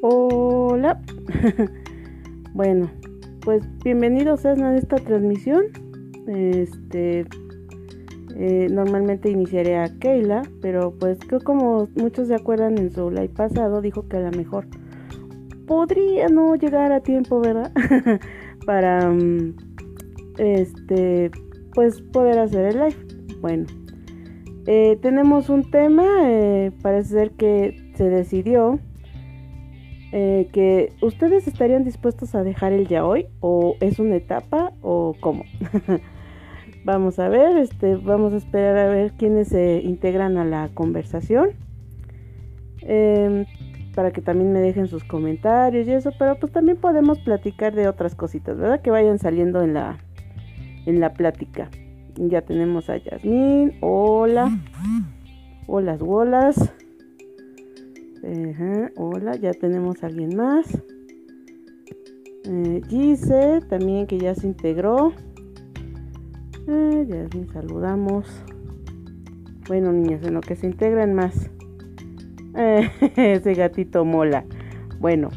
Hola. 0.00 1.02
bueno, 2.54 2.88
pues 3.44 3.64
bienvenidos 3.82 4.46
a 4.46 4.76
esta 4.76 4.96
transmisión. 4.96 5.64
Este, 6.28 7.26
eh, 8.36 8.68
normalmente 8.70 9.28
iniciaré 9.28 9.76
a 9.76 9.88
Keila, 9.98 10.42
pero 10.62 10.94
pues 11.00 11.18
creo 11.26 11.40
como 11.40 11.88
muchos 11.96 12.28
se 12.28 12.36
acuerdan 12.36 12.78
en 12.78 12.92
su 12.92 13.10
live 13.10 13.30
pasado 13.30 13.80
dijo 13.80 14.06
que 14.06 14.18
a 14.18 14.20
lo 14.20 14.30
mejor 14.30 14.68
podría 15.66 16.28
no 16.28 16.54
llegar 16.54 16.92
a 16.92 17.00
tiempo, 17.00 17.40
¿verdad? 17.40 17.72
Para 18.66 19.10
mm, 19.10 19.56
este, 20.38 21.32
pues 21.74 22.02
poder 22.02 22.38
hacer 22.38 22.66
el 22.66 22.78
live. 22.78 23.40
Bueno, 23.40 23.66
eh, 24.66 24.96
tenemos 25.02 25.48
un 25.48 25.68
tema, 25.72 26.04
eh, 26.22 26.70
parece 26.82 27.08
ser 27.10 27.30
que 27.32 27.92
se 27.96 28.08
decidió 28.08 28.78
eh, 30.10 30.48
que 30.52 30.92
ustedes 31.02 31.46
estarían 31.46 31.84
dispuestos 31.84 32.34
a 32.34 32.42
dejar 32.42 32.72
el 32.72 32.88
ya 32.88 33.04
hoy 33.04 33.26
o 33.40 33.76
es 33.80 33.98
una 33.98 34.16
etapa 34.16 34.72
o 34.80 35.14
cómo. 35.20 35.44
vamos 36.84 37.18
a 37.18 37.28
ver, 37.28 37.58
este, 37.58 37.96
vamos 37.96 38.32
a 38.32 38.36
esperar 38.36 38.78
a 38.78 38.88
ver 38.88 39.12
quiénes 39.12 39.48
se 39.48 39.82
integran 39.82 40.38
a 40.38 40.44
la 40.44 40.70
conversación. 40.72 41.50
Em, 42.80 43.44
para 43.94 44.12
que 44.12 44.22
también 44.22 44.52
me 44.52 44.60
dejen 44.60 44.86
sus 44.86 45.04
comentarios 45.04 45.86
y 45.86 45.92
eso, 45.92 46.10
pero 46.18 46.38
pues 46.38 46.52
también 46.52 46.78
podemos 46.78 47.18
platicar 47.18 47.74
de 47.74 47.88
otras 47.88 48.14
cositas, 48.14 48.56
¿verdad? 48.56 48.80
Que 48.80 48.90
vayan 48.90 49.18
saliendo 49.18 49.62
en 49.62 49.74
la 49.74 49.98
en 50.86 51.00
la 51.00 51.12
plática. 51.12 51.68
Ya 52.16 52.40
tenemos 52.42 52.88
a 52.88 52.96
Yasmín, 52.96 53.74
hola. 53.80 54.56
Hola, 55.66 55.96
bolas 55.96 56.72
hola, 58.96 59.36
ya 59.36 59.52
tenemos 59.52 60.02
a 60.02 60.06
alguien 60.06 60.36
más. 60.36 60.66
Eh, 62.44 62.82
Gise, 62.88 63.60
también 63.68 64.06
que 64.06 64.18
ya 64.18 64.34
se 64.34 64.46
integró. 64.46 65.12
Eh, 66.66 67.06
ya 67.08 67.52
saludamos. 67.52 68.26
Bueno, 69.66 69.92
niñas, 69.92 70.22
en 70.24 70.34
lo 70.34 70.40
que 70.40 70.56
se 70.56 70.66
integran 70.66 71.14
más. 71.14 71.50
Ese 73.16 73.54
gatito 73.54 74.04
mola. 74.04 74.44
Bueno, 74.98 75.28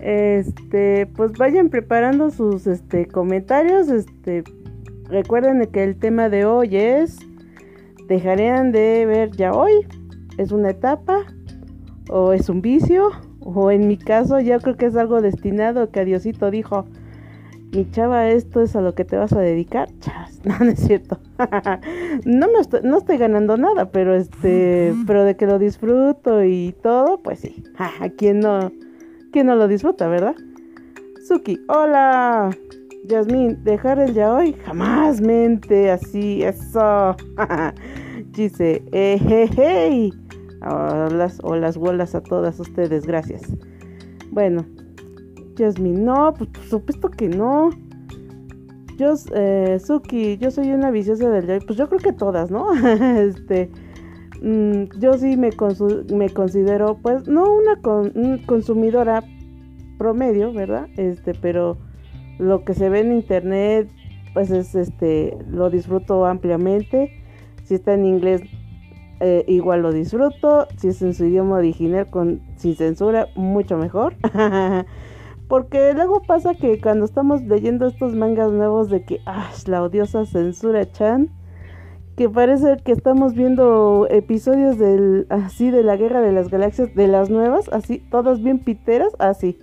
este, 0.00 1.06
pues 1.14 1.32
vayan 1.32 1.68
preparando 1.68 2.30
sus 2.30 2.66
este, 2.66 3.06
comentarios. 3.06 3.88
Este, 3.88 4.44
recuerden 5.04 5.64
que 5.66 5.84
el 5.84 5.96
tema 5.96 6.28
de 6.28 6.46
hoy 6.46 6.76
es: 6.76 7.18
dejarían 8.08 8.72
de 8.72 9.06
ver 9.06 9.30
ya 9.32 9.52
hoy. 9.52 9.86
Es 10.38 10.52
una 10.52 10.70
etapa 10.70 11.26
o 12.08 12.32
es 12.32 12.48
un 12.48 12.62
vicio, 12.62 13.10
o 13.40 13.70
en 13.70 13.86
mi 13.88 13.96
caso 13.96 14.40
ya 14.40 14.58
creo 14.58 14.76
que 14.76 14.86
es 14.86 14.96
algo 14.96 15.20
destinado 15.20 15.90
que 15.90 16.04
Diosito 16.04 16.50
dijo, 16.50 16.86
mi 17.72 17.90
chava, 17.90 18.30
esto 18.30 18.62
es 18.62 18.74
a 18.76 18.80
lo 18.80 18.94
que 18.94 19.04
te 19.04 19.16
vas 19.16 19.32
a 19.32 19.40
dedicar. 19.40 19.88
Chas, 20.00 20.40
no, 20.44 20.58
no 20.58 20.70
es 20.70 20.80
cierto. 20.80 21.18
no 22.24 22.46
me 22.48 22.60
estoy, 22.60 22.80
no 22.82 22.98
estoy 22.98 23.18
ganando 23.18 23.56
nada, 23.56 23.90
pero 23.90 24.14
este, 24.14 24.94
pero 25.06 25.24
de 25.24 25.36
que 25.36 25.46
lo 25.46 25.58
disfruto 25.58 26.42
y 26.44 26.74
todo, 26.82 27.18
pues 27.22 27.40
sí. 27.40 27.62
¿A 27.78 28.08
quién 28.16 28.40
no, 28.40 28.72
quién 29.32 29.46
no 29.46 29.56
lo 29.56 29.68
disfruta, 29.68 30.08
verdad? 30.08 30.34
Suki, 31.26 31.60
hola. 31.68 32.50
Yasmin, 33.04 33.64
dejar 33.64 33.98
el 34.00 34.12
ya 34.12 34.34
hoy, 34.34 34.54
jamás 34.66 35.20
mente, 35.20 35.90
así, 35.90 36.42
eso. 36.42 37.16
Dice, 38.32 38.82
eh, 38.92 40.10
o 40.62 41.08
las, 41.14 41.40
o 41.42 41.56
las 41.56 41.76
bolas 41.76 42.14
a 42.14 42.22
todas 42.22 42.58
ustedes, 42.60 43.06
gracias. 43.06 43.42
Bueno, 44.30 44.64
Jasmine, 45.56 46.00
no, 46.00 46.34
pues 46.34 46.50
por 46.50 46.64
supuesto 46.64 47.10
que 47.10 47.28
no. 47.28 47.70
Yo, 48.96 49.14
eh, 49.34 49.78
Suki, 49.84 50.38
yo 50.38 50.50
soy 50.50 50.72
una 50.72 50.90
viciosa 50.90 51.30
del 51.30 51.46
joy, 51.46 51.60
pues 51.60 51.78
yo 51.78 51.88
creo 51.88 52.00
que 52.00 52.12
todas, 52.12 52.50
¿no? 52.50 52.72
este, 53.18 53.70
mm, 54.42 54.98
yo 54.98 55.16
sí 55.18 55.36
me, 55.36 55.50
me 56.12 56.30
considero, 56.30 56.98
pues, 57.00 57.28
no 57.28 57.44
una 57.52 57.80
consumidora 58.46 59.22
promedio, 59.98 60.52
¿verdad? 60.52 60.88
Este, 60.96 61.34
pero 61.34 61.78
lo 62.38 62.64
que 62.64 62.74
se 62.74 62.88
ve 62.88 63.00
en 63.00 63.12
internet, 63.12 63.88
pues 64.34 64.50
es, 64.50 64.74
este, 64.74 65.36
lo 65.48 65.70
disfruto 65.70 66.24
ampliamente. 66.24 67.12
Si 67.64 67.74
está 67.74 67.94
en 67.94 68.04
inglés, 68.04 68.42
eh, 69.20 69.44
igual 69.48 69.82
lo 69.82 69.92
disfruto. 69.92 70.66
Si 70.76 70.88
es 70.88 71.02
en 71.02 71.14
su 71.14 71.24
idioma 71.24 71.56
original 71.56 72.08
con 72.08 72.40
sin 72.56 72.76
censura, 72.76 73.28
mucho 73.34 73.76
mejor. 73.76 74.14
Porque 75.48 75.94
luego 75.94 76.22
pasa 76.22 76.54
que 76.54 76.80
cuando 76.80 77.06
estamos 77.06 77.42
leyendo 77.42 77.86
estos 77.86 78.14
mangas 78.14 78.52
nuevos 78.52 78.90
de 78.90 79.04
que, 79.04 79.20
ah, 79.24 79.50
la 79.66 79.82
odiosa 79.82 80.26
censura 80.26 80.90
Chan, 80.90 81.30
que 82.16 82.28
parece 82.28 82.76
que 82.84 82.92
estamos 82.92 83.34
viendo 83.34 84.06
episodios 84.10 84.76
del 84.76 85.26
así 85.30 85.70
de 85.70 85.82
la 85.82 85.96
Guerra 85.96 86.20
de 86.20 86.32
las 86.32 86.50
Galaxias 86.50 86.94
de 86.94 87.08
las 87.08 87.30
nuevas, 87.30 87.68
así 87.70 87.98
todas 88.10 88.42
bien 88.42 88.58
piteras, 88.58 89.14
así. 89.18 89.58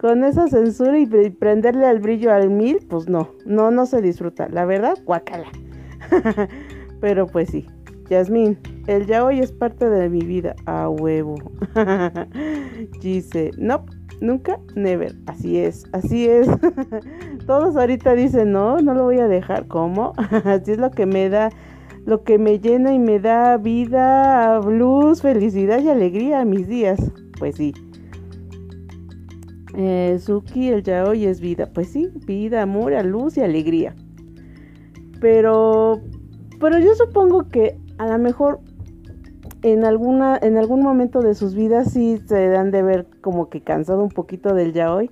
Con 0.00 0.24
esa 0.24 0.48
censura 0.48 0.98
y 0.98 1.06
prenderle 1.30 1.86
al 1.86 1.98
brillo 2.00 2.32
al 2.32 2.50
mil, 2.50 2.86
pues 2.88 3.08
no, 3.08 3.30
no 3.44 3.70
no 3.70 3.86
se 3.86 4.00
disfruta, 4.00 4.48
la 4.48 4.64
verdad, 4.64 4.96
guacala. 5.04 5.48
Pero 7.00 7.26
pues 7.26 7.50
sí. 7.50 7.66
Yasmín, 8.08 8.58
el 8.86 9.06
ya 9.06 9.24
hoy 9.24 9.40
es 9.40 9.52
parte 9.52 9.88
de 9.88 10.08
mi 10.08 10.20
vida. 10.20 10.56
A 10.66 10.88
huevo. 10.88 11.36
Dice, 13.02 13.50
no, 13.58 13.84
nunca, 14.20 14.58
never. 14.74 15.14
Así 15.26 15.58
es, 15.58 15.84
así 15.92 16.26
es. 16.26 16.48
Todos 17.46 17.76
ahorita 17.76 18.14
dicen, 18.14 18.52
no, 18.52 18.78
no 18.78 18.94
lo 18.94 19.04
voy 19.04 19.18
a 19.18 19.28
dejar. 19.28 19.66
¿Cómo? 19.68 20.12
así 20.44 20.72
es 20.72 20.78
lo 20.78 20.90
que 20.90 21.06
me 21.06 21.28
da, 21.28 21.50
lo 22.06 22.24
que 22.24 22.38
me 22.38 22.58
llena 22.58 22.94
y 22.94 22.98
me 22.98 23.20
da 23.20 23.58
vida, 23.58 24.58
luz, 24.60 25.20
felicidad 25.20 25.80
y 25.80 25.88
alegría 25.88 26.40
a 26.40 26.44
mis 26.44 26.66
días. 26.66 26.98
Pues 27.38 27.56
sí. 27.56 27.74
Eh, 29.76 30.18
Suki, 30.18 30.70
el 30.70 30.82
ya 30.82 31.04
hoy 31.04 31.26
es 31.26 31.40
vida. 31.40 31.70
Pues 31.72 31.88
sí, 31.88 32.10
vida, 32.26 32.62
amor, 32.62 32.92
luz 33.04 33.36
y 33.36 33.42
alegría. 33.42 33.94
Pero, 35.20 36.00
pero 36.58 36.78
yo 36.78 36.94
supongo 36.94 37.48
que 37.48 37.78
a 37.98 38.06
lo 38.06 38.18
mejor 38.18 38.60
en 39.62 39.84
alguna 39.84 40.38
en 40.40 40.56
algún 40.56 40.82
momento 40.82 41.20
de 41.20 41.34
sus 41.34 41.54
vidas 41.54 41.92
sí 41.92 42.20
se 42.26 42.48
dan 42.48 42.70
de 42.70 42.82
ver 42.82 43.06
como 43.20 43.48
que 43.48 43.60
cansado 43.60 44.02
un 44.02 44.10
poquito 44.10 44.54
del 44.54 44.72
ya 44.72 44.94
hoy 44.94 45.10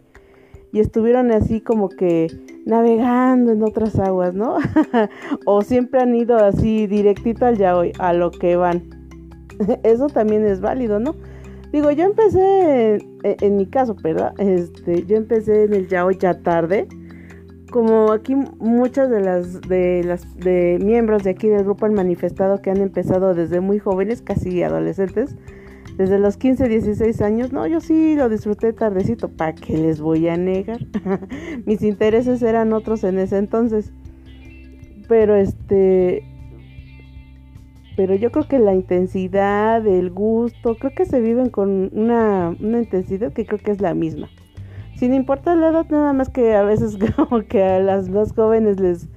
y 0.72 0.80
estuvieron 0.80 1.30
así 1.32 1.60
como 1.60 1.88
que 1.88 2.28
navegando 2.66 3.52
en 3.52 3.62
otras 3.62 3.98
aguas, 3.98 4.34
¿no? 4.34 4.56
o 5.46 5.62
siempre 5.62 6.00
han 6.00 6.14
ido 6.14 6.36
así 6.36 6.86
directito 6.86 7.46
al 7.46 7.56
ya 7.56 7.76
hoy, 7.76 7.92
a 7.98 8.12
lo 8.12 8.30
que 8.30 8.56
van. 8.56 8.82
Eso 9.84 10.08
también 10.08 10.44
es 10.44 10.60
válido, 10.60 10.98
¿no? 10.98 11.14
Digo, 11.72 11.90
yo 11.92 12.04
empecé 12.04 12.98
en, 13.22 13.56
mi 13.56 13.66
caso, 13.66 13.94
¿verdad? 14.02 14.34
Este, 14.38 15.04
yo 15.06 15.16
empecé 15.16 15.64
en 15.64 15.74
el 15.74 15.88
ya 15.88 16.04
hoy 16.04 16.18
ya 16.18 16.34
tarde 16.42 16.88
como 17.70 18.12
aquí 18.12 18.34
muchas 18.34 19.10
de 19.10 19.20
las 19.20 19.60
de 19.62 20.02
las 20.04 20.36
de 20.36 20.78
miembros 20.82 21.24
de 21.24 21.30
aquí 21.30 21.48
del 21.48 21.64
grupo 21.64 21.86
han 21.86 21.94
manifestado 21.94 22.62
que 22.62 22.70
han 22.70 22.78
empezado 22.78 23.34
desde 23.34 23.60
muy 23.60 23.78
jóvenes, 23.78 24.22
casi 24.22 24.62
adolescentes, 24.62 25.36
desde 25.96 26.18
los 26.18 26.36
15, 26.36 26.68
16 26.68 27.22
años, 27.22 27.52
no, 27.52 27.66
yo 27.66 27.80
sí 27.80 28.14
lo 28.16 28.28
disfruté 28.28 28.72
tardecito, 28.72 29.28
¿para 29.28 29.54
qué 29.54 29.78
les 29.78 30.00
voy 30.00 30.28
a 30.28 30.36
negar? 30.36 30.80
Mis 31.66 31.82
intereses 31.82 32.42
eran 32.42 32.72
otros 32.72 33.02
en 33.04 33.18
ese 33.18 33.38
entonces. 33.38 33.92
Pero 35.08 35.36
este 35.36 36.24
pero 37.96 38.14
yo 38.14 38.30
creo 38.30 38.46
que 38.46 38.58
la 38.58 38.74
intensidad, 38.74 39.86
el 39.86 40.10
gusto, 40.10 40.74
creo 40.74 40.92
que 40.94 41.06
se 41.06 41.18
viven 41.22 41.48
con 41.48 41.88
una, 41.94 42.54
una 42.60 42.80
intensidad 42.80 43.32
que 43.32 43.46
creo 43.46 43.58
que 43.58 43.70
es 43.70 43.80
la 43.80 43.94
misma 43.94 44.28
sin 44.96 45.12
importar 45.14 45.56
la 45.58 45.68
edad, 45.68 45.86
nada 45.90 46.12
más 46.12 46.30
que 46.30 46.54
a 46.54 46.62
veces 46.62 46.96
como 47.16 47.42
que 47.42 47.62
a 47.62 47.78
las 47.80 48.08
más 48.08 48.32
jóvenes 48.32 48.80
les, 48.80 49.08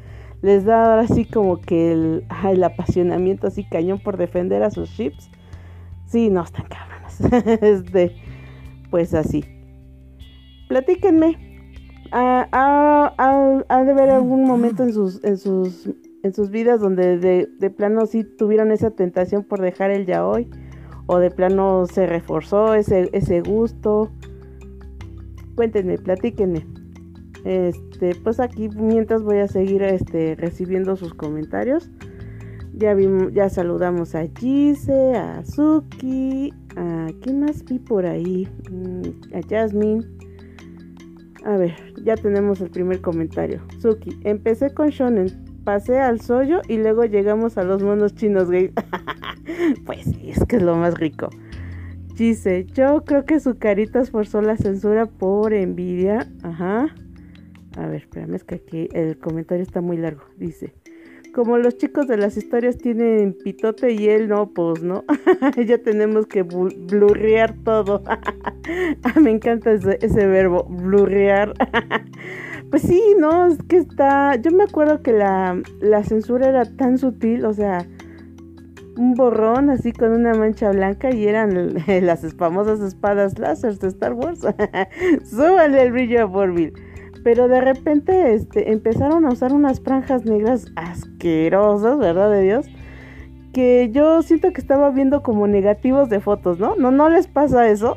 les 0.41 0.65
da 0.65 0.99
así 0.99 1.25
como 1.25 1.59
que 1.61 1.91
el, 1.91 2.25
el 2.49 2.63
apasionamiento 2.63 3.47
así 3.47 3.63
cañón 3.63 3.99
por 3.99 4.17
defender 4.17 4.63
a 4.63 4.71
sus 4.71 4.93
chips. 4.95 5.29
Sí, 6.05 6.29
no 6.29 6.43
están 6.43 6.65
cabronas. 6.67 7.19
este, 7.61 8.15
pues 8.89 9.13
así. 9.13 9.45
Platíquenme. 10.67 11.37
¿Ha, 12.11 12.47
ha, 12.51 13.83
de 13.83 13.91
haber 13.91 14.09
algún 14.09 14.43
momento 14.43 14.81
en 14.81 14.93
sus, 14.93 15.23
en 15.23 15.37
sus, 15.37 15.87
en 16.23 16.33
sus 16.33 16.49
vidas 16.49 16.81
donde 16.81 17.19
de, 17.19 17.47
de 17.59 17.69
plano 17.69 18.07
sí 18.07 18.23
tuvieron 18.23 18.71
esa 18.71 18.89
tentación 18.89 19.43
por 19.43 19.61
dejar 19.61 19.91
el 19.91 20.07
ya 20.07 20.25
hoy? 20.25 20.49
O 21.05 21.19
de 21.19 21.29
plano 21.29 21.85
se 21.85 22.07
reforzó 22.07 22.73
ese, 22.73 23.09
ese 23.13 23.41
gusto 23.41 24.11
cuéntenme, 25.59 25.97
platíquenme. 25.97 26.65
Este, 27.43 28.15
pues 28.23 28.39
aquí 28.39 28.69
mientras 28.69 29.23
voy 29.23 29.39
a 29.39 29.47
seguir 29.49 29.83
este, 29.83 30.35
recibiendo 30.35 30.95
sus 30.95 31.13
comentarios. 31.13 31.91
Ya 32.73 32.93
vimos, 32.93 33.33
ya 33.33 33.49
saludamos 33.49 34.15
a 34.15 34.25
Gise, 34.39 35.17
a 35.17 35.43
Suki, 35.43 36.53
a 36.77 37.07
quién 37.21 37.41
más 37.41 37.65
vi 37.65 37.77
por 37.77 38.05
ahí, 38.05 38.47
mm, 38.71 39.35
a 39.35 39.41
Jasmine. 39.49 40.05
A 41.43 41.57
ver, 41.57 41.75
ya 42.05 42.15
tenemos 42.15 42.61
el 42.61 42.69
primer 42.69 43.01
comentario. 43.01 43.59
Suki, 43.79 44.17
empecé 44.23 44.73
con 44.73 44.87
Shonen, 44.91 45.27
pasé 45.65 45.99
al 45.99 46.21
Soyo 46.21 46.61
y 46.69 46.77
luego 46.77 47.03
llegamos 47.03 47.57
a 47.57 47.65
los 47.65 47.83
monos 47.83 48.15
chinos 48.15 48.49
gay. 48.49 48.71
pues 49.85 50.07
es 50.23 50.45
que 50.45 50.55
es 50.55 50.63
lo 50.63 50.77
más 50.77 50.97
rico. 50.97 51.27
Dice, 52.19 52.65
yo 52.65 53.05
creo 53.05 53.23
que 53.23 53.39
su 53.39 53.57
carita 53.57 54.01
esforzó 54.01 54.41
la 54.41 54.57
censura 54.57 55.05
por 55.05 55.53
envidia. 55.53 56.29
Ajá. 56.43 56.93
A 57.77 57.87
ver, 57.87 58.01
espérame, 58.01 58.35
es 58.35 58.43
que 58.43 58.55
aquí 58.55 58.89
el 58.91 59.17
comentario 59.17 59.63
está 59.63 59.79
muy 59.79 59.95
largo. 59.95 60.23
Dice, 60.35 60.73
como 61.33 61.57
los 61.57 61.77
chicos 61.77 62.07
de 62.07 62.17
las 62.17 62.35
historias 62.35 62.77
tienen 62.77 63.37
pitote 63.41 63.93
y 63.93 64.09
él 64.09 64.27
no, 64.27 64.49
pues 64.49 64.83
no. 64.83 65.05
ya 65.65 65.77
tenemos 65.77 66.27
que 66.27 66.43
blurrear 66.43 67.55
todo. 67.63 68.03
Ah, 69.03 69.19
me 69.19 69.31
encanta 69.31 69.71
ese, 69.71 70.27
verbo, 70.27 70.65
blurrear. 70.65 71.53
pues 72.69 72.83
sí, 72.83 73.01
no, 73.17 73.47
es 73.47 73.57
que 73.63 73.77
está... 73.77 74.35
Yo 74.35 74.51
me 74.51 74.65
acuerdo 74.65 75.01
que 75.01 75.11
la, 75.11 75.59
la 75.79 76.03
censura 76.03 76.49
era 76.49 76.65
tan 76.65 76.99
sutil, 76.99 77.45
o 77.45 77.53
sea 77.53 77.87
un 78.99 79.13
borrón 79.15 79.69
así 79.69 79.93
con 79.93 80.11
una 80.11 80.33
mancha 80.33 80.71
blanca 80.71 81.09
y 81.11 81.25
eran 81.25 81.73
las 82.01 82.33
famosas 82.35 82.81
espadas 82.81 83.39
láser 83.39 83.77
de 83.79 83.87
Star 83.87 84.13
Wars. 84.13 84.41
Súbale 85.23 85.81
el 85.81 85.91
brillo 85.93 86.21
a 86.21 86.25
Borville. 86.25 86.73
Pero 87.23 87.47
de 87.47 87.61
repente 87.61 88.33
este, 88.33 88.71
empezaron 88.71 89.25
a 89.25 89.29
usar 89.29 89.53
unas 89.53 89.81
franjas 89.81 90.25
negras 90.25 90.67
asquerosas, 90.75 91.97
¿verdad 91.97 92.29
de 92.29 92.41
Dios? 92.43 92.67
Que 93.53 93.89
yo 93.91 94.21
siento 94.21 94.51
que 94.51 94.61
estaba 94.61 94.89
viendo 94.89 95.23
como 95.23 95.47
negativos 95.47 96.09
de 96.09 96.19
fotos, 96.19 96.59
¿no? 96.59 96.75
No, 96.75 96.91
no 96.91 97.09
les 97.09 97.27
pasa 97.27 97.69
eso. 97.69 97.95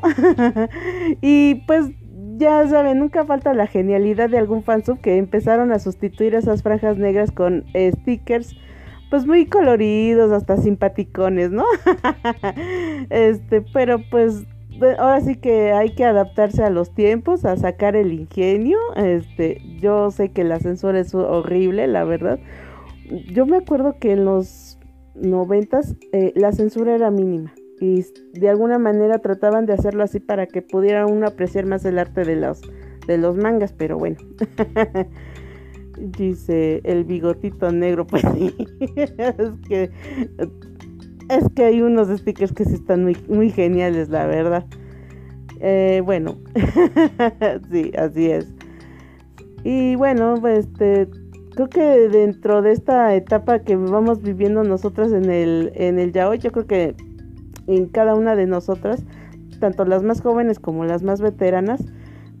y 1.21 1.55
pues 1.67 1.89
ya 2.37 2.67
saben, 2.67 2.99
nunca 2.99 3.25
falta 3.25 3.53
la 3.53 3.67
genialidad 3.67 4.29
de 4.29 4.37
algún 4.37 4.63
fansub 4.63 4.99
que 4.99 5.17
empezaron 5.17 5.71
a 5.71 5.79
sustituir 5.79 6.33
esas 6.35 6.63
franjas 6.63 6.97
negras 6.97 7.31
con 7.31 7.65
stickers 7.75 8.55
pues 9.13 9.27
muy 9.27 9.45
coloridos, 9.45 10.31
hasta 10.31 10.57
simpaticones, 10.57 11.51
¿no? 11.51 11.65
este, 13.11 13.61
pero 13.61 13.99
pues 14.09 14.43
ahora 14.97 15.21
sí 15.21 15.35
que 15.35 15.71
hay 15.71 15.93
que 15.93 16.03
adaptarse 16.03 16.63
a 16.63 16.71
los 16.71 16.95
tiempos, 16.95 17.45
a 17.45 17.55
sacar 17.55 17.95
el 17.95 18.11
ingenio. 18.11 18.79
Este, 18.95 19.61
yo 19.79 20.09
sé 20.09 20.31
que 20.31 20.43
la 20.43 20.59
censura 20.59 20.99
es 20.99 21.13
horrible, 21.13 21.85
la 21.85 22.05
verdad. 22.05 22.39
Yo 23.31 23.45
me 23.45 23.57
acuerdo 23.57 23.99
que 23.99 24.13
en 24.13 24.25
los 24.25 24.79
noventas 25.13 25.95
eh, 26.11 26.33
la 26.35 26.51
censura 26.51 26.95
era 26.95 27.11
mínima 27.11 27.53
y 27.79 28.03
de 28.33 28.49
alguna 28.49 28.79
manera 28.79 29.19
trataban 29.19 29.67
de 29.67 29.73
hacerlo 29.73 30.01
así 30.01 30.21
para 30.21 30.47
que 30.47 30.63
pudiera 30.63 31.05
uno 31.05 31.27
apreciar 31.27 31.67
más 31.67 31.85
el 31.85 31.99
arte 31.99 32.23
de 32.23 32.35
los 32.35 32.63
de 33.05 33.19
los 33.19 33.37
mangas, 33.37 33.73
pero 33.73 33.99
bueno. 33.99 34.17
Dice 36.03 36.81
el 36.83 37.05
bigotito 37.05 37.71
negro, 37.71 38.05
pues 38.07 38.23
sí. 38.33 38.53
es 38.97 39.51
que 39.67 39.89
es 41.29 41.45
que 41.55 41.63
hay 41.63 41.81
unos 41.81 42.09
stickers 42.09 42.51
que 42.51 42.65
sí 42.65 42.73
están 42.73 43.03
muy, 43.03 43.17
muy 43.29 43.49
geniales, 43.49 44.09
la 44.09 44.27
verdad. 44.27 44.65
Eh, 45.61 46.01
bueno, 46.03 46.37
sí, 47.71 47.91
así 47.97 48.29
es. 48.29 48.53
Y 49.63 49.95
bueno, 49.95 50.35
pues 50.41 50.65
este, 50.65 51.07
creo 51.55 51.69
que 51.69 52.09
dentro 52.09 52.61
de 52.61 52.73
esta 52.73 53.15
etapa 53.15 53.59
que 53.59 53.77
vamos 53.77 54.21
viviendo 54.21 54.63
nosotras 54.63 55.13
en 55.13 55.29
el, 55.29 55.71
en 55.75 55.99
el 55.99 56.11
yaoi, 56.11 56.39
yo 56.39 56.51
creo 56.51 56.67
que 56.67 56.95
en 57.67 57.87
cada 57.87 58.15
una 58.15 58.35
de 58.35 58.45
nosotras, 58.45 59.03
tanto 59.61 59.85
las 59.85 60.03
más 60.03 60.21
jóvenes 60.21 60.59
como 60.59 60.83
las 60.83 61.01
más 61.01 61.21
veteranas, 61.21 61.81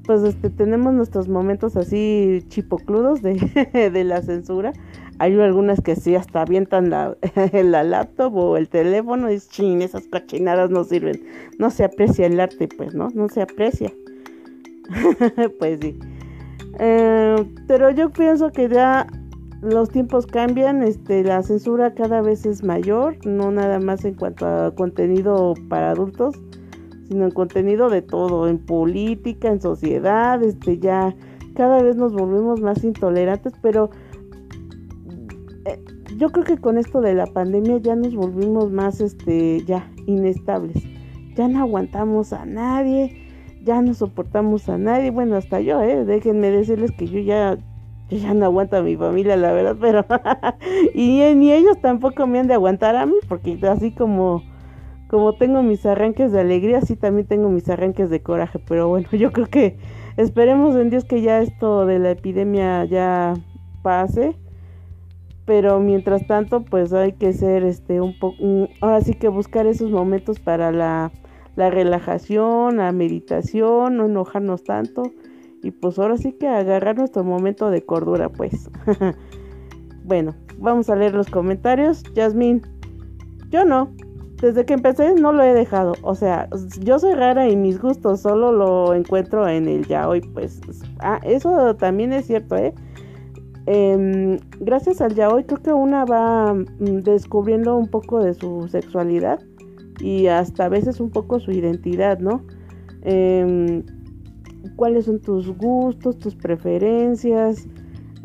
pues 0.05 0.23
este 0.23 0.49
tenemos 0.49 0.93
nuestros 0.93 1.27
momentos 1.27 1.75
así 1.75 2.43
chipocludos 2.49 3.21
de, 3.21 3.33
de 3.93 4.03
la 4.03 4.21
censura. 4.21 4.73
Hay 5.19 5.39
algunas 5.39 5.79
que 5.81 5.95
sí 5.95 6.15
hasta 6.15 6.41
avientan 6.41 6.89
la, 6.89 7.15
la 7.53 7.83
laptop 7.83 8.35
o 8.35 8.57
el 8.57 8.67
teléfono 8.67 9.31
y 9.31 9.39
chin, 9.39 9.81
esas 9.81 10.07
cachinadas 10.07 10.69
no 10.69 10.83
sirven. 10.83 11.23
No 11.59 11.69
se 11.69 11.83
aprecia 11.83 12.25
el 12.25 12.39
arte, 12.39 12.67
pues, 12.67 12.93
¿no? 12.93 13.09
No 13.13 13.29
se 13.29 13.41
aprecia. 13.41 13.93
pues 15.59 15.79
sí. 15.81 15.99
Eh, 16.79 17.35
pero 17.67 17.91
yo 17.91 18.09
pienso 18.09 18.51
que 18.51 18.67
ya 18.67 19.07
los 19.61 19.89
tiempos 19.89 20.25
cambian, 20.25 20.83
este, 20.83 21.23
la 21.23 21.41
censura 21.43 21.93
cada 21.93 22.21
vez 22.21 22.45
es 22.45 22.63
mayor, 22.63 23.25
no 23.25 23.51
nada 23.51 23.79
más 23.79 24.03
en 24.03 24.15
cuanto 24.15 24.45
a 24.45 24.75
contenido 24.75 25.53
para 25.69 25.91
adultos, 25.91 26.35
sino 27.13 27.25
en 27.25 27.31
contenido 27.31 27.89
de 27.91 28.01
todo, 28.01 28.47
en 28.47 28.57
política, 28.57 29.47
en 29.49 29.61
sociedad, 29.61 30.41
este 30.41 30.79
ya 30.79 31.15
cada 31.55 31.83
vez 31.83 31.95
nos 31.95 32.11
volvemos 32.11 32.59
más 32.59 32.83
intolerantes, 32.83 33.53
pero 33.61 33.91
eh, 35.65 35.79
yo 36.17 36.31
creo 36.31 36.43
que 36.43 36.57
con 36.57 36.79
esto 36.79 37.01
de 37.01 37.13
la 37.13 37.27
pandemia 37.27 37.77
ya 37.77 37.95
nos 37.95 38.15
volvimos 38.15 38.71
más 38.71 38.99
este 38.99 39.63
ya 39.65 39.91
inestables. 40.07 40.83
Ya 41.35 41.47
no 41.47 41.59
aguantamos 41.59 42.33
a 42.33 42.47
nadie, 42.47 43.15
ya 43.63 43.79
no 43.83 43.93
soportamos 43.93 44.67
a 44.69 44.79
nadie, 44.79 45.11
bueno, 45.11 45.35
hasta 45.35 45.61
yo, 45.61 45.81
eh, 45.83 46.05
déjenme 46.05 46.49
decirles 46.49 46.91
que 46.93 47.05
yo 47.05 47.19
ya 47.19 47.59
ya 48.09 48.33
no 48.33 48.45
aguanto 48.45 48.77
a 48.77 48.81
mi 48.81 48.95
familia, 48.95 49.37
la 49.37 49.53
verdad, 49.53 49.77
pero 49.79 50.03
y 50.95 51.19
ni 51.35 51.51
ellos 51.51 51.79
tampoco 51.79 52.25
me 52.25 52.39
han 52.39 52.47
de 52.47 52.55
aguantar 52.55 52.95
a 52.95 53.05
mí, 53.05 53.15
porque 53.27 53.59
así 53.67 53.91
como 53.91 54.43
como 55.13 55.33
tengo 55.33 55.61
mis 55.61 55.85
arranques 55.85 56.31
de 56.31 56.39
alegría, 56.39 56.81
sí 56.81 56.95
también 56.95 57.27
tengo 57.27 57.47
mis 57.47 57.69
arranques 57.69 58.09
de 58.09 58.23
coraje, 58.23 58.57
pero 58.57 58.87
bueno, 58.87 59.07
yo 59.11 59.31
creo 59.31 59.45
que 59.45 59.77
esperemos 60.17 60.75
en 60.75 60.89
Dios 60.89 61.05
que 61.05 61.21
ya 61.21 61.39
esto 61.39 61.85
de 61.85 61.99
la 61.99 62.09
epidemia 62.09 62.83
ya 62.85 63.35
pase. 63.83 64.35
Pero 65.45 65.79
mientras 65.79 66.25
tanto, 66.25 66.65
pues 66.65 66.93
hay 66.93 67.11
que 67.11 67.31
ser 67.31 67.63
este 67.63 68.01
un 68.01 68.17
poco 68.17 68.37
ahora 68.81 69.01
sí 69.01 69.13
que 69.13 69.27
buscar 69.27 69.67
esos 69.67 69.91
momentos 69.91 70.39
para 70.39 70.71
la, 70.71 71.11
la 71.55 71.69
relajación, 71.69 72.77
la 72.77 72.91
meditación, 72.91 73.97
no 73.97 74.05
enojarnos 74.05 74.63
tanto 74.63 75.03
y 75.61 75.69
pues 75.69 75.99
ahora 75.99 76.17
sí 76.17 76.31
que 76.31 76.47
agarrar 76.47 76.97
nuestro 76.97 77.23
momento 77.23 77.69
de 77.69 77.85
cordura, 77.85 78.29
pues. 78.29 78.67
bueno, 80.05 80.33
vamos 80.57 80.89
a 80.89 80.95
leer 80.95 81.13
los 81.13 81.29
comentarios. 81.29 82.01
Yasmín, 82.15 82.63
yo 83.51 83.63
no 83.63 83.91
desde 84.43 84.65
que 84.65 84.73
empecé 84.73 85.15
no 85.15 85.31
lo 85.31 85.41
he 85.41 85.53
dejado. 85.53 85.93
O 86.01 86.15
sea, 86.15 86.49
yo 86.81 86.99
soy 86.99 87.13
rara 87.13 87.47
y 87.47 87.55
mis 87.55 87.79
gustos 87.79 88.19
solo 88.19 88.51
lo 88.51 88.93
encuentro 88.93 89.47
en 89.47 89.69
el 89.69 89.87
yaoi. 89.87 90.19
Pues, 90.19 90.59
ah, 90.99 91.21
eso 91.23 91.73
también 91.77 92.11
es 92.11 92.27
cierto, 92.27 92.57
¿eh? 92.57 92.73
Em, 93.65 94.37
gracias 94.59 94.99
al 94.99 95.15
yaoi 95.15 95.45
creo 95.45 95.61
que 95.61 95.71
una 95.71 96.03
va 96.03 96.53
mm, 96.53 97.03
descubriendo 97.03 97.77
un 97.77 97.87
poco 97.87 98.21
de 98.21 98.33
su 98.33 98.67
sexualidad 98.67 99.39
y 100.01 100.27
hasta 100.27 100.65
a 100.65 100.69
veces 100.69 100.99
un 100.99 101.09
poco 101.09 101.39
su 101.39 101.51
identidad, 101.51 102.19
¿no? 102.19 102.43
Em, 103.03 103.81
¿Cuáles 104.75 105.05
son 105.05 105.21
tus 105.21 105.55
gustos, 105.57 106.19
tus 106.19 106.35
preferencias? 106.35 107.65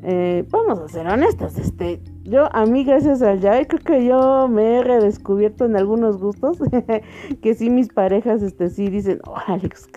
Eh, 0.02 0.45
vamos 0.50 0.78
a 0.78 0.88
ser 0.88 1.07
honestos, 1.09 1.59
este, 1.59 2.00
yo 2.23 2.55
a 2.55 2.67
mí 2.67 2.85
gracias 2.85 3.21
al 3.21 3.40
ya 3.40 3.64
creo 3.64 3.81
que 3.81 4.07
yo 4.07 4.47
me 4.47 4.76
he 4.76 4.83
redescubierto 4.85 5.64
en 5.64 5.76
algunos 5.76 6.19
gustos 6.19 6.59
que 7.43 7.55
sí 7.55 7.69
mis 7.69 7.88
parejas 7.88 8.43
este 8.43 8.71
sí 8.71 8.90
dicen, 8.90 9.21
oh 9.26 9.37
Alex, 9.49 9.88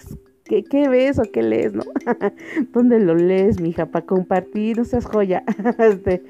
¿qué, 0.45 0.63
qué 0.63 0.89
ves 0.89 1.19
o 1.19 1.23
qué 1.31 1.43
lees, 1.43 1.73
no? 1.73 1.83
¿Dónde 2.73 2.99
lo 2.99 3.13
lees, 3.13 3.61
mija? 3.61 3.85
Para 3.85 4.05
compartir, 4.05 4.77
no 4.77 4.85
seas 4.85 5.05
joya. 5.05 5.43
este, 5.77 6.23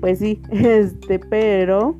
pues 0.00 0.20
sí, 0.20 0.40
este, 0.50 1.18
pero 1.18 1.96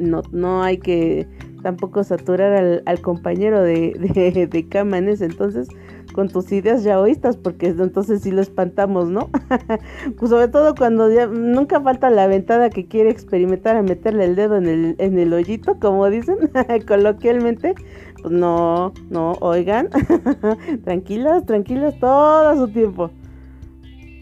no, 0.00 0.22
no 0.30 0.62
hay 0.62 0.78
que 0.78 1.26
tampoco 1.62 2.04
saturar 2.04 2.52
al, 2.52 2.82
al 2.86 3.00
compañero 3.00 3.60
de, 3.60 3.92
de, 4.14 4.46
de 4.46 4.68
cama 4.68 4.98
en 4.98 5.08
ese 5.08 5.24
entonces 5.24 5.68
con 6.16 6.30
tus 6.30 6.50
ideas 6.50 6.82
ya 6.82 6.98
oístas, 6.98 7.36
porque 7.36 7.66
entonces 7.68 8.22
sí 8.22 8.30
lo 8.30 8.40
espantamos, 8.40 9.10
¿no? 9.10 9.28
pues 10.18 10.30
sobre 10.30 10.48
todo 10.48 10.74
cuando 10.74 11.12
ya 11.12 11.26
nunca 11.26 11.78
falta 11.82 12.08
la 12.08 12.26
ventada 12.26 12.70
que 12.70 12.86
quiere 12.86 13.10
experimentar 13.10 13.76
a 13.76 13.82
meterle 13.82 14.24
el 14.24 14.34
dedo 14.34 14.56
en 14.56 14.66
el, 14.66 14.96
en 14.98 15.18
el 15.18 15.34
hoyito, 15.34 15.78
como 15.78 16.08
dicen 16.08 16.38
coloquialmente. 16.88 17.74
Pues 18.22 18.32
no, 18.32 18.94
no, 19.10 19.32
oigan, 19.40 19.90
tranquilas, 20.84 21.44
tranquilas 21.44 22.00
todo 22.00 22.56
su 22.56 22.72
tiempo. 22.72 23.10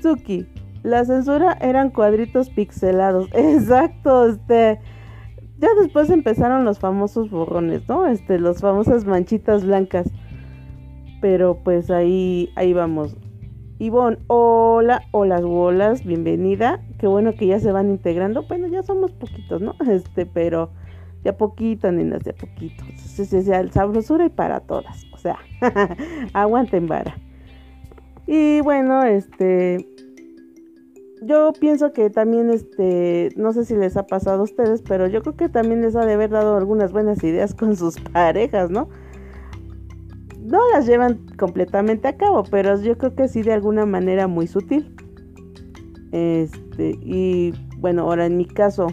Tsuki, 0.01 0.49
la 0.83 1.05
censura 1.05 1.57
eran 1.61 1.91
cuadritos 1.91 2.51
pixelados, 2.51 3.29
exacto, 3.33 4.27
este 4.27 4.81
ya 5.59 5.69
después 5.81 6.11
empezaron 6.11 6.65
los 6.65 6.81
famosos 6.81 7.31
borrones, 7.31 7.89
¿no? 7.89 8.07
Este, 8.07 8.41
las 8.41 8.61
famosas 8.61 9.05
manchitas 9.05 9.65
blancas. 9.65 10.11
Pero 11.25 11.57
pues 11.65 11.91
ahí, 11.91 12.53
ahí 12.55 12.75
vamos. 12.75 13.17
Ivonne, 13.79 14.19
hola, 14.27 15.01
hola, 15.11 15.41
bolas, 15.41 16.05
bienvenida. 16.05 16.83
qué 16.99 17.07
bueno 17.07 17.33
que 17.33 17.47
ya 17.47 17.59
se 17.59 17.73
van 17.73 17.89
integrando. 17.89 18.43
Bueno, 18.43 18.69
ya 18.69 18.83
somos 18.83 19.11
poquitos, 19.13 19.63
¿no? 19.63 19.75
Este, 19.91 20.27
pero 20.27 20.69
de 21.23 21.31
a 21.31 21.37
poquito, 21.39 21.91
nenas, 21.91 22.25
de 22.25 22.33
a 22.33 22.35
poquito. 22.35 22.85
O 22.85 23.25
sea, 23.25 23.61
el 23.61 23.73
sabrosura 23.73 24.27
y 24.27 24.29
para 24.29 24.61
todas. 24.61 25.07
O 25.15 25.17
sea, 25.17 25.39
aguanten 26.35 26.89
vara. 26.89 27.17
Y 28.27 28.61
bueno, 28.61 29.03
este, 29.05 29.89
yo 31.23 31.55
pienso 31.59 31.95
que 31.95 32.11
también, 32.11 32.51
este, 32.51 33.31
no 33.35 33.55
sé 33.55 33.65
si 33.65 33.75
les 33.77 33.97
ha 33.97 34.07
pasado 34.07 34.41
a 34.41 34.45
ustedes, 34.45 34.83
pero 34.83 35.07
yo 35.07 35.23
creo 35.23 35.37
que 35.37 35.49
también 35.49 35.81
les 35.81 35.97
ha 35.97 36.05
de 36.05 36.13
haber 36.13 36.29
dado 36.29 36.59
algunas 36.59 36.93
buenas 36.93 37.25
ideas 37.25 37.55
con 37.55 37.77
sus 37.77 37.99
parejas, 38.13 38.69
¿no? 38.69 38.91
No 40.45 40.61
las 40.73 40.87
llevan 40.87 41.27
completamente 41.39 42.07
a 42.07 42.17
cabo, 42.17 42.45
pero 42.45 42.81
yo 42.81 42.97
creo 42.97 43.15
que 43.15 43.29
sí 43.29 43.43
de 43.43 43.55
alguna 43.55 43.87
manera 43.87 44.29
muy 44.29 44.47
sutil. 44.47 44.95
Este, 46.13 46.99
y 47.03 47.53
bueno, 47.79 48.03
ahora 48.03 48.27
en 48.27 48.37
mi 48.37 48.45
caso, 48.45 48.87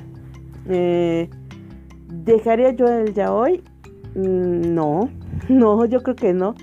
eh, 0.67 1.29
¿dejaría 2.07 2.71
yo 2.71 2.87
el 2.87 3.13
ya 3.13 3.33
hoy? 3.33 3.63
Mm, 4.15 4.73
no, 4.73 5.09
no, 5.49 5.85
yo 5.85 6.01
creo 6.01 6.15
que 6.15 6.33
no 6.33 6.55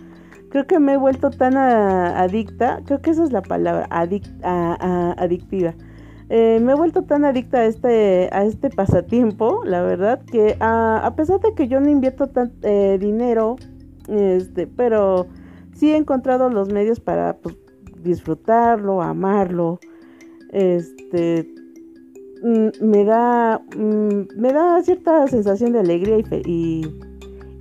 creo 0.48 0.66
que 0.66 0.78
me 0.78 0.94
he 0.94 0.96
vuelto 0.96 1.30
tan 1.30 1.56
adicta, 1.56 2.80
creo 2.84 3.00
que 3.00 3.10
esa 3.10 3.24
es 3.24 3.32
la 3.32 3.42
palabra, 3.42 3.86
adictiva. 3.90 5.74
Eh, 6.30 6.60
me 6.60 6.72
he 6.72 6.74
vuelto 6.74 7.04
tan 7.04 7.24
adicta 7.24 7.58
a 7.58 7.64
este, 7.64 8.28
a 8.32 8.44
este 8.44 8.68
pasatiempo, 8.70 9.62
la 9.64 9.82
verdad, 9.82 10.20
que 10.30 10.56
a 10.60 11.12
pesar 11.16 11.40
de 11.40 11.54
que 11.54 11.68
yo 11.68 11.80
no 11.80 11.88
invierto 11.88 12.26
tan, 12.28 12.52
eh, 12.62 12.98
dinero, 13.00 13.56
este, 14.08 14.66
pero 14.66 15.26
sí 15.74 15.92
he 15.92 15.96
encontrado 15.96 16.50
los 16.50 16.72
medios 16.72 17.00
para 17.00 17.36
pues, 17.36 17.56
disfrutarlo, 18.02 19.02
amarlo, 19.02 19.80
este, 20.50 21.48
mm, 22.42 22.84
me 22.84 23.04
da, 23.04 23.60
mm, 23.76 24.40
me 24.40 24.52
da 24.52 24.82
cierta 24.82 25.26
sensación 25.26 25.72
de 25.72 25.80
alegría 25.80 26.18
y, 26.18 26.86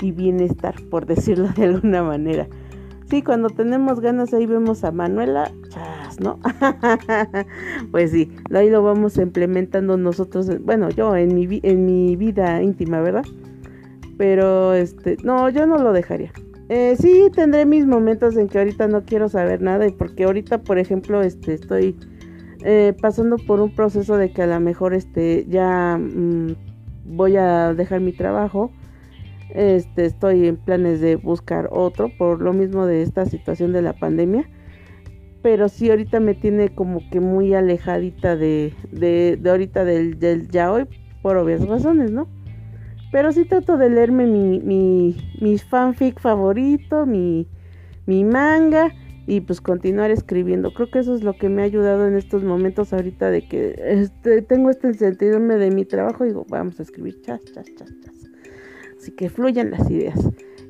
y 0.01 0.11
bienestar, 0.11 0.75
por 0.89 1.05
decirlo 1.07 1.49
de 1.55 1.65
alguna 1.65 2.03
manera. 2.03 2.47
Sí, 3.09 3.21
cuando 3.21 3.49
tenemos 3.49 4.01
ganas 4.01 4.33
ahí 4.33 4.45
vemos 4.45 4.83
a 4.83 4.91
Manuela, 4.91 5.49
chas, 5.69 6.19
¿no? 6.19 6.39
pues 7.91 8.11
sí, 8.11 8.29
ahí 8.53 8.69
lo 8.69 8.83
vamos 8.83 9.17
implementando 9.17 9.95
nosotros, 9.95 10.49
bueno, 10.61 10.89
yo 10.89 11.15
en 11.15 11.33
mi, 11.33 11.61
en 11.63 11.85
mi 11.85 12.17
vida 12.17 12.61
íntima, 12.61 12.99
¿verdad? 12.99 13.23
Pero, 14.17 14.73
este, 14.73 15.17
no, 15.23 15.49
yo 15.49 15.65
no 15.67 15.77
lo 15.77 15.93
dejaría. 15.93 16.31
Eh, 16.69 16.95
sí, 16.99 17.29
tendré 17.33 17.65
mis 17.65 17.85
momentos 17.85 18.35
en 18.35 18.47
que 18.49 18.57
ahorita 18.57 18.87
no 18.87 19.05
quiero 19.05 19.29
saber 19.29 19.61
nada 19.61 19.87
y 19.87 19.91
porque 19.91 20.25
ahorita, 20.25 20.59
por 20.59 20.79
ejemplo, 20.79 21.21
este, 21.21 21.53
estoy 21.53 21.95
eh, 22.63 22.93
pasando 23.01 23.37
por 23.37 23.61
un 23.61 23.73
proceso 23.73 24.17
de 24.17 24.31
que 24.31 24.41
a 24.41 24.47
lo 24.47 24.59
mejor, 24.59 24.93
este, 24.93 25.45
ya 25.47 25.97
mm, 25.97 26.55
voy 27.05 27.37
a 27.37 27.73
dejar 27.73 28.01
mi 28.01 28.11
trabajo 28.11 28.71
este, 29.49 30.05
estoy 30.05 30.47
en 30.47 30.57
planes 30.57 30.99
de 31.01 31.15
buscar 31.15 31.69
otro 31.71 32.09
por 32.17 32.41
lo 32.41 32.53
mismo 32.53 32.85
de 32.85 33.01
esta 33.01 33.25
situación 33.25 33.73
de 33.73 33.81
la 33.81 33.93
pandemia. 33.93 34.49
Pero 35.41 35.69
sí 35.69 35.89
ahorita 35.89 36.19
me 36.19 36.33
tiene 36.33 36.69
como 36.69 37.07
que 37.09 37.19
muy 37.19 37.53
alejadita 37.53 38.35
de, 38.35 38.73
de, 38.91 39.39
ahorita 39.49 39.85
del, 39.85 40.19
del, 40.19 40.49
ya 40.49 40.71
hoy 40.71 40.85
por 41.21 41.37
obvias 41.37 41.65
razones, 41.67 42.11
¿no? 42.11 42.27
Pero 43.11 43.31
sí 43.31 43.45
trato 43.45 43.77
de 43.77 43.89
leerme 43.89 44.27
mi, 44.27 44.59
mi, 44.59 45.15
mi 45.39 45.57
fanfic 45.57 46.19
favorito, 46.19 47.05
mi, 47.05 47.47
mi 48.05 48.23
manga 48.23 48.93
y 49.25 49.41
pues 49.41 49.61
continuar 49.61 50.11
escribiendo. 50.11 50.73
Creo 50.73 50.89
que 50.89 50.99
eso 50.99 51.15
es 51.15 51.23
lo 51.23 51.33
que 51.33 51.49
me 51.49 51.61
ha 51.61 51.65
ayudado 51.65 52.07
en 52.07 52.15
estos 52.15 52.43
momentos 52.43 52.93
ahorita 52.93 53.29
de 53.29 53.47
que 53.47 53.75
este, 53.85 54.41
tengo 54.41 54.69
este 54.69 54.93
sentido 54.93 55.39
de 55.39 55.71
mi 55.71 55.85
trabajo 55.85 56.25
y 56.25 56.29
digo, 56.29 56.45
vamos 56.49 56.79
a 56.79 56.83
escribir 56.83 57.21
chas, 57.21 57.41
chas, 57.53 57.65
chas, 57.75 57.89
chas 58.03 58.17
que 59.15 59.29
fluyan 59.29 59.71
las 59.71 59.89
ideas. 59.89 60.19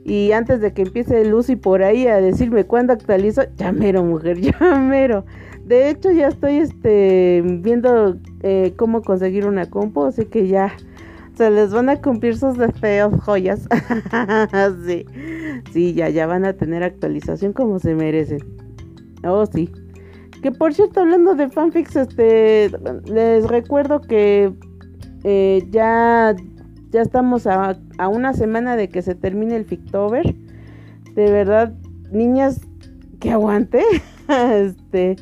Y 0.04 0.32
antes 0.32 0.62
de 0.62 0.74
que 0.74 0.84
empiece 0.84 1.26
Lucy 1.26 1.56
por 1.56 1.84
ahí 1.84 2.08
a 2.08 2.22
decirme 2.22 2.66
cuándo 2.66 2.94
actualizo, 2.94 3.44
llamero 3.56 4.04
mujer, 4.04 4.40
llamero. 4.60 5.26
De 5.66 5.90
hecho 5.90 6.12
ya 6.12 6.28
estoy 6.28 6.58
este 6.58 7.44
viendo 7.44 8.18
eh, 8.42 8.74
cómo 8.78 9.02
conseguir 9.02 9.46
una 9.46 9.70
compu, 9.70 10.06
así 10.06 10.26
que 10.26 10.48
ya 10.48 10.74
se 11.38 11.52
les 11.52 11.72
van 11.72 11.90
a 11.90 12.02
cumplir 12.02 12.38
sus 12.38 12.58
deseos, 12.58 13.14
joyas. 13.22 13.68
sí, 14.86 15.06
sí, 15.72 15.94
ya, 15.94 16.10
ya 16.10 16.26
van 16.26 16.46
a 16.46 16.54
tener 16.54 16.84
actualización 16.84 17.54
como 17.54 17.80
se 17.80 17.96
merecen. 17.96 18.40
Oh, 19.24 19.46
sí. 19.46 19.70
Que 20.42 20.52
por 20.52 20.74
cierto, 20.74 21.02
hablando 21.02 21.36
de 21.36 21.50
fanfics, 21.50 21.96
este, 21.96 22.72
les 23.06 23.48
recuerdo 23.48 24.02
que 24.02 24.54
eh, 25.24 25.68
ya 25.70 26.36
ya 26.90 27.02
estamos 27.02 27.48
a, 27.48 27.78
una 28.10 28.34
semana 28.34 28.76
de 28.76 28.90
que 28.90 29.02
se 29.02 29.16
termine 29.16 29.56
el 29.56 29.66
Fictober. 29.66 30.36
De 31.14 31.32
verdad, 31.32 31.74
niñas, 32.12 32.62
que 33.20 33.32
aguante. 33.32 33.84
este, 34.28 35.16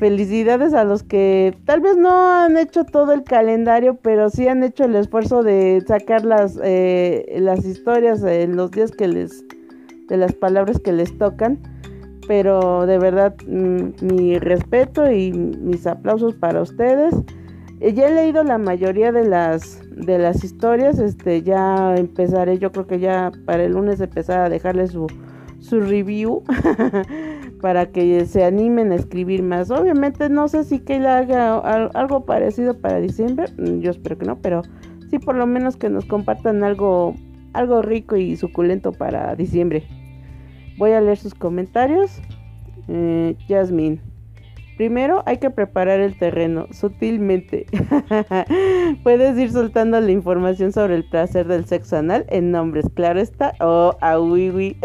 felicidades 0.00 0.72
a 0.72 0.82
los 0.82 1.02
que 1.02 1.54
tal 1.66 1.82
vez 1.82 1.96
no 1.98 2.32
han 2.32 2.56
hecho 2.56 2.84
todo 2.84 3.12
el 3.12 3.22
calendario, 3.22 3.98
pero 4.02 4.30
sí 4.30 4.48
han 4.48 4.64
hecho 4.64 4.84
el 4.84 4.96
esfuerzo 4.96 5.42
de 5.42 5.84
sacar 5.86 6.24
las, 6.24 6.58
eh, 6.64 7.36
las 7.38 7.66
historias 7.66 8.24
en 8.24 8.56
los 8.56 8.70
días 8.70 8.92
que 8.92 9.06
les, 9.06 9.44
de 10.08 10.16
las 10.16 10.32
palabras 10.32 10.80
que 10.80 10.92
les 10.92 11.16
tocan. 11.18 11.58
Pero 12.26 12.86
de 12.86 12.98
verdad, 12.98 13.34
mm, 13.46 14.06
mi 14.06 14.38
respeto 14.38 15.10
y 15.10 15.32
mis 15.32 15.86
aplausos 15.86 16.34
para 16.34 16.62
ustedes. 16.62 17.14
Eh, 17.80 17.92
ya 17.92 18.08
he 18.08 18.14
leído 18.14 18.42
la 18.42 18.56
mayoría 18.56 19.12
de 19.12 19.26
las 19.26 19.80
de 19.90 20.18
las 20.18 20.42
historias, 20.42 20.98
este 20.98 21.42
ya 21.42 21.94
empezaré, 21.94 22.58
yo 22.58 22.72
creo 22.72 22.86
que 22.86 23.00
ya 23.00 23.32
para 23.44 23.64
el 23.64 23.72
lunes 23.72 24.00
empezar 24.00 24.40
a 24.40 24.48
dejarles 24.48 24.92
su, 24.92 25.06
su 25.58 25.78
review 25.80 26.42
para 27.60 27.86
que 27.86 28.24
se 28.26 28.44
animen 28.44 28.92
a 28.92 28.96
escribir 28.96 29.42
más. 29.42 29.70
Obviamente 29.70 30.28
no 30.28 30.48
sé 30.48 30.64
si 30.64 30.80
que 30.80 30.96
haga 30.96 31.58
algo 31.58 32.24
parecido 32.24 32.78
para 32.80 33.00
diciembre, 33.00 33.46
mm, 33.58 33.80
yo 33.80 33.90
espero 33.90 34.18
que 34.18 34.26
no, 34.26 34.38
pero 34.40 34.62
sí 35.10 35.18
por 35.18 35.34
lo 35.36 35.46
menos 35.46 35.76
que 35.76 35.90
nos 35.90 36.04
compartan 36.04 36.64
algo 36.64 37.14
algo 37.52 37.82
rico 37.82 38.16
y 38.16 38.36
suculento 38.36 38.92
para 38.92 39.34
diciembre. 39.34 39.84
Voy 40.78 40.92
a 40.92 41.00
leer 41.00 41.18
sus 41.18 41.34
comentarios. 41.34 42.20
Eh, 42.88 43.36
Jasmine. 43.48 44.00
Primero 44.76 45.22
hay 45.26 45.36
que 45.36 45.50
preparar 45.50 46.00
el 46.00 46.18
terreno 46.18 46.66
sutilmente. 46.70 47.66
Puedes 49.02 49.36
ir 49.36 49.52
soltando 49.52 50.00
la 50.00 50.10
información 50.10 50.72
sobre 50.72 50.94
el 50.94 51.04
placer 51.04 51.46
del 51.46 51.66
sexo 51.66 51.98
anal 51.98 52.24
en 52.30 52.50
nombres, 52.50 52.86
claro 52.94 53.20
está. 53.20 53.52
Oh, 53.60 53.94
a 54.00 54.18
oui, 54.18 54.50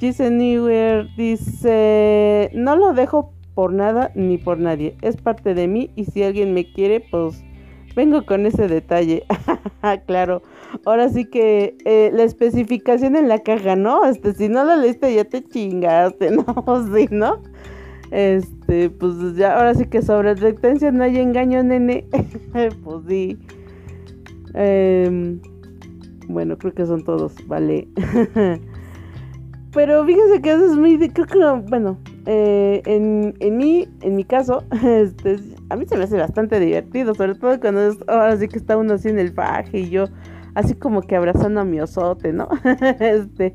Newer 0.00 1.08
dice, 1.16 2.50
no 2.54 2.76
lo 2.76 2.92
dejo 2.92 3.32
por 3.54 3.72
nada 3.72 4.12
ni 4.14 4.38
por 4.38 4.58
nadie. 4.58 4.96
Es 5.02 5.16
parte 5.16 5.54
de 5.54 5.66
mí 5.66 5.90
y 5.96 6.04
si 6.04 6.22
alguien 6.22 6.54
me 6.54 6.72
quiere, 6.72 7.00
pues 7.00 7.42
vengo 7.96 8.24
con 8.24 8.46
ese 8.46 8.68
detalle. 8.68 9.24
claro. 10.06 10.42
Ahora 10.84 11.08
sí 11.08 11.24
que 11.24 11.76
eh, 11.84 12.10
la 12.14 12.22
especificación 12.22 13.16
en 13.16 13.26
la 13.28 13.40
caja, 13.40 13.74
¿no? 13.74 14.04
Este, 14.04 14.34
si 14.34 14.48
no 14.48 14.62
la 14.64 14.76
leíste 14.76 15.12
ya 15.12 15.24
te 15.24 15.42
chingaste, 15.42 16.30
¿no? 16.36 16.44
sí, 16.94 17.08
¿no? 17.10 17.42
Este, 18.12 18.90
pues 18.90 19.34
ya, 19.34 19.56
ahora 19.56 19.74
sí 19.74 19.86
que 19.86 20.02
sobre 20.02 20.30
advertencia 20.30 20.92
no 20.92 21.02
hay 21.02 21.18
engaño, 21.18 21.62
nene. 21.64 22.06
pues 22.84 23.04
sí. 23.08 23.36
Em, 24.54 25.40
bueno, 26.28 26.56
creo 26.56 26.72
que 26.72 26.86
son 26.86 27.02
todos, 27.02 27.34
vale. 27.48 27.88
Pero 29.72 30.04
fíjense 30.04 30.40
que 30.40 30.52
eso 30.52 30.64
es 30.64 30.76
muy, 30.76 30.98
creo 31.10 31.26
que, 31.26 31.68
bueno, 31.68 31.98
eh, 32.26 32.82
en, 32.86 33.34
en, 33.40 33.56
mi, 33.56 33.88
en 34.00 34.16
mi 34.16 34.24
caso, 34.24 34.64
este, 34.82 35.36
a 35.68 35.76
mí 35.76 35.86
se 35.86 35.96
me 35.96 36.04
hace 36.04 36.16
bastante 36.16 36.58
divertido, 36.58 37.14
sobre 37.14 37.34
todo 37.34 37.60
cuando 37.60 37.94
ahora 38.06 38.36
sí 38.36 38.48
que 38.48 38.58
está 38.58 38.76
uno 38.76 38.94
así 38.94 39.08
en 39.08 39.18
el 39.18 39.32
faje 39.32 39.80
y 39.80 39.90
yo 39.90 40.06
así 40.54 40.74
como 40.74 41.02
que 41.02 41.14
abrazando 41.14 41.60
a 41.60 41.64
mi 41.64 41.80
osote, 41.80 42.32
¿no? 42.32 42.48
este, 43.00 43.54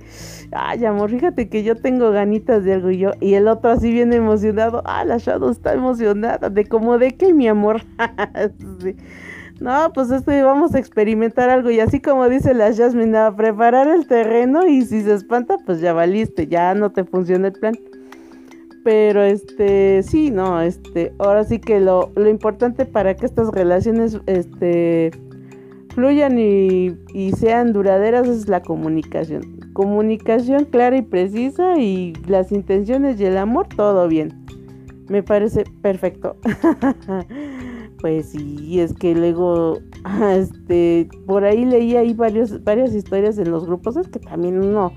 ay, 0.54 0.86
amor, 0.86 1.10
fíjate 1.10 1.50
que 1.50 1.64
yo 1.64 1.76
tengo 1.76 2.12
ganitas 2.12 2.64
de 2.64 2.74
algo 2.74 2.92
y 2.92 3.00
yo, 3.00 3.12
y 3.20 3.34
el 3.34 3.48
otro 3.50 3.72
así 3.72 3.92
bien 3.92 4.14
emocionado, 4.14 4.82
ah, 4.86 5.04
la 5.04 5.18
Shadow 5.18 5.50
está 5.50 5.74
emocionada, 5.74 6.50
de 6.50 6.66
como 6.66 6.98
de 6.98 7.12
que 7.12 7.34
mi 7.34 7.48
amor, 7.48 7.82
No, 9.64 9.94
pues 9.94 10.12
este 10.12 10.44
vamos 10.44 10.76
a 10.76 10.80
experimentar 10.80 11.50
algo 11.50 11.72
y 11.72 11.80
así 11.80 12.02
como 12.02 12.28
dice 12.28 12.54
la 12.54 12.76
Jasmine, 12.76 13.18
a 13.18 13.34
preparar 13.34 13.88
el 13.88 14.06
terreno 14.08 14.68
y 14.68 14.82
si 14.82 15.04
se 15.04 15.14
espanta, 15.14 15.58
pues 15.66 15.80
ya 15.80 15.94
valiste, 15.94 16.48
ya 16.48 16.76
no 16.76 16.92
te 16.92 17.06
funciona 17.06 17.48
el 17.48 17.54
plan. 17.54 17.74
Pero 18.84 19.24
este, 19.24 20.04
sí, 20.04 20.32
no, 20.32 20.60
este, 20.60 21.14
ahora 21.18 21.46
sí 21.46 21.60
que 21.60 21.80
lo, 21.80 22.12
lo 22.18 22.28
importante 22.28 22.86
para 22.86 23.16
que 23.16 23.26
estas 23.26 23.52
relaciones, 23.52 24.20
este, 24.26 25.12
fluyan 25.96 26.38
y, 26.38 27.32
sean 27.38 27.72
duraderas 27.72 28.28
es 28.28 28.50
la 28.50 28.62
comunicación. 28.62 29.62
Comunicación 29.72 30.66
clara 30.66 30.98
y 30.98 31.04
precisa 31.04 31.78
y 31.78 32.12
las 32.28 32.52
intenciones 32.52 33.18
y 33.18 33.28
el 33.28 33.38
amor, 33.38 33.70
todo 33.74 34.10
bien. 34.10 34.46
Me 35.08 35.24
parece 35.24 35.64
perfecto. 35.82 36.36
pues 38.04 38.32
sí, 38.32 38.82
es 38.82 38.94
que 38.94 39.16
luego, 39.16 39.80
este, 40.36 41.08
por 41.26 41.46
ahí 41.46 41.64
leí 41.64 41.96
ahí 41.96 42.14
varios, 42.14 42.62
varias 42.62 42.94
historias 42.94 43.38
en 43.38 43.50
los 43.50 43.66
grupos. 43.66 43.96
Es 43.96 44.10
que 44.10 44.20
también 44.20 44.62
uno, 44.62 44.92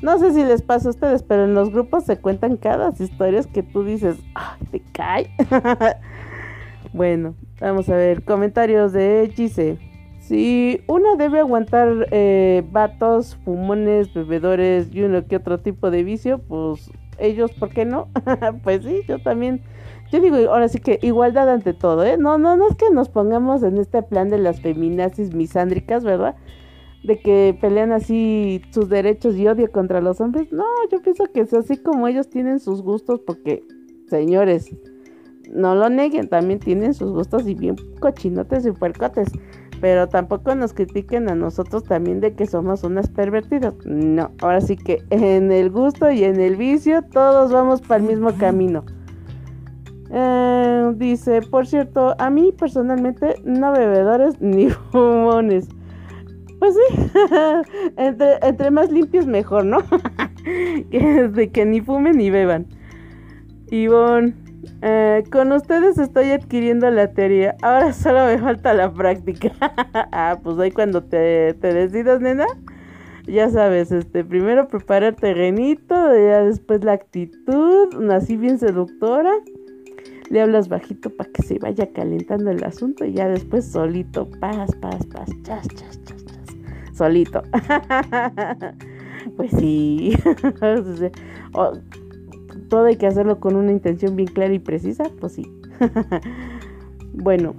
no 0.00 0.18
sé 0.20 0.32
si 0.32 0.44
les 0.44 0.62
pasa 0.62 0.86
a 0.86 0.90
ustedes, 0.90 1.24
pero 1.24 1.42
en 1.42 1.54
los 1.54 1.72
grupos 1.72 2.04
se 2.04 2.20
cuentan 2.20 2.56
cada 2.56 2.92
historias 2.96 3.48
que 3.48 3.64
tú 3.64 3.82
dices, 3.82 4.16
¡ay, 4.36 4.60
te 4.70 4.80
cae! 4.92 5.28
bueno, 6.92 7.34
vamos 7.60 7.88
a 7.88 7.96
ver, 7.96 8.22
comentarios 8.22 8.92
de 8.92 9.32
Gise. 9.34 9.78
Si 10.20 10.82
una 10.86 11.16
debe 11.16 11.40
aguantar 11.40 12.06
eh, 12.12 12.62
vatos, 12.70 13.40
fumones, 13.44 14.14
bebedores 14.14 14.86
y 14.94 15.02
uno 15.02 15.26
que 15.26 15.34
otro 15.34 15.58
tipo 15.58 15.90
de 15.90 16.04
vicio, 16.04 16.38
pues 16.38 16.92
ellos, 17.18 17.50
¿por 17.54 17.70
qué 17.70 17.84
no? 17.84 18.06
pues 18.62 18.84
sí, 18.84 19.00
yo 19.08 19.18
también. 19.18 19.62
Yo 20.12 20.20
digo, 20.20 20.36
ahora 20.36 20.68
sí 20.68 20.78
que 20.78 20.98
igualdad 21.00 21.48
ante 21.48 21.72
todo, 21.72 22.04
¿eh? 22.04 22.18
No, 22.18 22.36
no, 22.36 22.54
no 22.54 22.68
es 22.68 22.76
que 22.76 22.90
nos 22.90 23.08
pongamos 23.08 23.62
en 23.62 23.78
este 23.78 24.02
plan 24.02 24.28
de 24.28 24.36
las 24.36 24.60
feminazis 24.60 25.34
misándricas, 25.34 26.04
¿verdad? 26.04 26.36
De 27.02 27.18
que 27.18 27.56
pelean 27.58 27.92
así 27.92 28.60
sus 28.72 28.90
derechos 28.90 29.36
y 29.36 29.48
odio 29.48 29.72
contra 29.72 30.02
los 30.02 30.20
hombres. 30.20 30.52
No, 30.52 30.64
yo 30.90 31.00
pienso 31.00 31.24
que 31.32 31.40
es 31.40 31.54
así 31.54 31.78
como 31.78 32.08
ellos 32.08 32.28
tienen 32.28 32.60
sus 32.60 32.82
gustos, 32.82 33.20
porque, 33.26 33.64
señores, 34.10 34.76
no 35.50 35.74
lo 35.74 35.88
neguen, 35.88 36.28
también 36.28 36.60
tienen 36.60 36.92
sus 36.92 37.10
gustos 37.10 37.48
y 37.48 37.54
bien 37.54 37.76
cochinotes 37.98 38.66
y 38.66 38.72
puercotes 38.72 39.32
pero 39.82 40.08
tampoco 40.08 40.54
nos 40.54 40.74
critiquen 40.74 41.28
a 41.28 41.34
nosotros 41.34 41.82
también 41.82 42.20
de 42.20 42.34
que 42.34 42.46
somos 42.46 42.84
unas 42.84 43.08
pervertidas. 43.08 43.74
No, 43.84 44.30
ahora 44.40 44.60
sí 44.60 44.76
que 44.76 45.02
en 45.10 45.50
el 45.50 45.70
gusto 45.70 46.08
y 46.12 46.22
en 46.22 46.38
el 46.38 46.54
vicio 46.54 47.02
todos 47.02 47.50
vamos 47.50 47.80
para 47.80 48.00
el 48.00 48.08
mismo 48.08 48.32
camino. 48.38 48.84
Eh, 50.14 50.92
dice, 50.96 51.40
por 51.40 51.66
cierto, 51.66 52.14
a 52.18 52.28
mí 52.28 52.52
personalmente 52.52 53.36
no 53.44 53.72
bebedores 53.72 54.38
ni 54.40 54.68
fumones. 54.68 55.68
Pues 56.58 56.74
sí, 56.74 57.10
entre, 57.96 58.34
entre, 58.42 58.70
más 58.70 58.92
limpios 58.92 59.26
mejor, 59.26 59.64
¿no? 59.64 59.78
de 60.90 61.50
que 61.52 61.64
ni 61.64 61.80
fumen 61.80 62.18
ni 62.18 62.30
beban. 62.30 62.66
Ivonne, 63.70 64.34
eh, 64.82 65.24
con 65.32 65.50
ustedes 65.50 65.98
estoy 65.98 66.30
adquiriendo 66.30 66.88
la 66.90 67.08
teoría. 67.12 67.56
Ahora 67.62 67.92
solo 67.92 68.26
me 68.26 68.38
falta 68.38 68.74
la 68.74 68.92
práctica. 68.92 69.50
ah, 70.12 70.38
pues 70.42 70.58
ahí 70.58 70.70
cuando 70.70 71.02
te, 71.02 71.54
te, 71.54 71.72
decidas, 71.72 72.20
nena. 72.20 72.46
Ya 73.26 73.48
sabes, 73.48 73.90
este, 73.90 74.24
primero 74.24 74.68
prepara 74.68 75.08
el 75.08 75.16
terrenito, 75.16 75.94
ya 75.94 76.42
después 76.42 76.84
la 76.84 76.92
actitud, 76.92 78.10
así 78.10 78.36
bien 78.36 78.58
seductora. 78.58 79.32
Le 80.32 80.40
hablas 80.40 80.70
bajito 80.70 81.10
para 81.10 81.30
que 81.30 81.42
se 81.42 81.58
vaya 81.58 81.92
calentando 81.92 82.50
el 82.50 82.64
asunto 82.64 83.04
y 83.04 83.12
ya 83.12 83.28
después 83.28 83.66
solito, 83.66 84.30
paz, 84.40 84.74
paz, 84.80 85.04
paz, 85.04 85.28
chas, 85.42 85.68
chas, 85.68 86.02
chas, 86.04 86.24
chas. 86.24 86.96
Solito. 86.96 87.42
pues 89.36 89.50
sí. 89.50 90.14
todo 92.70 92.86
hay 92.86 92.96
que 92.96 93.06
hacerlo 93.06 93.40
con 93.40 93.56
una 93.56 93.72
intención 93.72 94.16
bien 94.16 94.28
clara 94.28 94.54
y 94.54 94.58
precisa, 94.58 95.04
pues 95.20 95.34
sí. 95.34 95.42
bueno, 97.12 97.54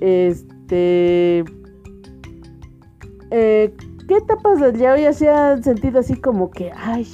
este... 0.00 1.42
Eh, 3.32 3.74
¿Qué 4.06 4.14
etapas 4.14 4.60
del 4.60 4.76
ya 4.76 4.92
hoy 4.92 5.12
se 5.12 5.28
han 5.28 5.64
sentido 5.64 5.98
así 5.98 6.14
como 6.14 6.52
que, 6.52 6.70
ay, 6.72 7.04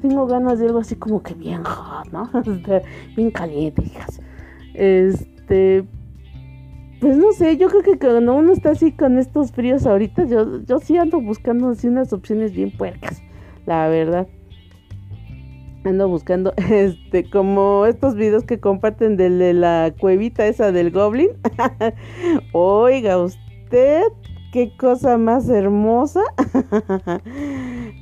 tengo 0.00 0.28
ganas 0.28 0.60
de 0.60 0.66
algo 0.66 0.78
así 0.78 0.94
como 0.94 1.20
que 1.20 1.34
bien 1.34 1.64
hot, 1.64 2.12
¿no? 2.12 2.30
Bien 3.16 3.32
caliente, 3.32 3.82
hijas. 3.82 4.20
Este, 4.76 5.84
pues 7.00 7.16
no 7.16 7.32
sé, 7.32 7.56
yo 7.56 7.68
creo 7.68 7.82
que 7.82 7.98
cuando 7.98 8.34
uno 8.34 8.52
está 8.52 8.70
así 8.70 8.92
con 8.92 9.18
estos 9.18 9.52
fríos 9.52 9.86
ahorita, 9.86 10.26
yo, 10.26 10.62
yo 10.64 10.78
sí 10.80 10.96
ando 10.98 11.20
buscando 11.20 11.70
así 11.70 11.88
unas 11.88 12.12
opciones 12.12 12.52
bien 12.52 12.70
puercas, 12.70 13.22
la 13.64 13.88
verdad. 13.88 14.28
Ando 15.84 16.08
buscando 16.08 16.52
este 16.70 17.30
como 17.30 17.86
estos 17.86 18.16
videos 18.16 18.44
que 18.44 18.60
comparten 18.60 19.16
de 19.16 19.54
la 19.54 19.94
cuevita 19.98 20.46
esa 20.46 20.72
del 20.72 20.90
goblin. 20.90 21.30
Oiga 22.52 23.18
usted 23.18 24.02
qué 24.56 24.72
cosa 24.74 25.18
más 25.18 25.50
hermosa 25.50 26.22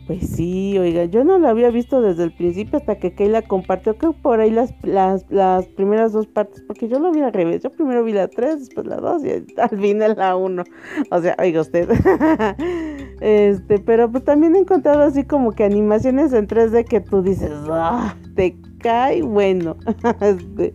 pues 0.06 0.28
sí 0.36 0.78
oiga 0.78 1.04
yo 1.06 1.24
no 1.24 1.36
la 1.40 1.50
había 1.50 1.68
visto 1.70 2.00
desde 2.00 2.22
el 2.22 2.32
principio 2.32 2.78
hasta 2.78 2.94
que 3.00 3.12
Keila 3.12 3.42
compartió 3.42 3.98
que 3.98 4.12
por 4.12 4.38
ahí 4.38 4.52
las, 4.52 4.72
las, 4.84 5.28
las 5.30 5.66
primeras 5.66 6.12
dos 6.12 6.28
partes 6.28 6.62
porque 6.64 6.86
yo 6.86 7.00
lo 7.00 7.10
vi 7.10 7.22
al 7.22 7.32
revés 7.32 7.64
yo 7.64 7.70
primero 7.70 8.04
vi 8.04 8.12
la 8.12 8.28
3 8.28 8.60
después 8.60 8.86
la 8.86 8.98
2 8.98 9.24
y 9.24 9.30
al 9.60 9.80
final 9.80 10.14
la 10.16 10.36
1 10.36 10.62
o 11.10 11.20
sea 11.20 11.34
oiga 11.40 11.60
usted 11.60 11.88
Este, 13.20 13.78
pero 13.78 14.10
pues 14.10 14.22
también 14.24 14.54
he 14.54 14.58
encontrado 14.58 15.02
así 15.02 15.24
como 15.24 15.52
que 15.52 15.64
animaciones 15.64 16.32
en 16.32 16.46
3D 16.46 16.84
que 16.84 17.00
tú 17.00 17.22
dices, 17.22 17.50
ah, 17.70 18.16
te 18.34 18.56
cae 18.80 19.22
bueno. 19.22 19.76
este, 20.20 20.74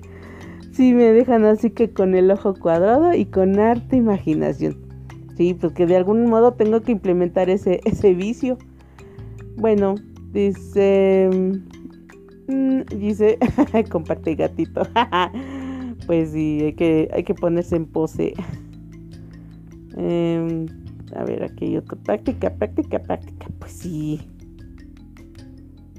sí 0.72 0.94
me 0.94 1.12
dejan 1.12 1.46
así 1.46 1.70
que 1.70 1.92
con 1.92 2.16
el 2.16 2.32
ojo 2.32 2.56
cuadrado 2.56 3.14
y 3.14 3.26
con 3.26 3.60
harta 3.60 3.96
imaginación. 3.96 4.89
Sí, 5.40 5.54
pues 5.54 5.72
que 5.72 5.86
de 5.86 5.96
algún 5.96 6.26
modo 6.26 6.52
tengo 6.52 6.82
que 6.82 6.92
implementar 6.92 7.50
ese, 7.50 7.80
ese 7.86 8.14
vicio. 8.14 8.58
Bueno, 9.56 9.96
dice... 10.34 11.30
Mm, 12.50 12.82
dice, 12.98 13.40
comparte 13.90 14.36
gatito. 14.36 14.82
pues 16.08 16.32
sí, 16.32 16.60
hay 16.62 16.74
que, 16.74 17.10
hay 17.14 17.24
que 17.24 17.34
ponerse 17.34 17.78
en 17.78 17.86
pose. 17.86 18.34
Eh, 19.96 20.66
a 21.16 21.24
ver, 21.24 21.46
aquí 21.46 21.68
hay 21.68 21.78
otra 21.78 21.98
práctica, 22.00 22.54
práctica, 22.54 23.00
práctica. 23.00 23.48
Pues 23.60 23.72
sí. 23.72 24.20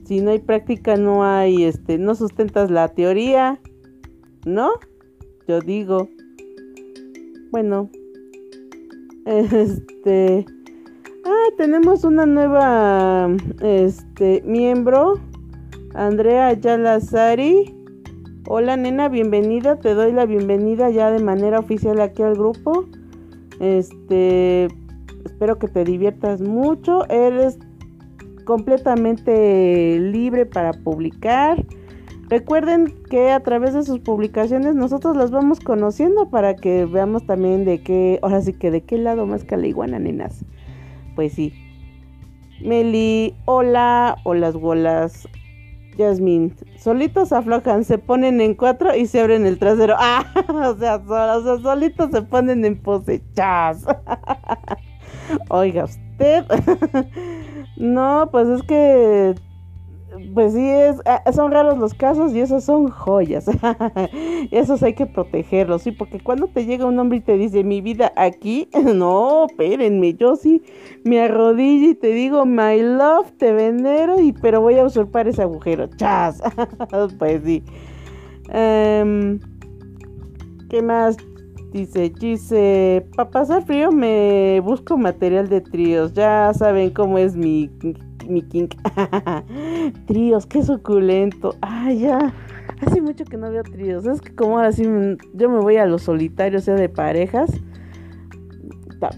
Si 0.04 0.20
no 0.20 0.32
hay 0.32 0.40
práctica, 0.40 0.96
no 0.96 1.24
hay, 1.24 1.64
este, 1.64 1.96
no 1.96 2.14
sustentas 2.14 2.70
la 2.70 2.88
teoría, 2.88 3.58
¿no? 4.44 4.72
Yo 5.48 5.60
digo. 5.60 6.10
Bueno. 7.50 7.88
Este. 9.26 10.46
Ah, 11.24 11.48
tenemos 11.56 12.04
una 12.04 12.26
nueva, 12.26 13.28
este, 13.60 14.42
miembro. 14.44 15.20
Andrea 15.94 16.52
Yalazari. 16.52 17.74
Hola 18.46 18.76
nena, 18.76 19.08
bienvenida. 19.08 19.76
Te 19.76 19.94
doy 19.94 20.12
la 20.12 20.26
bienvenida 20.26 20.90
ya 20.90 21.10
de 21.10 21.22
manera 21.22 21.58
oficial 21.58 22.00
aquí 22.00 22.22
al 22.22 22.34
grupo. 22.34 22.86
Este, 23.60 24.68
Espero 25.24 25.58
que 25.58 25.68
te 25.68 25.84
diviertas 25.84 26.40
mucho. 26.40 27.08
Eres 27.08 27.58
completamente 28.44 29.98
libre 30.00 30.46
para 30.46 30.72
publicar. 30.72 31.64
Recuerden 32.30 32.94
que 33.10 33.32
a 33.32 33.40
través 33.40 33.74
de 33.74 33.82
sus 33.82 33.98
publicaciones 33.98 34.76
nosotros 34.76 35.16
las 35.16 35.32
vamos 35.32 35.58
conociendo 35.58 36.30
para 36.30 36.54
que 36.54 36.84
veamos 36.84 37.26
también 37.26 37.64
de 37.64 37.82
qué, 37.82 38.20
ahora 38.22 38.40
sí 38.40 38.52
que 38.52 38.70
de 38.70 38.82
qué 38.82 38.98
lado 38.98 39.26
más 39.26 39.42
que 39.42 39.56
la 39.56 39.66
iguana, 39.66 39.98
nenas. 39.98 40.44
Pues 41.16 41.32
sí. 41.32 41.52
Meli, 42.62 43.34
hola, 43.46 44.16
hola, 44.22 44.50
bolas. 44.52 45.28
Yasmin, 45.98 46.54
solitos 46.78 47.32
aflojan, 47.32 47.84
se 47.84 47.98
ponen 47.98 48.40
en 48.40 48.54
cuatro 48.54 48.94
y 48.94 49.06
se 49.06 49.20
abren 49.20 49.44
el 49.44 49.58
trasero. 49.58 49.96
Ah, 49.98 50.24
o 50.46 50.78
sea, 50.78 50.96
o 50.96 51.42
sea 51.42 51.58
solitos 51.58 52.10
se 52.12 52.22
ponen 52.22 52.64
en 52.64 52.80
pose. 52.80 53.22
Chas. 53.34 53.84
Oiga, 55.48 55.84
usted. 55.84 56.44
no, 57.76 58.28
pues 58.30 58.48
es 58.48 58.62
que. 58.62 59.34
Pues 60.34 60.54
sí, 60.54 60.68
es, 60.68 60.96
eh, 61.04 61.32
son 61.32 61.52
raros 61.52 61.78
los 61.78 61.94
casos 61.94 62.32
y 62.32 62.40
esos 62.40 62.64
son 62.64 62.88
joyas. 62.88 63.46
esos 64.50 64.82
hay 64.82 64.94
que 64.94 65.06
protegerlos, 65.06 65.82
sí, 65.82 65.92
porque 65.92 66.20
cuando 66.20 66.48
te 66.48 66.66
llega 66.66 66.86
un 66.86 66.98
hombre 66.98 67.18
y 67.18 67.20
te 67.20 67.36
dice 67.36 67.62
mi 67.62 67.80
vida 67.80 68.12
aquí, 68.16 68.68
no, 68.94 69.46
espérenme, 69.46 70.14
yo 70.14 70.36
sí 70.36 70.62
me 71.04 71.20
arrodillo 71.20 71.90
y 71.90 71.94
te 71.94 72.08
digo 72.08 72.44
my 72.44 72.80
love, 72.82 73.30
te 73.38 73.52
venero, 73.52 74.20
y 74.20 74.32
pero 74.32 74.60
voy 74.60 74.78
a 74.78 74.84
usurpar 74.84 75.28
ese 75.28 75.42
agujero. 75.42 75.86
Chas. 75.96 76.42
pues 77.18 77.42
sí. 77.44 77.62
Em, 78.52 79.38
¿Qué 80.68 80.82
más? 80.82 81.16
Dice, 81.72 82.10
dice, 82.10 83.06
para 83.14 83.30
pasar 83.30 83.64
frío 83.64 83.92
me 83.92 84.60
busco 84.64 84.96
material 84.96 85.48
de 85.48 85.60
tríos. 85.60 86.12
Ya 86.14 86.52
saben 86.52 86.90
cómo 86.90 87.16
es 87.16 87.36
mi, 87.36 87.70
mi 88.30 88.42
kink. 88.42 88.74
tríos, 90.06 90.46
qué 90.46 90.62
suculento. 90.62 91.56
Ay, 91.60 92.00
ya. 92.00 92.32
Hace 92.80 93.02
mucho 93.02 93.24
que 93.24 93.36
no 93.36 93.50
veo 93.50 93.62
tríos. 93.62 94.06
Es 94.06 94.20
que 94.20 94.34
como 94.34 94.58
así 94.58 94.84
yo 95.34 95.50
me 95.50 95.58
voy 95.58 95.76
a 95.76 95.86
los 95.86 96.02
solitarios, 96.02 96.64
sea 96.64 96.74
de 96.74 96.88
parejas. 96.88 97.50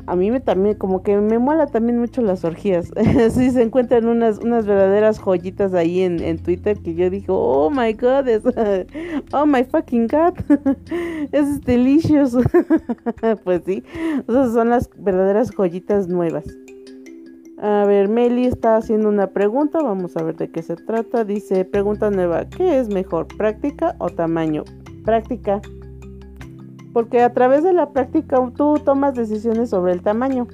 a 0.06 0.16
mí 0.16 0.30
me 0.30 0.40
también, 0.40 0.76
como 0.76 1.02
que 1.02 1.16
me 1.16 1.38
mola 1.38 1.66
también 1.66 1.98
mucho 1.98 2.22
las 2.22 2.44
orgías. 2.44 2.90
sí, 3.30 3.50
se 3.50 3.62
encuentran 3.62 4.06
unas, 4.06 4.38
unas 4.38 4.66
verdaderas 4.66 5.18
joyitas 5.18 5.74
ahí 5.74 6.00
en, 6.00 6.20
en 6.20 6.38
Twitter 6.38 6.78
que 6.78 6.94
yo 6.94 7.10
digo, 7.10 7.38
oh 7.38 7.70
my 7.70 7.92
god, 7.92 8.26
oh 9.32 9.46
my 9.46 9.64
fucking 9.64 10.08
god, 10.08 10.34
es 11.32 11.60
delicious. 11.62 12.36
pues 13.44 13.62
sí, 13.64 13.84
esas 14.28 14.52
son 14.52 14.70
las 14.70 14.90
verdaderas 14.98 15.50
joyitas 15.50 16.08
nuevas. 16.08 16.44
A 17.62 17.84
ver, 17.84 18.08
Meli 18.08 18.46
está 18.46 18.74
haciendo 18.74 19.08
una 19.08 19.28
pregunta, 19.28 19.80
vamos 19.80 20.16
a 20.16 20.24
ver 20.24 20.36
de 20.36 20.50
qué 20.50 20.62
se 20.62 20.74
trata. 20.74 21.24
Dice, 21.24 21.64
pregunta 21.64 22.10
nueva, 22.10 22.44
¿qué 22.46 22.80
es 22.80 22.88
mejor, 22.88 23.28
práctica 23.28 23.94
o 24.00 24.10
tamaño? 24.10 24.64
Práctica. 25.04 25.60
Porque 26.92 27.22
a 27.22 27.32
través 27.32 27.62
de 27.62 27.72
la 27.72 27.90
práctica 27.92 28.36
tú 28.56 28.74
tomas 28.84 29.14
decisiones 29.14 29.70
sobre 29.70 29.92
el 29.92 30.02
tamaño. 30.02 30.48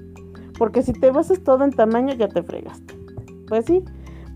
Porque 0.58 0.82
si 0.82 0.92
te 0.92 1.10
basas 1.10 1.42
todo 1.42 1.64
en 1.64 1.70
tamaño 1.70 2.12
ya 2.12 2.28
te 2.28 2.42
fregaste. 2.42 2.94
Pues 3.48 3.64
sí, 3.64 3.82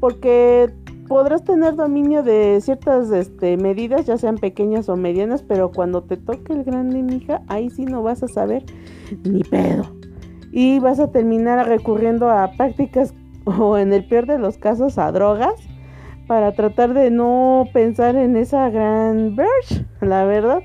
porque 0.00 0.72
podrás 1.08 1.44
tener 1.44 1.76
dominio 1.76 2.22
de 2.22 2.58
ciertas 2.62 3.11
este, 3.11 3.58
medidas, 3.58 4.06
ya 4.06 4.16
sean 4.16 4.37
pequeñas 4.37 4.88
o 4.88 4.96
medianas, 4.96 5.42
pero 5.42 5.70
cuando 5.72 6.04
te 6.04 6.16
toque 6.16 6.54
el 6.54 6.64
grande, 6.64 7.02
mija, 7.02 7.42
ahí 7.48 7.68
sí 7.68 7.85
no 7.85 8.02
vas 8.02 8.22
a 8.22 8.28
saber 8.28 8.64
ni 9.24 9.44
pedo. 9.44 10.02
Y 10.53 10.79
vas 10.79 11.01
a 11.01 11.11
terminar 11.11 11.67
recurriendo 11.67 12.31
a 12.31 12.53
prácticas 12.53 13.12
o 13.45 13.77
en 13.77 13.93
el 13.93 14.07
peor 14.07 14.27
de 14.27 14.38
los 14.38 14.59
casos 14.59 14.99
a 14.99 15.11
drogas 15.11 15.55
para 16.29 16.53
tratar 16.53 16.95
de 16.95 17.11
no 17.11 17.65
pensar 17.73 18.15
en 18.15 18.37
esa 18.37 18.71
gran 18.71 19.35
verge, 19.35 19.85
la 20.01 20.25
verdad 20.25 20.61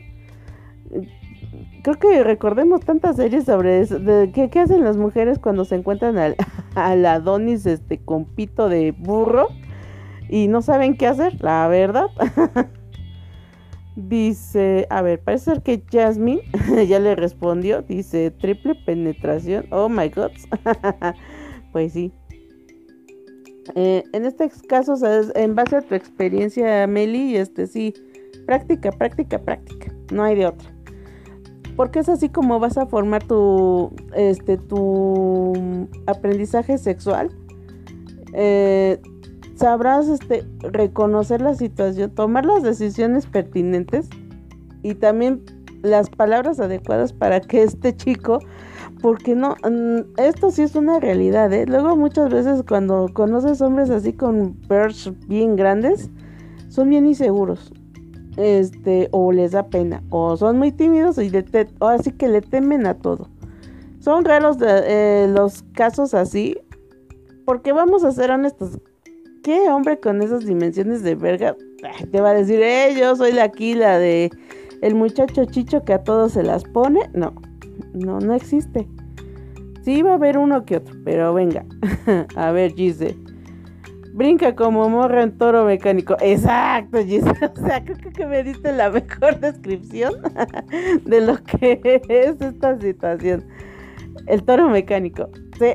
creo 1.87 1.99
que 1.99 2.23
recordemos 2.23 2.81
tantas 2.81 3.15
series 3.15 3.45
sobre 3.45 3.79
eso, 3.79 3.97
qué, 4.33 4.51
hacen 4.59 4.83
las 4.83 4.97
mujeres 4.97 5.39
cuando 5.39 5.63
se 5.63 5.75
encuentran 5.75 6.17
al, 6.17 6.35
al 6.75 7.05
Adonis 7.05 7.65
este 7.65 7.97
con 7.97 8.25
pito 8.25 8.67
de 8.67 8.91
burro 8.91 9.47
y 10.27 10.49
no 10.49 10.61
saben 10.61 10.97
qué 10.97 11.07
hacer, 11.07 11.41
la 11.41 11.65
verdad. 11.69 12.07
dice, 13.97 14.87
a 14.89 15.01
ver, 15.01 15.19
parece 15.19 15.45
ser 15.45 15.63
que 15.63 15.83
Jasmine 15.91 16.41
ya 16.87 16.99
le 16.99 17.15
respondió, 17.15 17.81
dice 17.81 18.31
triple 18.31 18.75
penetración, 18.75 19.65
oh 19.71 19.89
my 19.89 20.09
god. 20.09 20.31
pues 21.73 21.93
sí. 21.93 22.13
Eh, 23.75 24.03
en 24.13 24.25
este 24.25 24.49
caso, 24.69 24.95
en 25.35 25.55
base 25.55 25.75
a 25.75 25.81
tu 25.81 25.95
experiencia, 25.95 26.87
Meli, 26.87 27.35
este 27.35 27.67
sí, 27.67 27.93
práctica, 28.45 28.91
práctica, 28.91 29.39
práctica, 29.39 29.91
no 30.13 30.23
hay 30.23 30.35
de 30.35 30.45
otra 30.45 30.77
porque 31.77 31.99
es 31.99 32.09
así 32.09 32.27
como 32.27 32.59
vas 32.59 32.75
a 32.77 32.87
formar 32.87 33.23
tu, 33.23 33.93
este, 34.15 34.57
tu 34.57 35.87
aprendizaje 36.07 36.79
sexual. 36.79 37.29
Eh, 38.33 38.99
sabrás 39.57 40.07
este, 40.07 40.45
reconocer 40.61 41.41
la 41.41 41.55
situación, 41.55 42.11
tomar 42.11 42.45
las 42.45 42.63
decisiones 42.63 43.25
pertinentes 43.25 44.09
y 44.83 44.95
también 44.95 45.43
las 45.81 46.09
palabras 46.09 46.59
adecuadas 46.59 47.13
para 47.13 47.41
que 47.41 47.63
este 47.63 47.95
chico, 47.95 48.39
porque 49.01 49.35
no, 49.35 49.55
mm, 49.69 50.19
esto 50.19 50.51
sí 50.51 50.63
es 50.63 50.75
una 50.75 50.99
realidad, 50.99 51.51
¿eh? 51.53 51.65
Luego 51.67 51.95
muchas 51.95 52.29
veces 52.29 52.63
cuando 52.67 53.09
conoces 53.13 53.61
hombres 53.61 53.89
así 53.89 54.13
con 54.13 54.55
birds 54.67 55.11
bien 55.27 55.55
grandes, 55.55 56.09
son 56.69 56.89
bien 56.89 57.07
inseguros 57.07 57.71
este, 58.37 59.09
o 59.11 59.31
les 59.31 59.51
da 59.51 59.67
pena, 59.67 60.03
o 60.09 60.37
son 60.37 60.57
muy 60.57 60.71
tímidos 60.71 61.17
y 61.17 61.31
o 61.79 61.87
así 61.87 62.11
que 62.11 62.27
le 62.27 62.41
temen 62.41 62.85
a 62.85 62.93
todo. 62.93 63.29
Son 63.99 64.23
raros 64.23 64.57
eh, 64.61 65.27
los 65.29 65.63
casos 65.73 66.13
así, 66.13 66.55
porque 67.45 67.73
vamos 67.73 68.03
a 68.03 68.11
ser 68.11 68.31
honestos, 68.31 68.79
¿qué 69.43 69.69
hombre 69.69 69.99
con 69.99 70.21
esas 70.21 70.45
dimensiones 70.45 71.03
de 71.03 71.15
verga 71.15 71.55
te 72.11 72.21
va 72.21 72.31
a 72.31 72.33
decir, 72.33 72.61
eh, 72.61 72.95
yo 72.97 73.15
soy 73.15 73.31
la 73.31 73.43
aquí, 73.43 73.73
la 73.73 73.97
de 73.99 74.31
el 74.81 74.95
muchacho 74.95 75.45
chicho 75.45 75.83
que 75.83 75.93
a 75.93 76.03
todos 76.03 76.33
se 76.33 76.43
las 76.43 76.63
pone? 76.63 77.09
No, 77.13 77.33
no, 77.93 78.19
no 78.19 78.33
existe. 78.33 78.87
Sí 79.83 80.01
va 80.01 80.11
a 80.11 80.15
haber 80.15 80.37
uno 80.37 80.65
que 80.65 80.77
otro, 80.77 80.95
pero 81.05 81.33
venga, 81.33 81.65
a 82.35 82.51
ver, 82.51 82.73
Gise. 82.73 83.15
Brinca 84.13 84.55
como 84.55 84.89
morra 84.89 85.21
en 85.21 85.37
toro 85.37 85.63
mecánico. 85.63 86.17
Exacto, 86.21 86.97
Giselle. 87.03 87.51
O 87.55 87.67
sea, 87.67 87.85
creo 87.85 88.11
que 88.11 88.25
me 88.25 88.43
diste 88.43 88.71
la 88.71 88.89
mejor 88.89 89.39
descripción 89.39 90.13
de 91.05 91.21
lo 91.21 91.37
que 91.43 91.79
es 92.09 92.41
esta 92.41 92.79
situación. 92.79 93.45
El 94.25 94.43
toro 94.43 94.69
mecánico. 94.69 95.29
Sí. 95.59 95.73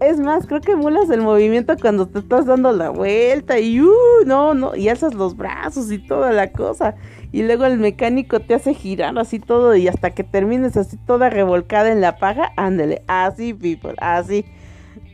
Es 0.00 0.18
más, 0.18 0.46
creo 0.46 0.60
que 0.60 0.76
mulas 0.76 1.08
el 1.10 1.20
movimiento 1.20 1.76
cuando 1.80 2.08
te 2.08 2.18
estás 2.18 2.46
dando 2.46 2.72
la 2.72 2.90
vuelta 2.90 3.58
y 3.58 3.80
uh, 3.80 3.92
no, 4.26 4.54
no, 4.54 4.74
y 4.74 4.88
alzas 4.88 5.14
los 5.14 5.36
brazos 5.36 5.90
y 5.92 5.98
toda 5.98 6.32
la 6.32 6.52
cosa. 6.52 6.96
Y 7.32 7.42
luego 7.42 7.64
el 7.64 7.78
mecánico 7.78 8.40
te 8.40 8.54
hace 8.54 8.74
girar 8.74 9.18
así 9.18 9.38
todo 9.38 9.76
y 9.76 9.88
hasta 9.88 10.14
que 10.14 10.24
termines 10.24 10.76
así 10.76 10.96
toda 10.96 11.30
revolcada 11.30 11.92
en 11.92 12.00
la 12.00 12.18
paja, 12.18 12.52
ándele, 12.56 13.02
así, 13.06 13.54
people, 13.54 13.94
así. 13.98 14.44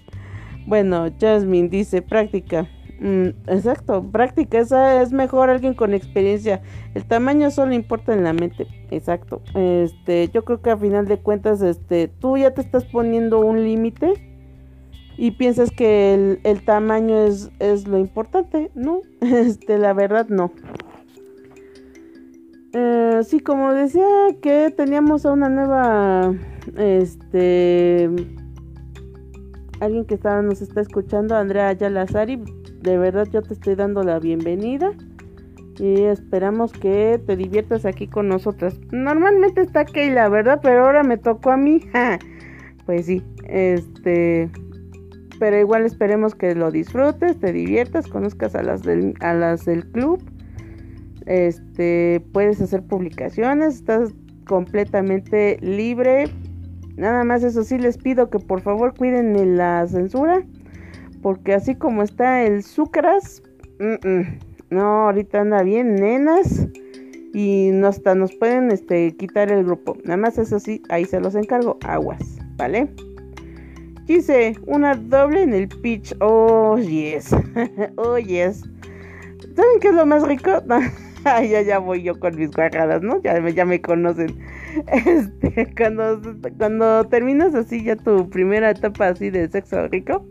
Bueno, 0.66 1.12
Jasmine 1.20 1.70
dice 1.70 2.02
práctica. 2.02 2.68
Mm, 3.02 3.30
exacto, 3.48 4.04
práctica, 4.12 4.60
esa 4.60 5.02
es 5.02 5.12
mejor 5.12 5.50
alguien 5.50 5.74
con 5.74 5.96
experiencia. 5.96 6.62
El 6.94 7.04
tamaño 7.04 7.50
solo 7.50 7.74
importa 7.74 8.14
en 8.14 8.24
la 8.24 8.32
mente. 8.32 8.68
Exacto. 8.92 9.42
Este, 9.56 10.30
yo 10.30 10.46
creo 10.46 10.62
que 10.62 10.70
a 10.70 10.78
final 10.78 11.08
de 11.08 11.18
cuentas, 11.18 11.64
este, 11.64 12.10
tú 12.10 12.38
ya 12.38 12.54
te 12.54 12.62
estás 12.62 12.86
poniendo 12.86 13.40
un 13.40 13.64
límite 13.64 14.14
y 15.18 15.32
piensas 15.32 15.72
que 15.72 16.38
el, 16.44 16.62
tamaño 16.64 17.26
es, 17.26 17.50
es, 17.58 17.88
lo 17.88 17.98
importante. 17.98 18.70
No, 18.76 19.02
este, 19.22 19.80
la 19.80 19.94
verdad 19.94 20.28
no. 20.30 20.52
Eh, 22.74 23.22
sí, 23.24 23.40
como 23.40 23.74
decía 23.74 24.06
que 24.44 24.70
teníamos 24.70 25.26
a 25.26 25.32
una 25.32 25.50
nueva, 25.50 26.36
este 26.78 28.10
alguien 29.80 30.06
que 30.06 30.14
está, 30.14 30.44
nos 30.44 30.62
está 30.62 30.82
escuchando, 30.82 31.36
Andrea 31.36 31.74
Yalazari, 31.74 32.40
de 32.82 32.98
verdad 32.98 33.28
yo 33.32 33.42
te 33.42 33.54
estoy 33.54 33.76
dando 33.76 34.04
la 34.04 34.20
bienvenida 34.20 34.92
y 35.80 36.04
esperamos 36.04 36.74
que 36.74 37.20
te 37.26 37.36
diviertas 37.36 37.86
aquí 37.86 38.08
con 38.08 38.28
nosotras. 38.28 38.80
Normalmente 38.92 39.62
está 39.62 39.86
Keila, 39.86 40.30
¿verdad? 40.30 40.60
Pero 40.62 40.86
ahora 40.86 41.04
me 41.04 41.18
tocó 41.18 41.52
a 41.52 41.58
mí. 41.58 41.82
pues 42.86 43.06
sí, 43.06 43.24
este, 43.46 44.50
pero 45.40 45.60
igual 45.60 45.86
esperemos 45.86 46.36
que 46.36 46.54
lo 46.56 46.72
disfrutes, 46.72 47.40
te 47.40 47.54
diviertas, 47.54 48.08
conozcas 48.08 48.56
a 48.56 48.64
las 48.64 48.84
del, 48.84 49.14
a 49.22 49.34
las 49.34 49.66
del 49.66 49.86
club. 49.92 50.22
Este, 51.26 52.24
puedes 52.34 52.62
hacer 52.62 52.84
publicaciones, 52.84 53.76
estás 53.76 54.14
completamente 54.46 55.58
libre 55.62 56.26
Nada 57.02 57.24
más 57.24 57.44
eso 57.44 57.64
sí 57.64 57.78
les 57.78 57.98
pido 57.98 58.30
que 58.30 58.40
por 58.40 58.62
favor 58.62 58.94
cuiden 58.96 59.58
la 59.58 59.88
censura. 59.88 60.44
Porque 61.22 61.54
así 61.54 61.76
como 61.76 62.04
está 62.04 62.44
el 62.44 62.64
Sucras, 62.64 63.44
no, 64.70 65.06
ahorita 65.06 65.42
anda 65.42 65.64
bien, 65.64 65.96
nenas. 65.96 66.68
Y 67.34 67.72
hasta 67.84 68.14
nos 68.14 68.34
pueden 68.34 68.72
este, 68.72 69.16
quitar 69.16 69.52
el 69.52 69.64
grupo. 69.64 69.98
Nada 70.04 70.18
más 70.18 70.38
eso 70.38 70.60
sí, 70.60 70.82
ahí 70.90 71.06
se 71.06 71.20
los 71.20 71.36
encargo. 71.36 71.78
Aguas, 71.84 72.40
¿vale? 72.58 72.90
Quise 74.06 74.56
una 74.66 74.96
doble 74.96 75.44
en 75.44 75.54
el 75.54 75.68
pitch. 75.68 76.14
Oh, 76.20 76.78
yes. 76.78 77.34
oh, 77.96 78.18
yes. 78.18 78.64
¿Saben 79.56 79.80
qué 79.80 79.90
es 79.90 79.94
lo 79.94 80.06
más 80.06 80.28
rico? 80.28 80.52
Ya, 81.24 81.62
ya 81.62 81.78
voy 81.78 82.02
yo 82.02 82.20
con 82.20 82.36
mis 82.36 82.50
guajadas, 82.50 83.04
¿no? 83.04 83.22
Ya, 83.22 83.38
ya 83.50 83.64
me 83.64 83.80
conocen. 83.80 84.40
Este, 84.88 85.72
cuando, 85.76 86.20
cuando 86.58 87.06
terminas 87.08 87.54
así 87.54 87.84
ya 87.84 87.96
tu 87.96 88.30
primera 88.30 88.72
etapa 88.72 89.10
así 89.10 89.30
de 89.30 89.48
sexo 89.50 89.88
rico, 89.90 90.26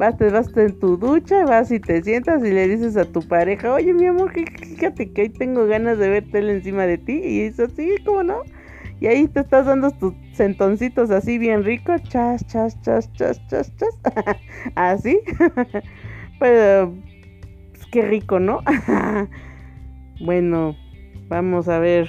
vas, 0.00 0.16
te 0.16 0.30
vas 0.30 0.48
en 0.56 0.78
tu 0.78 0.96
ducha, 0.96 1.44
vas 1.44 1.70
y 1.70 1.78
te 1.78 2.02
sientas 2.02 2.42
y 2.42 2.50
le 2.50 2.66
dices 2.66 2.96
a 2.96 3.04
tu 3.04 3.20
pareja, 3.20 3.74
oye 3.74 3.92
mi 3.92 4.06
amor, 4.06 4.32
fíjate 4.32 5.12
que 5.12 5.22
hoy 5.22 5.28
tengo 5.28 5.66
ganas 5.66 5.98
de 5.98 6.08
ver 6.08 6.30
tele 6.30 6.54
encima 6.54 6.86
de 6.86 6.96
ti. 6.96 7.20
Y 7.22 7.40
eso 7.42 7.68
sí, 7.68 7.96
¿cómo 8.06 8.22
no? 8.22 8.42
Y 8.98 9.08
ahí 9.08 9.28
te 9.28 9.40
estás 9.40 9.66
dando 9.66 9.90
tus 9.90 10.14
sentoncitos 10.32 11.10
así 11.10 11.36
bien 11.36 11.64
rico, 11.64 11.92
chas, 12.08 12.46
chas, 12.46 12.80
chas, 12.80 13.12
chas, 13.12 13.46
chas, 13.46 13.76
chas. 13.76 13.98
así. 14.74 15.20
Pero, 16.40 16.94
pues, 17.72 17.86
qué 17.92 18.00
rico, 18.00 18.40
¿no? 18.40 18.62
bueno, 20.20 20.76
vamos 21.28 21.68
a 21.68 21.78
ver. 21.78 22.08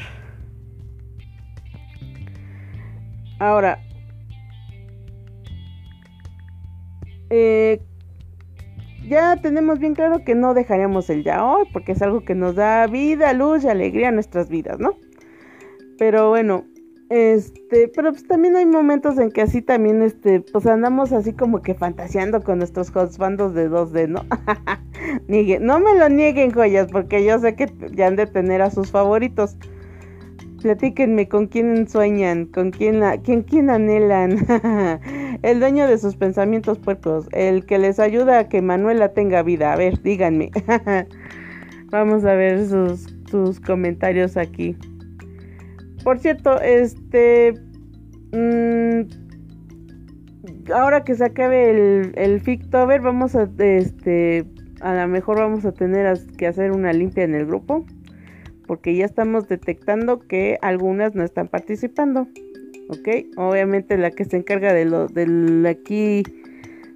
Ahora, 3.37 3.79
eh, 7.31 7.81
ya 9.07 9.37
tenemos 9.41 9.79
bien 9.79 9.95
claro 9.95 10.23
que 10.23 10.35
no 10.35 10.53
dejaremos 10.53 11.09
el 11.09 11.23
ya 11.23 11.43
hoy, 11.45 11.65
porque 11.73 11.93
es 11.93 12.01
algo 12.03 12.23
que 12.23 12.35
nos 12.35 12.55
da 12.55 12.85
vida, 12.87 13.33
luz 13.33 13.63
y 13.63 13.69
alegría 13.69 14.09
a 14.09 14.11
nuestras 14.11 14.49
vidas, 14.49 14.79
¿no? 14.79 14.97
Pero 15.97 16.29
bueno, 16.29 16.65
Este, 17.11 17.89
pero 17.89 18.11
pues 18.11 18.25
también 18.25 18.55
hay 18.55 18.65
momentos 18.65 19.17
en 19.19 19.31
que 19.31 19.41
así 19.41 19.61
también, 19.61 20.01
este, 20.01 20.39
pues 20.39 20.65
andamos 20.65 21.11
así 21.11 21.33
como 21.33 21.61
que 21.61 21.75
fantaseando 21.75 22.41
con 22.41 22.59
nuestros 22.59 22.91
bandos 23.17 23.53
de 23.53 23.69
2D, 23.69 24.07
¿no? 24.07 24.23
no 25.59 25.79
me 25.81 25.95
lo 25.99 26.07
nieguen, 26.07 26.51
joyas, 26.51 26.87
porque 26.89 27.25
yo 27.25 27.37
sé 27.39 27.55
que 27.57 27.67
ya 27.93 28.07
han 28.07 28.15
de 28.15 28.27
tener 28.27 28.61
a 28.61 28.71
sus 28.71 28.91
favoritos. 28.91 29.57
Platíquenme 30.61 31.27
con 31.27 31.47
quién 31.47 31.87
sueñan, 31.89 32.45
con 32.45 32.71
quién, 32.71 33.01
quién, 33.23 33.41
quién 33.43 33.69
anhelan. 33.69 34.45
el 35.41 35.59
dueño 35.59 35.87
de 35.87 35.97
sus 35.97 36.15
pensamientos 36.15 36.77
puercos, 36.77 37.27
el 37.31 37.65
que 37.65 37.79
les 37.79 37.99
ayuda 37.99 38.39
a 38.39 38.49
que 38.49 38.61
Manuela 38.61 39.13
tenga 39.13 39.41
vida. 39.41 39.73
A 39.73 39.75
ver, 39.75 40.01
díganme. 40.01 40.51
Vamos 41.89 42.23
a 42.25 42.35
ver 42.35 42.67
sus, 42.67 43.13
sus 43.29 43.59
comentarios 43.59 44.37
aquí. 44.37 44.77
Por 46.03 46.19
cierto, 46.19 46.61
este. 46.61 47.53
Mm, 48.31 49.01
ahora 50.73 51.03
que 51.03 51.15
se 51.15 51.25
acabe 51.25 51.71
el, 51.71 52.13
el 52.15 52.39
Fictober, 52.39 53.01
vamos 53.01 53.35
a. 53.35 53.49
Este. 53.57 54.45
A 54.79 54.95
lo 54.95 55.07
mejor 55.07 55.37
vamos 55.37 55.65
a 55.65 55.71
tener 55.73 56.17
que 56.37 56.47
hacer 56.47 56.71
una 56.71 56.93
limpia 56.93 57.23
en 57.23 57.35
el 57.35 57.45
grupo. 57.45 57.85
Porque 58.71 58.95
ya 58.95 59.03
estamos 59.03 59.49
detectando 59.49 60.19
que 60.19 60.57
algunas 60.61 61.13
no 61.13 61.25
están 61.25 61.49
participando. 61.49 62.29
¿Ok? 62.87 63.35
Obviamente 63.35 63.97
la 63.97 64.11
que 64.11 64.23
se 64.23 64.37
encarga 64.37 64.71
de 64.71 64.85
lo 64.85 65.07
del 65.09 65.65
aquí 65.65 66.23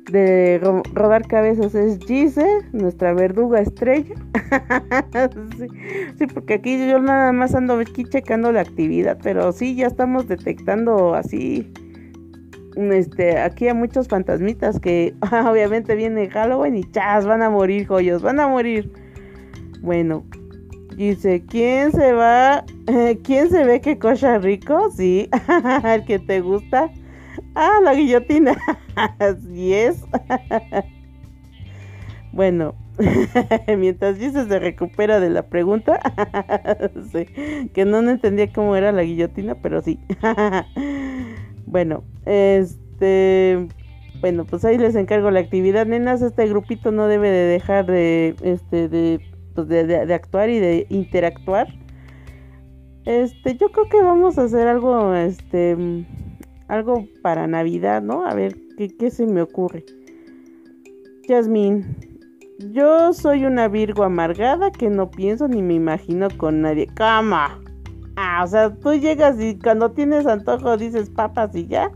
de 0.10 0.62
rodar 0.94 1.28
cabezas 1.28 1.76
es 1.76 2.00
Gise, 2.00 2.48
nuestra 2.72 3.14
verduga 3.14 3.60
estrella. 3.60 4.16
sí, 6.18 6.28
porque 6.34 6.54
aquí 6.54 6.88
yo 6.88 6.98
nada 7.00 7.34
más 7.34 7.54
ando 7.54 7.78
aquí 7.78 8.06
checando 8.06 8.54
la 8.54 8.62
actividad, 8.62 9.18
pero 9.22 9.52
sí, 9.52 9.76
ya 9.76 9.88
estamos 9.88 10.30
detectando 10.30 11.14
así, 11.14 11.70
este, 12.78 13.38
aquí 13.38 13.68
a 13.68 13.74
muchos 13.74 14.08
fantasmitas 14.08 14.80
que 14.80 15.14
obviamente 15.46 15.94
viene 15.96 16.30
Halloween 16.30 16.78
y 16.78 16.90
chas, 16.92 17.26
van 17.26 17.42
a 17.42 17.50
morir, 17.50 17.86
joyos, 17.86 18.22
van 18.22 18.40
a 18.40 18.48
morir. 18.48 18.90
Bueno, 19.82 20.24
dice, 20.95 21.43
¿quién 21.47 21.91
se 21.91 22.13
va? 22.13 22.63
¿Quién 23.23 23.49
se 23.49 23.63
ve 23.63 23.81
que 23.81 23.97
cocha 23.99 24.38
rico? 24.38 24.89
Sí, 24.95 25.29
el 25.84 26.05
que 26.05 26.19
te 26.19 26.41
gusta. 26.41 26.89
Ah, 27.55 27.79
la 27.84 27.93
guillotina. 27.93 28.55
Así 29.19 29.73
es. 29.73 30.03
bueno, 32.31 32.75
mientras 33.77 34.19
dice 34.19 34.45
se 34.45 34.60
recupera 34.60 35.19
de 35.19 35.29
la 35.29 35.43
pregunta, 35.43 35.99
que 37.73 37.86
no, 37.86 37.99
entendía 38.10 38.51
cómo 38.51 38.75
era 38.75 38.91
la 38.91 39.03
guillotina, 39.03 39.55
pero 39.55 39.81
sí. 39.81 39.99
bueno, 41.65 42.03
este, 42.25 43.67
bueno, 44.21 44.45
pues 44.45 44.63
ahí 44.65 44.77
les 44.77 44.95
encargo 44.95 45.31
la 45.31 45.41
actividad, 45.41 45.86
nenas. 45.86 46.21
Este 46.21 46.47
grupito 46.47 46.91
no 46.91 47.08
debe 47.08 47.29
de 47.29 47.45
dejar 47.45 47.86
de, 47.86 48.36
este, 48.43 48.88
de, 48.88 49.19
pues 49.56 49.68
de, 49.68 49.86
de 49.86 50.13
actuar 50.13 50.50
y 50.50 50.60
de 50.60 50.86
interactuar. 50.89 51.68
Este, 53.06 53.56
yo 53.56 53.70
creo 53.70 53.88
que 53.88 54.02
vamos 54.02 54.38
a 54.38 54.44
hacer 54.44 54.68
algo, 54.68 55.13
este 55.13 56.06
algo 56.68 57.08
para 57.22 57.48
Navidad, 57.48 58.02
¿no? 58.02 58.26
A 58.26 58.34
ver, 58.34 58.56
¿qué, 58.78 59.12
se 59.12 59.28
me 59.28 59.41
ocurre? 59.41 59.86
Yasmín, 61.28 61.98
yo 62.72 63.13
soy 63.13 63.46
una 63.46 63.68
Virgo 63.68 64.04
amargada 64.04 64.72
que 64.72 64.89
no 64.89 65.12
pienso 65.12 65.48
ni 65.48 65.62
me 65.62 65.76
imagino 65.76 66.28
con 66.38 66.62
nadie. 66.62 66.88
¡Cama! 66.88 67.60
Ah, 68.15 68.41
o 68.44 68.48
sea, 68.48 68.74
tú 68.74 68.94
llegas 68.94 69.39
y 69.39 69.60
cuando 69.60 69.91
tienes 69.91 70.26
antojo 70.26 70.78
dices 70.78 71.10
papas 71.10 71.56
y 71.56 71.68
ya. 71.68 71.91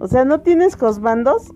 O 0.00 0.08
sea, 0.08 0.24
¿no 0.24 0.40
tienes 0.40 0.76
cosbandos? 0.76 1.52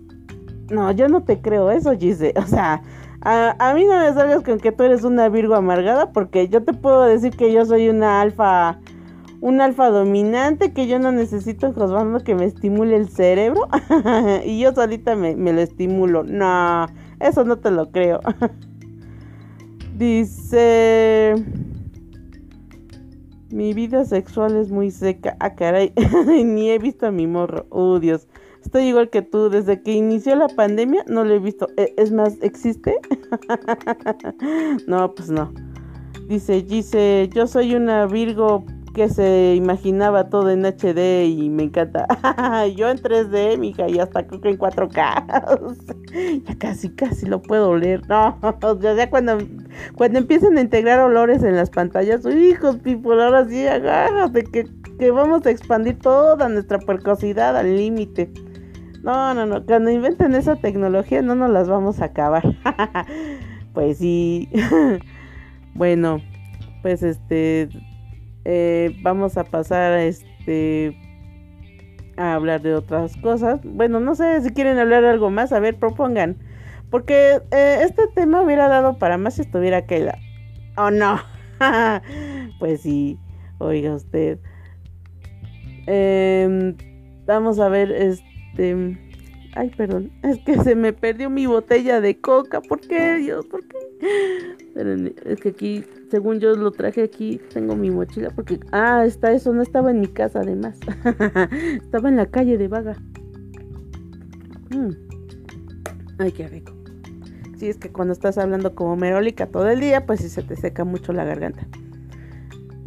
No, 0.70 0.92
yo 0.92 1.08
no 1.08 1.24
te 1.24 1.40
creo 1.40 1.70
eso, 1.70 1.96
Gise. 1.98 2.32
O 2.38 2.46
sea, 2.46 2.82
a, 3.20 3.72
mí 3.74 3.84
no 3.84 3.98
me 3.98 4.12
salgas 4.12 4.42
con 4.42 4.58
que 4.58 4.72
tú 4.72 4.84
eres 4.84 5.04
una 5.04 5.28
Virgo 5.28 5.54
amargada 5.54 6.12
porque 6.12 6.48
yo 6.48 6.62
te 6.64 6.72
puedo 6.72 7.04
decir 7.04 7.36
que 7.36 7.52
yo 7.52 7.64
soy 7.64 7.88
una 7.88 8.20
alfa 8.20 8.78
un 9.40 9.60
alfa 9.60 9.90
dominante 9.90 10.72
que 10.72 10.86
yo 10.88 10.98
no 10.98 11.12
necesito 11.12 11.68
un 11.68 12.20
que 12.20 12.34
me 12.34 12.44
estimule 12.44 12.96
el 12.96 13.08
cerebro 13.08 13.68
y 14.44 14.58
yo 14.60 14.74
solita 14.74 15.14
me, 15.14 15.34
lo 15.34 15.60
estimulo. 15.60 16.24
No, 16.24 16.86
eso 17.20 17.44
no 17.44 17.56
te 17.56 17.70
lo 17.70 17.90
creo. 17.90 18.20
Dice... 19.96 21.34
Mi 23.50 23.72
vida 23.72 24.04
sexual 24.04 24.56
es 24.56 24.70
muy 24.70 24.90
seca. 24.90 25.34
Ah, 25.40 25.54
caray. 25.54 25.94
Ni 26.44 26.70
he 26.70 26.78
visto 26.78 27.06
a 27.06 27.10
mi 27.10 27.26
morro. 27.26 27.66
Oh, 27.70 27.98
Dios. 27.98 28.28
Estoy 28.64 28.84
igual 28.84 29.10
que 29.10 29.22
tú. 29.22 29.50
Desde 29.50 29.82
que 29.82 29.92
inició 29.92 30.36
la 30.36 30.48
pandemia 30.48 31.04
no 31.06 31.24
lo 31.24 31.34
he 31.34 31.38
visto. 31.38 31.68
E, 31.76 31.94
es 31.96 32.12
más, 32.12 32.36
¿existe? 32.42 32.96
no, 34.86 35.14
pues 35.14 35.30
no. 35.30 35.52
Dice, 36.28 36.62
dice, 36.62 37.30
yo 37.34 37.46
soy 37.46 37.74
una 37.74 38.06
Virgo 38.06 38.64
que 38.98 39.08
se 39.08 39.54
imaginaba 39.54 40.28
todo 40.28 40.50
en 40.50 40.64
HD 40.64 41.24
y 41.26 41.48
me 41.50 41.62
encanta. 41.62 42.06
Yo 42.76 42.90
en 42.90 42.98
3D, 42.98 43.56
mija, 43.56 43.88
y 43.88 44.00
hasta 44.00 44.26
creo 44.26 44.40
que 44.40 44.48
en 44.50 44.58
4K. 44.58 46.42
ya 46.44 46.58
casi, 46.58 46.90
casi 46.90 47.26
lo 47.26 47.40
puedo 47.40 47.70
oler. 47.70 48.02
No, 48.08 48.36
ya, 48.80 49.08
cuando, 49.08 49.38
cuando 49.94 50.18
empiezan 50.18 50.58
a 50.58 50.62
integrar 50.62 50.98
olores 50.98 51.44
en 51.44 51.54
las 51.54 51.70
pantallas, 51.70 52.26
hijos, 52.26 52.76
people, 52.78 53.22
ahora 53.22 53.48
sí, 53.48 53.66
agárrate, 53.68 54.42
que, 54.42 54.66
que 54.98 55.10
vamos 55.12 55.46
a 55.46 55.50
expandir 55.50 55.98
toda 56.00 56.48
nuestra 56.48 56.80
percosidad 56.80 57.56
al 57.56 57.76
límite. 57.76 58.32
No, 59.02 59.34
no, 59.34 59.46
no, 59.46 59.64
cuando 59.64 59.90
inventen 59.90 60.34
esa 60.34 60.56
tecnología 60.56 61.22
no 61.22 61.34
nos 61.34 61.50
las 61.50 61.68
vamos 61.68 62.00
a 62.00 62.06
acabar. 62.06 62.42
pues 63.72 63.98
sí. 63.98 64.48
bueno, 65.74 66.20
pues 66.82 67.02
este 67.02 67.68
eh, 68.44 68.96
vamos 69.02 69.36
a 69.36 69.44
pasar 69.44 69.98
este 69.98 70.96
a 72.16 72.34
hablar 72.34 72.62
de 72.62 72.74
otras 72.74 73.16
cosas. 73.18 73.60
Bueno, 73.62 74.00
no 74.00 74.14
sé 74.14 74.40
si 74.42 74.50
quieren 74.50 74.78
hablar 74.78 75.04
algo 75.04 75.30
más, 75.30 75.52
a 75.52 75.60
ver, 75.60 75.76
propongan. 75.76 76.36
Porque 76.90 77.40
eh, 77.50 77.78
este 77.82 78.08
tema 78.08 78.42
hubiera 78.42 78.68
dado 78.68 78.98
para 78.98 79.18
más 79.18 79.34
si 79.34 79.42
estuviera 79.42 79.86
Keila. 79.86 80.18
¿O 80.76 80.90
no? 80.90 81.20
pues 82.58 82.80
sí, 82.80 83.18
oiga 83.58 83.94
usted. 83.94 84.38
Em, 85.86 86.76
vamos 87.26 87.58
a 87.58 87.68
ver, 87.68 87.92
este... 87.92 88.27
Ay, 89.54 89.70
perdón, 89.76 90.10
es 90.22 90.38
que 90.40 90.58
se 90.62 90.74
me 90.74 90.92
perdió 90.92 91.30
mi 91.30 91.46
botella 91.46 92.00
de 92.00 92.20
coca. 92.20 92.60
¿Por 92.60 92.80
qué, 92.80 93.16
Dios? 93.16 93.46
¿Por 93.46 93.64
qué? 93.66 93.78
es 95.24 95.40
que 95.40 95.48
aquí, 95.48 95.84
según 96.08 96.38
yo 96.38 96.54
lo 96.54 96.70
traje 96.70 97.02
aquí, 97.02 97.40
tengo 97.52 97.74
mi 97.74 97.90
mochila 97.90 98.30
porque... 98.30 98.60
Ah, 98.70 99.04
está 99.04 99.32
eso, 99.32 99.52
no 99.52 99.62
estaba 99.62 99.90
en 99.90 100.00
mi 100.00 100.06
casa 100.06 100.40
además. 100.40 100.78
estaba 101.82 102.08
en 102.08 102.16
la 102.16 102.26
calle 102.26 102.58
de 102.58 102.68
Vaga. 102.68 102.96
Mm. 104.70 104.90
Ay, 106.18 106.32
qué 106.32 106.46
rico. 106.46 106.72
Sí, 107.56 107.68
es 107.68 107.76
que 107.76 107.90
cuando 107.90 108.12
estás 108.12 108.38
hablando 108.38 108.76
como 108.76 108.94
merólica 108.94 109.46
todo 109.46 109.68
el 109.68 109.80
día, 109.80 110.06
pues 110.06 110.20
sí 110.20 110.28
se 110.28 110.42
te 110.42 110.54
seca 110.54 110.84
mucho 110.84 111.12
la 111.12 111.24
garganta. 111.24 111.66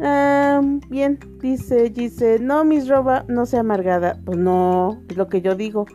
Bien, 0.02 1.18
dice, 1.40 1.90
dice, 1.90 2.38
no, 2.40 2.64
mis 2.64 2.88
roba, 2.88 3.24
no 3.28 3.46
sea 3.46 3.60
amargada. 3.60 4.18
Pues 4.24 4.36
no, 4.36 5.00
es 5.08 5.16
lo 5.16 5.28
que 5.28 5.40
yo 5.40 5.54
digo. 5.54 5.86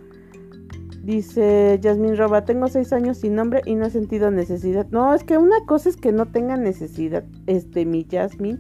Dice 1.03 1.79
Yasmin 1.81 2.17
Roba, 2.17 2.43
tengo 2.43 2.67
seis 2.67 2.91
años 2.91 3.19
sin 3.19 3.35
nombre 3.35 3.61
y 3.65 3.75
no 3.75 3.85
he 3.85 3.89
sentido 3.89 4.29
necesidad. 4.29 4.87
No, 4.91 5.13
es 5.13 5.23
que 5.23 5.37
una 5.37 5.65
cosa 5.65 5.87
es 5.87 5.95
que 5.95 6.11
no 6.11 6.25
tenga 6.25 6.57
necesidad, 6.57 7.23
este, 7.45 7.85
mi 7.85 8.03
Yasmin, 8.03 8.59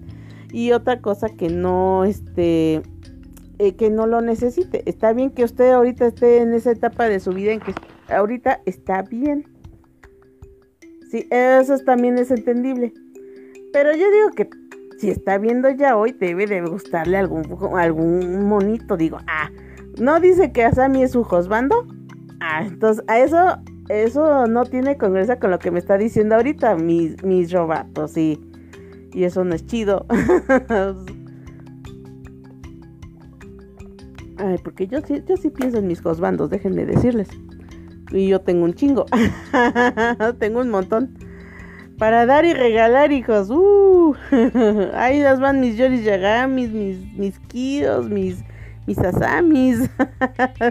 y 0.53 0.71
otra 0.71 1.01
cosa 1.01 1.27
que 1.27 1.49
no, 1.49 2.05
este, 2.05 2.83
eh, 3.59 3.75
que 3.75 3.89
no 3.89 4.07
lo 4.07 4.21
necesite. 4.21 4.89
Está 4.89 5.11
bien 5.11 5.31
que 5.31 5.43
usted 5.43 5.71
ahorita 5.71 6.07
esté 6.07 6.37
en 6.37 6.53
esa 6.53 6.71
etapa 6.71 7.09
de 7.09 7.19
su 7.19 7.31
vida 7.31 7.51
en 7.51 7.59
que 7.59 7.73
ahorita 8.07 8.61
está 8.65 9.01
bien. 9.01 9.43
Sí, 11.11 11.27
eso 11.29 11.77
también 11.79 12.17
es 12.17 12.31
entendible. 12.31 12.93
Pero 13.73 13.91
yo 13.91 14.09
digo 14.09 14.29
que 14.37 14.49
si 14.97 15.09
está 15.09 15.37
viendo 15.37 15.69
ya 15.69 15.95
hoy, 15.95 16.11
debe 16.11 16.47
de 16.47 16.61
gustarle 16.61 17.17
algún, 17.17 17.45
algún 17.77 18.45
monito. 18.45 18.97
Digo, 18.97 19.19
ah, 19.27 19.51
¿no 19.99 20.19
dice 20.19 20.51
que 20.51 20.63
Asami 20.63 21.03
es 21.03 21.11
su 21.11 21.23
josbando? 21.23 21.87
Ah, 22.39 22.63
entonces, 22.65 23.03
a 23.07 23.19
eso, 23.19 23.37
eso 23.89 24.47
no 24.47 24.65
tiene 24.65 24.97
congruencia 24.97 25.39
con 25.39 25.51
lo 25.51 25.59
que 25.59 25.71
me 25.71 25.79
está 25.79 25.97
diciendo 25.97 26.35
ahorita 26.35 26.75
mis, 26.75 27.23
mis 27.23 27.51
robatos, 27.51 28.11
sí. 28.11 28.41
Y 29.13 29.23
eso 29.23 29.43
no 29.43 29.55
es 29.55 29.65
chido. 29.65 30.05
Ay, 34.39 34.57
porque 34.63 34.87
yo 34.87 35.01
sí, 35.01 35.23
yo 35.27 35.35
sí 35.37 35.49
pienso 35.49 35.79
en 35.79 35.87
mis 35.87 36.01
cosbandos, 36.01 36.49
déjenme 36.49 36.85
decirles. 36.85 37.27
Y 38.11 38.27
yo 38.27 38.41
tengo 38.41 38.65
un 38.65 38.73
chingo. 38.73 39.05
tengo 40.39 40.61
un 40.61 40.69
montón. 40.69 41.17
Para 41.97 42.27
dar 42.27 42.45
y 42.45 42.53
regalar, 42.53 43.11
hijos. 43.11 43.49
Uh, 43.49 44.15
ahí 44.93 45.19
las 45.19 45.39
van 45.39 45.59
mis 45.59 45.77
Yoris 45.77 46.03
Yagamis, 46.03 46.69
mis, 46.69 46.97
mis 47.13 47.39
Kios, 47.39 48.07
mis, 48.07 48.43
mis 48.85 48.99
Asamis. 48.99 49.89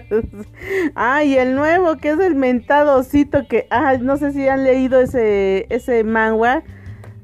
Ay, 0.95 1.37
el 1.37 1.57
nuevo, 1.57 1.97
que 1.97 2.11
es 2.11 2.21
el 2.21 2.37
mentadocito 2.37 3.49
que. 3.49 3.67
Ah, 3.71 3.97
no 4.01 4.17
sé 4.19 4.33
si 4.33 4.47
han 4.47 4.63
leído 4.63 5.01
ese, 5.01 5.67
ese 5.69 6.05
manga 6.05 6.63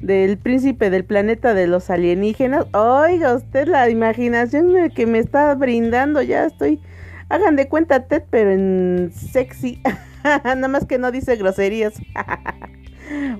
del 0.00 0.36
príncipe 0.36 0.90
del 0.90 1.04
planeta 1.04 1.54
de 1.54 1.68
los 1.68 1.88
alienígenas. 1.88 2.66
Oiga, 2.74 3.34
usted 3.34 3.68
la 3.68 3.88
imaginación 3.88 4.90
que 4.90 5.06
me 5.06 5.20
está 5.20 5.54
brindando, 5.54 6.22
ya 6.22 6.46
estoy. 6.46 6.80
Hagan 7.28 7.54
de 7.54 7.68
cuenta 7.68 8.08
Ted, 8.08 8.24
pero 8.30 8.50
en 8.50 9.12
sexy. 9.14 9.80
Nada 10.24 10.66
más 10.66 10.86
que 10.86 10.98
no 10.98 11.12
dice 11.12 11.36
groserías. 11.36 11.94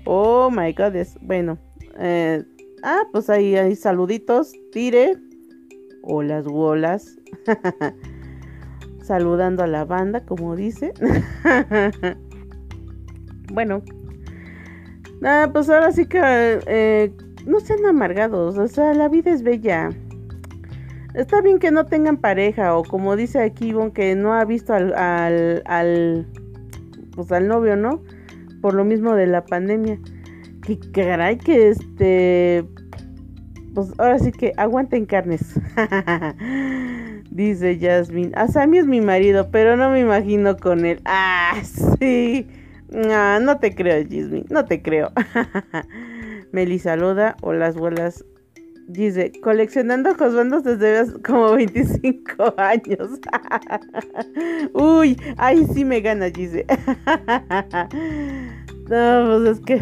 Oh 0.05 0.51
my 0.51 0.73
god. 0.73 0.95
Bueno. 1.21 1.59
Eh, 1.99 2.43
ah, 2.83 3.03
pues 3.13 3.31
ahí 3.31 3.57
hay 3.57 3.77
saluditos. 3.77 4.53
Tire. 4.73 5.17
Holas, 6.03 6.45
bolas. 6.47 7.17
Saludando 9.03 9.63
a 9.63 9.67
la 9.67 9.85
banda, 9.85 10.25
como 10.25 10.57
dice. 10.57 10.93
bueno. 13.53 13.83
Ah, 15.25 15.49
pues 15.53 15.71
ahora 15.71 15.93
sí 15.93 16.07
que 16.07 16.21
eh, 16.67 17.13
no 17.47 17.61
sean 17.61 17.85
amargados. 17.87 18.59
O 18.59 18.69
sea, 18.69 18.95
la 18.95 19.09
vida 19.09 19.31
es 19.31 19.43
bella. 19.43 19.91
Está 21.15 21.43
bien 21.43 21.59
que 21.59 21.71
no 21.71 21.85
tengan 21.85 22.17
pareja 22.17 22.75
o 22.77 22.85
como 22.85 23.17
dice 23.17 23.43
aquí 23.43 23.75
Bon 23.75 23.91
que 23.91 24.15
no 24.15 24.33
ha 24.33 24.47
visto 24.47 24.73
al, 24.73 24.95
al, 24.95 25.63
al, 25.67 26.27
pues 27.15 27.31
al 27.33 27.49
novio, 27.49 27.77
¿no? 27.77 28.03
Por 28.62 28.72
lo 28.72 28.85
mismo 28.85 29.14
de 29.14 29.27
la 29.27 29.44
pandemia. 29.44 29.98
Que 30.62 30.79
caray 30.92 31.37
que 31.37 31.68
este 31.68 32.64
pues 33.75 33.92
ahora 33.98 34.18
sí 34.18 34.33
que 34.33 34.53
aguanten 34.57 35.07
carnes. 35.07 35.59
Dice 37.31 37.79
Jasmine. 37.81 38.33
Asami 38.35 38.79
es 38.79 38.87
mi 38.87 39.01
marido, 39.01 39.51
pero 39.51 39.77
no 39.77 39.90
me 39.90 40.01
imagino 40.01 40.57
con 40.57 40.85
él. 40.85 41.01
Ah, 41.05 41.55
sí. 41.62 42.46
No, 42.90 43.40
no 43.40 43.59
te 43.59 43.75
creo, 43.75 44.03
Jasmine. 44.03 44.44
No 44.51 44.66
te 44.66 44.83
creo. 44.83 45.12
Meli 46.53 46.79
saluda. 46.79 47.37
O 47.40 47.55
las 47.55 47.77
abuelas. 47.77 48.25
Dice, 48.88 49.33
coleccionando 49.42 50.14
josbandos 50.14 50.64
desde 50.64 51.21
como 51.23 51.53
25 51.53 52.55
años. 52.59 53.21
Uy, 54.73 55.16
ahí 55.37 55.64
sí 55.73 55.85
me 55.85 56.01
gana, 56.01 56.31
dice. 56.31 56.66
no, 58.88 59.40
pues 59.45 59.59
es 59.59 59.61
que 59.61 59.81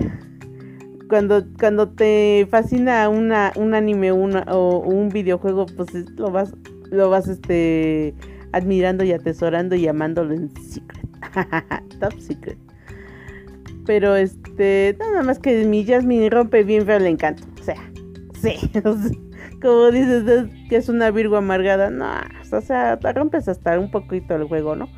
cuando, 1.08 1.44
cuando 1.58 1.88
te 1.88 2.46
fascina 2.50 3.08
una, 3.08 3.52
un 3.56 3.74
anime 3.74 4.12
o 4.12 4.78
un 4.78 5.08
videojuego, 5.08 5.66
pues 5.66 5.92
lo 6.16 6.30
vas, 6.30 6.54
lo 6.90 7.10
vas 7.10 7.28
este 7.28 8.14
admirando 8.52 9.04
y 9.04 9.12
atesorando 9.12 9.74
y 9.74 9.86
amándolo 9.88 10.34
en 10.34 10.50
secret. 10.56 11.06
Top 12.00 12.18
secret. 12.18 12.58
Pero 13.86 14.16
este, 14.16 14.96
nada 14.98 15.22
más 15.22 15.38
que 15.38 15.64
mi 15.64 15.84
Jasmine 15.84 16.30
rompe 16.30 16.62
bien 16.64 16.86
feo 16.86 16.96
el 16.96 17.06
encanto. 17.06 17.42
Sí. 18.40 18.70
Como 19.62 19.90
dices 19.90 20.48
que 20.68 20.76
es 20.76 20.88
una 20.88 21.10
Virgo 21.10 21.36
amargada, 21.36 21.90
no, 21.90 22.06
o 22.52 22.60
sea, 22.60 22.98
te 22.98 23.12
rompes 23.12 23.48
hasta 23.48 23.78
un 23.78 23.90
poquito 23.90 24.34
el 24.34 24.44
juego, 24.44 24.74
¿no? 24.74 24.88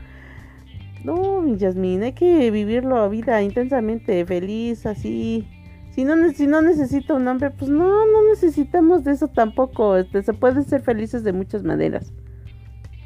No, 1.04 1.40
mi 1.40 1.58
Jasmine, 1.58 2.06
hay 2.06 2.12
que 2.12 2.50
vivirlo 2.52 2.96
a 2.96 3.08
vida 3.08 3.42
intensamente, 3.42 4.24
feliz, 4.24 4.86
así, 4.86 5.48
si 5.92 6.04
no, 6.04 6.14
si 6.30 6.46
no 6.46 6.62
necesita 6.62 7.12
un 7.12 7.28
hombre, 7.28 7.50
pues 7.50 7.70
no, 7.70 8.06
no 8.06 8.28
necesitamos 8.30 9.04
de 9.04 9.12
eso 9.12 9.28
tampoco. 9.28 9.96
Este, 9.98 10.22
se 10.22 10.32
puede 10.32 10.62
ser 10.62 10.80
felices 10.80 11.22
de 11.22 11.34
muchas 11.34 11.64
maneras. 11.64 12.12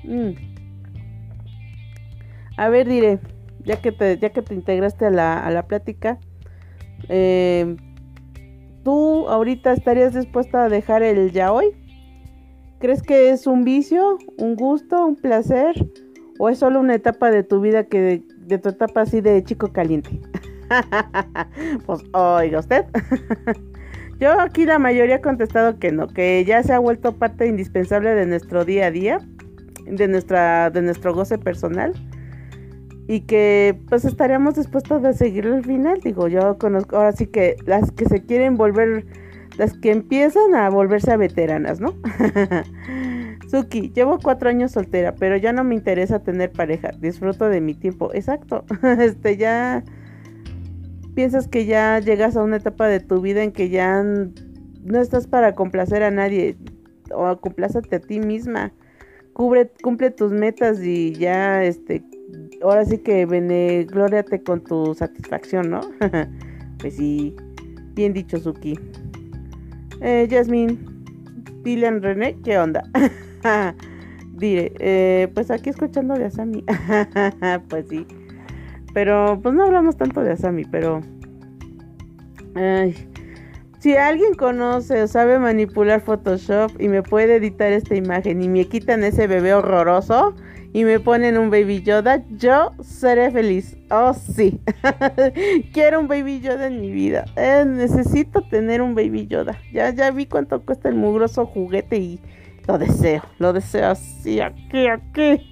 Mm. 0.04 0.30
A 2.56 2.68
ver, 2.68 2.88
diré, 2.88 3.18
ya 3.64 3.80
que 3.80 3.90
te, 3.90 4.18
ya 4.18 4.30
que 4.30 4.40
te 4.40 4.54
integraste 4.54 5.06
a 5.06 5.10
la, 5.10 5.38
a 5.38 5.50
la 5.50 5.66
plática, 5.66 6.18
eh, 7.08 7.76
¿tú 8.86 9.28
ahorita 9.28 9.72
estarías 9.72 10.14
dispuesta 10.14 10.62
a 10.62 10.68
dejar 10.68 11.02
el 11.02 11.32
ya 11.32 11.52
hoy? 11.52 11.72
¿Crees 12.78 13.02
que 13.02 13.30
es 13.30 13.48
un 13.48 13.64
vicio, 13.64 14.16
un 14.38 14.54
gusto, 14.54 15.04
un 15.04 15.16
placer? 15.16 15.74
¿O 16.38 16.48
es 16.50 16.60
solo 16.60 16.78
una 16.78 16.94
etapa 16.94 17.32
de 17.32 17.42
tu 17.42 17.60
vida 17.60 17.82
que 17.88 18.22
de, 18.38 18.58
tu 18.58 18.68
etapa 18.68 19.00
así 19.00 19.20
de 19.20 19.42
chico 19.42 19.72
caliente? 19.72 20.20
pues 21.86 22.04
oiga 22.12 22.60
usted. 22.60 22.84
Yo 24.20 24.40
aquí 24.40 24.64
la 24.64 24.78
mayoría 24.78 25.16
ha 25.16 25.20
contestado 25.20 25.80
que 25.80 25.90
no, 25.90 26.06
que 26.06 26.44
ya 26.44 26.62
se 26.62 26.72
ha 26.72 26.78
vuelto 26.78 27.18
parte 27.18 27.48
indispensable 27.48 28.14
de 28.14 28.24
nuestro 28.26 28.64
día 28.64 28.86
a 28.86 28.90
día, 28.92 29.18
de 29.84 30.06
nuestra, 30.06 30.70
de 30.70 30.82
nuestro 30.82 31.12
goce 31.12 31.38
personal. 31.38 31.92
Y 33.08 33.20
que 33.20 33.78
pues 33.88 34.04
estaríamos 34.04 34.56
dispuestos 34.56 35.04
a 35.04 35.12
seguir 35.12 35.46
al 35.46 35.64
final. 35.64 36.00
Digo, 36.02 36.28
yo 36.28 36.58
conozco 36.58 36.96
ahora 36.96 37.12
sí 37.12 37.26
que 37.26 37.56
las 37.64 37.92
que 37.92 38.04
se 38.06 38.24
quieren 38.24 38.56
volver, 38.56 39.06
las 39.58 39.74
que 39.78 39.92
empiezan 39.92 40.54
a 40.54 40.68
volverse 40.70 41.12
a 41.12 41.16
veteranas, 41.16 41.80
¿no? 41.80 41.94
Suki, 43.50 43.92
llevo 43.94 44.18
cuatro 44.18 44.48
años 44.48 44.72
soltera, 44.72 45.14
pero 45.14 45.36
ya 45.36 45.52
no 45.52 45.62
me 45.62 45.76
interesa 45.76 46.18
tener 46.18 46.50
pareja. 46.50 46.90
Disfruto 46.98 47.48
de 47.48 47.60
mi 47.60 47.74
tiempo. 47.74 48.12
Exacto. 48.12 48.64
Este 48.98 49.36
ya 49.36 49.84
piensas 51.14 51.48
que 51.48 51.64
ya 51.64 51.98
llegas 51.98 52.36
a 52.36 52.42
una 52.42 52.56
etapa 52.56 52.88
de 52.88 53.00
tu 53.00 53.20
vida 53.20 53.42
en 53.42 53.52
que 53.52 53.70
ya 53.70 54.02
no 54.02 55.00
estás 55.00 55.26
para 55.26 55.54
complacer 55.54 56.02
a 56.02 56.10
nadie 56.10 56.56
o 57.12 57.40
complácete 57.40 57.96
a 57.96 58.00
ti 58.00 58.20
misma. 58.20 58.72
Cubre, 59.32 59.70
cumple 59.82 60.10
tus 60.10 60.32
metas 60.32 60.82
y 60.82 61.12
ya, 61.12 61.62
este, 61.64 62.02
ahora 62.62 62.84
sí 62.84 62.98
que 62.98 63.24
glóriate 63.88 64.42
con 64.42 64.62
tu 64.62 64.94
satisfacción, 64.94 65.70
¿no? 65.70 65.80
pues 66.78 66.96
sí, 66.96 67.34
bien 67.94 68.12
dicho, 68.12 68.38
Suki. 68.38 68.78
Eh, 70.00 70.28
Jasmine, 70.30 70.76
Dylan 71.62 72.02
René, 72.02 72.36
¿qué 72.44 72.58
onda? 72.58 72.82
Diré, 74.32 74.72
eh, 74.78 75.28
pues 75.34 75.50
aquí 75.50 75.70
escuchando 75.70 76.14
de 76.14 76.26
Asami. 76.26 76.64
pues 77.68 77.88
sí. 77.88 78.06
Pero 78.92 79.38
pues 79.42 79.54
no 79.54 79.64
hablamos 79.64 79.96
tanto 79.96 80.22
de 80.22 80.32
Asami, 80.32 80.64
pero... 80.64 81.00
si 83.78 83.96
alguien 83.96 84.34
conoce 84.34 85.02
o 85.02 85.08
sabe 85.08 85.38
manipular 85.38 86.00
Photoshop 86.00 86.72
y 86.80 86.88
me 86.88 87.02
puede 87.02 87.36
editar 87.36 87.72
esta 87.72 87.94
imagen 87.94 88.42
y 88.42 88.48
me 88.48 88.66
quitan 88.66 89.04
ese 89.04 89.26
bebé 89.26 89.54
horroroso 89.54 90.34
y 90.76 90.84
me 90.84 91.00
ponen 91.00 91.38
un 91.38 91.48
Baby 91.48 91.80
Yoda, 91.80 92.22
yo 92.28 92.72
seré 92.82 93.30
feliz. 93.30 93.78
Oh, 93.90 94.12
sí. 94.12 94.60
Quiero 95.72 96.00
un 96.00 96.06
Baby 96.06 96.42
Yoda 96.42 96.66
en 96.66 96.82
mi 96.82 96.90
vida. 96.90 97.24
Eh, 97.34 97.64
necesito 97.66 98.42
tener 98.42 98.82
un 98.82 98.94
Baby 98.94 99.26
Yoda. 99.26 99.58
Ya, 99.72 99.88
ya 99.88 100.10
vi 100.10 100.26
cuánto 100.26 100.60
cuesta 100.60 100.90
el 100.90 100.94
mugroso 100.94 101.46
juguete 101.46 101.96
y 101.96 102.20
lo 102.68 102.76
deseo. 102.76 103.22
Lo 103.38 103.54
deseo 103.54 103.88
así, 103.88 104.38
aquí, 104.42 104.86
aquí. 104.86 105.50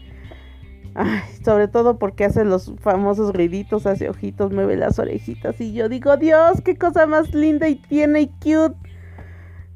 Ay, 0.94 1.22
sobre 1.42 1.68
todo 1.68 1.98
porque 1.98 2.26
hace 2.26 2.44
los 2.44 2.74
famosos 2.82 3.32
griditos, 3.32 3.86
hace 3.86 4.10
ojitos, 4.10 4.52
mueve 4.52 4.76
las 4.76 4.98
orejitas. 4.98 5.58
Y 5.58 5.72
yo 5.72 5.88
digo, 5.88 6.18
Dios, 6.18 6.60
qué 6.62 6.76
cosa 6.76 7.06
más 7.06 7.32
linda 7.32 7.66
y 7.66 7.76
tiene 7.76 8.20
y 8.20 8.26
cute. 8.26 8.76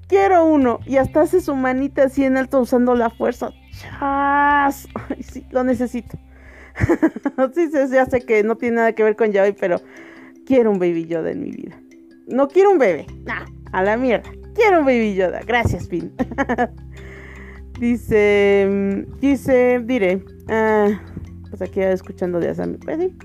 Quiero 0.09 0.45
uno. 0.45 0.81
Y 0.85 0.99
hasta 0.99 1.23
hace 1.23 1.41
su 1.41 1.55
manita 1.55 2.03
así 2.03 2.23
en 2.25 2.37
alto 2.37 2.61
usando 2.61 2.95
la 2.95 3.09
fuerza. 3.09 3.55
¡Chas! 3.79 4.89
Sí, 5.21 5.45
lo 5.51 5.65
necesito. 5.65 6.19
sí, 7.55 7.71
ya 7.91 8.07
sé 8.07 8.21
que 8.21 8.43
no 8.43 8.57
tiene 8.57 8.77
nada 8.77 8.93
que 8.93 9.03
ver 9.03 9.17
con 9.17 9.33
Yaoi, 9.33 9.53
pero 9.53 9.81
quiero 10.47 10.71
un 10.71 10.79
Baby 10.79 11.07
Yoda 11.07 11.31
en 11.31 11.43
mi 11.43 11.51
vida. 11.51 11.81
No 12.27 12.49
quiero 12.49 12.71
un 12.71 12.79
bebé. 12.79 13.07
Nah, 13.25 13.47
a 13.73 13.83
la 13.83 13.97
mierda. 13.97 14.31
Quiero 14.55 14.81
un 14.81 14.85
Baby 14.87 15.15
Yoda. 15.15 15.41
Gracias, 15.47 15.89
Finn. 15.89 16.13
dice, 17.81 18.67
mm, 18.69 19.21
dice, 19.21 19.81
diré. 19.85 20.23
Ah, 20.49 21.01
pues 21.49 21.63
aquí 21.63 21.81
escuchando 21.81 22.39
de 22.41 22.51
Asami. 22.51 22.79
Pues 22.79 22.99
sí. 23.01 23.17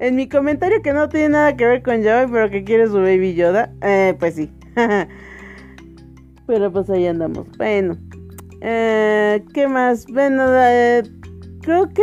en 0.00 0.16
mi 0.16 0.28
comentario 0.28 0.82
que 0.82 0.92
no 0.92 1.08
tiene 1.08 1.30
nada 1.30 1.56
que 1.56 1.66
ver 1.66 1.82
con 1.82 2.02
Yoda, 2.02 2.28
pero 2.30 2.50
que 2.50 2.64
quiere 2.64 2.86
su 2.86 2.96
baby 2.96 3.34
Yoda. 3.34 3.72
Eh, 3.82 4.14
pues 4.18 4.34
sí. 4.34 4.50
pero 6.46 6.72
pues 6.72 6.90
ahí 6.90 7.06
andamos. 7.06 7.46
Bueno. 7.56 7.96
Eh, 8.66 9.44
¿Qué 9.52 9.68
más? 9.68 10.06
Bueno, 10.06 10.44
eh, 10.48 11.02
creo 11.60 11.88
que... 11.90 12.02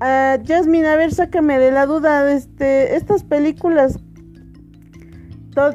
Uh, 0.00 0.42
Jasmine, 0.44 0.88
a 0.88 0.96
ver, 0.96 1.12
sácame 1.12 1.58
de 1.58 1.70
la 1.70 1.86
duda. 1.86 2.32
Este, 2.32 2.96
estas 2.96 3.22
películas 3.22 4.00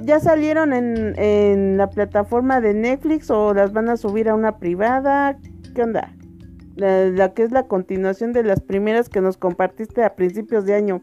ya 0.01 0.19
salieron 0.19 0.73
en, 0.73 1.13
en 1.17 1.77
la 1.77 1.89
plataforma 1.89 2.59
de 2.59 2.73
Netflix 2.73 3.29
o 3.29 3.53
las 3.53 3.71
van 3.71 3.87
a 3.87 3.95
subir 3.95 4.27
a 4.27 4.35
una 4.35 4.57
privada. 4.57 5.37
¿Qué 5.73 5.83
onda? 5.83 6.11
la, 6.77 7.33
que 7.33 7.43
es 7.43 7.51
la 7.51 7.67
continuación 7.67 8.33
de 8.33 8.43
las 8.43 8.61
primeras 8.61 9.09
que 9.09 9.21
nos 9.21 9.37
compartiste 9.37 10.03
a 10.03 10.15
principios 10.15 10.65
de 10.65 10.75
año. 10.75 11.01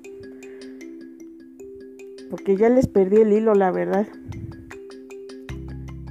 porque 2.31 2.57
ya 2.57 2.69
les 2.69 2.89
perdí 2.89 3.19
el 3.19 3.33
hilo, 3.33 3.55
la 3.55 3.71
verdad. 3.71 4.07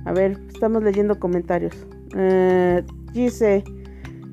A 0.06 0.14
ver, 0.14 0.40
estamos 0.54 0.84
leyendo 0.84 1.20
comentarios. 1.20 1.76
Eh, 2.16 2.84
dice, 3.14 3.64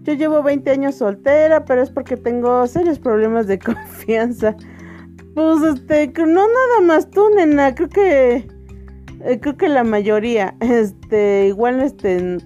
yo 0.02 0.14
llevo 0.14 0.42
20 0.42 0.70
años 0.70 0.96
soltera, 0.96 1.64
pero 1.64 1.82
es 1.82 1.90
porque 1.90 2.16
tengo 2.16 2.66
serios 2.66 2.98
problemas 2.98 3.46
de 3.46 3.58
confianza. 3.60 4.56
Pues 5.34 5.62
este, 5.62 6.12
no 6.18 6.46
nada 6.46 6.80
más 6.82 7.08
tú, 7.10 7.28
nena, 7.34 7.74
creo 7.74 7.88
que 7.88 8.48
eh, 9.24 9.38
creo 9.40 9.56
que 9.56 9.68
la 9.68 9.84
mayoría, 9.84 10.54
este, 10.60 11.46
igual 11.48 11.80
este 11.80 12.38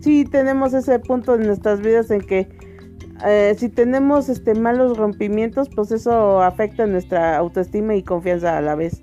sí 0.00 0.24
tenemos 0.24 0.74
ese 0.74 0.98
punto 0.98 1.36
en 1.36 1.42
nuestras 1.46 1.80
vidas 1.80 2.10
en 2.10 2.20
que 2.22 2.48
eh, 3.24 3.54
si 3.56 3.68
tenemos 3.68 4.28
este 4.28 4.54
malos 4.54 4.96
rompimientos, 4.96 5.68
pues 5.68 5.92
eso 5.92 6.42
afecta 6.42 6.86
nuestra 6.86 7.36
autoestima 7.36 7.94
y 7.94 8.02
confianza 8.02 8.58
a 8.58 8.60
la 8.60 8.74
vez. 8.74 9.00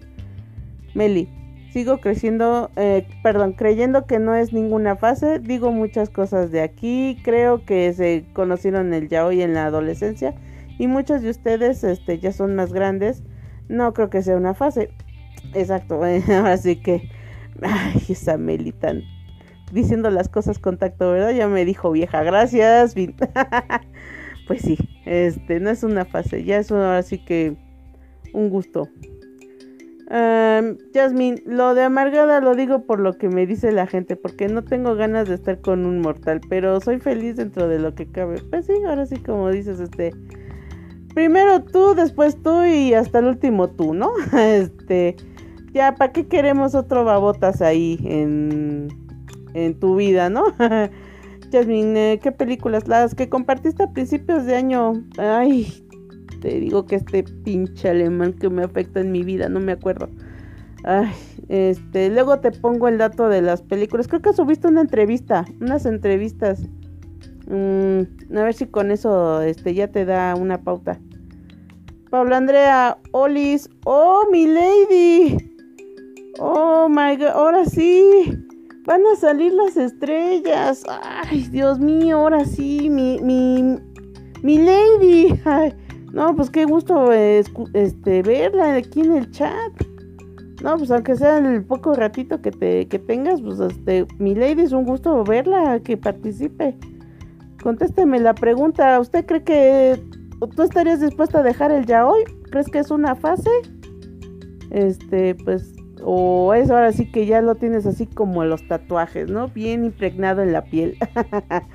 Meli, 0.93 1.29
sigo 1.71 1.99
creciendo, 1.99 2.71
eh, 2.75 3.07
perdón, 3.23 3.53
creyendo 3.53 4.05
que 4.05 4.19
no 4.19 4.35
es 4.35 4.53
ninguna 4.53 4.95
fase, 4.95 5.39
digo 5.39 5.71
muchas 5.71 6.09
cosas 6.09 6.51
de 6.51 6.61
aquí, 6.61 7.17
creo 7.23 7.65
que 7.65 7.93
se 7.93 8.25
conocieron 8.33 8.93
el 8.93 9.07
ya 9.07 9.25
hoy 9.25 9.41
en 9.41 9.53
la 9.53 9.65
adolescencia 9.65 10.33
y 10.77 10.87
muchos 10.87 11.21
de 11.21 11.29
ustedes 11.29 11.83
este, 11.83 12.19
ya 12.19 12.31
son 12.31 12.55
más 12.55 12.73
grandes, 12.73 13.23
no 13.67 13.93
creo 13.93 14.09
que 14.09 14.23
sea 14.23 14.37
una 14.37 14.53
fase. 14.53 14.89
Exacto, 15.53 15.95
ahora 16.29 16.57
sí 16.57 16.77
que, 16.77 17.09
ay, 17.61 18.03
esa 18.09 18.37
Meli 18.37 18.71
tan 18.71 19.03
diciendo 19.71 20.09
las 20.09 20.29
cosas 20.29 20.59
con 20.59 20.77
tacto, 20.77 21.11
¿verdad? 21.11 21.31
Ya 21.31 21.47
me 21.47 21.65
dijo 21.65 21.91
vieja, 21.91 22.23
gracias. 22.23 22.95
pues 24.47 24.61
sí, 24.61 24.77
este, 25.05 25.59
no 25.59 25.69
es 25.69 25.83
una 25.83 26.05
fase, 26.05 26.43
ya 26.43 26.57
es 26.57 26.71
ahora 26.71 27.03
sí 27.03 27.19
que 27.19 27.55
un 28.33 28.49
gusto. 28.49 28.89
Um, 30.09 30.77
Jasmine, 30.93 31.43
lo 31.45 31.75
de 31.75 31.83
amargada 31.83 32.41
lo 32.41 32.55
digo 32.55 32.85
por 32.85 32.99
lo 32.99 33.17
que 33.17 33.29
me 33.29 33.45
dice 33.45 33.71
la 33.71 33.85
gente, 33.85 34.15
porque 34.15 34.47
no 34.47 34.63
tengo 34.63 34.95
ganas 34.95 35.27
de 35.27 35.35
estar 35.35 35.61
con 35.61 35.85
un 35.85 36.01
mortal, 36.01 36.41
pero 36.49 36.81
soy 36.81 36.99
feliz 36.99 37.35
dentro 37.35 37.67
de 37.67 37.79
lo 37.79 37.93
que 37.93 38.07
cabe. 38.07 38.41
Pues 38.49 38.65
sí, 38.65 38.73
ahora 38.87 39.05
sí 39.05 39.17
como 39.17 39.51
dices, 39.51 39.79
este, 39.79 40.11
primero 41.13 41.63
tú, 41.63 41.93
después 41.93 42.41
tú 42.41 42.63
y 42.65 42.93
hasta 42.95 43.19
el 43.19 43.25
último 43.25 43.69
tú, 43.69 43.93
¿no? 43.93 44.11
Este, 44.33 45.15
ya, 45.73 45.93
¿para 45.93 46.11
qué 46.11 46.27
queremos 46.27 46.73
otro 46.73 47.03
babotas 47.03 47.61
ahí 47.61 47.99
en 48.03 49.09
en 49.53 49.79
tu 49.79 49.95
vida, 49.95 50.29
¿no? 50.29 50.45
Jasmine, 51.51 52.13
eh, 52.13 52.19
¿qué 52.19 52.31
películas? 52.31 52.87
Las 52.87 53.15
que 53.15 53.29
compartiste 53.29 53.83
a 53.83 53.91
principios 53.91 54.45
de 54.45 54.55
año. 54.55 55.03
Ay, 55.17 55.87
te 56.39 56.59
digo 56.59 56.85
que 56.85 56.95
este 56.95 57.23
pinche 57.23 57.89
alemán 57.89 58.33
que 58.33 58.49
me 58.49 58.63
afecta 58.63 58.99
en 58.99 59.11
mi 59.11 59.23
vida, 59.23 59.49
no 59.49 59.59
me 59.59 59.73
acuerdo. 59.73 60.09
Ay, 60.83 61.11
este, 61.49 62.09
luego 62.09 62.39
te 62.39 62.51
pongo 62.51 62.87
el 62.87 62.97
dato 62.97 63.27
de 63.27 63.41
las 63.41 63.61
películas. 63.61 64.07
Creo 64.07 64.21
que 64.21 64.33
subiste 64.33 64.67
una 64.67 64.81
entrevista, 64.81 65.45
unas 65.59 65.85
entrevistas. 65.85 66.61
Mm, 67.47 68.37
a 68.37 68.43
ver 68.43 68.53
si 68.53 68.67
con 68.67 68.91
eso 68.91 69.41
este, 69.41 69.73
ya 69.73 69.87
te 69.87 70.05
da 70.05 70.35
una 70.35 70.61
pauta. 70.61 70.99
Paula 72.09 72.37
Andrea, 72.37 72.97
Olis, 73.11 73.69
oh, 73.85 74.23
mi 74.31 74.47
lady. 74.47 75.37
Oh 76.39 76.87
my 76.89 77.17
god, 77.17 77.27
ahora 77.33 77.65
sí. 77.65 78.31
Van 78.85 79.01
a 79.05 79.15
salir 79.15 79.53
las 79.53 79.77
estrellas. 79.77 80.83
Ay, 80.87 81.47
Dios 81.51 81.79
mío, 81.79 82.17
ahora 82.17 82.45
sí, 82.45 82.89
mi, 82.89 83.19
mi, 83.21 83.77
mi 84.41 84.57
lady. 84.57 85.39
Ay, 85.45 85.75
no, 86.11 86.35
pues 86.35 86.49
qué 86.49 86.65
gusto 86.65 87.11
este, 87.11 88.21
verla 88.21 88.75
aquí 88.75 89.01
en 89.01 89.15
el 89.15 89.31
chat. 89.31 89.71
No, 90.63 90.77
pues 90.77 90.91
aunque 90.91 91.15
sea 91.15 91.37
el 91.37 91.63
poco 91.63 91.93
ratito 91.93 92.41
que, 92.41 92.51
te, 92.51 92.87
que 92.87 92.99
tengas, 92.99 93.41
pues 93.41 93.59
este, 93.59 94.05
mi 94.17 94.35
lady 94.35 94.63
es 94.63 94.73
un 94.73 94.83
gusto 94.83 95.23
verla, 95.23 95.79
que 95.79 95.95
participe. 95.95 96.77
Contésteme 97.63 98.19
la 98.19 98.33
pregunta, 98.33 98.99
¿usted 98.99 99.25
cree 99.25 99.43
que 99.43 100.03
tú 100.55 100.63
estarías 100.63 100.99
dispuesta 100.99 101.39
a 101.39 101.43
dejar 101.43 101.71
el 101.71 101.85
ya 101.85 102.05
hoy? 102.05 102.23
¿Crees 102.51 102.67
que 102.67 102.79
es 102.79 102.91
una 102.91 103.15
fase? 103.15 103.49
Este, 104.71 105.35
pues 105.35 105.73
o 106.03 106.53
es 106.53 106.69
ahora 106.69 106.91
sí 106.91 107.11
que 107.11 107.25
ya 107.25 107.41
lo 107.41 107.55
tienes 107.55 107.85
así 107.85 108.05
como 108.05 108.43
los 108.43 108.67
tatuajes, 108.67 109.29
¿no? 109.29 109.49
Bien 109.49 109.85
impregnado 109.85 110.41
en 110.41 110.53
la 110.53 110.63
piel. 110.63 110.97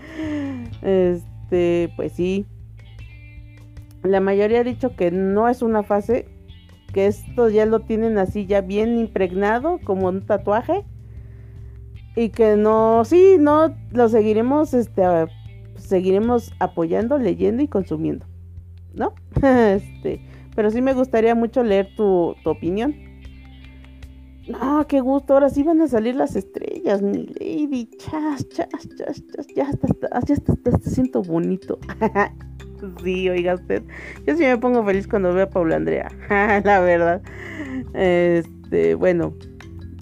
este, 0.82 1.92
pues 1.96 2.12
sí. 2.12 2.46
La 4.04 4.20
mayoría 4.20 4.60
ha 4.60 4.64
dicho 4.64 4.94
que 4.94 5.10
no 5.10 5.48
es 5.48 5.62
una 5.62 5.82
fase, 5.82 6.28
que 6.92 7.06
esto 7.06 7.48
ya 7.48 7.64
lo 7.64 7.80
tienen 7.80 8.18
así 8.18 8.46
ya 8.46 8.60
bien 8.60 8.98
impregnado 8.98 9.80
como 9.82 10.08
un 10.08 10.26
tatuaje. 10.26 10.84
Y 12.14 12.28
que 12.28 12.56
no, 12.56 13.04
sí, 13.04 13.36
no, 13.40 13.74
lo 13.90 14.08
seguiremos, 14.08 14.72
este, 14.74 15.02
seguiremos 15.76 16.52
apoyando, 16.60 17.18
leyendo 17.18 17.62
y 17.62 17.66
consumiendo, 17.66 18.26
¿no? 18.92 19.14
este, 19.42 20.20
pero 20.54 20.70
sí 20.70 20.80
me 20.80 20.92
gustaría 20.92 21.34
mucho 21.34 21.64
leer 21.64 21.88
tu, 21.96 22.36
tu 22.44 22.50
opinión. 22.50 22.94
No, 24.46 24.86
qué 24.86 25.00
gusto, 25.00 25.32
ahora 25.32 25.48
sí 25.48 25.62
van 25.62 25.80
a 25.80 25.88
salir 25.88 26.14
las 26.14 26.36
estrellas, 26.36 27.00
mi 27.00 27.26
lady. 27.40 27.88
Chas, 27.96 28.46
chas, 28.50 28.68
chas, 28.96 29.22
chas. 29.26 29.46
Ya 29.56 29.64
hasta, 29.64 29.88
ya 30.26 30.34
hasta, 30.34 30.90
siento 30.90 31.22
bonito. 31.22 31.78
sí, 33.02 33.28
oiga 33.28 33.54
usted. 33.54 33.82
Yo 34.26 34.36
sí 34.36 34.42
me 34.42 34.58
pongo 34.58 34.84
feliz 34.84 35.06
cuando 35.06 35.32
veo 35.32 35.44
a 35.44 35.50
Paula 35.50 35.76
Andrea. 35.76 36.08
la 36.64 36.80
verdad. 36.80 37.22
Este, 37.94 38.94
bueno. 38.94 39.34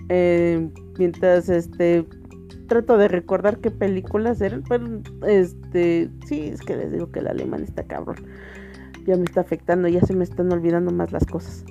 Eh, 0.09 0.69
mientras 0.99 1.49
este 1.49 2.05
trato 2.69 2.97
de 2.97 3.09
recordar 3.09 3.59
qué 3.59 3.71
películas 3.71 4.41
eran. 4.41 4.63
Pero, 4.69 5.03
este, 5.27 6.11
sí, 6.27 6.49
es 6.49 6.61
que 6.61 6.77
les 6.77 6.93
digo 6.93 7.11
que 7.11 7.21
el 7.21 7.29
alemán 7.29 7.63
está 7.63 7.85
cabrón. 7.85 8.17
Ya 9.07 9.17
me 9.17 9.25
está 9.25 9.41
afectando, 9.41 9.89
ya 9.89 10.01
se 10.01 10.15
me 10.15 10.25
están 10.25 10.53
olvidando 10.53 10.93
más 10.93 11.13
las 11.13 11.27
cosas. 11.27 11.65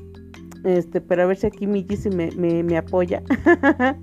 Este, 0.64 1.01
pero 1.01 1.24
a 1.24 1.26
ver 1.26 1.38
si 1.38 1.47
aquí 1.47 1.66
mi 1.66 1.86
me, 2.16 2.32
me, 2.32 2.64
me 2.64 2.78
apoya. 2.78 3.24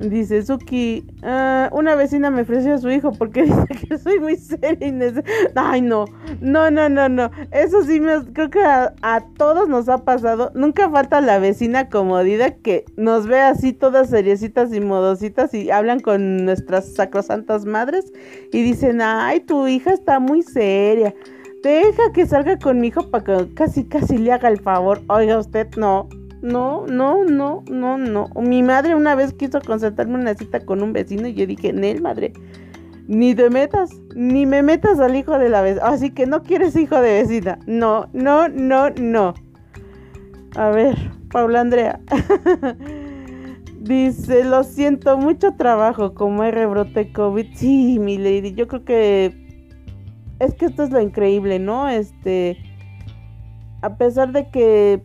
Dice 0.00 0.42
Suki, 0.42 1.04
ah, 1.22 1.68
una 1.72 1.94
vecina 1.94 2.30
me 2.30 2.40
ofreció 2.40 2.72
a 2.72 2.78
su 2.78 2.88
hijo 2.90 3.12
porque 3.12 3.42
dice 3.44 3.66
que 3.86 3.98
soy 3.98 4.18
muy 4.18 4.36
seria 4.36 4.88
y 4.88 5.22
Ay, 5.54 5.82
no, 5.82 6.06
no, 6.40 6.70
no, 6.70 6.88
no, 6.88 7.10
no. 7.10 7.30
Eso 7.50 7.82
sí, 7.82 8.00
me, 8.00 8.24
creo 8.32 8.48
que 8.48 8.62
a, 8.62 9.24
todos 9.36 9.68
nos 9.68 9.90
ha 9.90 9.98
pasado. 9.98 10.52
Nunca 10.54 10.88
falta 10.88 11.20
la 11.20 11.38
vecina 11.38 11.90
comodida 11.90 12.54
que 12.54 12.86
nos 12.96 13.26
ve 13.26 13.40
así 13.40 13.74
todas 13.74 14.08
seriecitas 14.08 14.72
y 14.72 14.80
modositas 14.80 15.52
y 15.52 15.70
hablan 15.70 16.00
con 16.00 16.46
nuestras 16.46 16.94
sacrosantas 16.94 17.66
madres 17.66 18.10
y 18.52 18.62
dicen, 18.62 19.02
ay, 19.02 19.40
tu 19.40 19.68
hija 19.68 19.92
está 19.92 20.18
muy 20.18 20.42
seria. 20.42 21.14
Deja 21.62 22.10
que 22.14 22.24
salga 22.24 22.58
con 22.58 22.80
mi 22.80 22.86
hijo 22.86 23.10
para 23.10 23.24
que 23.24 23.54
casi 23.54 23.84
casi 23.84 24.16
le 24.16 24.32
haga 24.32 24.48
el 24.48 24.60
favor. 24.60 25.02
Oiga 25.08 25.38
usted, 25.38 25.68
no. 25.76 26.08
No, 26.42 26.86
no, 26.86 27.24
no, 27.24 27.62
no, 27.70 27.98
no. 27.98 28.30
Mi 28.36 28.62
madre 28.62 28.94
una 28.94 29.14
vez 29.14 29.34
quiso 29.34 29.60
concertarme 29.60 30.14
una 30.14 30.34
cita 30.34 30.60
con 30.60 30.82
un 30.82 30.92
vecino 30.92 31.28
y 31.28 31.34
yo 31.34 31.46
dije, 31.46 31.72
Nel, 31.72 32.00
madre, 32.00 32.32
ni 33.06 33.34
te 33.34 33.50
metas, 33.50 33.90
ni 34.14 34.46
me 34.46 34.62
metas 34.62 35.00
al 35.00 35.16
hijo 35.16 35.38
de 35.38 35.48
la 35.48 35.62
vecina. 35.62 35.86
Así 35.86 36.10
que 36.10 36.26
no 36.26 36.42
quieres 36.42 36.76
hijo 36.76 37.00
de 37.00 37.22
vecina. 37.22 37.58
No, 37.66 38.08
no, 38.12 38.48
no, 38.48 38.90
no. 38.90 39.34
A 40.56 40.70
ver, 40.70 40.96
Paula 41.30 41.60
Andrea. 41.60 42.00
Dice, 43.80 44.44
lo 44.44 44.62
siento, 44.62 45.18
mucho 45.18 45.52
trabajo 45.56 46.14
como 46.14 46.42
hay 46.42 46.52
rebrote 46.52 47.12
COVID. 47.12 47.46
Sí, 47.54 47.98
mi 47.98 48.18
lady, 48.18 48.52
yo 48.52 48.68
creo 48.68 48.84
que 48.84 49.50
es 50.38 50.54
que 50.54 50.66
esto 50.66 50.82
es 50.82 50.90
lo 50.90 51.00
increíble, 51.00 51.58
¿no? 51.58 51.88
Este, 51.88 52.58
a 53.82 53.96
pesar 53.96 54.32
de 54.32 54.50
que 54.50 55.02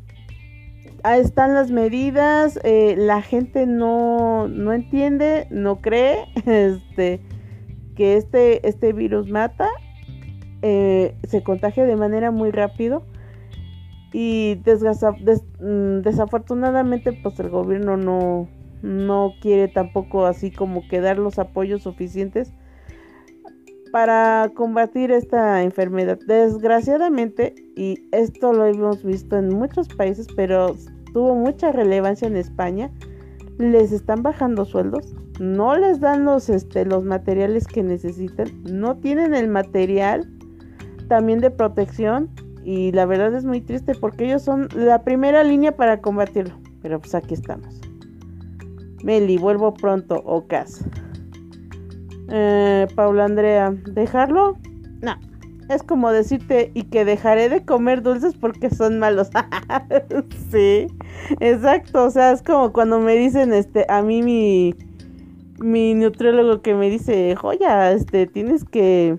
están 1.13 1.53
las 1.53 1.71
medidas, 1.71 2.59
eh, 2.63 2.95
la 2.97 3.21
gente 3.21 3.65
no, 3.65 4.47
no 4.47 4.73
entiende, 4.73 5.47
no 5.51 5.81
cree, 5.81 6.25
este, 6.45 7.21
que 7.95 8.17
este, 8.17 8.67
este 8.67 8.93
virus 8.93 9.29
mata, 9.29 9.69
eh, 10.61 11.15
se 11.27 11.43
contagia 11.43 11.85
de 11.85 11.95
manera 11.95 12.31
muy 12.31 12.51
rápido 12.51 13.05
y 14.13 14.57
mm, 14.59 16.01
desafortunadamente 16.01 17.13
pues 17.13 17.39
el 17.39 17.49
gobierno 17.49 17.97
no, 17.97 18.47
no 18.81 19.33
quiere 19.41 19.67
tampoco 19.67 20.25
así 20.25 20.51
como 20.51 20.87
que 20.87 21.01
dar 21.01 21.19
los 21.19 21.37
apoyos 21.37 21.83
suficientes 21.83 22.53
para 23.91 24.51
combatir 24.55 25.11
esta 25.11 25.63
enfermedad. 25.63 26.19
Desgraciadamente, 26.27 27.55
y 27.75 28.07
esto 28.11 28.51
lo 28.51 28.65
hemos 28.65 29.03
visto 29.03 29.37
en 29.37 29.49
muchos 29.49 29.87
países, 29.87 30.27
pero 30.35 30.75
tuvo 31.15 31.33
mucha 31.33 31.71
relevancia 31.71 32.27
en 32.27 32.35
España, 32.35 32.91
les 33.57 33.93
están 33.93 34.21
bajando 34.21 34.65
sueldos, 34.65 35.15
no 35.39 35.73
les 35.77 36.01
dan 36.01 36.25
los, 36.25 36.49
este, 36.49 36.83
los 36.83 37.05
materiales 37.05 37.67
que 37.67 37.83
necesitan, 37.83 38.49
no 38.69 38.97
tienen 38.97 39.33
el 39.33 39.47
material 39.47 40.29
también 41.07 41.39
de 41.39 41.51
protección 41.51 42.29
y 42.65 42.91
la 42.91 43.05
verdad 43.05 43.33
es 43.33 43.45
muy 43.45 43.61
triste 43.61 43.93
porque 43.95 44.25
ellos 44.25 44.41
son 44.41 44.67
la 44.75 45.03
primera 45.03 45.41
línea 45.45 45.73
para 45.73 46.01
combatirlo. 46.01 46.55
Pero 46.81 46.99
pues 46.99 47.15
aquí 47.15 47.33
estamos. 47.33 47.79
Meli, 49.01 49.37
vuelvo 49.37 49.73
pronto. 49.73 50.21
Ocas. 50.25 50.83
Eh, 52.27 52.87
Paula 52.93 53.23
Andrea, 53.23 53.73
¿dejarlo? 53.85 54.57
No. 55.01 55.15
Es 55.69 55.81
como 55.83 56.11
decirte 56.11 56.71
y 56.73 56.83
que 56.83 57.05
dejaré 57.05 57.49
de 57.49 57.65
comer 57.65 58.03
dulces 58.03 58.35
porque 58.35 58.69
son 58.69 58.99
malos. 58.99 59.29
sí, 60.51 60.87
exacto. 61.39 62.05
O 62.05 62.11
sea, 62.11 62.31
es 62.31 62.43
como 62.43 62.71
cuando 62.71 62.99
me 62.99 63.15
dicen, 63.15 63.53
este, 63.53 63.85
a 63.89 64.01
mí 64.01 64.21
mi, 64.21 64.75
mi 65.59 65.95
nutriólogo 65.95 66.61
que 66.61 66.75
me 66.75 66.89
dice, 66.89 67.35
joya, 67.35 67.91
este, 67.91 68.27
tienes 68.27 68.63
que 68.63 69.17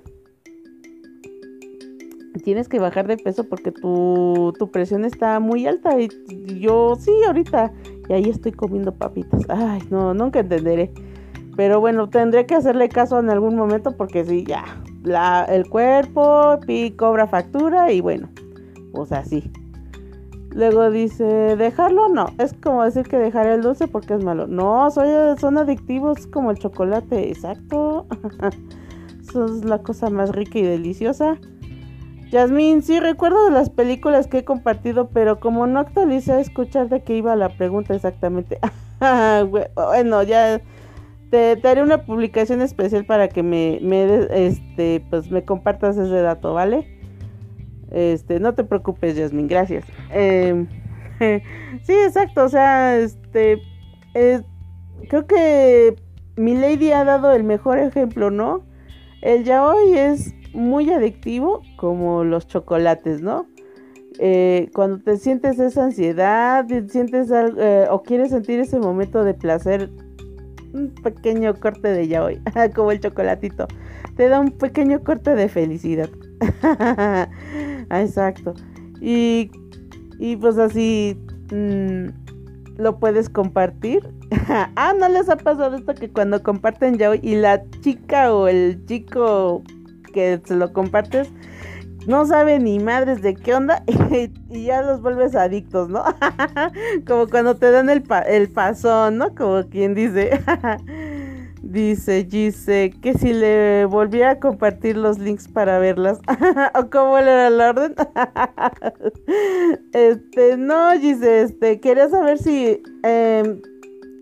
tienes 2.44 2.68
que 2.68 2.78
bajar 2.78 3.06
de 3.08 3.16
peso 3.16 3.44
porque 3.44 3.72
tu, 3.72 4.52
tu 4.58 4.70
presión 4.70 5.04
está 5.04 5.40
muy 5.40 5.66
alta. 5.66 5.98
Y 6.00 6.08
yo, 6.60 6.96
sí, 6.98 7.10
ahorita. 7.26 7.72
Y 8.08 8.12
ahí 8.12 8.28
estoy 8.28 8.52
comiendo 8.52 8.94
papitas. 8.94 9.42
Ay, 9.48 9.82
no, 9.90 10.14
nunca 10.14 10.40
entenderé. 10.40 10.92
Pero 11.56 11.80
bueno, 11.80 12.08
tendré 12.08 12.46
que 12.46 12.54
hacerle 12.54 12.88
caso 12.88 13.18
en 13.18 13.30
algún 13.30 13.56
momento 13.56 13.96
porque 13.96 14.24
sí, 14.24 14.44
ya. 14.46 14.64
La, 15.06 15.44
el 15.44 15.68
cuerpo 15.68 16.58
pi, 16.66 16.90
cobra 16.90 17.28
factura 17.28 17.92
y 17.92 18.00
bueno, 18.00 18.28
pues 18.92 19.12
así. 19.12 19.48
Luego 20.50 20.90
dice, 20.90 21.24
dejarlo 21.24 22.08
no, 22.08 22.26
es 22.38 22.54
como 22.54 22.82
decir 22.82 23.06
que 23.06 23.16
dejaré 23.16 23.54
el 23.54 23.62
dulce 23.62 23.86
porque 23.86 24.14
es 24.14 24.24
malo. 24.24 24.48
No, 24.48 24.90
son 24.90 25.58
adictivos 25.58 26.26
como 26.26 26.50
el 26.50 26.58
chocolate, 26.58 27.28
exacto. 27.28 28.08
Eso 29.20 29.44
es 29.44 29.64
la 29.64 29.78
cosa 29.78 30.10
más 30.10 30.30
rica 30.30 30.58
y 30.58 30.62
deliciosa. 30.62 31.38
Yasmin, 32.32 32.82
sí 32.82 32.98
recuerdo 32.98 33.44
de 33.44 33.52
las 33.52 33.70
películas 33.70 34.26
que 34.26 34.38
he 34.38 34.44
compartido, 34.44 35.08
pero 35.10 35.38
como 35.38 35.68
no 35.68 35.78
actualicé 35.78 36.32
a 36.32 36.40
escuchar 36.40 36.88
de 36.88 37.04
qué 37.04 37.16
iba 37.16 37.36
la 37.36 37.50
pregunta 37.50 37.94
exactamente. 37.94 38.58
bueno, 39.76 40.24
ya 40.24 40.60
te, 41.30 41.58
haré 41.64 41.82
una 41.82 42.04
publicación 42.04 42.62
especial 42.62 43.04
para 43.04 43.28
que 43.28 43.42
me, 43.42 43.78
me 43.82 44.26
este, 44.30 45.04
pues 45.10 45.30
me 45.30 45.44
compartas 45.44 45.96
ese 45.96 46.20
dato, 46.22 46.54
¿vale? 46.54 46.86
Este, 47.90 48.40
no 48.40 48.54
te 48.54 48.64
preocupes, 48.64 49.16
Yasmin, 49.16 49.48
gracias. 49.48 49.84
Em, 50.10 50.66
sí, 51.82 51.92
exacto, 51.92 52.44
o 52.44 52.48
sea, 52.48 52.98
este, 52.98 53.60
creo 54.12 55.26
que 55.26 55.96
mi 56.36 56.54
lady 56.54 56.92
ha 56.92 57.04
dado 57.04 57.32
el 57.32 57.44
mejor 57.44 57.78
ejemplo, 57.78 58.30
¿no? 58.30 58.64
El 59.22 59.44
yaoi 59.44 59.96
es 59.96 60.34
muy 60.52 60.90
adictivo 60.90 61.62
como 61.76 62.24
los 62.24 62.46
chocolates, 62.46 63.20
¿no? 63.20 63.46
Eh, 64.18 64.70
cuando 64.74 64.98
te 64.98 65.16
sientes 65.18 65.58
esa 65.58 65.84
ansiedad, 65.84 66.66
sientes 66.88 67.30
eh, 67.30 67.86
o 67.90 68.02
quieres 68.02 68.30
sentir 68.30 68.60
ese 68.60 68.78
momento 68.78 69.24
de 69.24 69.34
placer, 69.34 69.90
un 70.72 70.94
pequeño 71.02 71.54
corte 71.54 71.88
de 71.88 72.08
yaoi, 72.08 72.40
como 72.74 72.92
el 72.92 73.00
chocolatito, 73.00 73.66
te 74.16 74.28
da 74.28 74.40
un 74.40 74.50
pequeño 74.50 75.02
corte 75.02 75.34
de 75.34 75.48
felicidad. 75.48 76.10
Exacto. 77.90 78.54
Y, 79.00 79.50
y 80.18 80.36
pues 80.36 80.58
así 80.58 81.18
mm, 81.52 82.08
lo 82.78 82.98
puedes 82.98 83.28
compartir. 83.28 84.08
ah, 84.48 84.94
¿no 84.98 85.08
les 85.08 85.28
ha 85.28 85.36
pasado 85.36 85.76
esto 85.76 85.94
que 85.94 86.10
cuando 86.10 86.42
comparten 86.42 86.98
yaoi 86.98 87.20
y 87.22 87.36
la 87.36 87.62
chica 87.80 88.34
o 88.34 88.48
el 88.48 88.84
chico 88.86 89.62
que 90.12 90.40
se 90.44 90.56
lo 90.56 90.72
compartes, 90.72 91.30
no 92.06 92.24
sabe 92.24 92.58
ni 92.58 92.78
madres 92.78 93.20
de 93.22 93.34
qué 93.34 93.54
onda 93.54 93.82
y, 94.50 94.64
ya 94.64 94.82
los 94.82 95.02
vuelves 95.02 95.34
adictos, 95.34 95.88
¿no? 95.88 96.04
Como 97.06 97.28
cuando 97.28 97.56
te 97.56 97.70
dan 97.70 97.90
el, 97.90 98.04
el 98.26 98.48
pasón, 98.48 99.18
¿no? 99.18 99.34
Como 99.34 99.62
quien 99.68 99.94
dice. 99.94 100.40
Dice 101.62 102.22
dice 102.22 102.94
que 103.02 103.14
si 103.14 103.32
le 103.32 103.86
volviera 103.86 104.32
a 104.32 104.38
compartir 104.38 104.96
los 104.96 105.18
links 105.18 105.48
para 105.48 105.80
verlas. 105.80 106.20
¿O 106.78 106.90
cómo 106.90 107.18
era 107.18 107.48
el 107.48 107.60
orden? 107.60 107.94
este, 109.92 110.56
no, 110.58 110.96
dice 110.96 111.42
este, 111.42 111.80
quería 111.80 112.08
saber 112.08 112.38
si 112.38 112.80
em, 113.02 113.60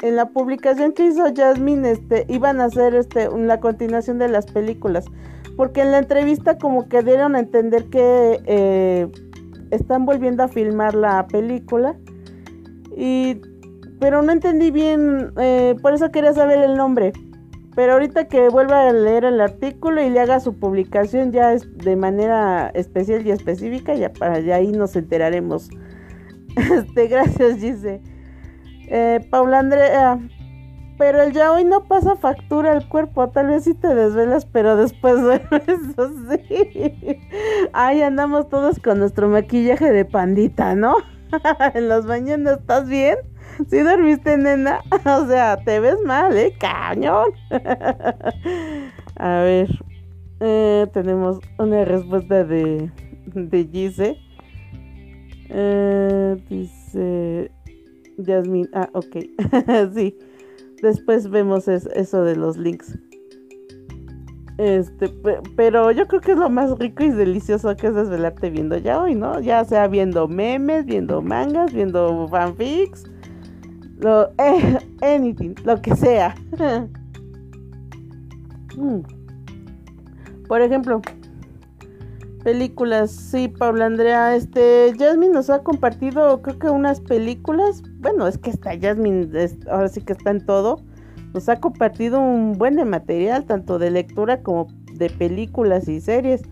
en 0.01 0.16
la 0.16 0.30
publicación 0.30 0.93
que 0.93 1.05
hizo 1.05 1.24
Jasmine, 1.37 1.91
este, 1.91 2.24
iban 2.28 2.62
a 2.62 2.66
hacer 2.66 2.95
este, 2.95 3.28
la 3.37 3.61
continuación 3.61 4.18
de 4.18 4.28
las 4.28 4.47
películas 4.47 5.05
porque 5.57 5.83
en 5.83 5.93
la 5.93 5.99
entrevista 5.99 6.59
como 6.59 6.89
que 6.89 7.03
dieron 7.03 7.37
a 7.37 7.41
entender 7.41 7.85
que 7.87 8.41
eh, 8.47 9.09
están 9.71 10.07
volviendo 10.07 10.43
a 10.43 10.49
filmar 10.49 10.95
la 10.95 11.27
película 11.27 11.97
y 12.97 13.41
pero 14.01 14.23
no 14.23 14.33
entendí 14.33 14.71
bien 14.71 15.33
eh, 15.39 15.77
por 15.81 15.95
eso 15.95 16.11
quería 16.11 16.33
saber 16.33 16.59
el 16.59 16.77
nombre. 16.77 17.13
Pero 17.75 17.95
ahorita 17.95 18.29
que 18.29 18.49
vuelva 18.51 18.89
a 18.89 18.93
leer 18.93 19.25
el 19.25 19.41
artículo 19.41 20.01
y 20.01 20.09
le 20.09 20.21
haga 20.21 20.39
su 20.39 20.55
publicación 20.55 21.33
ya 21.33 21.57
de 21.57 21.97
manera 21.97 22.71
especial 22.75 23.27
y 23.27 23.33
específica 23.33 23.95
ya 23.95 24.13
para 24.13 24.39
ya 24.39 24.57
ahí 24.57 24.71
nos 24.73 24.95
enteraremos. 24.95 25.71
Este 26.57 27.09
gracias 27.09 27.59
Gise. 27.59 28.01
Eh, 28.89 29.27
Paula 29.31 29.59
Andrea 29.61 30.21
pero 30.97 31.22
el 31.22 31.32
ya 31.32 31.53
hoy 31.53 31.64
no 31.64 31.84
pasa 31.84 32.16
factura 32.16 32.72
al 32.72 32.88
cuerpo, 32.88 33.28
tal 33.30 33.49
vez 33.49 33.64
si 33.64 33.74
te 33.74 33.95
desvelas, 33.95 34.45
pero 34.47 34.76
después 34.76 35.16
eso 35.66 36.11
sí. 36.30 37.20
Ahí 37.72 38.03
andamos 38.03 38.49
todos 38.49 38.78
con 38.78 38.99
nuestro 38.99 39.28
maquillaje 39.28 39.90
de 39.90 40.05
pandita, 40.05 40.74
¿no? 40.74 40.97
en 41.74 41.88
las 41.88 42.05
mañanas, 42.05 42.61
¿estás 42.61 42.88
bien? 42.88 43.16
¿Sí 43.68 43.78
dormiste, 43.78 44.36
nena? 44.36 44.80
o 45.05 45.26
sea, 45.26 45.57
te 45.64 45.80
ves 45.80 46.01
mal, 46.05 46.36
¿eh? 46.36 46.55
Cañón. 46.59 47.28
A 49.16 49.38
ver, 49.40 49.68
eh, 50.40 50.86
tenemos 50.92 51.40
una 51.59 51.84
respuesta 51.84 52.45
de, 52.45 52.90
de 53.26 53.68
Gise. 53.70 54.18
Eh, 55.51 56.36
dice 56.49 57.51
Yasmin, 58.18 58.68
ah, 58.72 58.88
ok, 58.92 59.16
sí. 59.95 60.16
Después 60.85 61.30
vemos 61.30 61.66
eso 61.66 62.24
de 62.24 62.37
los 62.37 62.59
links. 62.59 62.99
Este, 64.59 65.09
pero 65.57 65.91
yo 65.93 66.07
creo 66.07 66.20
que 66.20 66.32
es 66.32 66.37
lo 66.37 66.51
más 66.51 66.78
rico 66.78 67.03
y 67.03 67.09
delicioso 67.09 67.74
que 67.74 67.87
es 67.87 67.95
desvelarte 67.95 68.51
viendo 68.51 68.76
ya 68.76 69.01
hoy, 69.01 69.14
¿no? 69.14 69.41
Ya 69.41 69.64
sea 69.64 69.89
viendo 69.89 70.28
memes, 70.28 70.85
viendo 70.85 71.22
mangas, 71.22 71.72
viendo 71.72 72.28
fanfics, 72.28 73.05
lo, 73.97 74.28
eh, 74.37 74.78
anything, 75.01 75.55
lo 75.64 75.80
que 75.80 75.97
sea. 75.97 76.35
Mm. 78.76 79.03
Por 80.49 80.61
ejemplo, 80.61 81.01
películas, 82.45 83.11
sí, 83.11 83.49
Paula 83.49 83.86
Andrea, 83.86 84.36
este, 84.36 84.95
Jasmine 84.99 85.32
nos 85.32 85.49
ha 85.51 85.62
compartido, 85.62 86.42
creo 86.42 86.59
que 86.59 86.68
unas 86.68 87.01
películas, 87.01 87.82
bueno, 87.99 88.28
es 88.28 88.38
que 88.38 88.51
está 88.51 88.78
Jasmine, 88.78 89.28
ahora 89.70 89.88
sí 89.88 90.03
que 90.03 90.12
está 90.12 90.30
en 90.30 90.45
todo, 90.45 90.84
nos 91.32 91.49
ha 91.49 91.59
compartido 91.59 92.20
un 92.20 92.53
buen 92.53 92.76
material, 92.88 93.47
tanto 93.47 93.78
de 93.78 93.90
lectura 93.90 94.42
como 94.42 94.68
de 94.92 95.11
películas 95.11 95.88
y 95.88 96.01
series. 96.01 96.42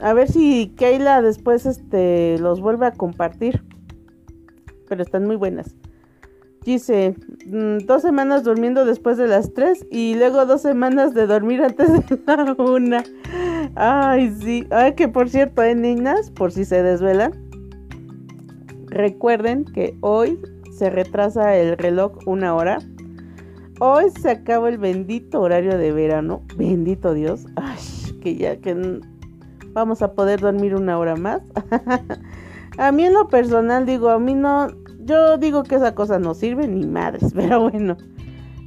A 0.00 0.14
ver 0.14 0.28
si 0.28 0.74
Keila 0.76 1.22
después 1.22 1.66
este, 1.66 2.38
los 2.38 2.60
vuelve 2.60 2.86
a 2.86 2.92
compartir, 2.92 3.62
pero 4.88 5.02
están 5.02 5.26
muy 5.26 5.36
buenas. 5.36 5.76
Dice, 6.64 7.14
mm, 7.46 7.84
dos 7.86 8.00
semanas 8.00 8.42
durmiendo 8.42 8.86
después 8.86 9.18
de 9.18 9.26
las 9.26 9.52
tres 9.52 9.86
y 9.90 10.14
luego 10.14 10.46
dos 10.46 10.62
semanas 10.62 11.12
de 11.12 11.26
dormir 11.26 11.62
antes 11.62 11.92
de 11.92 12.18
la 12.26 12.56
una. 12.58 13.04
Ay, 13.74 14.34
sí. 14.40 14.66
Ay, 14.70 14.94
que 14.94 15.08
por 15.08 15.28
cierto, 15.28 15.62
¿eh, 15.62 15.74
niñas? 15.74 16.30
Por 16.30 16.52
si 16.52 16.64
se 16.64 16.82
desvelan. 16.82 17.32
Recuerden 18.86 19.64
que 19.64 19.96
hoy 20.00 20.38
se 20.72 20.88
retrasa 20.88 21.56
el 21.56 21.76
reloj 21.76 22.12
una 22.26 22.54
hora. 22.54 22.78
Hoy 23.80 24.04
se 24.20 24.30
acaba 24.30 24.68
el 24.68 24.78
bendito 24.78 25.42
horario 25.42 25.76
de 25.76 25.92
verano. 25.92 26.42
Bendito 26.56 27.12
Dios. 27.12 27.46
Ay, 27.56 27.78
que 28.22 28.36
ya 28.36 28.56
que 28.56 29.00
vamos 29.74 30.00
a 30.00 30.14
poder 30.14 30.40
dormir 30.40 30.74
una 30.74 30.98
hora 30.98 31.16
más. 31.16 31.42
a 32.78 32.90
mí 32.90 33.04
en 33.04 33.12
lo 33.12 33.28
personal 33.28 33.84
digo, 33.84 34.08
a 34.08 34.18
mí 34.18 34.32
no, 34.32 34.68
yo 35.04 35.38
digo 35.38 35.62
que 35.62 35.76
esa 35.76 35.94
cosa 35.94 36.18
no 36.18 36.34
sirve 36.34 36.66
ni 36.68 36.86
madres, 36.86 37.32
pero 37.34 37.70
bueno. 37.70 37.96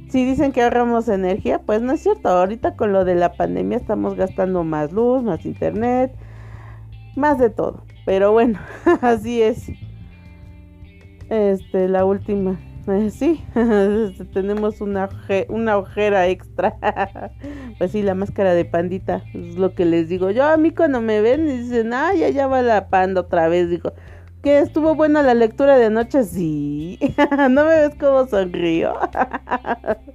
Si 0.08 0.24
dicen 0.24 0.52
que 0.52 0.62
ahorramos 0.62 1.06
energía, 1.08 1.58
pues 1.58 1.82
no 1.82 1.92
es 1.92 2.00
cierto. 2.00 2.30
Ahorita 2.30 2.76
con 2.76 2.92
lo 2.92 3.04
de 3.04 3.14
la 3.14 3.34
pandemia 3.34 3.76
estamos 3.76 4.14
gastando 4.14 4.64
más 4.64 4.90
luz, 4.90 5.22
más 5.22 5.44
internet, 5.44 6.14
más 7.14 7.38
de 7.38 7.50
todo. 7.50 7.82
Pero 8.06 8.32
bueno, 8.32 8.58
así 9.02 9.42
es. 9.42 9.70
Este, 11.28 11.88
la 11.88 12.06
última. 12.06 12.58
eh, 12.86 13.10
sí, 13.10 13.44
tenemos 14.32 14.80
una, 14.80 15.10
ojera 15.76 16.26
extra. 16.28 16.78
pues 17.76 17.92
sí, 17.92 18.00
la 18.00 18.14
máscara 18.14 18.54
de 18.54 18.64
pandita, 18.64 19.22
es 19.34 19.56
lo 19.56 19.74
que 19.74 19.84
les 19.84 20.08
digo. 20.08 20.30
Yo 20.30 20.44
a 20.44 20.56
mí 20.56 20.70
cuando 20.70 21.02
me 21.02 21.20
ven 21.20 21.46
dicen, 21.46 21.92
ay, 21.92 22.20
ya, 22.20 22.30
ya 22.30 22.46
va 22.46 22.62
la 22.62 22.88
panda 22.88 23.20
otra 23.20 23.48
vez. 23.48 23.68
Digo, 23.68 23.92
¿que 24.42 24.60
estuvo 24.60 24.94
buena 24.94 25.22
la 25.22 25.34
lectura 25.34 25.76
de 25.76 25.86
anoche? 25.86 26.24
Sí. 26.24 26.98
¿No 27.50 27.64
me 27.64 27.88
ves 27.88 27.94
cómo 27.98 28.26
sonrío? 28.26 28.94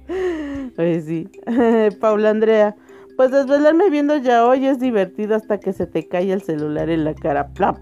pues 0.76 1.04
sí. 1.04 1.28
Paula 2.00 2.30
Andrea. 2.30 2.76
Pues 3.16 3.30
desvelarme 3.30 3.90
viendo 3.90 4.16
ya 4.16 4.44
hoy 4.44 4.66
es 4.66 4.80
divertido 4.80 5.36
hasta 5.36 5.58
que 5.60 5.72
se 5.72 5.86
te 5.86 6.08
cae 6.08 6.32
el 6.32 6.42
celular 6.42 6.90
en 6.90 7.04
la 7.04 7.14
cara. 7.14 7.46
¡Plap! 7.48 7.76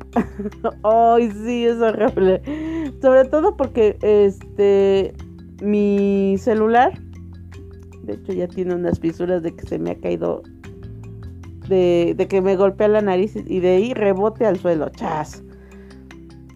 ¡Ay, 0.83 1.31
sí, 1.31 1.65
es 1.65 1.81
horrible! 1.81 2.43
Sobre 3.01 3.25
todo 3.25 3.57
porque 3.57 3.97
este 4.03 5.15
mi 5.63 6.37
celular, 6.39 6.93
de 8.03 8.15
hecho 8.15 8.33
ya 8.33 8.47
tiene 8.47 8.75
unas 8.75 9.01
fisuras 9.01 9.43
de 9.43 9.55
que 9.55 9.67
se 9.67 9.79
me 9.79 9.93
ha 9.93 9.95
caído, 9.95 10.43
de, 11.67 12.15
de 12.15 12.29
que 12.29 12.43
me 12.43 12.57
golpea 12.57 12.89
la 12.89 13.01
nariz 13.01 13.35
y 13.37 13.61
de 13.61 13.77
ahí 13.77 13.95
rebote 13.95 14.45
al 14.45 14.59
suelo. 14.59 14.91
¡Chas! 14.91 15.43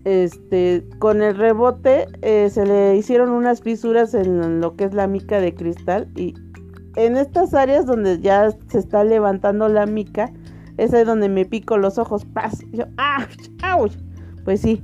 Este, 0.07 0.85
con 1.01 1.21
el 1.21 1.37
rebote 1.37 2.07
eh, 2.23 2.49
se 2.49 2.65
le 2.65 2.97
hicieron 2.97 3.31
unas 3.31 3.61
fisuras 3.61 4.15
en 4.15 4.61
lo 4.61 4.77
que 4.77 4.85
es 4.85 4.95
la 4.95 5.09
mica 5.09 5.41
de 5.41 5.53
cristal 5.53 6.07
y 6.15 6.33
en 6.95 7.17
estas 7.17 7.55
áreas 7.55 7.87
donde 7.87 8.21
ya 8.21 8.53
se 8.69 8.79
está 8.79 9.03
levantando 9.03 9.69
la 9.69 9.85
mica, 9.85 10.33
es 10.77 10.95
ahí 10.95 11.03
donde 11.03 11.29
me 11.29 11.45
pico 11.45 11.77
los 11.77 11.99
ojos. 11.99 12.25
¡Paz! 12.25 12.65
yo, 12.71 12.85
¡ah! 12.99 13.27
Pues 14.45 14.61
sí, 14.61 14.81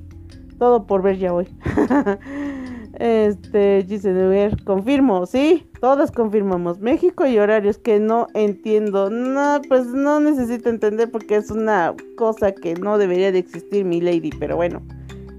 todo 0.59 0.89
por 0.89 1.03
ver 1.03 1.19
ya 1.19 1.33
hoy. 1.33 1.47
este, 2.99 3.87
ver, 4.03 4.65
confirmo, 4.65 5.27
sí, 5.27 5.71
todos 5.81 6.11
confirmamos. 6.11 6.81
México 6.81 7.27
y 7.27 7.39
horarios 7.39 7.79
que 7.79 8.01
no 8.01 8.27
entiendo. 8.35 9.09
No, 9.09 9.63
pues 9.69 9.87
no 9.87 10.19
necesito 10.19 10.69
entender 10.69 11.13
porque 11.13 11.37
es 11.37 11.53
una 11.53 11.95
cosa 12.17 12.51
que 12.51 12.75
no 12.75 12.99
debería 12.99 13.31
de 13.31 13.39
existir, 13.39 13.85
mi 13.85 14.01
lady, 14.01 14.31
pero 14.41 14.57
bueno, 14.57 14.83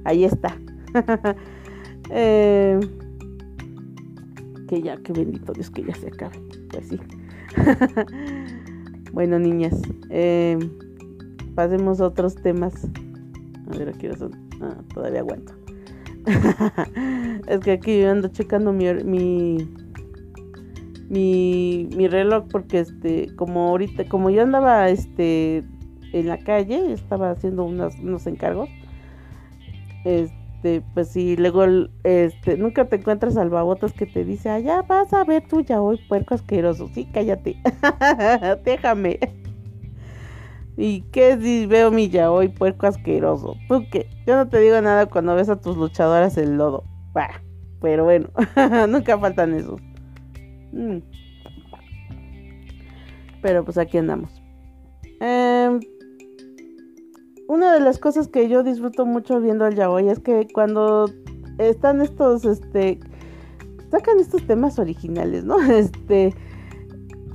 ahí 0.03 0.23
está. 0.25 0.57
eh, 2.09 2.79
que 4.67 4.81
ya, 4.81 4.97
que 4.97 5.13
bendito 5.13 5.53
Dios 5.53 5.69
que 5.69 5.83
ya 5.83 5.95
se 5.95 6.07
acabe. 6.07 6.39
Pues 6.69 6.87
sí. 6.87 6.99
bueno, 9.13 9.39
niñas, 9.39 9.79
eh, 10.09 10.57
pasemos 11.55 12.01
a 12.01 12.07
otros 12.07 12.35
temas. 12.35 12.73
A 13.71 13.77
ver, 13.77 13.89
aquí 13.89 14.07
son. 14.17 14.31
Ah, 14.61 14.77
todavía 14.93 15.19
aguanto. 15.19 15.53
es 17.47 17.59
que 17.59 17.71
aquí 17.71 17.99
yo 17.99 18.11
ando 18.11 18.29
checando 18.29 18.71
mi, 18.71 18.93
mi 19.03 19.57
mi, 21.13 22.07
reloj 22.07 22.45
porque 22.49 22.79
este 22.79 23.35
como 23.35 23.69
ahorita 23.69 24.05
como 24.05 24.29
yo 24.29 24.43
andaba 24.43 24.89
este 24.89 25.63
en 26.11 26.27
la 26.27 26.37
calle 26.37 26.93
estaba 26.93 27.31
haciendo 27.31 27.65
unos, 27.65 27.97
unos 27.99 28.27
encargos 28.27 28.69
este 30.03 30.81
pues 30.93 31.09
sí, 31.09 31.35
luego, 31.35 31.65
este, 32.03 32.57
nunca 32.57 32.85
te 32.85 32.95
encuentras 32.95 33.35
al 33.35 33.49
babotas 33.49 33.91
que 33.91 34.05
te 34.05 34.23
dice, 34.23 34.49
allá 34.49 34.81
vas 34.83 35.13
a 35.13 35.25
ver 35.25 35.45
tú 35.45 35.61
ya 35.61 35.81
hoy, 35.81 35.99
puerco 36.07 36.35
asqueroso. 36.35 36.89
Sí, 36.93 37.07
cállate, 37.13 37.57
déjame. 38.63 39.19
¿Y 40.77 41.01
qué 41.11 41.37
si 41.39 41.67
veo 41.67 41.91
mi 41.91 42.09
ya 42.09 42.31
hoy, 42.31 42.47
puerco 42.49 42.87
asqueroso? 42.87 43.55
¿Tú 43.67 43.85
qué? 43.91 44.07
Yo 44.25 44.35
no 44.35 44.47
te 44.47 44.59
digo 44.59 44.81
nada 44.81 45.05
cuando 45.05 45.35
ves 45.35 45.49
a 45.49 45.59
tus 45.59 45.77
luchadoras 45.77 46.37
el 46.37 46.57
lodo. 46.57 46.83
Bah, 47.13 47.41
pero 47.81 48.05
bueno, 48.05 48.29
nunca 48.89 49.19
faltan 49.19 49.53
esos. 49.53 49.81
Mm. 50.71 50.99
Pero 53.41 53.65
pues 53.65 53.77
aquí 53.77 53.97
andamos. 53.97 54.41
Eh, 55.19 55.79
una 57.47 57.73
de 57.73 57.79
las 57.79 57.99
cosas 57.99 58.27
que 58.27 58.47
yo 58.49 58.63
disfruto 58.63 59.05
mucho 59.05 59.39
viendo 59.39 59.65
al 59.65 59.75
yaoi 59.75 60.09
es 60.09 60.19
que 60.19 60.47
cuando 60.53 61.09
están 61.57 62.01
estos, 62.01 62.45
este, 62.45 62.99
sacan 63.91 64.19
estos 64.19 64.45
temas 64.47 64.79
originales, 64.79 65.43
¿no? 65.43 65.57
Este, 65.71 66.33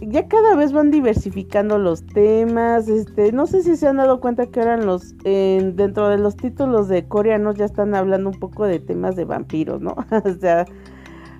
ya 0.01 0.29
cada 0.29 0.55
vez 0.55 0.73
van 0.73 0.91
diversificando 0.91 1.79
los 1.79 2.07
temas, 2.07 2.89
este, 2.89 3.33
no 3.33 3.47
sé 3.47 3.63
si 3.63 3.77
se 3.77 3.89
han 3.89 3.97
dado 3.97 4.21
cuenta 4.21 4.47
que 4.47 4.61
eran 4.61 4.87
los, 4.87 5.17
dentro 5.19 6.09
de 6.09 6.19
los 6.19 6.37
títulos 6.37 6.89
de 6.89 7.07
coreanos 7.09 7.57
ya 7.57 7.65
están 7.65 7.95
hablando 7.95 8.31
un 8.31 8.39
poco 8.39 8.65
de 8.65 8.79
temas 8.79 9.17
de 9.17 9.25
vampiros, 9.25 9.81
¿no? 9.81 9.97
o 10.25 10.33
sea, 10.41 10.67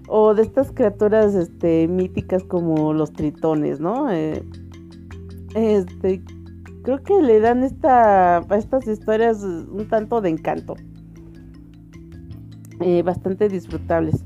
o 0.09 0.35
de 0.35 0.43
estas 0.43 0.73
criaturas, 0.73 1.35
este, 1.35 1.87
míticas 1.87 2.43
como 2.45 2.93
los 2.93 3.13
tritones, 3.13 3.79
¿no? 3.79 4.11
Eh, 4.11 4.43
este, 5.55 6.23
creo 6.89 7.03
que 7.03 7.23
le 7.23 7.39
dan 7.39 7.65
esta, 7.65 8.39
a 8.39 8.57
estas 8.57 8.89
historias 8.89 9.43
un 9.43 9.87
tanto 9.91 10.23
de 10.23 10.31
encanto. 10.31 10.75
Eh, 12.81 13.03
bastante 13.03 13.51
disfrutables. 13.51 14.25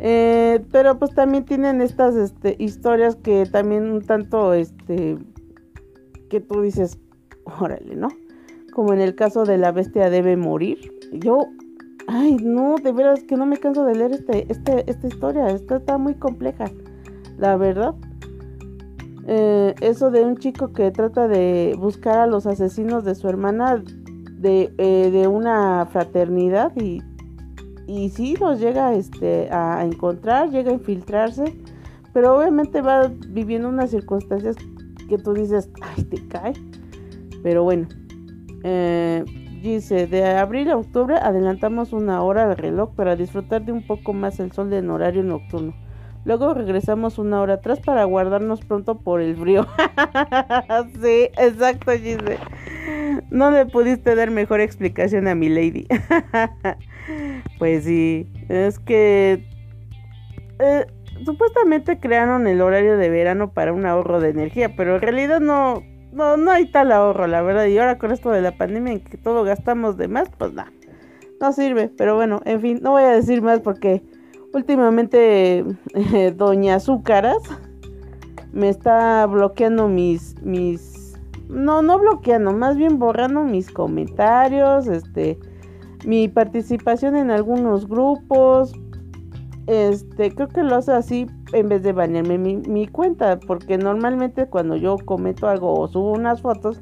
Eh, 0.00 0.64
pero 0.72 0.98
pues 0.98 1.14
también 1.14 1.44
tienen 1.44 1.80
estas 1.80 2.16
este, 2.16 2.56
historias 2.58 3.14
que 3.14 3.46
también 3.46 3.92
un 3.92 4.02
tanto, 4.02 4.54
este, 4.54 5.18
que 6.30 6.40
tú 6.40 6.62
dices, 6.62 6.98
órale, 7.60 7.94
¿no? 7.94 8.08
Como 8.72 8.92
en 8.92 9.00
el 9.00 9.14
caso 9.14 9.44
de 9.44 9.56
la 9.56 9.70
bestia 9.70 10.10
debe 10.10 10.36
morir. 10.36 10.92
Yo, 11.12 11.46
ay, 12.08 12.38
no, 12.42 12.74
de 12.82 12.90
veras 12.90 13.22
que 13.22 13.36
no 13.36 13.46
me 13.46 13.58
canso 13.58 13.84
de 13.84 13.94
leer 13.94 14.10
este, 14.14 14.50
este, 14.50 14.90
esta 14.90 15.06
historia. 15.06 15.46
Esta 15.46 15.76
está 15.76 15.96
muy 15.96 16.14
compleja, 16.16 16.64
la 17.38 17.56
verdad. 17.56 17.94
Eh, 19.26 19.74
eso 19.80 20.10
de 20.10 20.22
un 20.22 20.36
chico 20.36 20.72
que 20.72 20.90
trata 20.90 21.28
de 21.28 21.74
buscar 21.78 22.18
a 22.18 22.26
los 22.26 22.46
asesinos 22.46 23.04
de 23.04 23.14
su 23.14 23.28
hermana 23.28 23.82
de, 24.38 24.74
eh, 24.76 25.26
una 25.26 25.86
fraternidad 25.86 26.72
y, 26.76 27.02
y 27.86 28.10
sí 28.10 28.36
los 28.36 28.60
llega 28.60 28.92
este, 28.92 29.48
a 29.50 29.82
encontrar, 29.84 30.50
llega 30.50 30.70
a 30.70 30.74
infiltrarse, 30.74 31.44
pero 32.12 32.36
obviamente 32.38 32.82
va 32.82 33.10
viviendo 33.28 33.68
unas 33.68 33.90
circunstancias 33.90 34.56
que 35.08 35.18
tú 35.18 35.32
dices, 35.32 35.70
ay, 35.80 36.04
te 36.04 36.28
cae. 36.28 36.52
Pero 37.42 37.62
bueno, 37.64 37.88
eh, 38.62 39.24
dice, 39.62 40.06
de 40.06 40.24
abril 40.26 40.70
a 40.70 40.76
octubre 40.76 41.16
adelantamos 41.16 41.92
una 41.92 42.22
hora 42.22 42.44
al 42.44 42.56
reloj 42.56 42.94
para 42.94 43.16
disfrutar 43.16 43.64
de 43.64 43.72
un 43.72 43.86
poco 43.86 44.12
más 44.12 44.38
el 44.40 44.52
sol 44.52 44.72
en 44.72 44.90
horario 44.90 45.22
nocturno. 45.22 45.74
Luego 46.24 46.54
regresamos 46.54 47.18
una 47.18 47.40
hora 47.40 47.54
atrás 47.54 47.80
para 47.80 48.04
guardarnos 48.04 48.60
pronto 48.64 48.96
por 48.96 49.20
el 49.20 49.36
frío. 49.36 49.66
sí, 51.02 51.28
exacto, 51.36 51.92
Giselle. 51.92 52.38
No 53.30 53.50
le 53.50 53.66
pudiste 53.66 54.14
dar 54.14 54.30
mejor 54.30 54.60
explicación 54.60 55.28
a 55.28 55.34
mi 55.34 55.50
lady. 55.50 55.86
pues 57.58 57.84
sí, 57.84 58.26
es 58.48 58.78
que 58.78 59.44
eh, 60.58 60.86
supuestamente 61.24 61.98
crearon 62.00 62.46
el 62.46 62.62
horario 62.62 62.96
de 62.96 63.10
verano 63.10 63.52
para 63.52 63.72
un 63.72 63.84
ahorro 63.84 64.20
de 64.20 64.30
energía, 64.30 64.74
pero 64.76 64.96
en 64.96 65.02
realidad 65.02 65.40
no, 65.40 65.82
no, 66.12 66.38
no 66.38 66.50
hay 66.50 66.70
tal 66.70 66.90
ahorro, 66.90 67.26
la 67.26 67.42
verdad. 67.42 67.66
Y 67.66 67.76
ahora 67.76 67.98
con 67.98 68.12
esto 68.12 68.30
de 68.30 68.40
la 68.40 68.56
pandemia 68.56 68.94
en 68.94 69.00
que 69.00 69.18
todo 69.18 69.44
gastamos 69.44 69.98
de 69.98 70.08
más, 70.08 70.30
pues 70.38 70.54
nada, 70.54 70.72
no 71.38 71.52
sirve. 71.52 71.90
Pero 71.98 72.14
bueno, 72.14 72.40
en 72.46 72.62
fin, 72.62 72.78
no 72.82 72.92
voy 72.92 73.02
a 73.02 73.10
decir 73.10 73.42
más 73.42 73.60
porque 73.60 74.02
últimamente 74.54 75.64
eh, 75.94 76.34
Doña 76.36 76.76
Azúcaras 76.76 77.38
me 78.52 78.68
está 78.68 79.26
bloqueando 79.26 79.88
mis, 79.88 80.40
mis, 80.42 81.18
no, 81.48 81.82
no 81.82 81.98
bloqueando, 81.98 82.52
más 82.52 82.76
bien 82.76 82.98
borrando 82.98 83.42
mis 83.42 83.70
comentarios, 83.70 84.86
este, 84.86 85.38
mi 86.06 86.28
participación 86.28 87.16
en 87.16 87.32
algunos 87.32 87.88
grupos, 87.88 88.72
este, 89.66 90.32
creo 90.32 90.48
que 90.48 90.62
lo 90.62 90.76
hace 90.76 90.92
así 90.92 91.26
en 91.52 91.68
vez 91.68 91.82
de 91.82 91.92
banearme 91.92 92.38
mi, 92.38 92.56
mi 92.56 92.86
cuenta, 92.86 93.40
porque 93.40 93.76
normalmente 93.76 94.46
cuando 94.46 94.76
yo 94.76 94.98
comento 95.04 95.48
algo 95.48 95.74
o 95.74 95.88
subo 95.88 96.12
unas 96.12 96.40
fotos, 96.40 96.80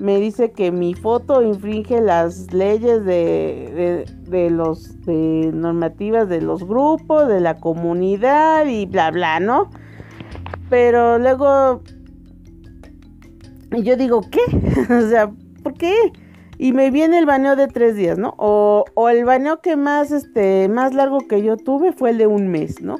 me 0.00 0.18
dice 0.18 0.52
que 0.52 0.72
mi 0.72 0.94
foto 0.94 1.42
infringe 1.42 2.00
las 2.00 2.52
leyes 2.54 3.04
de, 3.04 4.06
de, 4.26 4.50
los 4.50 4.98
de 5.04 5.50
normativas 5.52 6.28
de 6.28 6.40
los 6.40 6.64
grupos, 6.64 7.28
de 7.28 7.40
la 7.40 7.58
comunidad 7.58 8.64
y 8.66 8.86
bla 8.86 9.10
bla, 9.10 9.40
¿no? 9.40 9.70
Pero 10.70 11.18
luego 11.18 11.82
yo 13.70 13.96
digo, 13.96 14.22
¿qué? 14.30 14.40
o 14.94 15.08
sea, 15.08 15.30
¿por 15.62 15.74
qué? 15.74 15.94
Y 16.56 16.72
me 16.72 16.90
viene 16.90 17.18
el 17.18 17.26
baneo 17.26 17.54
de 17.54 17.68
tres 17.68 17.94
días, 17.94 18.18
¿no? 18.18 18.34
O, 18.38 18.86
o 18.94 19.08
el 19.10 19.26
baneo 19.26 19.60
que 19.60 19.76
más, 19.76 20.12
este, 20.12 20.68
más 20.68 20.94
largo 20.94 21.18
que 21.28 21.42
yo 21.42 21.58
tuve 21.58 21.92
fue 21.92 22.10
el 22.10 22.18
de 22.18 22.26
un 22.26 22.48
mes, 22.48 22.80
¿no? 22.80 22.96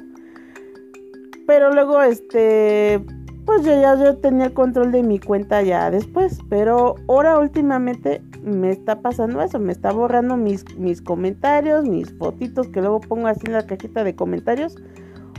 Pero 1.47 1.73
luego, 1.73 2.01
este, 2.03 3.03
pues 3.51 3.65
yo 3.65 3.81
ya 3.81 4.01
yo 4.01 4.15
tenía 4.15 4.45
el 4.45 4.53
control 4.53 4.93
de 4.93 5.03
mi 5.03 5.19
cuenta 5.19 5.61
ya 5.61 5.91
después. 5.91 6.39
Pero 6.49 6.95
ahora 7.09 7.37
últimamente 7.37 8.21
me 8.41 8.71
está 8.71 9.01
pasando 9.01 9.41
eso. 9.41 9.59
Me 9.59 9.73
está 9.73 9.91
borrando 9.91 10.37
mis, 10.37 10.63
mis 10.77 11.01
comentarios, 11.01 11.83
mis 11.83 12.17
fotitos 12.17 12.69
que 12.69 12.79
luego 12.79 13.01
pongo 13.01 13.27
así 13.27 13.41
en 13.47 13.53
la 13.53 13.65
cajita 13.65 14.05
de 14.05 14.15
comentarios. 14.15 14.77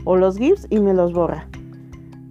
O 0.03 0.15
los 0.15 0.37
GIFs 0.37 0.67
y 0.69 0.79
me 0.79 0.93
los 0.93 1.11
borra. 1.11 1.47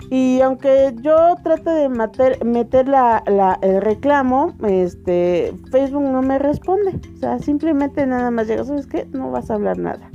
Y 0.09 0.41
aunque 0.41 0.95
yo 1.01 1.35
trate 1.43 1.71
de 1.71 1.89
meter, 1.89 2.87
la, 2.87 3.59
el 3.63 3.81
reclamo, 3.81 4.55
este, 4.63 5.53
Facebook 5.73 6.05
no 6.05 6.23
me 6.23 6.39
responde. 6.39 7.01
O 7.15 7.19
sea, 7.19 7.41
simplemente 7.41 8.07
nada 8.07 8.31
más 8.31 8.47
llega, 8.47 8.63
¿sabes 8.63 8.87
qué? 8.87 9.09
No 9.11 9.33
vas 9.33 9.51
a 9.51 9.55
hablar 9.55 9.79
nada. 9.79 10.12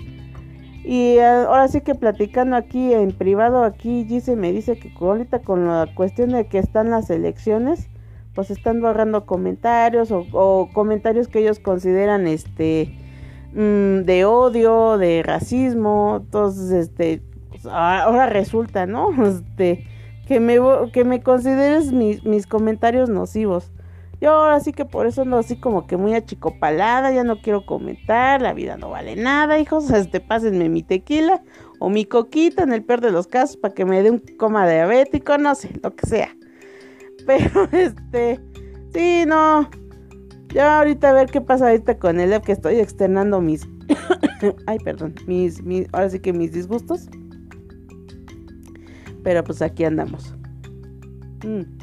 Y 0.89 1.19
ahora 1.19 1.67
sí 1.67 1.81
que 1.81 1.95
platicando 1.95 2.55
aquí 2.55 2.93
en 2.93 3.11
privado, 3.11 3.65
aquí 3.65 4.05
Gise 4.07 4.38
me 4.38 4.53
dice 4.53 4.79
que 4.79 4.89
ahorita 4.97 5.39
con 5.39 5.67
la 5.67 5.93
cuestión 5.93 6.29
de 6.29 6.47
que 6.47 6.59
están 6.59 6.91
las 6.91 7.09
elecciones, 7.09 7.89
pues 8.33 8.51
están 8.51 8.79
borrando 8.79 9.25
comentarios 9.25 10.13
o, 10.13 10.69
comentarios 10.71 11.27
que 11.27 11.39
ellos 11.39 11.59
consideran 11.59 12.25
este 12.25 12.97
mm, 13.51 14.05
de 14.05 14.23
odio, 14.23 14.97
de 14.97 15.23
racismo, 15.23 16.21
entonces 16.21 16.71
este 16.71 17.21
ahora 17.69 18.27
resulta, 18.27 18.85
¿no? 18.85 19.09
Este, 19.27 19.85
que 20.25 20.39
me, 20.39 20.57
que 20.93 21.03
me 21.03 21.21
consideres 21.21 21.91
mis, 21.91 22.23
mis 22.23 22.47
comentarios 22.47 23.09
nocivos. 23.09 23.73
Yo 24.20 24.32
ahora 24.32 24.59
sí 24.59 24.74
que 24.74 24.86
por 24.86 25.05
eso 25.05 25.22
ando 25.22 25.38
así 25.38 25.57
como 25.57 25.86
que 25.86 25.95
muy 25.95 26.15
achicopalada, 26.15 27.11
ya 27.11 27.24
no 27.24 27.39
quiero 27.39 27.65
comentar, 27.65 28.41
la 28.41 28.53
vida 28.53 28.76
no 28.76 28.89
vale 28.89 29.15
nada, 29.15 29.59
hijos, 29.59 29.89
este, 29.91 30.20
pásenme 30.20 30.70
mi 30.70 30.84
tequila 30.84 31.43
o 31.80 31.89
mi 31.89 32.05
coquita 32.05 32.63
en 32.63 32.74
el 32.74 32.84
peor 32.84 33.01
de 33.01 33.11
los 33.11 33.28
casos 33.28 33.57
para 33.57 33.74
que 33.74 33.86
me 33.86 34.01
dé 34.01 34.09
un 34.09 34.24
coma 34.38 34.68
diabético, 34.68 35.38
no 35.38 35.53
sé, 35.53 35.80
lo 35.84 35.95
que 35.95 36.07
sea. 36.07 36.36
Pero 37.28 37.70
este, 37.72 38.39
sí, 38.93 39.26
no, 39.28 39.70
ya 40.53 40.80
ahorita 40.80 41.09
a 41.09 41.13
ver 41.13 41.30
qué 41.30 41.41
pasa 41.41 41.68
ahorita 41.68 41.99
con 41.99 42.20
el 42.20 42.41
que 42.41 42.53
estoy 42.53 42.80
externando 42.80 43.39
mis, 43.41 43.68
ay, 44.65 44.80
perdón, 44.80 45.13
mis, 45.28 45.61
mis, 45.63 45.88
ahora 45.91 46.09
sí 46.09 46.20
que 46.20 46.34
mis 46.34 46.53
disgustos. 46.53 47.07
Pero 49.24 49.43
pues 49.43 49.61
aquí 49.61 49.84
andamos. 49.84 50.34
Mm. 51.45 51.76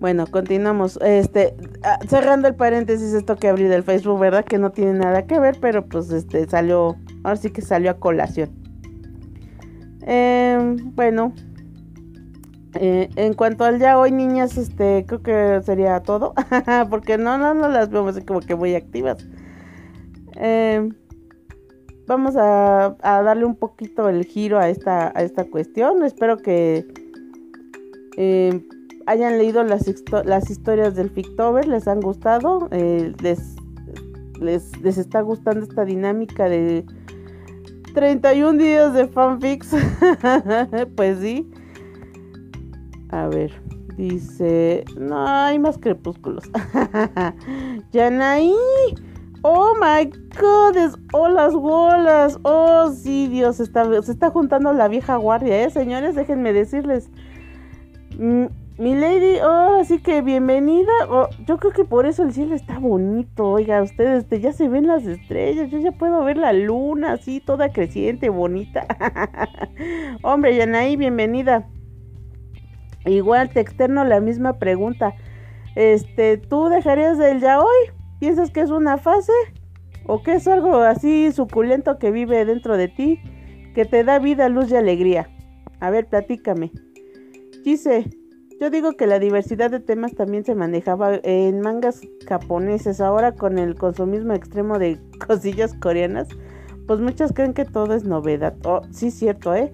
Bueno, 0.00 0.26
continuamos. 0.26 0.98
Este, 1.02 1.54
ah, 1.82 1.98
cerrando 2.08 2.48
el 2.48 2.54
paréntesis, 2.54 3.12
esto 3.12 3.36
que 3.36 3.48
abrí 3.48 3.64
del 3.64 3.82
Facebook, 3.82 4.18
¿verdad? 4.18 4.46
Que 4.46 4.56
no 4.56 4.70
tiene 4.70 4.94
nada 4.94 5.26
que 5.26 5.38
ver, 5.38 5.58
pero 5.60 5.84
pues 5.86 6.10
este 6.10 6.48
salió, 6.48 6.96
ahora 7.22 7.36
sí 7.36 7.50
que 7.50 7.60
salió 7.60 7.90
a 7.90 7.94
colación. 7.98 8.48
Em, 10.06 10.76
bueno, 10.94 11.34
eh, 12.76 13.10
en 13.16 13.34
cuanto 13.34 13.64
al 13.64 13.78
ya 13.78 13.98
hoy, 13.98 14.10
niñas, 14.10 14.56
este, 14.56 15.04
creo 15.06 15.22
que 15.22 15.60
sería 15.66 16.00
todo, 16.00 16.32
porque 16.88 17.18
no, 17.18 17.36
no, 17.36 17.52
no 17.52 17.68
las 17.68 17.90
vemos 17.90 18.18
como 18.26 18.40
que 18.40 18.54
muy 18.54 18.74
activas. 18.74 19.18
Eh, 20.36 20.88
vamos 22.06 22.36
a, 22.38 22.96
darle 23.02 23.44
un 23.44 23.54
poquito 23.54 24.08
el 24.08 24.24
giro 24.24 24.58
a 24.58 24.70
esta, 24.70 25.12
a 25.14 25.22
esta 25.22 25.44
cuestión. 25.44 26.02
Espero 26.04 26.38
que 26.38 26.86
eh, 28.16 28.64
hayan 29.06 29.38
leído 29.38 29.62
las, 29.64 29.84
las 30.24 30.50
historias 30.50 30.94
del 30.94 31.10
Fictober, 31.10 31.66
les 31.66 31.88
han 31.88 32.00
gustado, 32.00 32.68
eh, 32.70 33.12
les, 33.22 33.56
les, 34.40 34.98
está 34.98 35.20
gustando 35.20 35.64
esta 35.64 35.84
dinámica 35.84 36.48
de 36.48 36.84
31 37.94 38.58
días 38.58 38.94
de 38.94 39.08
fanfics. 39.08 39.74
pues 40.96 41.18
sí. 41.18 41.50
A 43.10 43.26
ver, 43.28 43.52
dice, 43.96 44.84
no 44.98 45.26
hay 45.26 45.58
más 45.58 45.78
crepúsculos. 45.78 46.44
Yanaí. 47.92 48.54
Oh 49.42 49.72
my 49.80 50.04
god, 50.38 50.76
oh 51.14 51.28
las 51.30 51.54
bolas, 51.54 52.38
oh 52.42 52.92
sí, 52.92 53.26
Dios, 53.26 53.58
está, 53.58 53.86
se 54.02 54.12
está 54.12 54.28
juntando 54.28 54.74
la 54.74 54.86
vieja 54.86 55.16
guardia, 55.16 55.64
eh, 55.64 55.70
señores, 55.70 56.14
déjenme 56.14 56.52
decirles. 56.52 57.08
Mm, 58.80 58.82
mi 58.82 58.94
lady, 58.94 59.38
oh, 59.40 59.78
así 59.80 59.98
que 59.98 60.22
bienvenida. 60.22 60.90
Oh, 61.08 61.28
yo 61.46 61.58
creo 61.58 61.72
que 61.72 61.84
por 61.84 62.06
eso 62.06 62.22
el 62.22 62.32
cielo 62.32 62.54
está 62.54 62.78
bonito, 62.78 63.50
oiga, 63.50 63.82
ustedes 63.82 64.24
este, 64.24 64.40
ya 64.40 64.52
se 64.52 64.68
ven 64.68 64.86
las 64.86 65.06
estrellas, 65.06 65.70
yo 65.70 65.78
ya 65.78 65.92
puedo 65.92 66.24
ver 66.24 66.36
la 66.36 66.52
luna 66.52 67.12
así, 67.12 67.40
toda 67.40 67.70
creciente, 67.70 68.28
bonita. 68.28 68.86
Hombre, 70.22 70.56
Yanaí, 70.56 70.96
bienvenida. 70.96 71.68
Igual 73.06 73.50
te 73.50 73.60
externo 73.60 74.04
la 74.04 74.20
misma 74.20 74.58
pregunta. 74.58 75.14
Este, 75.74 76.36
¿tú 76.36 76.68
dejarías 76.68 77.18
el 77.20 77.40
ya 77.40 77.60
hoy? 77.60 77.90
¿Piensas 78.18 78.50
que 78.50 78.60
es 78.60 78.70
una 78.70 78.98
fase? 78.98 79.32
¿O 80.06 80.22
que 80.22 80.34
es 80.34 80.48
algo 80.48 80.76
así 80.76 81.32
suculento 81.32 81.98
que 81.98 82.10
vive 82.10 82.44
dentro 82.44 82.76
de 82.76 82.88
ti, 82.88 83.20
que 83.74 83.84
te 83.84 84.04
da 84.04 84.18
vida, 84.18 84.48
luz 84.48 84.70
y 84.70 84.76
alegría? 84.76 85.30
A 85.80 85.90
ver, 85.90 86.06
platícame. 86.06 86.72
Dice, 87.64 88.06
yo 88.60 88.68
digo 88.68 88.92
que 88.92 89.06
la 89.06 89.18
diversidad 89.18 89.70
de 89.70 89.80
temas 89.80 90.14
también 90.14 90.44
se 90.44 90.54
manejaba 90.54 91.14
en 91.22 91.62
mangas 91.62 92.02
japoneses. 92.28 93.00
Ahora 93.00 93.32
con 93.32 93.58
el 93.58 93.74
consumismo 93.74 94.34
extremo 94.34 94.78
de 94.78 95.00
cosillas 95.26 95.72
coreanas, 95.74 96.28
pues 96.86 97.00
muchas 97.00 97.32
creen 97.32 97.54
que 97.54 97.64
todo 97.64 97.94
es 97.94 98.04
novedad. 98.04 98.54
Oh, 98.64 98.82
sí, 98.90 99.10
cierto, 99.10 99.54
¿eh? 99.54 99.72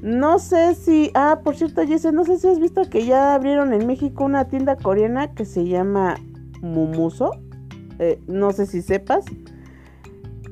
No 0.00 0.38
sé 0.38 0.74
si... 0.74 1.10
Ah, 1.14 1.40
por 1.44 1.56
cierto, 1.56 1.86
Jesse, 1.86 2.10
no 2.12 2.24
sé 2.24 2.38
si 2.38 2.48
has 2.48 2.58
visto 2.58 2.82
que 2.88 3.04
ya 3.04 3.34
abrieron 3.34 3.74
en 3.74 3.86
México 3.86 4.24
una 4.24 4.48
tienda 4.48 4.76
coreana 4.76 5.34
que 5.34 5.44
se 5.44 5.66
llama 5.66 6.16
Mumuso. 6.62 7.32
Eh, 7.98 8.18
no 8.26 8.50
sé 8.52 8.64
si 8.64 8.80
sepas, 8.80 9.26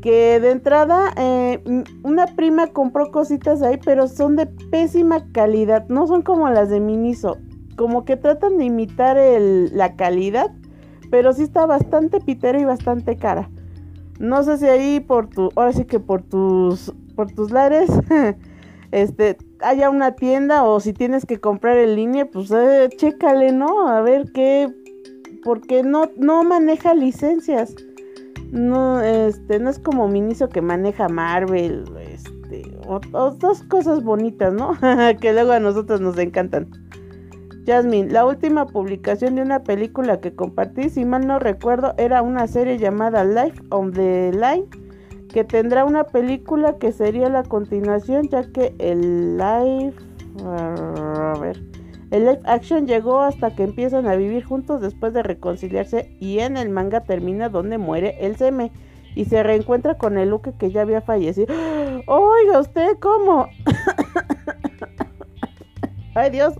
que 0.02 0.38
de 0.38 0.50
entrada 0.50 1.12
eh, 1.16 1.62
una 2.02 2.26
prima 2.26 2.68
compró 2.68 3.10
cositas 3.10 3.62
ahí, 3.62 3.78
pero 3.82 4.06
son 4.06 4.36
de 4.36 4.46
pésima 4.46 5.26
calidad, 5.32 5.88
no 5.88 6.06
son 6.06 6.22
como 6.22 6.48
las 6.48 6.68
de 6.68 6.80
Miniso, 6.80 7.38
como 7.80 8.04
que 8.04 8.18
tratan 8.18 8.58
de 8.58 8.66
imitar 8.66 9.16
la 9.16 9.96
calidad, 9.96 10.52
pero 11.10 11.32
sí 11.32 11.44
está 11.44 11.64
bastante 11.64 12.20
pitera 12.20 12.60
y 12.60 12.66
bastante 12.66 13.16
cara. 13.16 13.48
No 14.18 14.42
sé 14.42 14.58
si 14.58 14.66
ahí 14.66 15.00
por 15.00 15.30
tu, 15.30 15.48
ahora 15.56 15.72
sí 15.72 15.86
que 15.86 15.98
por 15.98 16.20
tus, 16.20 16.92
por 17.16 17.32
tus 17.32 17.50
lares, 17.50 17.88
este, 18.90 19.38
haya 19.62 19.88
una 19.88 20.14
tienda 20.14 20.62
o 20.62 20.78
si 20.78 20.92
tienes 20.92 21.24
que 21.24 21.40
comprar 21.40 21.78
en 21.78 21.96
línea, 21.96 22.26
pues 22.26 22.50
eh, 22.50 22.90
chécale, 22.94 23.52
¿no? 23.52 23.88
A 23.88 24.02
ver 24.02 24.30
qué 24.34 24.68
porque 25.42 25.82
no, 25.82 26.10
no 26.18 26.44
maneja 26.44 26.92
licencias. 26.92 27.74
No, 28.52 29.00
este, 29.00 29.58
no 29.58 29.70
es 29.70 29.78
como 29.78 30.06
Miniso 30.06 30.50
que 30.50 30.60
maneja 30.60 31.08
Marvel, 31.08 31.84
este, 31.98 32.76
otras 32.82 33.62
cosas 33.62 34.04
bonitas, 34.04 34.52
¿no? 34.52 34.76
que 35.18 35.32
luego 35.32 35.52
a 35.52 35.60
nosotros 35.60 36.02
nos 36.02 36.18
encantan. 36.18 36.68
Jasmine, 37.66 38.10
la 38.10 38.24
última 38.24 38.66
publicación 38.66 39.34
de 39.34 39.42
una 39.42 39.62
película 39.62 40.20
que 40.20 40.34
compartí, 40.34 40.88
si 40.88 41.04
mal 41.04 41.26
no 41.26 41.38
recuerdo, 41.38 41.94
era 41.98 42.22
una 42.22 42.46
serie 42.46 42.78
llamada 42.78 43.24
Life 43.24 43.60
on 43.70 43.92
the 43.92 44.32
Line, 44.32 44.66
que 45.28 45.44
tendrá 45.44 45.84
una 45.84 46.04
película 46.04 46.78
que 46.78 46.92
sería 46.92 47.28
la 47.28 47.42
continuación, 47.42 48.28
ya 48.28 48.50
que 48.50 48.74
el 48.78 49.36
Life... 49.36 49.96
A 50.44 51.34
ver. 51.40 51.60
El 52.10 52.24
live 52.24 52.40
action 52.44 52.88
llegó 52.88 53.20
hasta 53.20 53.54
que 53.54 53.62
empiezan 53.62 54.08
a 54.08 54.16
vivir 54.16 54.44
juntos 54.44 54.80
después 54.80 55.12
de 55.12 55.22
reconciliarse 55.22 56.16
y 56.18 56.40
en 56.40 56.56
el 56.56 56.68
manga 56.68 57.02
termina 57.02 57.48
donde 57.48 57.78
muere 57.78 58.16
el 58.20 58.36
Seme 58.36 58.72
y 59.14 59.26
se 59.26 59.44
reencuentra 59.44 59.96
con 59.96 60.18
el 60.18 60.30
Luke 60.30 60.54
que 60.58 60.72
ya 60.72 60.82
había 60.82 61.02
fallecido. 61.02 61.54
Oiga, 62.06 62.58
¿usted 62.58 62.98
cómo? 62.98 63.46
Ay, 66.14 66.30
Dios. 66.30 66.54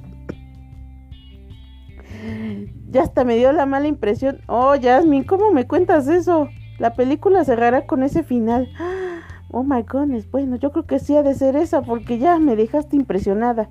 Ya 2.91 3.03
hasta 3.03 3.25
me 3.25 3.37
dio 3.37 3.53
la 3.53 3.67
mala 3.67 3.87
impresión. 3.87 4.41
Oh, 4.47 4.75
Jasmine, 4.81 5.27
¿cómo 5.27 5.53
me 5.53 5.67
cuentas 5.67 6.09
eso? 6.09 6.49
La 6.79 6.95
película 6.95 7.45
cerrará 7.45 7.87
con 7.87 8.03
ese 8.03 8.23
final. 8.23 8.69
Oh 9.53 9.65
my 9.65 9.83
goodness, 9.83 10.31
bueno, 10.31 10.55
yo 10.55 10.71
creo 10.71 10.87
que 10.87 11.01
sí 11.01 11.17
ha 11.17 11.25
de 11.25 11.35
ser 11.35 11.57
esa 11.57 11.83
porque 11.83 12.19
ya 12.19 12.39
me 12.39 12.55
dejaste 12.55 12.95
impresionada. 12.95 13.69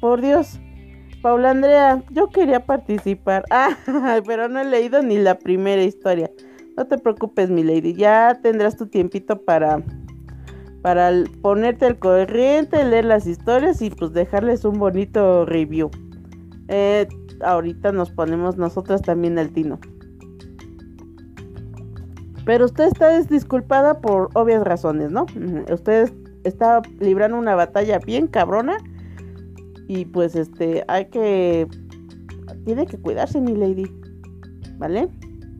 Por 0.00 0.20
Dios. 0.20 0.60
Paula 1.20 1.50
Andrea, 1.50 2.02
yo 2.10 2.28
quería 2.28 2.64
participar. 2.64 3.44
Ah, 3.50 3.76
pero 4.24 4.48
no 4.48 4.60
he 4.60 4.64
leído 4.64 5.02
ni 5.02 5.18
la 5.18 5.36
primera 5.36 5.82
historia. 5.82 6.30
No 6.76 6.86
te 6.86 6.96
preocupes, 6.96 7.50
mi 7.50 7.62
lady. 7.62 7.94
Ya 7.94 8.38
tendrás 8.40 8.76
tu 8.76 8.86
tiempito 8.86 9.42
para, 9.42 9.82
para 10.80 11.10
ponerte 11.42 11.86
al 11.86 11.98
corriente, 11.98 12.84
leer 12.84 13.04
las 13.04 13.26
historias 13.26 13.82
y 13.82 13.90
pues 13.90 14.12
dejarles 14.12 14.64
un 14.64 14.78
bonito 14.78 15.44
review. 15.44 15.90
Eh, 16.68 17.08
ahorita 17.42 17.92
nos 17.92 18.10
ponemos 18.10 18.56
nosotras 18.56 19.02
también 19.02 19.38
al 19.38 19.50
tino. 19.50 19.78
Pero 22.44 22.64
usted 22.64 22.84
está 22.84 23.20
disculpada 23.20 24.00
por 24.00 24.30
obvias 24.34 24.64
razones, 24.64 25.10
¿no? 25.10 25.26
Usted 25.72 26.12
está 26.44 26.82
librando 26.98 27.38
una 27.38 27.54
batalla 27.54 27.98
bien 27.98 28.26
cabrona 28.26 28.78
Y 29.86 30.06
pues 30.06 30.34
este, 30.34 30.84
hay 30.88 31.06
que, 31.06 31.66
tiene 32.64 32.86
que 32.86 32.98
cuidarse 32.98 33.40
mi 33.40 33.54
lady, 33.54 33.86
¿vale? 34.78 35.08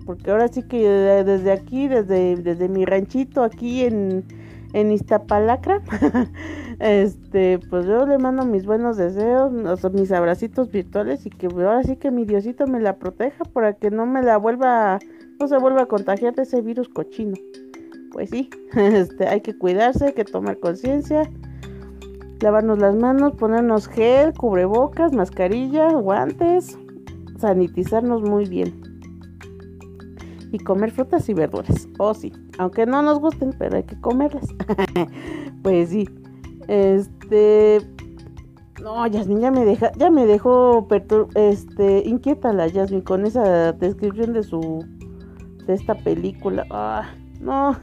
Porque 0.07 0.31
ahora 0.31 0.49
sí 0.49 0.63
que 0.63 0.89
desde 0.89 1.53
aquí, 1.53 1.89
desde, 1.89 2.37
desde 2.37 2.69
mi 2.69 2.85
ranchito 2.85 3.43
aquí 3.43 3.85
en, 3.85 4.25
en 4.73 4.93
Iztapalacra, 4.93 5.83
este, 6.81 7.59
pues 7.69 7.87
yo 7.87 8.07
le 8.07 8.17
mando 8.17 8.47
mis 8.47 8.65
buenos 8.65 8.97
deseos, 8.97 9.53
mis 9.93 10.13
abracitos 10.13 10.71
virtuales 10.71 11.27
y 11.27 11.31
que 11.31 11.47
ahora 11.47 11.83
sí 11.83 11.97
que 11.97 12.11
mi 12.11 12.25
Diosito 12.25 12.67
me 12.67 12.81
la 12.81 12.97
proteja 12.97 13.45
para 13.45 13.75
que 13.75 13.91
no 13.91 14.07
me 14.07 14.23
la 14.23 14.39
vuelva, 14.39 14.99
no 15.39 15.47
se 15.47 15.59
vuelva 15.59 15.83
a 15.83 15.87
contagiar 15.87 16.35
de 16.35 16.43
ese 16.43 16.63
virus 16.63 16.89
cochino. 16.89 17.35
Pues 18.13 18.31
sí, 18.31 18.49
este, 18.75 19.29
hay 19.29 19.43
que 19.43 19.57
cuidarse, 19.57 20.07
hay 20.07 20.13
que 20.15 20.25
tomar 20.25 20.59
conciencia, 20.59 21.31
lavarnos 22.41 22.79
las 22.79 22.97
manos, 22.97 23.35
ponernos 23.35 23.87
gel, 23.87 24.33
cubrebocas, 24.33 25.13
mascarilla, 25.13 25.93
guantes, 25.93 26.79
sanitizarnos 27.39 28.23
muy 28.23 28.47
bien 28.47 28.91
y 30.51 30.59
comer 30.59 30.93
frutas 30.93 31.29
y 31.29 31.35
verduras. 31.35 31.87
Oh, 31.99 32.15
sí, 32.15 32.33
aunque 32.59 32.87
no 32.87 33.03
nos 33.03 33.21
gusten, 33.21 33.55
pero 33.59 33.77
hay 33.77 33.85
que 33.85 34.01
comerlas. 34.01 34.49
pues 35.63 35.91
sí. 35.91 36.09
Este 36.71 37.81
no, 38.81 39.05
Yasmin 39.05 39.41
ya 39.41 39.51
me 39.51 39.65
deja, 39.65 39.91
ya 39.99 40.09
me 40.09 40.25
dejó 40.25 40.87
este 41.35 42.05
inquieta 42.07 42.53
la 42.53 42.69
Yasmin 42.69 43.01
con 43.01 43.27
esa 43.27 43.73
descripción 43.73 44.33
de 44.33 44.45
su 44.45 44.87
de 45.67 45.75
esta 45.75 45.97
película. 45.97 46.65
Ah, 46.71 47.11
no. 47.41 47.77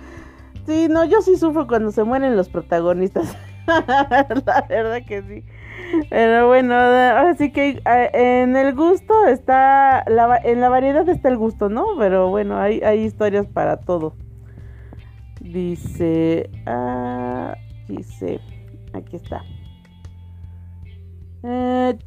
sí, 0.66 0.86
no, 0.90 1.06
yo 1.06 1.22
sí 1.22 1.36
sufro 1.36 1.66
cuando 1.66 1.90
se 1.92 2.04
mueren 2.04 2.36
los 2.36 2.50
protagonistas. 2.50 3.34
la 3.66 4.66
verdad 4.68 5.00
que 5.08 5.22
sí. 5.22 5.44
Pero 6.10 6.48
bueno, 6.48 6.74
ahora 6.74 7.34
sí 7.36 7.50
que 7.50 7.80
eh, 7.86 8.10
en 8.42 8.54
el 8.54 8.74
gusto 8.74 9.26
está, 9.26 10.04
en 10.44 10.60
la 10.60 10.68
variedad 10.68 11.08
está 11.08 11.30
el 11.30 11.38
gusto, 11.38 11.70
¿no? 11.70 11.86
Pero 11.98 12.28
bueno, 12.28 12.58
hay, 12.58 12.82
hay 12.82 13.00
historias 13.00 13.46
para 13.46 13.78
todo. 13.78 14.14
Dice, 15.40 16.50
ah, 16.66 17.56
dice, 17.88 18.40
aquí 18.92 19.16
está. 19.16 19.42
Eh, 21.42 21.98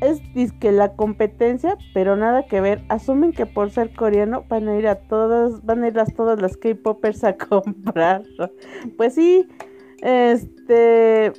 es 0.00 0.52
que 0.52 0.72
la 0.72 0.94
competencia, 0.96 1.76
pero 1.92 2.16
nada 2.16 2.46
que 2.46 2.60
ver. 2.60 2.84
Asumen 2.88 3.32
que 3.32 3.46
por 3.46 3.70
ser 3.70 3.94
coreano 3.94 4.44
van 4.48 4.68
a 4.68 4.76
ir 4.76 4.86
a 4.86 4.96
todas, 4.96 5.64
van 5.64 5.84
a 5.84 5.88
ir 5.88 5.98
a 5.98 6.06
todas 6.06 6.40
las 6.40 6.56
K-popers 6.56 7.24
a 7.24 7.36
comprar. 7.48 8.22
Pues 8.96 9.14
sí, 9.14 9.46
este 10.02 11.32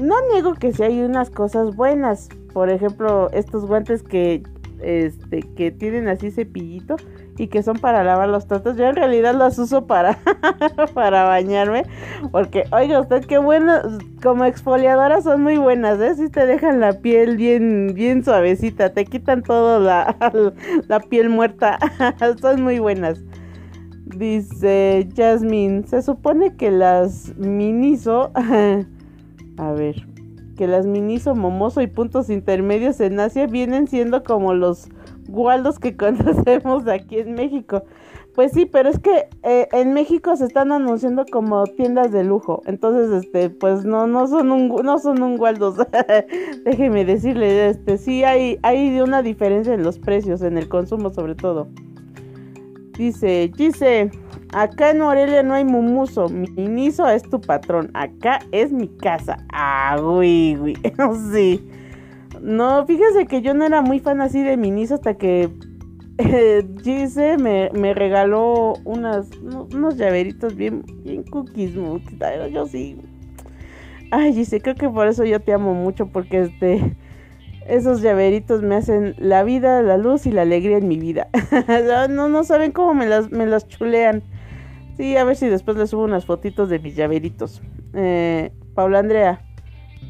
no 0.00 0.14
niego 0.32 0.54
que 0.54 0.72
sí 0.72 0.82
hay 0.82 1.00
unas 1.02 1.30
cosas 1.30 1.74
buenas. 1.76 2.28
Por 2.52 2.70
ejemplo, 2.70 3.30
estos 3.32 3.66
guantes 3.66 4.02
que 4.02 4.42
este 4.82 5.40
que 5.40 5.70
tienen 5.70 6.08
así 6.08 6.30
cepillito 6.30 6.96
y 7.38 7.48
que 7.48 7.62
son 7.62 7.78
para 7.78 8.04
lavar 8.04 8.28
los 8.28 8.46
platos. 8.46 8.76
Yo 8.76 8.86
en 8.86 8.96
realidad 8.96 9.34
los 9.34 9.58
uso 9.58 9.86
para 9.86 10.18
para 10.94 11.24
bañarme 11.24 11.84
porque 12.32 12.64
oiga 12.72 13.00
usted 13.00 13.24
qué 13.24 13.38
bueno 13.38 13.74
como 14.22 14.44
exfoliadoras 14.44 15.24
son 15.24 15.42
muy 15.42 15.56
buenas, 15.56 16.00
¿eh? 16.00 16.14
Si 16.16 16.28
te 16.28 16.46
dejan 16.46 16.80
la 16.80 16.94
piel 16.94 17.36
bien 17.36 17.92
bien 17.94 18.24
suavecita, 18.24 18.92
te 18.92 19.04
quitan 19.04 19.42
todo 19.42 19.78
la 19.80 20.16
la 20.88 21.00
piel 21.00 21.28
muerta. 21.28 21.78
son 22.40 22.62
muy 22.62 22.78
buenas. 22.78 23.20
Dice 24.16 25.06
Jasmine, 25.14 25.86
se 25.86 26.02
supone 26.02 26.56
que 26.56 26.70
las 26.70 27.36
Miniso 27.36 28.32
A 28.34 29.72
ver, 29.72 30.06
que 30.56 30.66
las 30.66 30.86
Miniso, 30.86 31.34
Momoso 31.34 31.82
y 31.82 31.86
puntos 31.86 32.30
intermedios 32.30 33.00
en 33.00 33.20
Asia 33.20 33.46
vienen 33.46 33.86
siendo 33.86 34.24
como 34.24 34.54
los 34.54 34.88
Waldos 35.28 35.78
que 35.78 35.96
conocemos 35.96 36.86
aquí 36.88 37.18
en 37.18 37.34
México. 37.34 37.82
Pues 38.34 38.52
sí, 38.52 38.66
pero 38.66 38.88
es 38.88 39.00
que 39.00 39.28
eh, 39.42 39.66
en 39.72 39.92
México 39.94 40.36
se 40.36 40.44
están 40.44 40.70
anunciando 40.70 41.24
como 41.26 41.64
tiendas 41.64 42.12
de 42.12 42.22
lujo. 42.22 42.62
Entonces, 42.66 43.24
este, 43.24 43.50
pues 43.50 43.84
no, 43.84 44.06
no 44.06 44.28
son 44.28 44.52
un, 44.52 44.68
no 44.68 44.98
son 44.98 45.22
un 45.22 45.40
Waldos. 45.40 45.76
Déjeme 46.64 47.04
decirle, 47.04 47.70
este, 47.70 47.98
sí 47.98 48.22
hay, 48.22 48.58
hay 48.62 49.00
una 49.00 49.22
diferencia 49.22 49.74
en 49.74 49.82
los 49.82 49.98
precios, 49.98 50.42
en 50.42 50.56
el 50.56 50.68
consumo 50.68 51.10
sobre 51.10 51.34
todo. 51.34 51.66
Dice, 52.96 53.50
dice, 53.56 54.10
Acá 54.52 54.90
en 54.90 55.00
Morelia 55.00 55.42
no 55.42 55.54
hay 55.54 55.64
mumuso. 55.64 56.28
Miniso 56.28 57.06
es 57.06 57.22
tu 57.22 57.40
patrón. 57.40 57.90
Acá 57.94 58.40
es 58.50 58.72
mi 58.72 58.88
casa. 58.88 59.36
Ah, 59.52 59.98
güey, 60.00 60.54
güey. 60.54 60.74
sí. 61.32 61.68
No, 62.40 62.86
fíjese 62.86 63.26
que 63.26 63.42
yo 63.42 63.54
no 63.54 63.64
era 63.64 63.82
muy 63.82 64.00
fan 64.00 64.20
así 64.20 64.42
de 64.42 64.56
Miniso 64.56 64.94
hasta 64.94 65.14
que 65.14 65.50
eh, 66.18 66.66
Gise 66.82 67.38
me, 67.38 67.70
me, 67.72 67.94
regaló 67.94 68.74
unas, 68.84 69.30
unos 69.72 69.96
llaveritos 69.96 70.56
bien, 70.56 70.82
bien 71.02 71.22
cookies. 71.24 71.74
Yo 72.52 72.66
sí. 72.66 72.96
Ay, 74.10 74.34
Gise, 74.34 74.60
creo 74.60 74.74
que 74.74 74.88
por 74.88 75.06
eso 75.06 75.24
yo 75.24 75.40
te 75.40 75.52
amo 75.52 75.74
mucho 75.74 76.06
porque 76.06 76.40
este 76.40 76.96
esos 77.68 78.00
llaveritos 78.00 78.62
me 78.62 78.76
hacen 78.76 79.14
la 79.18 79.44
vida, 79.44 79.82
la 79.82 79.98
luz 79.98 80.26
y 80.26 80.32
la 80.32 80.42
alegría 80.42 80.78
en 80.78 80.88
mi 80.88 80.98
vida. 80.98 81.28
no, 82.10 82.28
no 82.28 82.44
saben 82.44 82.72
cómo 82.72 82.94
me 82.94 83.06
las, 83.06 83.30
me 83.30 83.46
las 83.46 83.68
chulean. 83.68 84.22
Sí, 84.96 85.16
a 85.16 85.24
ver 85.24 85.36
si 85.36 85.46
después 85.48 85.76
les 85.76 85.90
subo 85.90 86.04
unas 86.04 86.24
fotitos 86.24 86.70
de 86.70 86.78
mis 86.78 86.96
llaveritos. 86.96 87.62
Eh, 87.94 88.50
Paula 88.74 89.00
Andrea. 89.00 89.44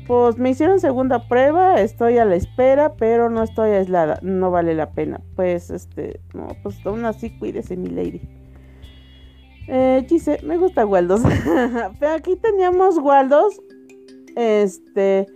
Pues 0.08 0.38
me 0.38 0.48
hicieron 0.48 0.80
segunda 0.80 1.28
prueba, 1.28 1.78
estoy 1.82 2.16
a 2.16 2.24
la 2.24 2.34
espera, 2.34 2.94
pero 2.94 3.28
no 3.28 3.42
estoy 3.42 3.72
aislada, 3.72 4.18
no 4.22 4.50
vale 4.50 4.74
la 4.74 4.90
pena. 4.92 5.20
Pues 5.36 5.68
este, 5.68 6.18
no, 6.32 6.48
pues 6.62 6.84
aún 6.86 7.04
así 7.04 7.38
cuídese 7.38 7.76
mi 7.76 7.90
lady. 7.90 8.22
Eh, 9.68 10.06
me 10.44 10.56
gusta 10.56 10.86
Waldos. 10.86 11.20
Aquí 12.16 12.36
teníamos 12.36 12.96
Waldos, 12.96 13.60
este, 14.34 15.26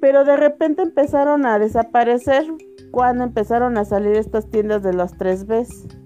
pero 0.00 0.24
de 0.24 0.36
repente 0.36 0.82
empezaron 0.82 1.46
a 1.46 1.60
desaparecer 1.60 2.44
cuando 2.90 3.22
empezaron 3.22 3.78
a 3.78 3.84
salir 3.84 4.16
estas 4.16 4.50
tiendas 4.50 4.82
de 4.82 4.92
los 4.92 5.16
3Bs. 5.18 5.99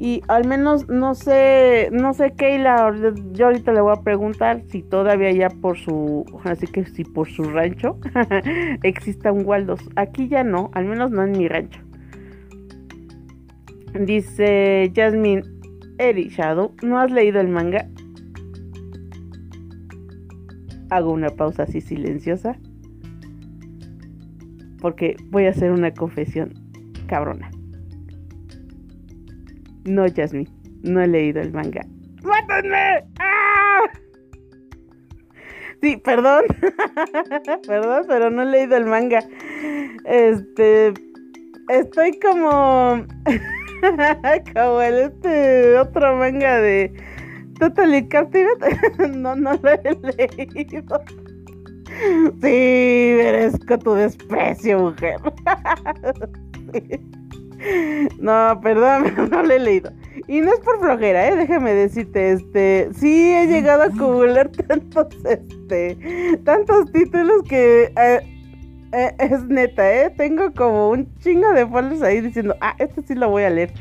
Y 0.00 0.22
al 0.28 0.46
menos 0.46 0.88
no 0.88 1.16
sé, 1.16 1.88
no 1.90 2.14
sé 2.14 2.32
Keila, 2.32 2.94
yo 3.32 3.46
ahorita 3.46 3.72
le 3.72 3.80
voy 3.80 3.92
a 3.96 4.00
preguntar 4.02 4.62
si 4.68 4.82
todavía 4.82 5.32
ya 5.32 5.50
por 5.50 5.76
su, 5.76 6.24
así 6.44 6.68
que 6.68 6.86
si 6.86 7.02
por 7.02 7.28
su 7.28 7.42
rancho 7.42 7.98
exista 8.84 9.32
un 9.32 9.44
Waldos. 9.44 9.80
Aquí 9.96 10.28
ya 10.28 10.44
no, 10.44 10.70
al 10.74 10.84
menos 10.84 11.10
no 11.10 11.24
en 11.24 11.32
mi 11.32 11.48
rancho. 11.48 11.80
Dice 13.98 14.92
Jasmine 14.94 15.42
Eri 15.98 16.28
Shadow, 16.28 16.74
¿no 16.82 17.00
has 17.00 17.10
leído 17.10 17.40
el 17.40 17.48
manga? 17.48 17.88
Hago 20.90 21.10
una 21.10 21.30
pausa 21.30 21.64
así 21.64 21.80
silenciosa. 21.80 22.56
Porque 24.80 25.16
voy 25.30 25.46
a 25.46 25.50
hacer 25.50 25.72
una 25.72 25.92
confesión 25.92 26.54
cabrona. 27.08 27.50
No, 29.84 30.06
Jasmine, 30.14 30.50
no 30.82 31.00
he 31.00 31.06
leído 31.06 31.40
el 31.40 31.52
manga. 31.52 31.84
¡Mátenme! 32.22 33.04
¡Ah! 33.18 33.84
Sí, 35.80 35.96
perdón. 35.98 36.44
perdón, 37.66 38.04
pero 38.08 38.30
no 38.30 38.42
he 38.42 38.46
leído 38.46 38.76
el 38.76 38.86
manga. 38.86 39.20
Este. 40.04 40.92
Estoy 41.68 42.18
como. 42.20 43.04
como 44.54 44.80
el 44.80 44.98
este 44.98 45.78
otro 45.78 46.16
manga 46.16 46.60
de 46.60 46.92
Totally 47.60 48.08
Captivate. 48.08 48.76
no, 49.16 49.36
no 49.36 49.52
lo 49.54 49.70
he 49.70 49.96
leído. 50.02 51.00
Sí, 52.40 53.14
merezco 53.16 53.78
tu 53.78 53.94
desprecio, 53.94 54.78
mujer. 54.78 55.16
sí. 56.72 57.00
No, 58.18 58.60
perdón, 58.62 59.12
no 59.30 59.42
lo 59.42 59.52
he 59.52 59.58
leído. 59.58 59.92
Y 60.26 60.40
no 60.40 60.52
es 60.52 60.60
por 60.60 60.80
flojera, 60.80 61.28
eh, 61.28 61.36
déjame 61.36 61.72
decirte, 61.72 62.32
este, 62.32 62.88
sí 62.94 63.32
he 63.32 63.46
llegado 63.46 63.82
a 63.82 63.86
acumular 63.86 64.48
tantos, 64.68 65.06
este, 65.24 65.96
tantos 66.44 66.92
títulos 66.92 67.42
que 67.48 67.92
eh, 67.96 68.38
eh, 68.92 69.14
es 69.18 69.44
neta, 69.44 69.90
eh, 69.90 70.10
tengo 70.16 70.52
como 70.54 70.90
un 70.90 71.14
chingo 71.18 71.52
de 71.52 71.66
folders 71.66 72.02
ahí 72.02 72.20
diciendo, 72.20 72.56
ah, 72.60 72.74
este 72.78 73.02
sí 73.02 73.14
lo 73.14 73.28
voy 73.30 73.44
a 73.44 73.50
leer. 73.50 73.72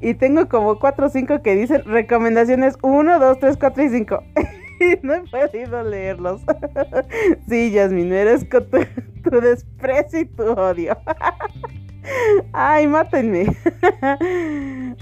Y 0.00 0.14
tengo 0.14 0.48
como 0.48 0.78
4 0.78 1.06
o 1.06 1.08
5 1.08 1.42
que 1.42 1.54
dicen 1.54 1.84
recomendaciones 1.84 2.76
1, 2.82 3.18
2, 3.18 3.38
3, 3.38 3.56
4 3.56 3.84
y 3.84 3.88
5. 3.88 4.22
y 4.80 5.06
no 5.06 5.14
he 5.14 5.20
podido 5.22 5.82
leerlos. 5.82 6.42
sí, 7.48 7.70
Yasmin, 7.70 8.12
eres 8.12 8.48
tu, 8.48 8.60
tu 9.30 9.40
desprecio 9.40 10.20
y 10.20 10.24
tu 10.26 10.42
odio. 10.42 10.96
Ay, 12.52 12.86
mátenme. 12.86 13.44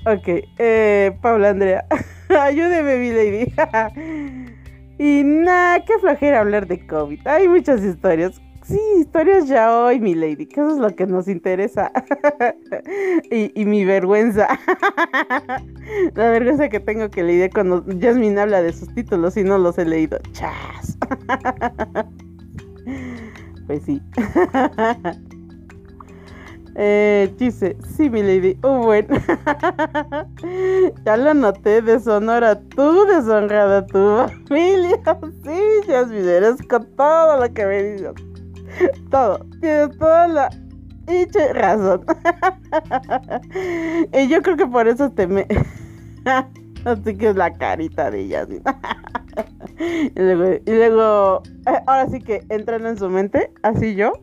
ok, 0.07 0.29
eh, 0.59 1.17
Paula 1.21 1.51
Andrea. 1.51 1.85
Ayúdeme, 2.29 2.97
mi 2.99 3.11
lady. 3.11 3.53
Y 5.03 5.23
nada, 5.25 5.83
qué 5.87 5.99
flojera 5.99 6.41
hablar 6.41 6.67
de 6.67 6.87
COVID. 6.87 7.27
Hay 7.27 7.49
muchas 7.49 7.83
historias. 7.83 8.39
Sí, 8.63 8.79
historias 8.99 9.49
ya 9.49 9.75
hoy, 9.75 9.99
mi 9.99 10.15
lady, 10.15 10.45
que 10.45 10.61
eso 10.61 10.73
es 10.73 10.77
lo 10.77 10.95
que 10.95 11.07
nos 11.07 11.27
interesa. 11.27 11.91
y, 13.31 13.65
mi 13.65 13.87
vergüenza. 13.87 14.47
La 16.15 16.29
vergüenza 16.29 16.69
que 16.69 16.81
tengo 16.81 17.09
que 17.09 17.23
leer 17.23 17.51
cuando 17.51 17.83
Jasmine 17.99 18.43
habla 18.43 18.61
de 18.61 18.75
sus 18.75 18.95
títulos 18.95 19.39
y 19.39 19.43
no 19.43 19.57
los 19.57 19.79
he 19.79 19.87
leído. 19.87 20.19
Chas. 20.33 20.99
pues 23.67 23.83
sí. 23.85 24.03
Eh, 26.83 27.31
dice, 27.37 27.77
sí, 27.95 28.09
mi 28.09 28.23
lady. 28.23 28.57
Oh, 28.63 28.79
bueno. 28.79 29.15
ya 31.05 31.17
lo 31.19 31.35
noté, 31.35 31.83
deshonora 31.83 32.59
tú, 32.59 33.05
deshonrada 33.05 33.87
tu 33.87 33.99
familia. 34.49 34.99
Sí, 35.45 35.61
Jasmine, 35.87 36.37
eres 36.37 36.57
con 36.71 36.87
todo 36.97 37.39
lo 37.39 37.53
que 37.53 37.67
me 37.67 37.83
dices. 37.83 38.15
Todo. 39.11 39.45
Tienes 39.61 39.99
toda 39.99 40.27
la 40.29 40.51
dicha 41.07 41.53
razón. 41.53 42.03
y 44.15 44.29
yo 44.29 44.41
creo 44.41 44.57
que 44.57 44.67
por 44.67 44.89
eso 44.89 45.11
te 45.11 45.27
me. 45.27 45.47
Así 46.87 47.15
que 47.15 47.29
es 47.29 47.37
la 47.37 47.53
carita 47.53 48.11
de 48.11 48.27
Jasmine. 48.27 48.63
y 50.17 50.19
luego, 50.19 50.63
y 50.65 50.71
luego, 50.71 51.43
eh, 51.67 51.83
ahora 51.87 52.09
sí 52.09 52.21
que 52.21 52.43
entran 52.49 52.87
en 52.87 52.97
su 52.97 53.11
mente, 53.11 53.53
así 53.63 53.95
yo. 53.95 54.15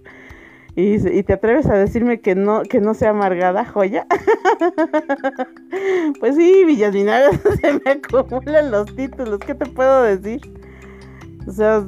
Y, 0.80 1.24
te 1.24 1.34
atreves 1.34 1.66
a 1.66 1.74
decirme 1.74 2.22
que 2.22 2.36
no, 2.36 2.62
que 2.62 2.80
no 2.80 2.94
sea 2.94 3.10
amargada, 3.10 3.66
joya. 3.66 4.06
pues 6.20 6.36
sí, 6.36 6.66
Villasmina, 6.66 7.32
se 7.62 7.74
me 7.74 7.92
acumulan 7.94 8.70
los 8.70 8.86
títulos, 8.96 9.40
¿qué 9.40 9.56
te 9.56 9.66
puedo 9.66 10.04
decir? 10.04 10.40
O 11.48 11.52
sea, 11.52 11.84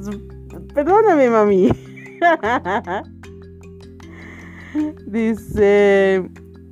perdóname, 0.74 1.30
mami. 1.30 1.70
Dice, 5.06 6.28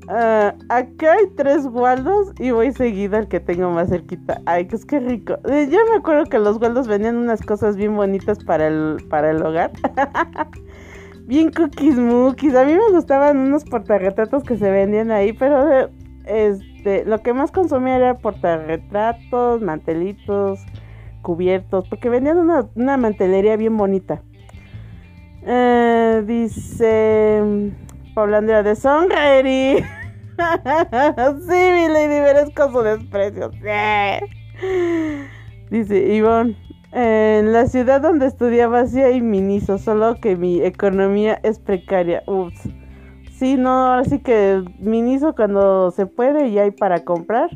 ah, 0.09 0.57
acá 0.71 1.13
hay 1.13 1.29
tres 1.37 1.67
Waldos 1.67 2.33
y 2.41 2.51
voy 2.51 2.73
seguida 2.73 3.19
al 3.19 3.29
que 3.29 3.39
tengo 3.39 3.71
más 3.71 3.91
cerquita. 3.91 4.43
Ay, 4.45 4.67
que 4.67 4.75
es 4.75 4.85
que 4.85 4.99
rico. 4.99 5.39
Yo 5.45 5.79
me 5.89 5.97
acuerdo 5.97 6.25
que 6.25 6.41
los 6.41 6.61
Waldos 6.61 6.89
venían 6.89 7.17
unas 7.17 7.43
cosas 7.43 7.77
bien 7.77 7.95
bonitas 7.95 8.43
para 8.43 8.67
el, 8.67 8.97
para 9.09 9.31
el 9.31 9.41
hogar. 9.41 9.71
Bien 11.29 11.53
cookies 11.53 11.97
mookies. 11.97 12.57
A 12.57 12.65
mí 12.65 12.73
me 12.73 12.91
gustaban 12.91 13.37
unos 13.37 13.65
portarretratos 13.65 14.43
que 14.43 14.57
se 14.57 14.71
vendían 14.71 15.11
ahí, 15.11 15.35
pero 15.35 15.91
este, 16.25 17.05
lo 17.05 17.23
que 17.23 17.35
más 17.35 17.53
consumía 17.53 17.97
era 17.97 18.15
portarretratos, 18.19 19.61
mantelitos, 19.61 20.59
cubiertos, 21.21 21.87
porque 21.89 22.09
vendían 22.09 22.39
una, 22.75 22.97
mantelería 22.97 23.57
bien 23.57 23.77
bonita. 23.77 24.23
Eh, 25.43 26.25
dice 26.27 27.73
Paula 28.15 28.39
Andrea 28.39 28.63
de 28.63 28.75
Sonrery. 28.75 29.77
sí, 30.39 31.59
mi 31.75 31.89
lady, 31.89 32.21
merezco 32.21 32.73
su 32.73 32.81
desprecio. 32.83 33.51
Dice 35.71 36.15
Ivonne. 36.15 36.57
En 36.93 37.53
la 37.53 37.67
ciudad 37.67 38.01
donde 38.01 38.27
estudiaba 38.27 38.87
sí 38.87 39.01
hay 39.01 39.21
Miniso, 39.21 39.77
solo 39.79 40.17
que 40.21 40.37
mi 40.37 40.63
economía 40.63 41.39
es 41.43 41.59
precaria. 41.59 42.23
Ups. 42.27 42.63
Sí, 43.39 43.57
no, 43.57 43.93
así 43.93 44.21
que 44.21 44.65
Miniso 44.79 45.35
cuando 45.35 45.91
se 45.91 46.07
puede 46.07 46.49
y 46.49 46.59
hay 46.59 46.71
para 46.71 47.05
comprar. 47.05 47.51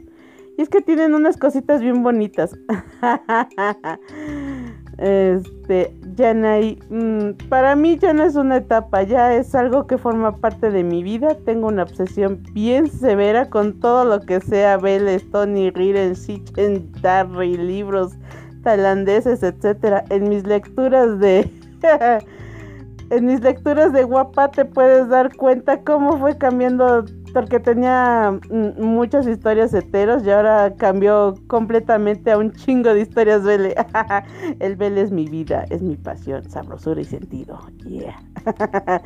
Y 0.59 0.63
es 0.63 0.69
que 0.69 0.83
tienen 0.83 1.15
unas 1.15 1.39
cositas 1.39 1.81
bien 1.81 2.03
bonitas. 2.03 2.55
este, 4.99 5.97
ya 6.15 6.35
no 6.35 6.49
hay, 6.49 6.79
mm, 6.91 7.49
para 7.49 7.75
mí 7.75 7.97
ya 7.97 8.13
no 8.13 8.25
es 8.25 8.37
una 8.37 8.59
etapa, 8.59 9.03
ya 9.03 9.35
es 9.35 9.55
algo 9.55 9.87
que 9.87 9.97
forma 9.97 10.37
parte 10.37 10.71
de 10.71 10.85
mi 10.85 11.03
vida. 11.03 11.39
Tengo 11.47 11.69
una 11.69 11.85
obsesión 11.85 12.43
bien 12.53 12.91
severa 12.91 13.49
con 13.49 13.81
todo 13.81 14.05
lo 14.05 14.21
que 14.21 14.41
sea 14.41 14.77
Bell, 14.77 15.09
Stony, 15.09 15.71
Riren, 15.71 16.15
Sitchen, 16.15 16.93
Darry, 17.01 17.57
libros 17.57 18.13
tailandeses, 18.63 19.43
etcétera. 19.43 20.05
En 20.11 20.29
mis 20.29 20.47
lecturas 20.47 21.19
de 21.19 21.51
en 23.11 23.27
mis 23.27 23.41
lecturas 23.41 23.93
de 23.93 24.05
guapa 24.05 24.51
te 24.51 24.65
puedes 24.65 25.09
dar 25.09 25.37
cuenta 25.37 25.83
cómo 25.83 26.19
fue 26.19 26.39
cambiando 26.39 27.05
porque 27.33 27.61
tenía 27.61 28.39
mm, 28.51 28.83
muchas 28.83 29.27
historias 29.27 29.73
heteros 29.75 30.25
y 30.25 30.31
ahora 30.31 30.75
cambió 30.77 31.35
completamente 31.47 32.31
a 32.31 32.39
un 32.39 32.53
chingo 32.53 32.93
de 32.95 33.01
historias 33.01 33.43
Vele. 33.43 33.75
El 34.61 34.77
Vele 34.77 35.03
es 35.03 35.11
mi 35.11 35.27
vida, 35.27 35.65
es 35.71 35.83
mi 35.83 35.97
pasión, 35.97 36.49
sabrosura 36.49 37.01
y 37.01 37.05
sentido. 37.05 37.59
Yeah. 37.87 38.23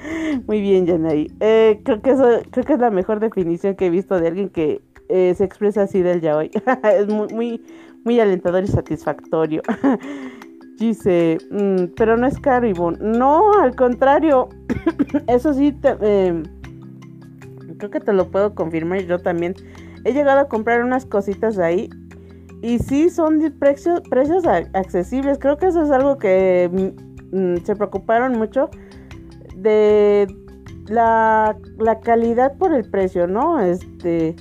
Muy 0.47 0.61
bien, 0.61 0.87
Yanay. 0.87 1.33
Eh, 1.41 1.81
creo 1.85 2.03
que 2.03 2.11
eso, 2.11 2.41
creo 2.51 2.65
que 2.65 2.73
es 2.75 2.81
la 2.81 2.91
mejor 2.91 3.21
definición 3.21 3.75
que 3.75 3.87
he 3.87 3.91
visto 3.91 4.21
de 4.21 4.29
alguien 4.29 4.49
que 4.51 4.83
eh, 5.09 5.35
se 5.37 5.45
expresa 5.45 5.83
así 5.83 6.03
del 6.03 6.21
yaoi. 6.21 6.51
es 6.83 7.09
muy, 7.09 7.29
muy, 7.29 7.65
muy 8.07 8.21
alentador 8.21 8.63
y 8.65 8.69
satisfactorio. 8.69 9.63
Dice, 10.79 11.39
mm, 11.51 11.95
pero 11.97 12.17
no 12.17 12.27
es 12.27 12.39
caro, 12.39 12.67
No, 13.01 13.53
al 13.61 13.75
contrario. 13.75 14.49
Eso 15.27 15.53
sí, 15.53 15.77
eh, 15.83 16.43
creo 17.79 17.91
que 17.91 18.01
te 18.01 18.13
lo 18.13 18.31
puedo 18.31 18.55
confirmar. 18.55 19.01
Yo 19.01 19.19
también 19.19 19.55
he 20.05 20.13
llegado 20.13 20.41
a 20.41 20.49
comprar 20.49 20.85
unas 20.85 21.05
cositas 21.05 21.59
ahí. 21.59 21.91
Y 22.63 22.79
sí, 22.79 23.11
son 23.11 23.41
precios, 23.59 24.47
accesibles. 24.73 25.39
Creo 25.39 25.57
que 25.57 25.67
eso 25.67 25.83
es 25.83 25.91
algo 25.91 26.17
que 26.17 26.71
mm, 27.33 27.37
mm, 27.37 27.65
se 27.65 27.75
preocuparon 27.75 28.39
mucho 28.39 28.71
de 29.57 30.29
la 30.87 31.57
calidad 32.05 32.57
por 32.57 32.73
el 32.73 32.89
precio, 32.89 33.27
¿no? 33.27 33.59
Este 33.59 34.37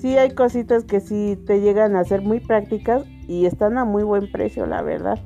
sí 0.00 0.16
hay 0.16 0.34
cositas 0.34 0.84
que 0.84 1.00
sí 1.00 1.38
te 1.46 1.60
llegan 1.60 1.96
a 1.96 2.04
ser 2.04 2.22
muy 2.22 2.40
prácticas 2.40 3.04
y 3.28 3.46
están 3.46 3.78
a 3.78 3.84
muy 3.84 4.02
buen 4.02 4.30
precio, 4.30 4.66
la 4.66 4.82
verdad. 4.82 5.18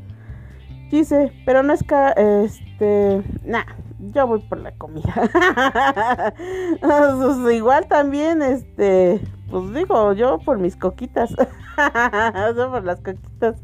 Quise, 0.90 1.32
pero 1.46 1.62
no 1.62 1.72
es 1.72 1.82
que, 1.82 2.44
este, 2.44 3.22
nah, 3.44 3.64
yo 3.98 4.26
voy 4.26 4.40
por 4.40 4.58
la 4.58 4.72
comida. 4.72 5.14
Pues 6.80 7.54
igual 7.54 7.86
también, 7.88 8.42
este, 8.42 9.20
pues 9.50 9.72
digo, 9.72 10.12
yo 10.12 10.38
por 10.38 10.58
mis 10.58 10.76
coquitas. 10.76 11.30
yo 12.56 12.70
por 12.70 12.84
las 12.84 13.00
coquitas. 13.00 13.56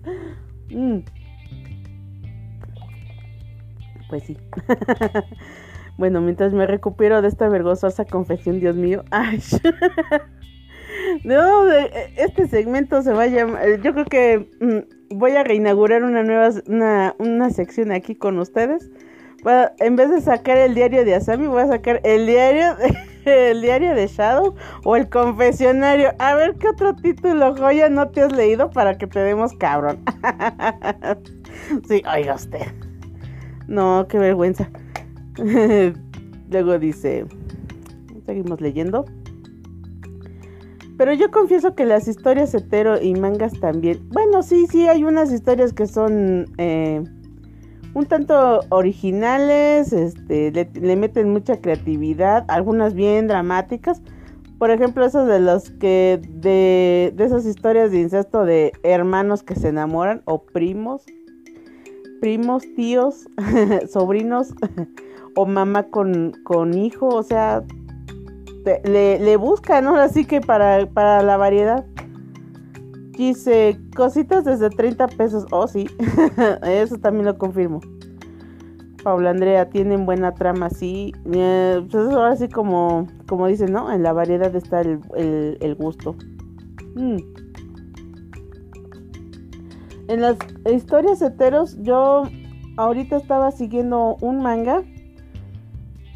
Mm. 0.70 1.00
Pues 4.08 4.24
sí. 4.24 4.36
bueno, 5.98 6.20
mientras 6.20 6.52
me 6.52 6.66
recupero 6.66 7.22
de 7.22 7.28
esta 7.28 7.48
vergonzosa 7.48 8.04
confesión, 8.04 8.61
Dios 8.61 8.76
mío. 8.76 9.04
Ay. 9.11 9.40
No, 11.24 11.70
e, 11.70 12.12
este 12.16 12.48
segmento 12.48 13.02
se 13.02 13.12
va 13.12 13.24
a 13.24 13.26
llamar. 13.26 13.68
Eh, 13.68 13.80
yo 13.82 13.92
creo 13.92 14.04
que 14.04 14.48
mm, 14.61 15.16
voy 15.16 15.32
a 15.32 15.44
reinaugurar 15.44 16.04
una 16.04 16.22
nueva 16.22 16.50
una, 17.18 17.50
sección 17.50 17.92
aquí 17.92 18.14
con 18.14 18.38
ustedes. 18.38 18.90
en 19.78 19.96
vez 19.96 20.11
de 20.11 20.20
sacar 20.20 20.56
el 20.58 20.74
diario 20.74 21.04
de 21.04 21.14
Asami, 21.14 21.46
voy 21.46 21.62
a 21.62 21.68
sacar 21.68 22.00
el 22.04 22.26
diario, 22.26 22.76
el 23.24 23.61
diario 23.62 23.94
de 23.94 24.06
Shadow 24.06 24.54
o 24.84 24.96
el 24.96 25.08
confesionario. 25.08 26.12
A 26.18 26.34
ver 26.34 26.56
qué 26.56 26.68
otro 26.68 26.94
título 26.94 27.54
joya 27.56 27.88
no 27.88 28.08
te 28.08 28.22
has 28.22 28.32
leído 28.32 28.70
para 28.70 28.98
que 28.98 29.06
te 29.06 29.20
demos 29.20 29.52
cabrón. 29.54 29.98
sí, 31.88 32.02
oiga 32.12 32.34
usted. 32.34 32.66
No, 33.68 34.06
qué 34.08 34.18
vergüenza. 34.18 34.68
Luego 36.50 36.78
dice, 36.78 37.24
seguimos 38.26 38.61
leyendo. 38.61 39.04
Pero 41.01 41.14
yo 41.14 41.30
confieso 41.30 41.74
que 41.74 41.86
las 41.86 42.09
historias 42.09 42.55
hetero 42.55 43.01
y 43.01 43.14
mangas 43.14 43.59
también. 43.59 44.07
Bueno, 44.11 44.42
sí, 44.42 44.66
sí, 44.66 44.86
hay 44.86 45.03
unas 45.03 45.32
historias 45.32 45.72
que 45.72 45.86
son 45.86 46.44
eh, 46.59 47.03
un 47.94 48.05
tanto 48.05 48.61
originales, 48.68 49.94
este, 49.94 50.51
le, 50.51 50.96
meten 50.96 51.30
mucha 51.30 51.59
creatividad, 51.62 52.44
algunas 52.48 52.92
bien 52.92 53.28
dramáticas. 53.28 54.03
Por 54.59 54.70
ejemplo, 54.70 55.07
esas 55.07 55.26
de 55.26 55.40
los 55.40 55.70
que, 55.70 56.20
de, 56.28 57.14
de 57.16 57.24
esas 57.24 57.46
historias 57.46 57.92
de 57.92 58.01
incesto 58.01 58.44
de 58.44 58.72
hermanos 58.82 59.42
que 59.42 59.55
se 59.55 59.68
enamoran 59.68 60.20
o 60.26 60.42
primos, 60.42 61.07
primos, 62.20 62.62
tíos, 62.76 63.26
sobrinos 63.90 64.53
o 65.34 65.46
mamá 65.46 65.84
con, 65.84 66.34
con 66.44 66.74
hijo, 66.74 67.07
o 67.09 67.22
sea, 67.22 67.64
le, 68.64 69.18
le 69.18 69.36
buscan, 69.36 69.84
¿no? 69.84 69.96
Así 69.96 70.24
que 70.24 70.40
para, 70.40 70.86
para 70.86 71.22
la 71.22 71.36
variedad. 71.36 71.84
Dice, 73.16 73.78
cositas 73.94 74.44
desde 74.44 74.70
30 74.70 75.08
pesos. 75.08 75.46
Oh, 75.50 75.66
sí, 75.66 75.86
eso 76.62 76.98
también 76.98 77.26
lo 77.26 77.36
confirmo. 77.36 77.80
Paula 79.02 79.30
Andrea, 79.30 79.68
tienen 79.68 80.06
buena 80.06 80.34
trama, 80.34 80.70
sí. 80.70 81.12
Eh, 81.32 81.86
pues 81.90 82.08
ahora 82.08 82.36
sí 82.36 82.48
como, 82.48 83.06
como 83.28 83.46
dicen, 83.46 83.72
¿no? 83.72 83.92
En 83.92 84.02
la 84.02 84.12
variedad 84.12 84.54
está 84.54 84.80
el, 84.82 85.00
el, 85.61 85.74
gusto. 85.74 86.16
Mm. 86.94 87.18
en 90.08 90.20
las 90.20 90.36
historias 90.70 91.22
heteros, 91.22 91.76
yo 91.82 92.24
ahorita 92.76 93.16
estaba 93.16 93.52
siguiendo 93.52 94.16
un 94.20 94.42
manga 94.42 94.82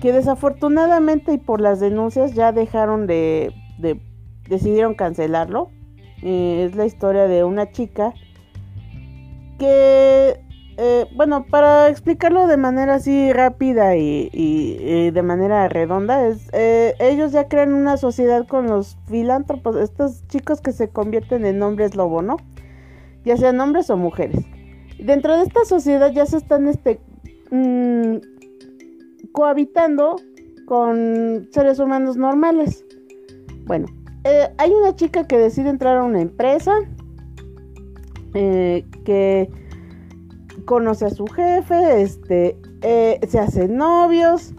que 0.01 0.13
desafortunadamente 0.13 1.33
y 1.33 1.39
por 1.39 1.61
las 1.61 1.81
denuncias 1.81 2.35
ya 2.35 2.53
dejaron 2.53 3.07
de, 3.07 3.53
decidieron 4.49 4.95
cancelarlo. 4.95 5.71
Eh, 6.23 6.65
es 6.67 6.77
la 6.77 6.87
historia 6.87 7.27
de 7.27 7.45
una 7.45 7.71
chica 7.71 8.15
que, 9.59 10.41
eh, 10.77 11.07
bueno, 11.17 11.45
para 11.47 11.89
explicarlo 11.89 12.47
de 12.47 12.57
manera 12.57 12.95
así 12.95 13.33
rápida 13.33 13.97
y, 13.97 15.11
de 15.11 15.23
manera 15.23 15.69
redonda, 15.69 16.27
es, 16.27 16.49
eh, 16.53 16.95
ellos 16.99 17.33
ya 17.33 17.49
crean 17.49 17.73
una 17.75 17.97
sociedad 17.97 18.47
con 18.47 18.67
los 18.67 18.97
filántropos, 19.07 19.77
estos 19.77 20.27
chicos 20.29 20.61
que 20.61 20.73
se 20.73 20.89
convierten 20.89 21.45
en 21.45 21.63
hombres 21.63 21.95
lobo, 21.95 22.23
¿no? 22.23 22.37
Ya 23.25 23.37
sean 23.37 23.61
hombres 23.61 23.91
o 23.91 23.97
mujeres. 23.97 24.45
Dentro 24.99 25.37
de 25.37 25.45
esta 25.45 25.65
sociedad 25.65 26.11
ya 26.13 26.27
se 26.27 26.39
están 26.39 26.69
este, 26.69 27.01
mm, 27.51 28.17
cohabitando 29.33 30.17
con 30.67 31.49
seres 31.51 31.79
humanos 31.79 32.17
normales. 32.17 32.85
Bueno, 33.67 33.87
eh, 34.25 34.49
hay 34.59 34.73
una 34.73 34.95
chica 34.95 35.27
que 35.27 35.39
decide 35.39 35.69
entrar 35.69 35.99
a 35.99 36.05
una 36.05 36.21
empresa, 36.21 36.73
eh, 38.35 38.85
que 39.05 39.51
conoce 40.65 41.07
a 41.07 41.11
su 41.11 41.27
jefe, 41.27 42.03
este, 42.03 42.57
eh, 42.83 43.21
se 43.29 43.39
hacen 43.39 43.77
novios. 43.77 44.55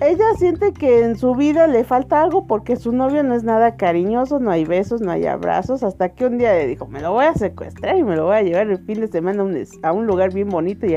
Ella 0.00 0.24
siente 0.36 0.72
que 0.72 1.04
en 1.04 1.16
su 1.16 1.34
vida 1.36 1.68
le 1.68 1.84
falta 1.84 2.22
algo 2.22 2.46
porque 2.46 2.74
su 2.74 2.92
novio 2.92 3.22
no 3.22 3.34
es 3.34 3.44
nada 3.44 3.76
cariñoso, 3.76 4.40
no 4.40 4.50
hay 4.50 4.64
besos, 4.64 5.00
no 5.00 5.12
hay 5.12 5.26
abrazos, 5.26 5.84
hasta 5.84 6.08
que 6.08 6.26
un 6.26 6.36
día 6.36 6.52
le 6.52 6.66
dijo, 6.66 6.88
me 6.88 7.00
lo 7.00 7.12
voy 7.12 7.26
a 7.26 7.34
secuestrar 7.34 7.96
y 7.96 8.02
me 8.02 8.16
lo 8.16 8.24
voy 8.24 8.36
a 8.36 8.42
llevar 8.42 8.68
el 8.68 8.78
fin 8.78 9.00
de 9.00 9.06
semana 9.06 9.42
a 9.42 9.44
un, 9.44 9.64
a 9.82 9.92
un 9.92 10.06
lugar 10.06 10.34
bien 10.34 10.48
bonito 10.48 10.86
y, 10.86 10.96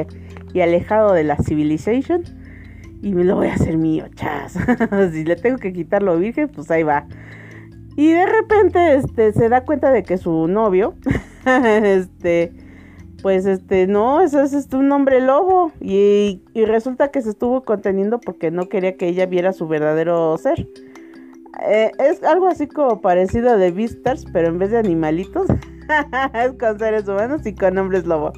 y 0.53 0.62
alejado 0.62 1.14
de 1.14 1.26
la 1.26 1.38
civilización 1.38 2.24
y 3.02 3.14
me 3.14 3.24
lo 3.24 3.36
voy 3.36 3.48
a 3.48 3.54
hacer 3.54 3.78
mío, 3.78 4.06
chas. 4.16 4.54
si 5.12 5.24
le 5.24 5.36
tengo 5.36 5.58
que 5.58 5.74
quitar 5.74 6.04
lo 6.04 6.18
virgen, 6.18 6.50
pues 6.50 6.70
ahí 6.72 6.84
va. 6.84 7.06
Y 7.95 8.12
de 8.12 8.26
repente 8.26 8.95
este 8.95 9.34
se 9.34 9.50
da 9.50 9.66
cuenta 9.66 9.91
de 9.91 10.04
que 10.04 10.18
su 10.18 10.48
novio 10.48 10.93
este 11.45 12.54
pues 13.22 13.45
este 13.48 13.88
no, 13.88 14.22
eso 14.22 14.41
es 14.41 14.54
este, 14.54 14.76
un 14.78 14.91
hombre 14.91 15.20
lobo 15.22 15.72
y, 15.82 16.43
y, 16.54 16.66
resulta 16.66 17.10
que 17.10 17.22
se 17.24 17.32
estuvo 17.32 17.64
conteniendo 17.64 18.20
porque 18.20 18.52
no 18.52 18.70
quería 18.70 18.95
que 18.95 19.08
ella 19.08 19.26
viera 19.26 19.54
su 19.54 19.68
verdadero 19.68 20.38
ser. 20.38 20.68
Eh, 21.66 21.91
es 21.98 22.24
algo 22.24 22.48
así 22.48 22.68
como 22.68 23.02
parecido 23.02 23.58
The 23.58 23.72
Beastars, 23.72 24.26
pero 24.32 24.50
en 24.50 24.60
vez 24.60 24.72
de 24.72 24.78
animalitos, 24.78 25.48
es 26.34 26.54
con 26.54 26.78
seres 26.78 27.08
humanos 27.08 27.45
y 27.45 27.56
con 27.56 27.78
hombres 27.78 28.06
lobo. 28.06 28.34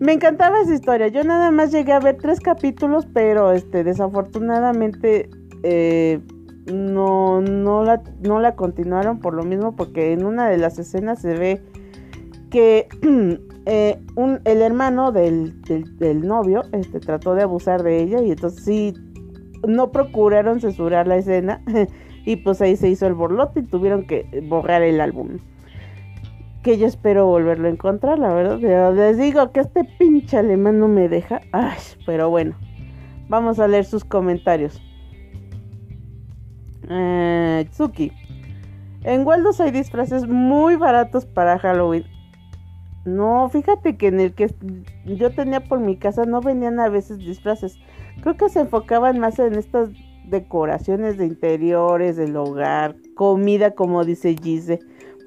Me 0.00 0.14
encantaba 0.14 0.62
esa 0.62 0.74
historia. 0.74 1.08
Yo 1.08 1.22
nada 1.24 1.50
más 1.50 1.72
llegué 1.72 1.92
a 1.92 2.00
ver 2.00 2.16
tres 2.16 2.40
capítulos, 2.40 3.06
pero 3.12 3.52
este, 3.52 3.84
desafortunadamente 3.84 5.28
eh, 5.62 6.20
no, 6.72 7.42
no, 7.42 7.84
la, 7.84 8.02
no 8.22 8.40
la 8.40 8.56
continuaron 8.56 9.20
por 9.20 9.34
lo 9.34 9.44
mismo, 9.44 9.76
porque 9.76 10.12
en 10.12 10.24
una 10.24 10.48
de 10.48 10.56
las 10.56 10.78
escenas 10.78 11.20
se 11.20 11.34
ve 11.34 11.62
que 12.48 12.88
eh, 13.66 14.00
un, 14.16 14.40
el 14.46 14.62
hermano 14.62 15.12
del, 15.12 15.60
del, 15.98 16.26
novio 16.26 16.62
este, 16.72 16.98
trató 16.98 17.34
de 17.34 17.42
abusar 17.42 17.82
de 17.82 18.02
ella 18.02 18.22
y 18.22 18.30
entonces 18.30 18.64
sí, 18.64 18.94
no 19.68 19.92
procuraron 19.92 20.62
censurar 20.62 21.06
la 21.08 21.16
escena 21.16 21.62
y 22.24 22.36
pues 22.36 22.62
ahí 22.62 22.74
se 22.76 22.88
hizo 22.88 23.06
el 23.06 23.12
borlote 23.12 23.60
y 23.60 23.64
tuvieron 23.64 24.06
que 24.06 24.46
borrar 24.48 24.80
el 24.80 24.98
álbum 24.98 25.36
que 26.62 26.78
yo 26.78 26.86
espero 26.86 27.26
volverlo 27.26 27.68
a 27.68 27.70
encontrar, 27.70 28.18
la 28.18 28.32
verdad. 28.32 28.94
Les 28.94 29.16
digo 29.16 29.50
que 29.52 29.60
este 29.60 29.84
pinche 29.98 30.36
alemán 30.36 30.78
no 30.78 30.88
me 30.88 31.08
deja. 31.08 31.40
Ay, 31.52 31.78
pero 32.04 32.28
bueno. 32.30 32.54
Vamos 33.28 33.58
a 33.58 33.68
leer 33.68 33.84
sus 33.84 34.04
comentarios. 34.04 34.82
Eh, 36.88 37.66
Tsuki. 37.70 38.12
En 39.04 39.26
Waldos 39.26 39.60
hay 39.60 39.70
disfraces 39.70 40.26
muy 40.26 40.76
baratos 40.76 41.24
para 41.24 41.58
Halloween. 41.58 42.04
No, 43.06 43.48
fíjate 43.48 43.96
que 43.96 44.08
en 44.08 44.20
el 44.20 44.34
que 44.34 44.54
yo 45.06 45.30
tenía 45.30 45.64
por 45.64 45.80
mi 45.80 45.96
casa 45.96 46.26
no 46.26 46.42
venían 46.42 46.80
a 46.80 46.90
veces 46.90 47.18
disfraces. 47.18 47.78
Creo 48.20 48.36
que 48.36 48.50
se 48.50 48.60
enfocaban 48.60 49.18
más 49.18 49.38
en 49.38 49.54
estas 49.54 49.88
decoraciones 50.26 51.16
de 51.16 51.26
interiores, 51.26 52.16
del 52.16 52.36
hogar, 52.36 52.96
comida, 53.14 53.70
como 53.70 54.04
dice 54.04 54.36
Gise 54.40 54.80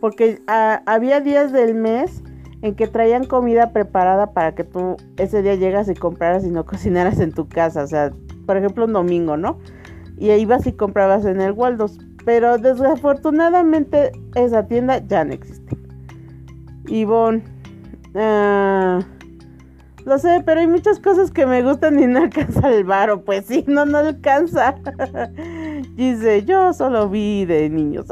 porque 0.04 0.42
había 0.86 1.22
días 1.22 1.54
del 1.54 1.76
mes 1.76 2.24
en 2.62 2.76
que 2.76 2.88
traían 2.88 3.24
comida 3.24 3.72
preparada 3.72 4.34
para 4.34 4.54
que 4.54 4.66
tú 4.66 4.98
ese 5.16 5.42
día 5.42 5.56
llegas 5.56 5.88
y 5.88 5.94
compraras 5.94 6.44
y 6.44 6.50
no 6.50 6.66
cocinaras 6.66 7.22
en 7.22 7.32
tu 7.32 7.48
casa. 7.48 7.84
O 7.84 7.88
sea, 7.88 8.12
por 8.46 8.58
ejemplo, 8.58 8.84
un 8.84 8.92
domingo, 8.92 9.38
¿no? 9.38 9.60
Y 10.18 10.32
ahí 10.32 10.42
ibas 10.42 10.68
y 10.68 10.74
comprabas 10.74 11.24
en 11.24 11.40
el 11.40 11.54
Waldos. 11.54 12.00
Pero 12.26 12.58
desafortunadamente 12.58 14.12
esa 14.36 14.68
tienda 14.68 14.98
ya 15.08 15.24
no 15.24 15.36
existe. 15.36 15.78
Ivonne. 16.90 17.42
Uh, 18.14 19.00
lo 20.04 20.20
sé, 20.20 20.44
pero 20.46 20.60
hay 20.60 20.68
muchas 20.68 21.00
cosas 21.00 21.32
que 21.32 21.46
me 21.46 21.64
gustan 21.64 21.98
y 21.98 22.08
no 22.08 22.24
alcanza 22.24 22.70
el 22.76 22.84
varo. 22.84 23.24
Pues 23.24 23.46
sí, 23.46 23.64
no, 23.70 23.86
no 23.86 24.00
alcanza. 24.00 24.76
Dice, 25.96 26.44
yo 26.44 26.74
solo 26.74 27.08
vi 27.08 27.46
de 27.46 27.70
niños. 27.70 28.08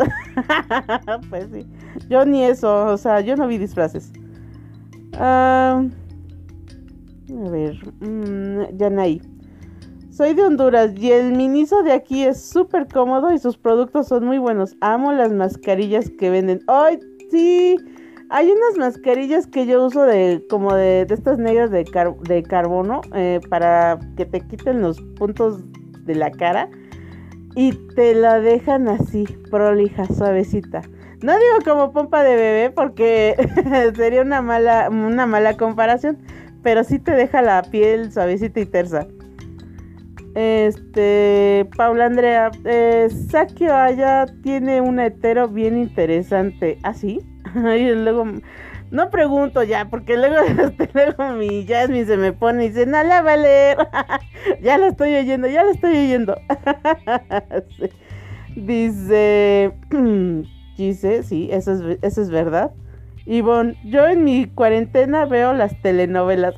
pues 1.29 1.47
sí. 1.51 1.65
Yo 2.09 2.25
ni 2.25 2.43
eso, 2.43 2.85
o 2.85 2.97
sea, 2.97 3.21
yo 3.21 3.35
no 3.35 3.47
vi 3.47 3.57
disfraces. 3.57 4.11
a 5.13 5.81
ver, 7.27 7.79
mmm, 7.99 8.77
Yanay. 8.77 9.21
Soy 10.11 10.35
de 10.35 10.43
Honduras 10.43 10.91
y 10.95 11.11
el 11.11 11.31
miniso 11.31 11.81
de 11.81 11.93
aquí 11.93 12.23
es 12.23 12.39
súper 12.39 12.87
cómodo 12.87 13.33
y 13.33 13.39
sus 13.39 13.57
productos 13.57 14.09
son 14.09 14.25
muy 14.25 14.37
buenos. 14.37 14.75
Amo 14.81 15.13
las 15.13 15.31
mascarillas 15.31 16.11
que 16.19 16.29
venden. 16.29 16.59
¡Ay, 16.67 16.99
sí! 17.31 17.77
Hay 18.29 18.51
unas 18.51 18.77
mascarillas 18.77 19.47
que 19.47 19.65
yo 19.65 19.83
uso 19.85 20.03
de 20.03 20.45
como 20.49 20.75
de, 20.75 21.07
estas 21.09 21.39
negras 21.39 21.71
de, 21.71 21.83
de 22.27 22.43
carbono 22.43 23.01
eh, 23.15 23.39
para 23.49 23.99
que 24.15 24.25
te 24.25 24.41
quiten 24.41 24.81
los 24.81 25.01
puntos 25.17 25.63
de 26.05 26.15
la 26.15 26.29
cara 26.29 26.69
y 27.55 27.73
te 27.95 28.15
la 28.15 28.39
dejan 28.39 28.87
así, 28.87 29.25
prolija, 29.49 30.05
suavecita. 30.05 30.81
No 31.21 31.33
digo 31.33 31.57
como 31.63 31.91
pompa 31.91 32.23
de 32.23 32.35
bebé 32.35 32.69
porque 32.71 33.35
sería 33.95 34.21
una 34.21 34.41
mala, 34.41 34.89
una 34.89 35.25
mala 35.25 35.55
comparación, 35.55 36.17
pero 36.63 36.83
sí 36.83 36.99
te 36.99 37.11
deja 37.11 37.41
la 37.41 37.61
piel 37.63 38.11
suavecita 38.11 38.59
y 38.59 38.65
tersa. 38.65 39.07
Este, 40.33 41.69
Paula 41.75 42.05
Andrea, 42.05 42.51
eh, 42.63 43.09
Sakio 43.29 43.75
Aya 43.75 44.25
tiene 44.43 44.79
un 44.81 44.99
hetero 44.99 45.47
bien 45.47 45.77
interesante. 45.77 46.79
¿Ah, 46.83 46.93
sí? 46.93 47.19
y 47.55 47.91
luego, 47.91 48.25
no 48.91 49.09
pregunto 49.09 49.63
ya, 49.63 49.85
porque 49.89 50.17
luego, 50.17 50.35
este, 50.63 50.89
luego 50.93 51.33
mi 51.33 51.65
Jasmine 51.65 52.05
se 52.05 52.17
me 52.17 52.33
pone 52.33 52.65
y 52.65 52.69
dice, 52.69 52.85
no 52.85 53.01
la 53.03 53.21
va 53.21 53.33
a 53.33 53.37
leer. 53.37 53.77
ya 54.61 54.77
la 54.77 54.87
estoy 54.87 55.15
oyendo, 55.15 55.47
ya 55.47 55.63
la 55.63 55.71
estoy 55.71 55.95
oyendo. 55.95 56.35
Dice, 58.55 59.71
dice, 60.77 61.23
sí, 61.23 61.47
eso 61.51 61.71
es, 61.71 61.99
eso 62.01 62.21
es 62.21 62.29
verdad. 62.29 62.71
Ivonne, 63.25 63.77
yo 63.85 64.05
en 64.07 64.25
mi 64.25 64.47
cuarentena 64.47 65.25
veo 65.25 65.53
las 65.53 65.81
telenovelas. 65.81 66.53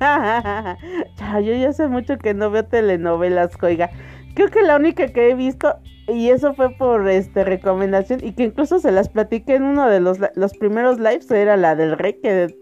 yo 0.00 1.54
ya 1.54 1.72
sé 1.72 1.86
mucho 1.86 2.18
que 2.18 2.34
no 2.34 2.50
veo 2.50 2.64
telenovelas, 2.64 3.52
oiga. 3.62 3.90
Creo 4.34 4.48
que 4.48 4.62
la 4.62 4.74
única 4.74 5.06
que 5.06 5.30
he 5.30 5.34
visto, 5.34 5.76
y 6.08 6.28
eso 6.30 6.54
fue 6.54 6.70
por 6.70 7.08
este 7.08 7.44
recomendación, 7.44 8.20
y 8.22 8.32
que 8.32 8.44
incluso 8.44 8.78
se 8.78 8.92
las 8.92 9.08
platiqué 9.08 9.56
en 9.56 9.64
uno 9.64 9.88
de 9.88 10.00
los, 10.00 10.18
los 10.34 10.52
primeros 10.56 10.98
lives, 10.98 11.30
era 11.30 11.56
la 11.56 11.74
del 11.74 11.98
rey, 11.98 12.14
que 12.22 12.54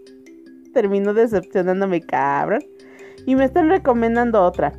terminó 0.73 1.13
decepcionándome, 1.13 2.01
cabrón. 2.01 2.61
Y 3.25 3.35
me 3.35 3.45
están 3.45 3.69
recomendando 3.69 4.41
otra. 4.43 4.73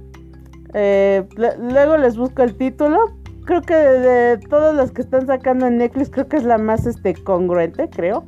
Eh, 0.74 1.24
luego 1.36 1.96
les 1.96 2.16
busco 2.16 2.42
el 2.42 2.56
título. 2.56 2.98
Creo 3.44 3.62
que 3.62 3.74
de, 3.74 3.98
de, 4.00 4.38
todas 4.48 4.74
las 4.74 4.90
que 4.90 5.02
están 5.02 5.26
sacando 5.26 5.66
en 5.66 5.78
Netflix, 5.78 6.10
creo 6.10 6.28
que 6.28 6.36
es 6.36 6.44
la 6.44 6.58
más 6.58 6.86
este, 6.86 7.14
congruente, 7.14 7.88
creo. 7.88 8.24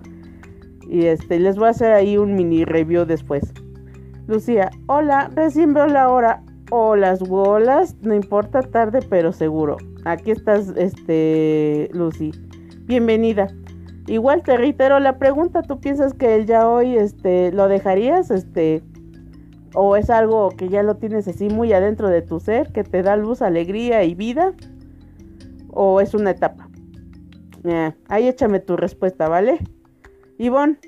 Y 0.89 1.07
este, 1.07 1.39
les 1.39 1.57
voy 1.57 1.67
a 1.67 1.71
hacer 1.71 1.93
ahí 1.93 2.17
un 2.17 2.35
mini 2.35 2.65
review 2.65 3.05
después. 3.05 3.53
Lucía, 4.29 4.71
hola, 4.87 5.31
recién 5.35 5.75
veo 5.75 5.87
la 5.87 6.09
hora 6.09 6.43
o 6.71 6.97
las 6.97 7.21
bolas, 7.21 7.97
no 8.03 8.15
importa 8.15 8.63
tarde, 8.63 9.01
pero 9.09 9.33
seguro. 9.33 9.77
Aquí 10.05 10.31
estás, 10.31 10.73
este, 10.77 11.89
Lucy. 11.93 12.33
Bienvenida. 12.85 13.49
Igual 14.07 14.43
te 14.43 14.57
reitero 14.57 14.99
la 15.01 15.19
pregunta, 15.19 15.63
¿tú 15.63 15.81
piensas 15.81 16.15
que 16.15 16.35
él 16.35 16.47
ya 16.47 16.69
hoy, 16.69 16.97
este, 16.97 17.53
lo 17.53 17.69
dejarías, 17.69 18.31
este, 18.31 18.83
o 19.75 19.97
es 19.97 20.09
algo 20.09 20.49
que 20.51 20.69
ya 20.69 20.83
lo 20.83 20.97
tienes 20.97 21.29
así 21.29 21.49
muy 21.49 21.73
adentro 21.73 22.09
de 22.09 22.23
tu 22.23 22.41
ser, 22.41 22.73
que 22.73 22.85
te 22.85 23.03
da 23.03 23.17
luz, 23.17 23.43
alegría 23.43 24.05
y 24.05 24.15
vida, 24.15 24.55
o 25.69 26.01
es 26.01 26.15
una 26.15 26.31
etapa? 26.31 26.69
Eh, 27.65 27.93
ahí 28.09 28.29
échame 28.29 28.61
tu 28.61 28.77
respuesta, 28.77 29.29
¿vale? 29.29 29.59
Ivonne, 30.39 30.79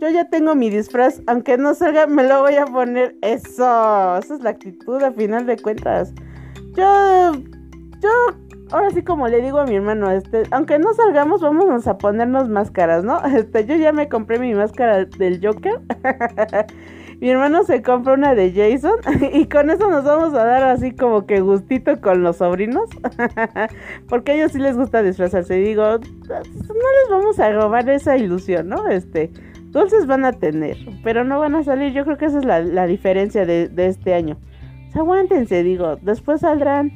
Yo 0.00 0.08
ya 0.08 0.30
tengo 0.30 0.54
mi 0.54 0.70
disfraz, 0.70 1.20
aunque 1.26 1.58
no 1.58 1.74
salga, 1.74 2.06
me 2.06 2.26
lo 2.26 2.40
voy 2.40 2.54
a 2.56 2.64
poner. 2.64 3.16
Eso, 3.20 4.16
esa 4.16 4.34
es 4.34 4.40
la 4.40 4.50
actitud 4.50 5.02
a 5.02 5.12
final 5.12 5.44
de 5.44 5.58
cuentas. 5.58 6.14
Yo, 6.74 7.34
yo, 8.00 8.08
ahora 8.70 8.90
sí 8.92 9.02
como 9.02 9.28
le 9.28 9.42
digo 9.42 9.58
a 9.58 9.66
mi 9.66 9.74
hermano, 9.74 10.10
este, 10.10 10.44
aunque 10.52 10.78
no 10.78 10.94
salgamos, 10.94 11.42
vamos 11.42 11.86
a 11.86 11.98
ponernos 11.98 12.48
máscaras, 12.48 13.04
¿no? 13.04 13.20
Este, 13.36 13.66
yo 13.66 13.74
ya 13.76 13.92
me 13.92 14.08
compré 14.08 14.38
mi 14.38 14.54
máscara 14.54 15.04
del 15.04 15.38
Joker. 15.44 15.80
mi 17.20 17.28
hermano 17.28 17.62
se 17.64 17.82
compra 17.82 18.14
una 18.14 18.34
de 18.34 18.52
Jason 18.52 19.00
y 19.34 19.44
con 19.48 19.68
eso 19.68 19.90
nos 19.90 20.04
vamos 20.04 20.32
a 20.32 20.44
dar 20.44 20.62
así 20.62 20.92
como 20.92 21.26
que 21.26 21.40
gustito 21.40 22.00
con 22.00 22.22
los 22.22 22.38
sobrinos. 22.38 22.88
Porque 24.08 24.32
a 24.32 24.34
ellos 24.36 24.52
sí 24.52 24.60
les 24.60 24.78
gusta 24.78 25.02
disfrazarse. 25.02 25.56
Digo, 25.56 25.82
no 25.82 25.98
les 25.98 27.10
vamos 27.10 27.38
a 27.38 27.52
robar 27.52 27.86
esa 27.90 28.16
ilusión, 28.16 28.70
¿no? 28.70 28.88
Este, 28.88 29.30
dulces 29.70 30.06
van 30.06 30.24
a 30.24 30.32
tener, 30.32 30.76
pero 31.02 31.24
no 31.24 31.38
van 31.38 31.54
a 31.54 31.64
salir. 31.64 31.92
Yo 31.92 32.04
creo 32.04 32.18
que 32.18 32.26
esa 32.26 32.38
es 32.38 32.44
la, 32.44 32.86
diferencia 32.86 33.46
de, 33.46 33.70
este 33.76 34.14
año. 34.14 34.36
aguántense, 34.94 35.62
digo, 35.62 35.96
después 35.96 36.40
saldrán. 36.40 36.92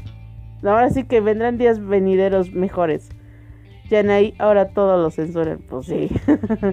Ahora 0.63 0.91
sí 0.91 1.05
que 1.05 1.21
vendrán 1.21 1.59
días 1.59 1.85
venideros 1.85 2.53
mejores. 2.53 3.11
Ya 3.91 4.01
ahí, 4.01 4.35
ahora 4.39 4.71
todo 4.71 4.97
lo 4.97 5.11
censuran. 5.11 5.59
Pues 5.69 5.87
sí. 5.87 6.09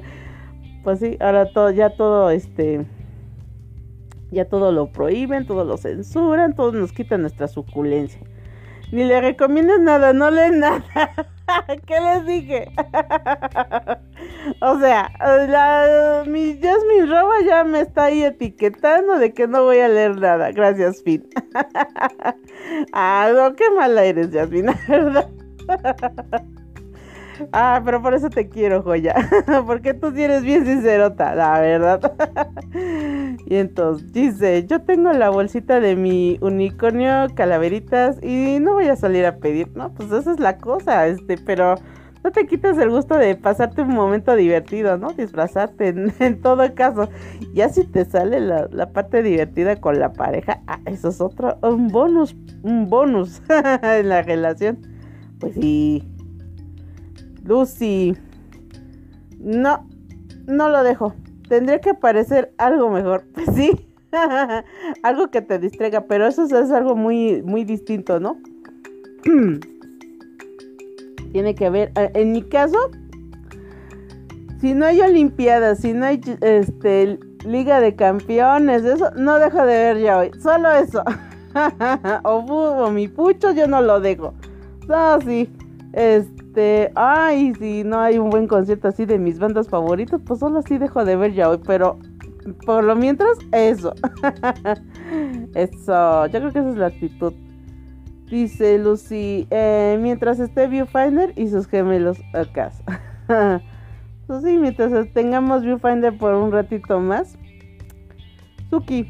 pues 0.84 1.00
sí, 1.00 1.18
ahora 1.20 1.52
todo, 1.52 1.72
ya 1.72 1.90
todo 1.90 2.30
este 2.30 2.86
ya 4.32 4.46
todo 4.46 4.72
lo 4.72 4.92
prohíben, 4.92 5.46
todo 5.46 5.66
lo 5.66 5.78
censuran, 5.78 6.56
todos 6.56 6.74
nos 6.74 6.94
quitan 6.94 7.22
nuestra 7.22 7.48
suculencia. 7.48 8.22
Ni 8.92 9.04
le 9.04 9.22
recomiendas 9.22 9.80
nada, 9.82 10.14
no 10.14 10.32
leen 10.32 10.60
nada. 10.60 10.84
¿Qué 11.88 12.00
les 12.00 12.26
dije? 12.26 12.72
o 14.62 14.80
sea, 14.80 15.12
la, 15.20 16.24
mi 16.28 16.60
Jasmine 16.62 17.06
Roba 17.06 17.42
ya 17.46 17.64
me 17.64 17.82
está 17.82 18.06
ahí 18.06 18.24
etiquetando 18.24 19.18
de 19.18 19.34
que 19.34 19.48
no 19.48 19.64
voy 19.64 19.80
a 19.80 19.88
leer 19.88 20.18
nada. 20.18 20.52
Gracias, 20.52 21.04
Fin. 21.04 21.28
ah, 22.94 23.32
no, 23.34 23.56
qué 23.56 23.70
mala 23.72 24.04
eres, 24.04 24.32
Jasmine, 24.32 24.74
¿verdad? 24.88 25.30
Ah, 27.52 27.82
pero 27.84 28.02
por 28.02 28.14
eso 28.14 28.30
te 28.30 28.50
quiero, 28.50 28.82
joya. 28.84 29.16
Porque 29.66 29.94
tú 29.94 30.08
eres 30.08 30.44
bien 30.44 30.66
sincerota, 30.66 31.36
la 31.36 31.60
verdad. 31.60 32.14
y 33.46 33.56
entonces 33.56 34.12
dice, 34.12 34.66
yo 34.68 34.82
tengo 34.82 35.12
la 35.14 35.30
bolsita 35.30 35.80
de 35.80 35.96
mi 35.96 36.38
unicornio, 36.42 37.28
calaveritas, 37.36 38.22
y 38.24 38.60
no 38.60 38.74
voy 38.74 38.88
a 38.88 38.96
salir 38.96 39.26
a 39.26 39.38
pedir, 39.38 39.70
¿no? 39.76 39.94
Pues 39.94 40.12
esa 40.12 40.32
es 40.32 40.40
la 40.40 40.58
cosa, 40.58 41.08
este, 41.08 41.38
pero 41.38 41.76
no 42.24 42.32
te 42.32 42.46
quitas 42.46 42.78
el 42.78 42.90
gusto 42.90 43.18
de 43.18 43.36
pasarte 43.36 43.82
un 43.82 43.90
momento 43.94 44.36
divertido, 44.36 44.98
¿no? 44.98 45.10
Disfrazarte 45.10 45.88
en, 46.20 46.42
todo 46.42 46.74
caso. 46.76 47.10
Ya 47.54 47.70
si 47.70 47.84
te 47.86 48.06
sale 48.06 48.40
la, 48.40 48.68
la, 48.72 48.92
parte 48.92 49.24
divertida 49.24 49.76
con 49.78 50.00
la 50.00 50.14
pareja, 50.14 50.62
ah, 50.68 50.80
eso 50.86 51.10
es 51.10 51.20
otro, 51.20 51.58
un 51.64 51.88
bonus, 51.88 52.36
un 52.64 52.90
bonus 52.90 53.42
en 53.50 54.10
la 54.10 54.22
relación. 54.22 54.80
Pues 55.40 55.56
sí, 55.56 56.08
Lucy. 57.44 58.16
No, 59.40 59.88
no 60.48 60.70
lo 60.70 60.84
dejo. 60.84 61.14
Tendría 61.48 61.80
que 61.80 61.94
parecer 61.94 62.54
algo 62.58 62.90
mejor. 62.90 63.26
Pues 63.34 63.50
sí. 63.56 63.72
algo 65.04 65.30
que 65.32 65.42
te 65.42 65.60
distraiga, 65.60 66.06
pero 66.06 66.28
eso 66.28 66.44
es 66.44 66.72
algo 66.72 66.96
muy, 66.96 67.42
muy 67.44 67.64
distinto, 67.64 68.20
¿no? 68.20 68.38
Tiene 71.32 71.56
que 71.56 71.70
ver, 71.70 71.92
eh, 71.96 72.12
en 72.16 72.34
mi 72.34 72.42
caso, 72.42 72.78
si 74.60 74.74
no 74.74 74.86
hay 74.86 75.00
Olimpiadas, 75.02 75.80
si 75.80 75.94
no 75.94 76.06
hay 76.06 76.20
este, 76.42 77.20
Liga 77.46 77.80
de 77.80 77.96
Campeones, 77.96 78.84
eso, 78.84 79.12
no 79.16 79.40
dejo 79.40 79.60
de 79.60 79.66
ver 79.66 80.00
ya 80.00 80.18
hoy. 80.18 80.32
Solo 80.42 80.72
eso. 80.72 81.04
o, 82.24 82.36
o 82.36 82.92
mi 82.92 83.08
pucho, 83.08 83.52
yo 83.52 83.66
no 83.68 83.82
lo 83.82 84.02
dejo. 84.02 84.34
No, 84.88 85.22
sí. 85.22 85.50
Este 85.94 86.41
este, 86.52 86.92
ay, 86.96 87.54
si 87.56 87.86
no 87.86 88.02
hay 88.02 88.18
un 88.18 88.30
buen 88.30 88.46
concierto 88.46 88.90
así 88.90 89.06
de 89.06 89.18
mis 89.18 89.40
bandas 89.40 89.70
favoritas, 89.70 90.20
pues 90.26 90.42
solo 90.42 90.60
así 90.60 90.78
dejo 90.78 91.06
de 91.06 91.16
ver 91.16 91.34
ya 91.34 91.50
hoy, 91.50 91.62
pero 91.66 91.98
por 92.66 92.84
lo 92.84 92.94
mientras, 92.94 93.38
eso. 93.54 93.94
eso, 95.56 96.26
yo 96.28 96.40
creo 96.40 96.52
que 96.52 96.60
esa 96.60 96.70
es 96.70 96.76
la 96.76 96.88
actitud. 96.88 97.34
Dice 98.30 98.78
Lucy, 98.80 99.48
eh, 99.50 99.98
mientras 100.02 100.42
esté 100.42 100.68
Viewfinder 100.68 101.32
y 101.38 101.48
sus 101.48 101.68
gemelos 101.68 102.18
a 102.34 102.44
casa. 102.44 102.84
pues 104.28 104.44
sí, 104.44 104.58
mientras 104.58 104.92
tengamos 105.14 105.64
Viewfinder 105.64 106.18
por 106.18 106.36
un 106.36 106.52
ratito 106.52 107.00
más. 107.00 107.38
Suki, 108.70 109.08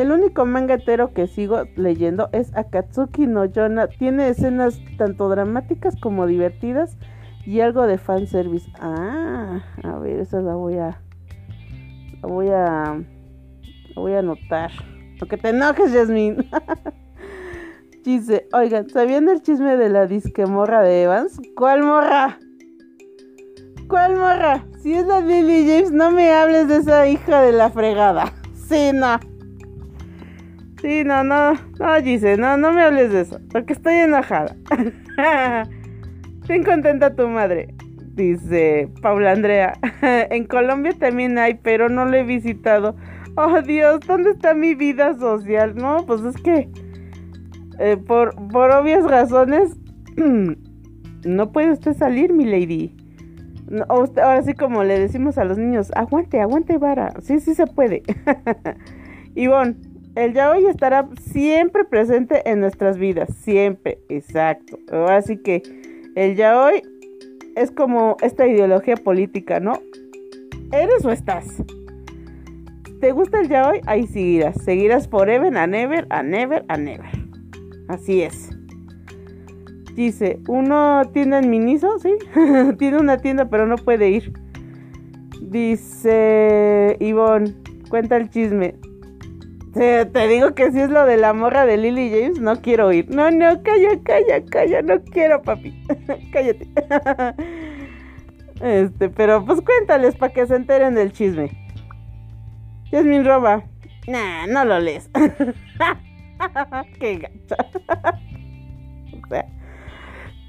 el 0.00 0.12
único 0.12 0.44
manga 0.44 0.78
que 1.14 1.26
sigo 1.26 1.64
leyendo 1.76 2.28
es 2.32 2.54
Akatsuki 2.56 3.26
no 3.26 3.44
Yona. 3.46 3.88
Tiene 3.88 4.28
escenas 4.28 4.80
tanto 4.98 5.28
dramáticas 5.28 5.96
como 5.96 6.26
divertidas 6.26 6.98
y 7.44 7.60
algo 7.60 7.86
de 7.86 7.96
fanservice. 7.96 8.70
Ah, 8.80 9.62
a 9.82 9.98
ver, 9.98 10.20
esa 10.20 10.40
la 10.40 10.54
voy 10.54 10.76
a. 10.76 11.00
La 12.22 12.28
voy 12.28 12.48
a. 12.48 13.02
La 13.94 14.02
voy 14.02 14.12
a 14.12 14.18
anotar. 14.18 14.70
Aunque 15.20 15.36
te 15.36 15.48
enojes, 15.48 15.92
Jasmine. 15.92 16.48
Dice, 18.04 18.46
oigan, 18.52 18.88
¿sabían 18.90 19.28
el 19.28 19.42
chisme 19.42 19.76
de 19.76 19.88
la 19.88 20.06
disque 20.06 20.46
morra 20.46 20.82
de 20.82 21.04
Evans? 21.04 21.40
¿Cuál 21.56 21.82
morra? 21.82 22.38
¿Cuál 23.88 24.16
morra? 24.16 24.64
Si 24.82 24.94
es 24.94 25.06
la 25.06 25.20
Lily 25.20 25.66
James, 25.68 25.92
no 25.92 26.10
me 26.10 26.30
hables 26.32 26.68
de 26.68 26.76
esa 26.76 27.08
hija 27.08 27.42
de 27.42 27.52
la 27.52 27.70
fregada. 27.70 28.32
Sí, 28.68 28.90
no. 28.92 29.35
Sí, 30.80 31.04
no, 31.04 31.24
no, 31.24 31.54
no, 31.54 31.94
Gise, 32.02 32.36
no, 32.36 32.56
no 32.56 32.72
me 32.72 32.82
hables 32.82 33.12
de 33.12 33.22
eso, 33.22 33.40
porque 33.50 33.72
estoy 33.72 33.94
enojada. 33.94 34.54
Ten 36.46 36.62
contenta 36.64 37.14
tu 37.14 37.26
madre, 37.28 37.74
dice 38.14 38.88
Paula 39.00 39.32
Andrea. 39.32 39.72
en 40.02 40.44
Colombia 40.44 40.92
también 40.98 41.38
hay, 41.38 41.54
pero 41.54 41.88
no 41.88 42.04
lo 42.04 42.16
he 42.16 42.24
visitado. 42.24 42.94
Oh 43.36 43.60
Dios, 43.62 44.00
¿dónde 44.06 44.30
está 44.30 44.54
mi 44.54 44.74
vida 44.74 45.18
social? 45.18 45.74
No, 45.76 46.04
pues 46.06 46.22
es 46.22 46.36
que 46.36 46.68
eh, 47.78 47.96
por, 47.96 48.34
por 48.48 48.70
obvias 48.70 49.04
razones 49.04 49.76
no 51.26 51.52
puede 51.52 51.72
usted 51.72 51.94
salir, 51.94 52.32
mi 52.32 52.44
lady. 52.44 52.96
ahora 53.88 54.42
sí 54.42 54.54
como 54.54 54.84
le 54.84 54.98
decimos 54.98 55.38
a 55.38 55.44
los 55.44 55.58
niños, 55.58 55.90
aguante, 55.94 56.40
aguante 56.40 56.78
vara. 56.78 57.12
Sí, 57.22 57.40
sí 57.40 57.54
se 57.54 57.66
puede. 57.66 58.02
Ivonne, 59.34 59.76
el 60.16 60.32
yaoi 60.32 60.66
estará 60.66 61.08
siempre 61.30 61.84
presente 61.84 62.42
en 62.50 62.60
nuestras 62.60 62.98
vidas, 62.98 63.28
siempre, 63.42 63.98
exacto. 64.08 64.78
Así 65.08 65.36
que 65.36 65.62
el 66.14 66.36
yaoi 66.36 66.82
es 67.54 67.70
como 67.70 68.16
esta 68.22 68.46
ideología 68.46 68.96
política, 68.96 69.60
¿no? 69.60 69.74
¿Eres 70.72 71.04
o 71.04 71.10
estás? 71.10 71.62
¿Te 73.00 73.12
gusta 73.12 73.40
el 73.40 73.48
yaoi? 73.48 73.82
Ahí 73.86 74.06
seguirás. 74.06 74.56
Seguirás 74.64 75.06
forever, 75.06 75.54
a 75.56 75.66
never, 75.66 76.06
a 76.08 76.22
never, 76.22 76.64
a 76.68 76.78
never. 76.78 77.10
Así 77.88 78.22
es. 78.22 78.50
Dice, 79.94 80.40
¿uno 80.48 81.02
tienda 81.12 81.38
en 81.38 81.50
Miniso? 81.50 81.98
Sí, 81.98 82.16
tiene 82.78 82.98
una 82.98 83.18
tienda 83.18 83.48
pero 83.50 83.66
no 83.66 83.76
puede 83.76 84.10
ir. 84.10 84.32
Dice 85.42 86.96
Ivonne, 87.00 87.54
cuenta 87.90 88.16
el 88.16 88.30
chisme. 88.30 88.74
Te, 89.76 90.28
digo 90.28 90.54
que 90.54 90.72
si 90.72 90.80
es 90.80 90.88
lo 90.88 91.04
de 91.04 91.18
la 91.18 91.34
morra 91.34 91.66
de 91.66 91.76
Lily 91.76 92.10
James, 92.10 92.40
no 92.40 92.62
quiero 92.62 92.92
ir. 92.92 93.10
No, 93.10 93.30
no, 93.30 93.62
calla, 93.62 94.00
calla, 94.02 94.42
calla, 94.46 94.80
no 94.80 95.02
quiero, 95.04 95.42
papi. 95.42 95.84
Cállate. 96.32 96.66
este, 98.62 99.10
pero 99.10 99.44
pues 99.44 99.60
cuéntales 99.60 100.16
para 100.16 100.32
que 100.32 100.46
se 100.46 100.56
enteren 100.56 100.94
del 100.94 101.12
chisme. 101.12 101.50
Jasmine 102.90 103.24
Roba. 103.24 103.64
Nah, 104.06 104.46
no 104.46 104.64
lo 104.64 104.78
lees. 104.78 105.10
Qué 106.98 107.18
gacha. 107.18 107.56
o 109.12 109.28
sea, 109.28 109.46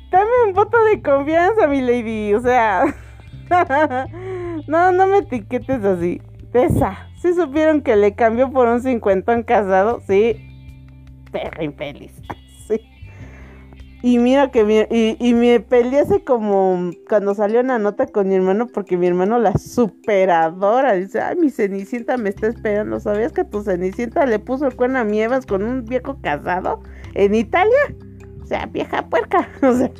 dame 0.09 0.31
un 0.45 0.53
voto 0.53 0.81
de 0.85 1.01
confianza, 1.01 1.67
mi 1.67 1.81
lady. 1.81 2.33
O 2.33 2.39
sea, 2.39 2.85
no, 4.67 4.93
no 4.93 5.07
me 5.07 5.17
etiquetes 5.17 5.83
así. 5.83 6.21
Esa. 6.53 7.06
¿Sí 7.27 7.33
supieron 7.33 7.81
que 7.81 7.97
le 7.97 8.15
cambió 8.15 8.49
por 8.49 8.69
un 8.69 8.81
cincuentón 8.81 9.43
casado? 9.43 10.01
Sí. 10.07 10.37
Perra 11.31 11.63
infeliz. 11.63 12.13
Sí. 12.67 12.81
Y 14.01 14.17
mira 14.17 14.51
que 14.51 14.65
mi, 14.65 14.85
y, 14.89 15.33
me 15.33 15.61
peleé 15.61 16.01
hace 16.01 16.21
como 16.21 16.91
cuando 17.07 17.33
salió 17.33 17.61
una 17.61 17.79
nota 17.79 18.07
con 18.07 18.27
mi 18.27 18.35
hermano 18.35 18.67
porque 18.67 18.97
mi 18.97 19.07
hermano 19.07 19.39
la 19.39 19.53
superadora. 19.53 20.93
Dice, 20.93 21.21
ay, 21.21 21.37
mi 21.37 21.49
Cenicienta 21.49 22.17
me 22.17 22.29
está 22.29 22.47
esperando. 22.47 22.99
¿Sabías 22.99 23.31
que 23.31 23.45
tu 23.45 23.61
Cenicienta 23.61 24.25
le 24.25 24.39
puso 24.39 24.67
el 24.67 24.75
cuerno 24.75 24.99
a 24.99 25.05
mi 25.05 25.21
Evans 25.21 25.45
con 25.45 25.63
un 25.63 25.85
viejo 25.85 26.19
casado 26.21 26.81
en 27.13 27.35
Italia? 27.35 27.95
O 28.43 28.45
sea, 28.45 28.65
vieja 28.65 29.07
puerca. 29.07 29.49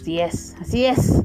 Así 0.00 0.20
es, 0.20 0.56
así 0.60 0.86
es. 0.86 1.22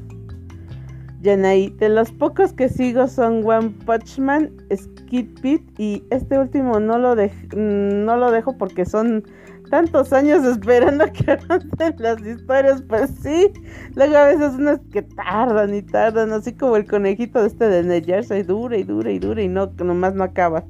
Yanai, 1.24 1.70
de 1.80 1.88
los 1.88 2.12
pocos 2.12 2.52
que 2.52 2.68
sigo 2.68 3.08
son 3.08 3.48
One 3.48 3.70
Punch 3.86 4.20
Man, 4.20 4.52
Skid 4.76 5.40
Pit 5.42 5.62
y 5.80 6.04
este 6.10 6.38
último 6.38 6.82
no 6.82 6.98
lo, 6.98 7.16
lo 7.16 8.32
dejo 8.32 8.58
porque 8.58 8.84
son 8.86 9.24
tantos 9.70 10.12
años 10.12 10.44
esperando 10.46 11.06
que 11.14 11.32
avancen 11.32 11.96
las 12.00 12.20
historias, 12.22 12.82
pues 12.90 13.10
sí. 13.22 13.52
Luego 13.96 14.18
a 14.18 14.26
veces 14.26 14.56
unas 14.56 14.82
que 14.92 15.02
tardan 15.02 15.74
y 15.74 15.82
tardan, 15.82 16.34
así 16.34 16.52
como 16.52 16.76
el 16.76 16.86
conejito 16.86 17.40
de 17.40 17.48
este 17.48 17.70
de 17.70 17.84
New 17.84 18.04
Jersey, 18.06 18.44
dura 18.44 18.78
y 18.78 18.84
dura 18.84 19.10
y 19.10 19.20
dura 19.20 19.42
y 19.42 19.48
no, 19.48 19.72
nomás 19.78 20.16
no 20.16 20.26
acaba. 20.26 20.66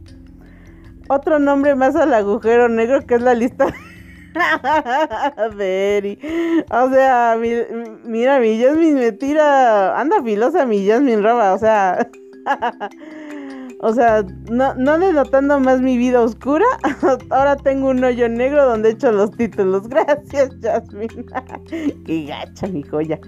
Otro 1.09 1.39
nombre 1.39 1.73
más 1.73 1.95
al 1.95 2.13
agujero 2.13 2.69
negro 2.69 3.01
que 3.07 3.15
es 3.15 3.21
la 3.23 3.34
lista 3.34 3.73
Very. 5.55 6.18
O 6.69 6.89
sea, 6.89 7.38
mira, 8.03 8.39
mi 8.39 8.61
Jasmine 8.61 8.99
me 8.99 9.11
tira. 9.11 9.99
Anda 9.99 10.22
filosa 10.23 10.65
mi 10.65 10.88
Jasmine 10.88 11.22
roba, 11.22 11.53
o 11.53 11.57
sea. 11.57 12.10
o 13.80 13.93
sea, 13.93 14.23
no, 14.49 14.73
no 14.76 14.97
notando 14.97 15.60
más 15.60 15.81
mi 15.81 15.97
vida 15.97 16.22
oscura. 16.22 16.65
Ahora 17.30 17.55
tengo 17.57 17.89
un 17.89 18.03
hoyo 18.03 18.30
negro 18.30 18.65
donde 18.65 18.91
echo 18.91 19.11
los 19.11 19.31
títulos. 19.31 19.88
Gracias, 19.88 20.49
Jasmine. 20.61 21.26
Qué 22.05 22.26
gacha, 22.26 22.68
mi 22.68 22.84
joya. 22.84 23.19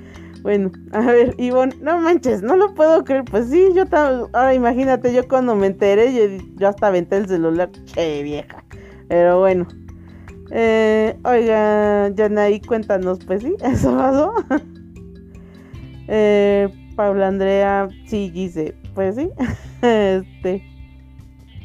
Bueno, 0.46 0.72
a 0.92 1.02
ver, 1.02 1.34
Ivonne, 1.40 1.76
no 1.82 1.98
manches, 1.98 2.44
no 2.44 2.56
lo 2.56 2.76
puedo 2.76 3.04
creer. 3.04 3.26
Pues 3.26 3.50
sí, 3.50 3.68
yo 3.74 3.84
ahora 3.92 4.54
imagínate, 4.54 5.12
yo 5.12 5.28
cuando 5.28 5.56
me 5.56 5.66
enteré, 5.66 6.14
yo, 6.14 6.46
yo 6.60 6.68
hasta 6.68 6.86
aventé 6.86 7.18
el 7.18 7.28
celular, 7.28 7.72
che 7.86 8.22
vieja. 8.22 8.64
Pero 9.08 9.40
bueno, 9.40 9.68
eh, 10.58 11.18
oiga, 11.26 12.10
Yanaí, 12.16 12.62
cuéntanos, 12.62 13.20
pues 13.26 13.44
sí, 13.44 13.54
eso 13.62 13.94
pasó. 13.98 14.34
eh, 16.08 16.70
Paula 16.96 17.28
Andrea, 17.28 17.90
sí, 18.06 18.30
dice, 18.30 18.74
pues 18.94 19.16
sí. 19.16 19.30
este. 19.82 20.64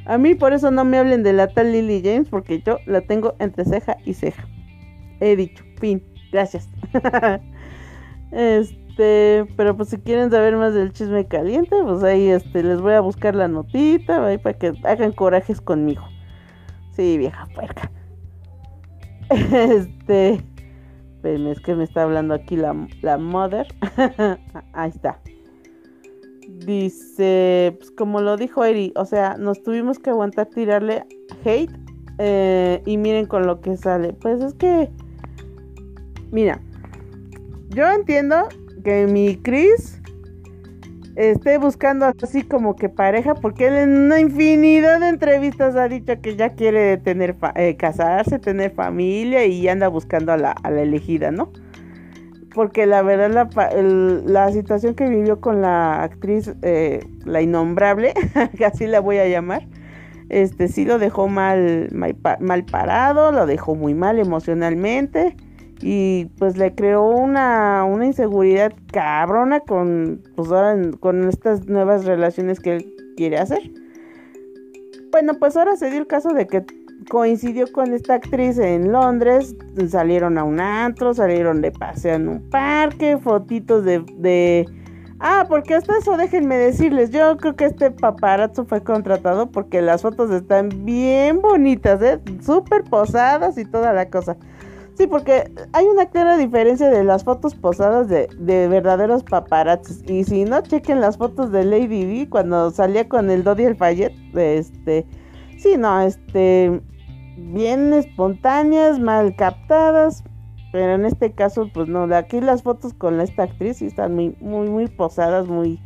A 0.06 0.18
mí 0.18 0.34
por 0.34 0.52
eso 0.52 0.72
no 0.72 0.84
me 0.84 0.98
hablen 0.98 1.22
de 1.22 1.32
la 1.32 1.46
tal 1.46 1.70
Lily 1.70 2.02
James, 2.04 2.28
porque 2.28 2.62
yo 2.62 2.78
la 2.86 3.00
tengo 3.02 3.36
entre 3.38 3.64
ceja 3.64 3.96
y 4.04 4.14
ceja. 4.14 4.44
He 5.20 5.36
dicho, 5.36 5.62
fin, 5.78 6.02
gracias. 6.32 6.68
este, 8.32 9.46
pero 9.56 9.76
pues 9.76 9.90
si 9.90 9.98
quieren 9.98 10.32
saber 10.32 10.56
más 10.56 10.74
del 10.74 10.92
chisme 10.92 11.28
caliente, 11.28 11.76
pues 11.84 12.02
ahí 12.02 12.28
este, 12.28 12.64
les 12.64 12.80
voy 12.80 12.94
a 12.94 13.00
buscar 13.00 13.36
la 13.36 13.46
notita, 13.46 14.26
ahí 14.26 14.38
para 14.38 14.58
que 14.58 14.72
hagan 14.82 15.12
corajes 15.12 15.60
conmigo. 15.60 16.02
Sí, 16.96 17.16
vieja 17.16 17.46
puerca. 17.54 17.92
Este. 19.52 20.42
es 21.22 21.60
que 21.60 21.74
me 21.74 21.84
está 21.84 22.02
hablando 22.02 22.34
aquí 22.34 22.56
la, 22.56 22.74
la 23.02 23.16
mother. 23.18 23.66
Ahí 24.72 24.90
está. 24.90 25.20
Dice, 26.48 27.76
pues 27.78 27.90
como 27.92 28.20
lo 28.20 28.36
dijo 28.36 28.64
Eri, 28.64 28.92
o 28.96 29.04
sea, 29.04 29.36
nos 29.38 29.62
tuvimos 29.62 29.98
que 29.98 30.10
aguantar 30.10 30.46
tirarle 30.46 31.04
hate. 31.44 31.70
Eh, 32.18 32.82
y 32.84 32.96
miren 32.96 33.26
con 33.26 33.46
lo 33.46 33.60
que 33.60 33.76
sale. 33.76 34.12
Pues 34.14 34.42
es 34.42 34.52
que, 34.54 34.90
mira, 36.32 36.60
yo 37.70 37.88
entiendo 37.90 38.48
que 38.84 39.06
mi 39.06 39.36
Chris 39.36 39.99
esté 41.16 41.58
buscando 41.58 42.06
así 42.06 42.42
como 42.42 42.76
que 42.76 42.88
pareja, 42.88 43.34
porque 43.34 43.68
él 43.68 43.76
en 43.76 43.98
una 43.98 44.20
infinidad 44.20 45.00
de 45.00 45.08
entrevistas 45.08 45.76
ha 45.76 45.88
dicho 45.88 46.20
que 46.20 46.36
ya 46.36 46.50
quiere 46.50 46.96
tener 46.98 47.36
eh, 47.56 47.76
casarse, 47.76 48.38
tener 48.38 48.72
familia 48.72 49.44
y 49.46 49.66
anda 49.68 49.88
buscando 49.88 50.32
a 50.32 50.36
la, 50.36 50.54
elegida, 50.64 51.30
¿no? 51.30 51.52
Porque 52.54 52.86
la 52.86 53.02
verdad 53.02 53.30
la, 53.30 54.22
la, 54.24 54.52
situación 54.52 54.94
que 54.94 55.08
vivió 55.08 55.40
con 55.40 55.62
la 55.62 56.02
actriz, 56.02 56.52
eh, 56.62 57.06
la 57.24 57.42
innombrable, 57.42 58.14
que 58.56 58.64
así 58.64 58.86
la 58.86 59.00
voy 59.00 59.18
a 59.18 59.28
llamar, 59.28 59.66
este 60.30 60.68
sí 60.68 60.84
lo 60.84 60.98
dejó 60.98 61.28
mal, 61.28 61.88
mal 61.92 62.64
parado, 62.64 63.32
lo 63.32 63.46
dejó 63.46 63.74
muy 63.74 63.94
mal 63.94 64.18
emocionalmente 64.18 65.36
y 65.82 66.26
pues 66.38 66.56
le 66.56 66.74
creó 66.74 67.08
una, 67.08 67.84
una 67.84 68.06
inseguridad 68.06 68.72
cabrona 68.92 69.60
con, 69.60 70.22
pues 70.36 70.48
con 71.00 71.28
estas 71.28 71.66
nuevas 71.66 72.04
relaciones 72.04 72.60
que 72.60 72.76
él 72.76 72.94
quiere 73.16 73.38
hacer. 73.38 73.70
Bueno, 75.10 75.34
pues 75.38 75.56
ahora 75.56 75.76
se 75.76 75.90
dio 75.90 76.00
el 76.00 76.06
caso 76.06 76.32
de 76.32 76.46
que 76.46 76.64
coincidió 77.08 77.70
con 77.72 77.92
esta 77.92 78.14
actriz 78.14 78.58
en 78.58 78.92
Londres, 78.92 79.56
salieron 79.88 80.38
a 80.38 80.44
un 80.44 80.60
antro, 80.60 81.14
salieron 81.14 81.62
de 81.62 81.72
paseo 81.72 82.14
en 82.14 82.28
un 82.28 82.50
parque, 82.50 83.18
fotitos 83.18 83.84
de, 83.84 84.04
de... 84.18 84.68
Ah, 85.18 85.46
porque 85.48 85.74
hasta 85.74 85.98
eso 85.98 86.16
déjenme 86.16 86.56
decirles, 86.56 87.10
yo 87.10 87.36
creo 87.36 87.56
que 87.56 87.66
este 87.66 87.90
paparazzo 87.90 88.64
fue 88.64 88.82
contratado 88.82 89.50
porque 89.50 89.82
las 89.82 90.02
fotos 90.02 90.30
están 90.30 90.70
bien 90.84 91.42
bonitas, 91.42 92.00
¿eh? 92.00 92.20
Súper 92.40 92.84
posadas 92.84 93.58
y 93.58 93.64
toda 93.64 93.92
la 93.92 94.08
cosa. 94.08 94.36
Sí, 95.00 95.06
porque 95.06 95.50
hay 95.72 95.86
una 95.86 96.10
clara 96.10 96.36
diferencia 96.36 96.90
de 96.90 97.04
las 97.04 97.24
fotos 97.24 97.54
posadas 97.54 98.06
de, 98.10 98.28
verdaderos 98.68 99.24
paparazzis. 99.24 100.02
Y 100.06 100.24
si 100.24 100.44
no, 100.44 100.60
chequen 100.60 101.00
las 101.00 101.16
fotos 101.16 101.50
de 101.52 101.64
Lady 101.64 102.04
D 102.04 102.28
cuando 102.28 102.70
salía 102.70 103.08
con 103.08 103.30
el 103.30 103.42
Dodi 103.42 103.64
el 103.64 103.76
Fayette. 103.76 104.14
Este, 104.36 105.06
sí, 105.56 105.78
no, 105.78 106.02
este, 106.02 106.82
bien 107.38 107.94
espontáneas, 107.94 109.00
mal 109.00 109.34
captadas. 109.36 110.22
Pero 110.70 110.96
en 110.96 111.06
este 111.06 111.32
caso, 111.32 111.70
pues 111.72 111.88
no, 111.88 112.02
aquí 112.14 112.42
las 112.42 112.62
fotos 112.62 112.92
con 112.92 113.22
esta 113.22 113.44
actriz 113.44 113.78
sí 113.78 113.86
están 113.86 114.14
muy, 114.14 114.36
muy, 114.38 114.68
muy 114.68 114.86
posadas, 114.86 115.48
muy, 115.48 115.80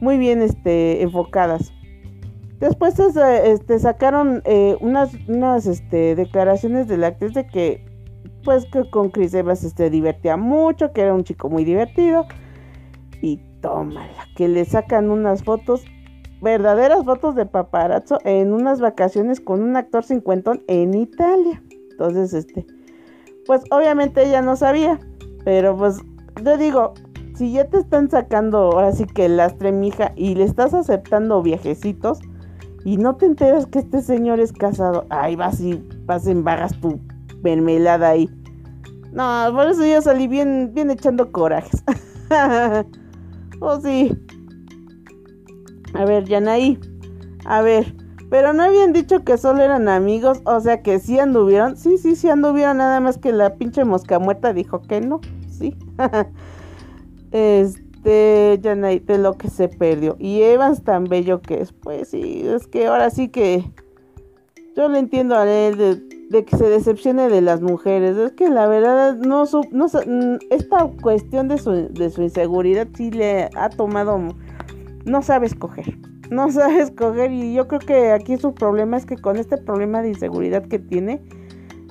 muy 0.00 0.18
bien 0.18 0.40
este, 0.40 1.02
enfocadas. 1.02 1.72
Después 2.60 2.96
este, 2.96 3.80
sacaron 3.80 4.40
eh, 4.44 4.76
unas, 4.78 5.10
unas 5.26 5.66
este, 5.66 6.14
declaraciones 6.14 6.86
de 6.86 6.96
la 6.96 7.08
actriz 7.08 7.34
de 7.34 7.48
que 7.48 7.95
pues 8.44 8.66
que 8.66 8.88
con 8.90 9.10
Chris 9.10 9.34
Evans 9.34 9.60
se 9.60 9.90
divertía 9.90 10.36
mucho, 10.36 10.92
que 10.92 11.02
era 11.02 11.14
un 11.14 11.24
chico 11.24 11.48
muy 11.48 11.64
divertido. 11.64 12.26
Y 13.22 13.40
tómala, 13.60 14.26
que 14.36 14.48
le 14.48 14.64
sacan 14.64 15.10
unas 15.10 15.42
fotos, 15.42 15.84
verdaderas 16.42 17.04
fotos 17.04 17.34
de 17.34 17.46
paparazzo 17.46 18.18
en 18.24 18.52
unas 18.52 18.80
vacaciones 18.80 19.40
con 19.40 19.62
un 19.62 19.76
actor 19.76 20.04
cincuentón 20.04 20.62
en 20.68 20.94
Italia. 20.94 21.62
Entonces, 21.90 22.34
este, 22.34 22.66
pues 23.46 23.62
obviamente 23.70 24.22
ella 24.22 24.42
no 24.42 24.56
sabía, 24.56 24.98
pero 25.44 25.76
pues 25.76 25.98
yo 26.44 26.58
digo, 26.58 26.92
si 27.34 27.52
ya 27.52 27.64
te 27.64 27.78
están 27.78 28.10
sacando 28.10 28.58
ahora 28.58 28.92
sí 28.92 29.06
que 29.06 29.28
lastre 29.28 29.72
mija 29.72 30.12
y 30.16 30.34
le 30.34 30.44
estás 30.44 30.74
aceptando 30.74 31.42
viajecitos 31.42 32.20
y 32.84 32.98
no 32.98 33.16
te 33.16 33.26
enteras 33.26 33.66
que 33.66 33.80
este 33.80 34.02
señor 34.02 34.40
es 34.40 34.52
casado, 34.52 35.06
ahí 35.10 35.36
vas 35.36 35.60
y 35.60 35.82
vas 36.04 36.26
en 36.26 36.44
vagas 36.44 36.78
tu 36.80 37.00
mermelada 37.42 38.10
ahí. 38.10 38.30
No, 39.12 39.50
por 39.54 39.66
eso 39.68 39.84
yo 39.86 40.02
salí 40.02 40.28
bien, 40.28 40.72
bien 40.74 40.90
echando 40.90 41.32
corajes. 41.32 41.82
oh, 43.60 43.80
sí. 43.80 44.16
A 45.94 46.04
ver, 46.04 46.24
Yanaí. 46.24 46.78
A 47.46 47.62
ver. 47.62 47.94
Pero 48.28 48.52
no 48.52 48.64
habían 48.64 48.92
dicho 48.92 49.24
que 49.24 49.38
solo 49.38 49.62
eran 49.62 49.88
amigos, 49.88 50.42
o 50.44 50.60
sea 50.60 50.82
que 50.82 50.98
sí 50.98 51.18
anduvieron. 51.18 51.76
Sí, 51.76 51.96
sí, 51.96 52.16
sí 52.16 52.28
anduvieron, 52.28 52.78
nada 52.78 53.00
más 53.00 53.18
que 53.18 53.32
la 53.32 53.54
pinche 53.54 53.84
mosca 53.84 54.18
muerta 54.18 54.52
dijo 54.52 54.82
que 54.82 55.00
no. 55.00 55.20
Sí. 55.48 55.76
este, 57.30 58.58
Yanaí, 58.60 58.98
de 58.98 59.18
lo 59.18 59.38
que 59.38 59.48
se 59.48 59.68
perdió. 59.68 60.16
Y 60.18 60.42
Evans 60.42 60.82
tan 60.82 61.04
bello 61.04 61.40
que 61.40 61.62
es. 61.62 61.72
Pues 61.72 62.08
sí, 62.08 62.42
es 62.44 62.66
que 62.66 62.86
ahora 62.88 63.10
sí 63.10 63.28
que. 63.28 63.64
Yo 64.76 64.90
le 64.90 64.98
entiendo 64.98 65.36
a 65.36 65.50
él 65.50 65.78
de 65.78 66.05
de 66.28 66.44
que 66.44 66.56
se 66.56 66.68
decepcione 66.68 67.28
de 67.28 67.40
las 67.40 67.60
mujeres. 67.62 68.16
Es 68.16 68.32
que 68.32 68.48
la 68.48 68.66
verdad 68.66 69.16
no, 69.16 69.44
no 69.70 69.86
mm, 69.86 70.38
esta 70.50 70.90
cuestión 71.02 71.48
de 71.48 71.58
su, 71.58 71.88
de 71.88 72.10
su 72.10 72.22
inseguridad 72.22 72.88
sí 72.96 73.10
le 73.10 73.48
ha 73.54 73.68
tomado, 73.70 74.18
no 75.04 75.22
sabe 75.22 75.46
escoger. 75.46 75.96
No 76.30 76.50
sabe 76.52 76.80
escoger 76.80 77.30
y 77.30 77.54
yo 77.54 77.68
creo 77.68 77.80
que 77.80 78.12
aquí 78.12 78.36
su 78.36 78.54
problema 78.54 78.96
es 78.96 79.06
que 79.06 79.16
con 79.16 79.36
este 79.36 79.56
problema 79.56 80.02
de 80.02 80.08
inseguridad 80.08 80.66
que 80.66 80.78
tiene, 80.78 81.22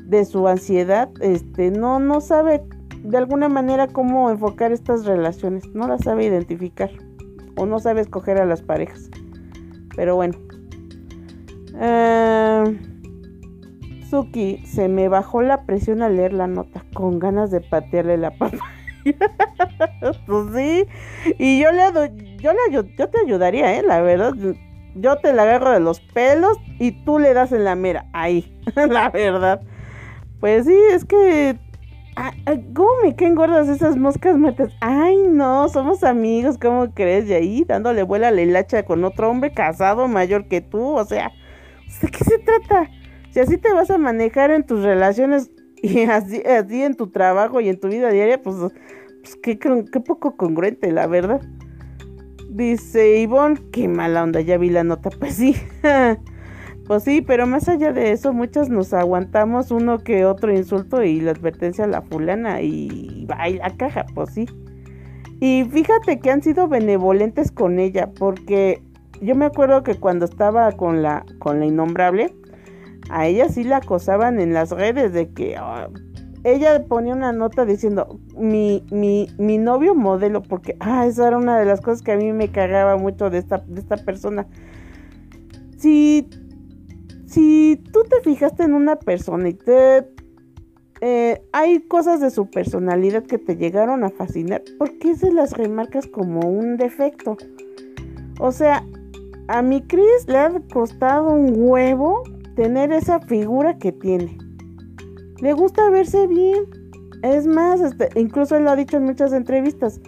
de 0.03 0.23
su 0.25 0.47
ansiedad, 0.47 1.09
este, 1.21 1.71
no, 1.71 1.99
no 1.99 2.21
sabe 2.21 2.61
de 3.03 3.17
alguna 3.17 3.49
manera 3.49 3.87
cómo 3.87 4.29
enfocar 4.29 4.71
estas 4.71 5.05
relaciones. 5.05 5.67
No 5.73 5.87
las 5.87 6.03
sabe 6.03 6.25
identificar 6.25 6.91
o 7.57 7.65
no 7.65 7.79
sabe 7.79 8.01
escoger 8.01 8.37
a 8.37 8.45
las 8.45 8.61
parejas. 8.61 9.09
Pero 9.95 10.15
bueno. 10.15 10.37
Eh, 14.33 14.61
se 14.65 14.87
me 14.87 15.09
bajó 15.09 15.41
la 15.41 15.63
presión 15.65 16.01
al 16.01 16.15
leer 16.17 16.33
la 16.33 16.47
nota, 16.47 16.83
con 16.93 17.19
ganas 17.19 17.51
de 17.51 17.61
patearle 17.61 18.17
la 18.17 18.31
papaya. 18.31 18.61
pues 20.25 20.45
sí, 20.55 20.85
y 21.37 21.61
yo 21.61 21.71
le 21.71 22.37
yo 22.37 22.53
le 22.53 22.71
yo 22.71 23.09
te 23.09 23.19
ayudaría, 23.23 23.77
eh, 23.77 23.83
la 23.83 24.01
verdad. 24.01 24.33
Yo 24.97 25.17
te 25.17 25.33
la 25.33 25.43
agarro 25.43 25.71
de 25.71 25.81
los 25.81 25.99
pelos 25.99 26.57
y 26.79 26.91
tú 27.03 27.19
le 27.19 27.33
das 27.33 27.51
en 27.51 27.65
la 27.65 27.75
mera, 27.75 28.05
ahí, 28.13 28.57
la 28.75 29.09
verdad. 29.09 29.61
Pues 30.39 30.65
sí, 30.65 30.77
es 30.93 31.03
que 31.03 31.57
¿cómo 32.73 32.89
me 33.03 33.15
caen 33.15 33.35
gordas 33.35 33.67
esas 33.67 33.97
moscas 33.97 34.37
muertas? 34.37 34.71
Ay, 34.79 35.17
no, 35.27 35.67
somos 35.67 36.03
amigos, 36.03 36.57
¿cómo 36.57 36.93
crees? 36.93 37.27
Y 37.27 37.33
ahí 37.33 37.63
dándole 37.65 38.03
vuela 38.03 38.29
a 38.29 38.31
la 38.31 38.41
hilacha 38.41 38.83
con 38.83 39.03
otro 39.03 39.29
hombre 39.29 39.51
casado 39.51 40.07
mayor 40.07 40.47
que 40.47 40.61
tú, 40.61 40.95
o 40.95 41.03
sea, 41.03 41.31
¿de 42.01 42.07
qué 42.07 42.23
se 42.23 42.39
trata? 42.39 42.89
Si 43.35 43.41
así 43.41 43.57
te 43.57 43.73
vas 43.73 43.91
a 43.91 43.97
manejar 43.97 44.49
en 44.51 44.65
tus 44.65 44.81
relaciones 44.81 45.51
y 45.81 46.03
así, 46.03 46.41
en 46.45 46.95
tu 46.95 47.07
trabajo 47.07 47.59
y 47.59 47.67
en 47.67 47.77
tu 47.77 47.89
vida 47.89 48.09
diaria, 48.09 48.41
pues, 48.41 48.55
pues 49.21 49.35
qué, 49.43 49.57
poco 49.99 50.37
congruente, 50.37 50.89
la 50.93 51.05
verdad. 51.05 51.41
Dice 52.49 53.19
Ivonne, 53.19 53.59
qué 53.73 53.89
mala 53.89 54.23
onda, 54.23 54.39
ya 54.39 54.57
vi 54.57 54.69
la 54.69 54.85
nota. 54.85 55.09
Pues 55.19 55.35
sí, 55.35 55.53
pues 56.87 57.03
sí, 57.03 57.21
pero 57.21 57.45
más 57.45 57.67
allá 57.67 57.91
de 57.91 58.13
eso, 58.13 58.31
muchas 58.31 58.69
nos 58.69 58.93
aguantamos 58.93 59.69
uno 59.69 59.97
que 59.97 60.23
otro 60.23 60.55
insulto 60.55 61.03
y 61.03 61.19
la 61.19 61.31
advertencia 61.31 61.83
a 61.83 61.87
la 61.87 62.03
fulana 62.03 62.61
y 62.61 63.27
va 63.29 63.37
a 63.43 63.69
caja, 63.75 64.05
pues 64.15 64.29
sí. 64.29 64.45
Y 65.41 65.65
fíjate 65.65 66.19
que 66.21 66.31
han 66.31 66.41
sido 66.41 66.69
benevolentes 66.69 67.51
con 67.51 67.79
ella, 67.79 68.09
porque 68.17 68.81
yo 69.21 69.35
me 69.35 69.43
acuerdo 69.43 69.83
que 69.83 69.95
cuando 69.95 70.23
estaba 70.23 70.71
con 70.71 71.01
la, 71.01 71.25
con 71.39 71.59
la 71.59 71.65
innombrable, 71.65 72.33
a 73.09 73.27
ella 73.27 73.49
sí 73.49 73.63
la 73.63 73.77
acosaban 73.77 74.39
en 74.39 74.53
las 74.53 74.71
redes 74.71 75.13
de 75.13 75.29
que 75.29 75.55
ah, 75.57 75.89
ella 76.43 76.85
ponía 76.85 77.13
una 77.13 77.31
nota 77.31 77.65
diciendo 77.65 78.19
mi, 78.37 78.85
mi, 78.91 79.27
mi 79.37 79.57
novio 79.57 79.95
modelo, 79.95 80.43
porque 80.43 80.75
ah, 80.79 81.05
esa 81.07 81.27
era 81.27 81.37
una 81.37 81.59
de 81.59 81.65
las 81.65 81.81
cosas 81.81 82.01
que 82.01 82.11
a 82.11 82.17
mí 82.17 82.31
me 82.33 82.51
cagaba 82.51 82.97
mucho 82.97 83.29
de 83.29 83.39
esta, 83.39 83.59
de 83.67 83.79
esta 83.79 83.97
persona. 83.97 84.47
Si, 85.77 86.29
si 87.25 87.81
tú 87.91 88.03
te 88.03 88.21
fijaste 88.21 88.63
en 88.63 88.73
una 88.73 88.95
persona 88.95 89.49
y 89.49 89.53
te 89.53 90.15
eh, 91.01 91.41
hay 91.51 91.81
cosas 91.81 92.21
de 92.21 92.31
su 92.31 92.49
personalidad 92.49 93.23
que 93.23 93.37
te 93.37 93.57
llegaron 93.57 94.03
a 94.03 94.09
fascinar, 94.09 94.63
¿por 94.77 94.97
qué 94.97 95.15
se 95.15 95.31
las 95.31 95.51
remarcas 95.51 96.07
como 96.07 96.39
un 96.47 96.77
defecto? 96.77 97.37
O 98.39 98.51
sea, 98.51 98.85
a 99.47 99.61
mi 99.61 99.81
Chris 99.81 100.27
le 100.27 100.37
ha 100.37 100.51
costado 100.71 101.31
un 101.31 101.53
huevo 101.57 102.23
tener 102.55 102.91
esa 102.91 103.19
figura 103.19 103.77
que 103.77 103.91
tiene. 103.91 104.37
Le 105.41 105.53
gusta 105.53 105.89
verse 105.89 106.27
bien. 106.27 106.65
Es 107.21 107.45
más, 107.47 107.81
incluso 108.15 108.55
él 108.55 108.63
lo 108.63 108.71
ha 108.71 108.75
dicho 108.75 108.97
en 108.97 109.03
muchas 109.03 109.33
entrevistas. 109.33 109.99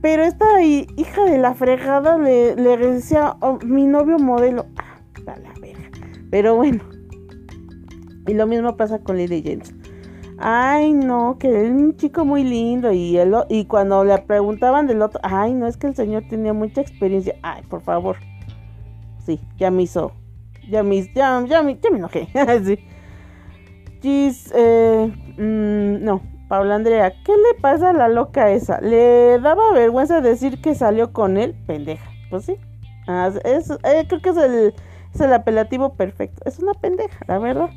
Pero 0.00 0.24
esta 0.24 0.62
hija 0.62 1.24
de 1.24 1.38
la 1.38 1.54
fregada 1.54 2.18
le, 2.18 2.56
decía, 2.56 3.36
oh, 3.40 3.58
mi 3.64 3.86
novio 3.86 4.18
modelo. 4.18 4.66
Ah, 4.76 5.36
la 5.42 5.52
verga. 5.60 5.88
Pero 6.30 6.56
bueno. 6.56 6.82
Y 8.26 8.34
lo 8.34 8.46
mismo 8.46 8.76
pasa 8.76 8.98
con 9.00 9.16
Lily 9.16 9.42
James. 9.44 9.74
Ay, 10.38 10.92
no, 10.92 11.36
que 11.38 11.48
es 11.48 11.70
un 11.70 11.96
chico 11.96 12.24
muy 12.24 12.42
lindo. 12.42 12.90
Y 12.92 13.64
cuando 13.66 14.04
le 14.04 14.18
preguntaban 14.18 14.86
del 14.86 15.02
otro, 15.02 15.20
ay, 15.22 15.54
no, 15.54 15.66
es 15.66 15.76
que 15.76 15.86
el 15.86 15.94
señor 15.94 16.24
tenía 16.28 16.52
mucha 16.52 16.80
experiencia. 16.80 17.36
Ay, 17.42 17.62
por 17.68 17.82
favor. 17.82 18.16
Sí, 19.24 19.40
ya 19.56 19.70
me 19.70 19.82
hizo 19.82 20.12
ya 20.68 20.82
me, 20.82 21.02
ya, 21.14 21.44
ya, 21.46 21.46
ya 21.46 21.62
me 21.62 21.78
enojé. 21.98 22.28
sí. 22.64 22.78
Gis, 24.00 24.52
eh, 24.54 25.12
mm, 25.38 26.04
no, 26.04 26.22
Paula 26.48 26.74
Andrea, 26.74 27.12
¿qué 27.24 27.32
le 27.32 27.60
pasa 27.60 27.90
a 27.90 27.92
la 27.92 28.08
loca 28.08 28.50
esa? 28.50 28.80
¿Le 28.80 29.38
daba 29.38 29.72
vergüenza 29.72 30.20
decir 30.20 30.60
que 30.60 30.74
salió 30.74 31.12
con 31.12 31.36
él? 31.36 31.54
Pendeja. 31.66 32.10
Pues 32.30 32.44
sí. 32.44 32.56
Ah, 33.06 33.30
es, 33.44 33.70
eh, 33.70 34.04
creo 34.08 34.20
que 34.20 34.30
es 34.30 34.36
el, 34.36 34.74
es 35.14 35.20
el 35.20 35.32
apelativo 35.32 35.94
perfecto. 35.94 36.42
Es 36.44 36.58
una 36.58 36.74
pendeja, 36.74 37.24
la 37.26 37.38
verdad. 37.38 37.70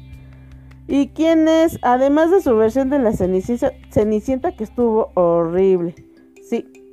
¿Y 0.87 1.07
quién 1.09 1.47
es? 1.47 1.79
Además 1.81 2.31
de 2.31 2.41
su 2.41 2.55
versión 2.55 2.89
de 2.89 2.99
la 2.99 3.13
Cenicienta, 3.13 3.71
Cenicienta 3.91 4.55
que 4.55 4.63
estuvo 4.63 5.11
horrible. 5.15 5.95
Sí. 6.47 6.84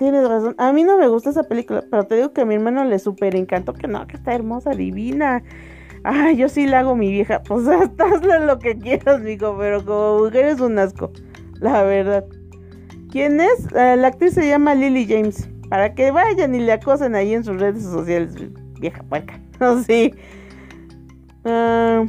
Tienes 0.00 0.26
razón. 0.26 0.54
A 0.56 0.72
mí 0.72 0.82
no 0.82 0.96
me 0.96 1.08
gusta 1.08 1.28
esa 1.28 1.42
película, 1.42 1.84
pero 1.90 2.06
te 2.06 2.14
digo 2.14 2.32
que 2.32 2.40
a 2.40 2.46
mi 2.46 2.54
hermano 2.54 2.86
le 2.86 2.98
súper 2.98 3.36
encantó, 3.36 3.74
que 3.74 3.86
no, 3.86 4.06
que 4.06 4.16
está 4.16 4.34
hermosa, 4.34 4.70
divina. 4.70 5.42
Ay, 6.04 6.38
yo 6.38 6.48
sí 6.48 6.66
la 6.66 6.78
hago 6.78 6.96
mi 6.96 7.12
vieja. 7.12 7.42
Pues 7.46 7.68
hazle 7.68 8.46
lo 8.46 8.58
que 8.58 8.78
quieras, 8.78 9.22
digo, 9.22 9.54
pero 9.58 9.84
como 9.84 10.20
mujer 10.20 10.46
es 10.46 10.60
un 10.60 10.78
asco, 10.78 11.12
la 11.60 11.82
verdad. 11.82 12.24
¿Quién 13.10 13.42
es? 13.42 13.66
Eh, 13.76 13.96
la 13.98 14.08
actriz 14.08 14.32
se 14.32 14.48
llama 14.48 14.74
Lily 14.74 15.06
James. 15.06 15.50
Para 15.68 15.94
que 15.94 16.10
vayan 16.10 16.54
y 16.54 16.60
le 16.60 16.72
acosen 16.72 17.14
ahí 17.14 17.34
en 17.34 17.44
sus 17.44 17.60
redes 17.60 17.82
sociales, 17.82 18.34
vieja 18.80 19.02
puerca. 19.02 19.38
No, 19.60 19.82
sí. 19.82 20.14
Ah, 21.44 22.06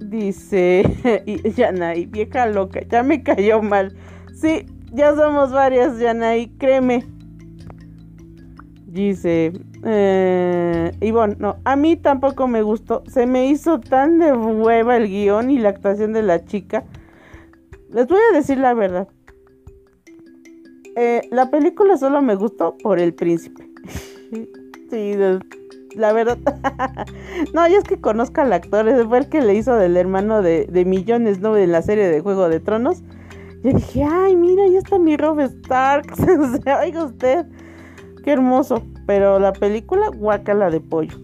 dice, 0.00 0.84
Yana, 1.56 1.96
y 1.96 2.06
vieja 2.06 2.46
loca, 2.46 2.82
ya 2.88 3.02
me 3.02 3.20
cayó 3.20 3.60
mal. 3.60 3.96
Sí, 4.32 4.64
ya 4.92 5.14
somos 5.14 5.52
varias, 5.52 5.98
Yanay, 5.98 6.48
créeme. 6.58 7.06
Dice, 8.86 9.52
eh, 9.84 10.92
Ivonne, 11.00 11.36
no, 11.38 11.56
a 11.64 11.76
mí 11.76 11.96
tampoco 11.96 12.48
me 12.48 12.62
gustó. 12.62 13.02
Se 13.06 13.26
me 13.26 13.46
hizo 13.46 13.80
tan 13.80 14.18
de 14.18 14.32
hueva 14.32 14.96
el 14.96 15.08
guion 15.08 15.50
y 15.50 15.58
la 15.58 15.68
actuación 15.68 16.12
de 16.12 16.22
la 16.22 16.44
chica. 16.44 16.84
Les 17.90 18.06
voy 18.06 18.18
a 18.30 18.36
decir 18.36 18.58
la 18.58 18.74
verdad. 18.74 19.08
Eh, 20.96 21.20
la 21.30 21.50
película 21.50 21.96
solo 21.96 22.22
me 22.22 22.34
gustó 22.34 22.76
por 22.78 22.98
el 22.98 23.14
príncipe. 23.14 23.68
sí, 24.90 25.14
la 25.94 26.12
verdad. 26.12 26.38
no, 27.54 27.68
y 27.68 27.74
es 27.74 27.84
que 27.84 28.00
conozco 28.00 28.40
al 28.40 28.52
actor. 28.52 29.06
Fue 29.06 29.18
el 29.18 29.28
que 29.28 29.42
le 29.42 29.54
hizo 29.54 29.76
del 29.76 29.96
hermano 29.96 30.42
de, 30.42 30.66
de 30.66 30.84
Millones, 30.84 31.40
¿no? 31.40 31.56
En 31.56 31.72
la 31.72 31.82
serie 31.82 32.08
de 32.08 32.20
Juego 32.20 32.48
de 32.48 32.58
Tronos. 32.58 33.02
Yo 33.62 33.72
dije, 33.72 34.04
ay, 34.04 34.36
mira, 34.36 34.66
ya 34.68 34.78
está 34.78 34.98
mi 34.98 35.16
Rob 35.16 35.40
Stark. 35.40 36.14
oiga 36.82 37.04
usted, 37.04 37.46
qué 38.22 38.32
hermoso. 38.32 38.82
Pero 39.06 39.38
la 39.38 39.52
película, 39.52 40.08
guacala 40.08 40.70
de 40.70 40.80
pollo. 40.80 41.18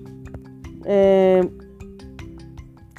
Eh, 0.85 1.49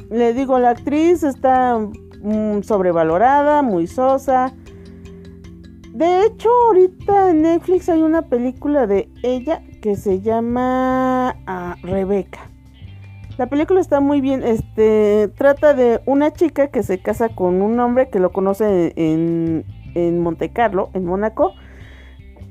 le 0.09 0.33
digo, 0.33 0.59
la 0.59 0.71
actriz 0.71 1.23
está 1.23 1.77
mm, 1.77 2.61
sobrevalorada, 2.61 3.61
muy 3.61 3.87
sosa. 3.87 4.53
De 5.93 6.25
hecho, 6.25 6.49
ahorita 6.67 7.31
en 7.31 7.41
Netflix 7.43 7.89
hay 7.89 8.01
una 8.01 8.23
película 8.23 8.85
de 8.85 9.09
ella 9.23 9.63
que 9.81 9.95
se 9.95 10.21
llama 10.21 11.35
ah, 11.47 11.75
Rebeca. 11.83 12.51
La 13.37 13.47
película 13.47 13.81
está 13.81 13.99
muy 13.99 14.21
bien, 14.21 14.43
este, 14.43 15.29
trata 15.35 15.73
de 15.73 16.01
una 16.05 16.31
chica 16.31 16.67
que 16.69 16.83
se 16.83 17.01
casa 17.01 17.27
con 17.27 17.61
un 17.61 17.77
hombre 17.81 18.09
que 18.09 18.19
lo 18.19 18.31
conoce 18.31 18.93
en, 18.95 19.65
en 19.93 20.21
Monte 20.21 20.51
Carlo, 20.51 20.89
en 20.93 21.03
Mónaco, 21.03 21.53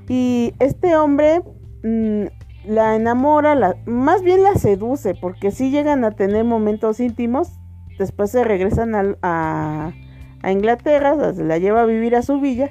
y 0.09 0.53
este 0.59 0.95
hombre 0.95 1.41
mm, 1.83 2.25
la 2.67 2.97
enamora, 2.97 3.77
más 3.87 4.23
bien 4.23 4.43
la 4.43 4.57
seduce, 4.57 5.15
porque 5.15 5.51
si 5.53 5.71
llegan 5.71 6.05
a 6.05 6.11
tener 6.11 6.45
momentos 6.45 7.01
íntimos, 7.01 7.59
después 7.99 8.31
se 8.31 8.45
regresan 8.45 9.17
a, 9.23 9.95
a 10.43 10.53
Inglaterra, 10.53 11.33
se 11.33 11.45
la 11.45 11.57
lleva 11.57 11.81
a 11.81 11.87
vivir 11.87 12.15
a 12.15 12.21
su 12.21 12.41
villa, 12.41 12.71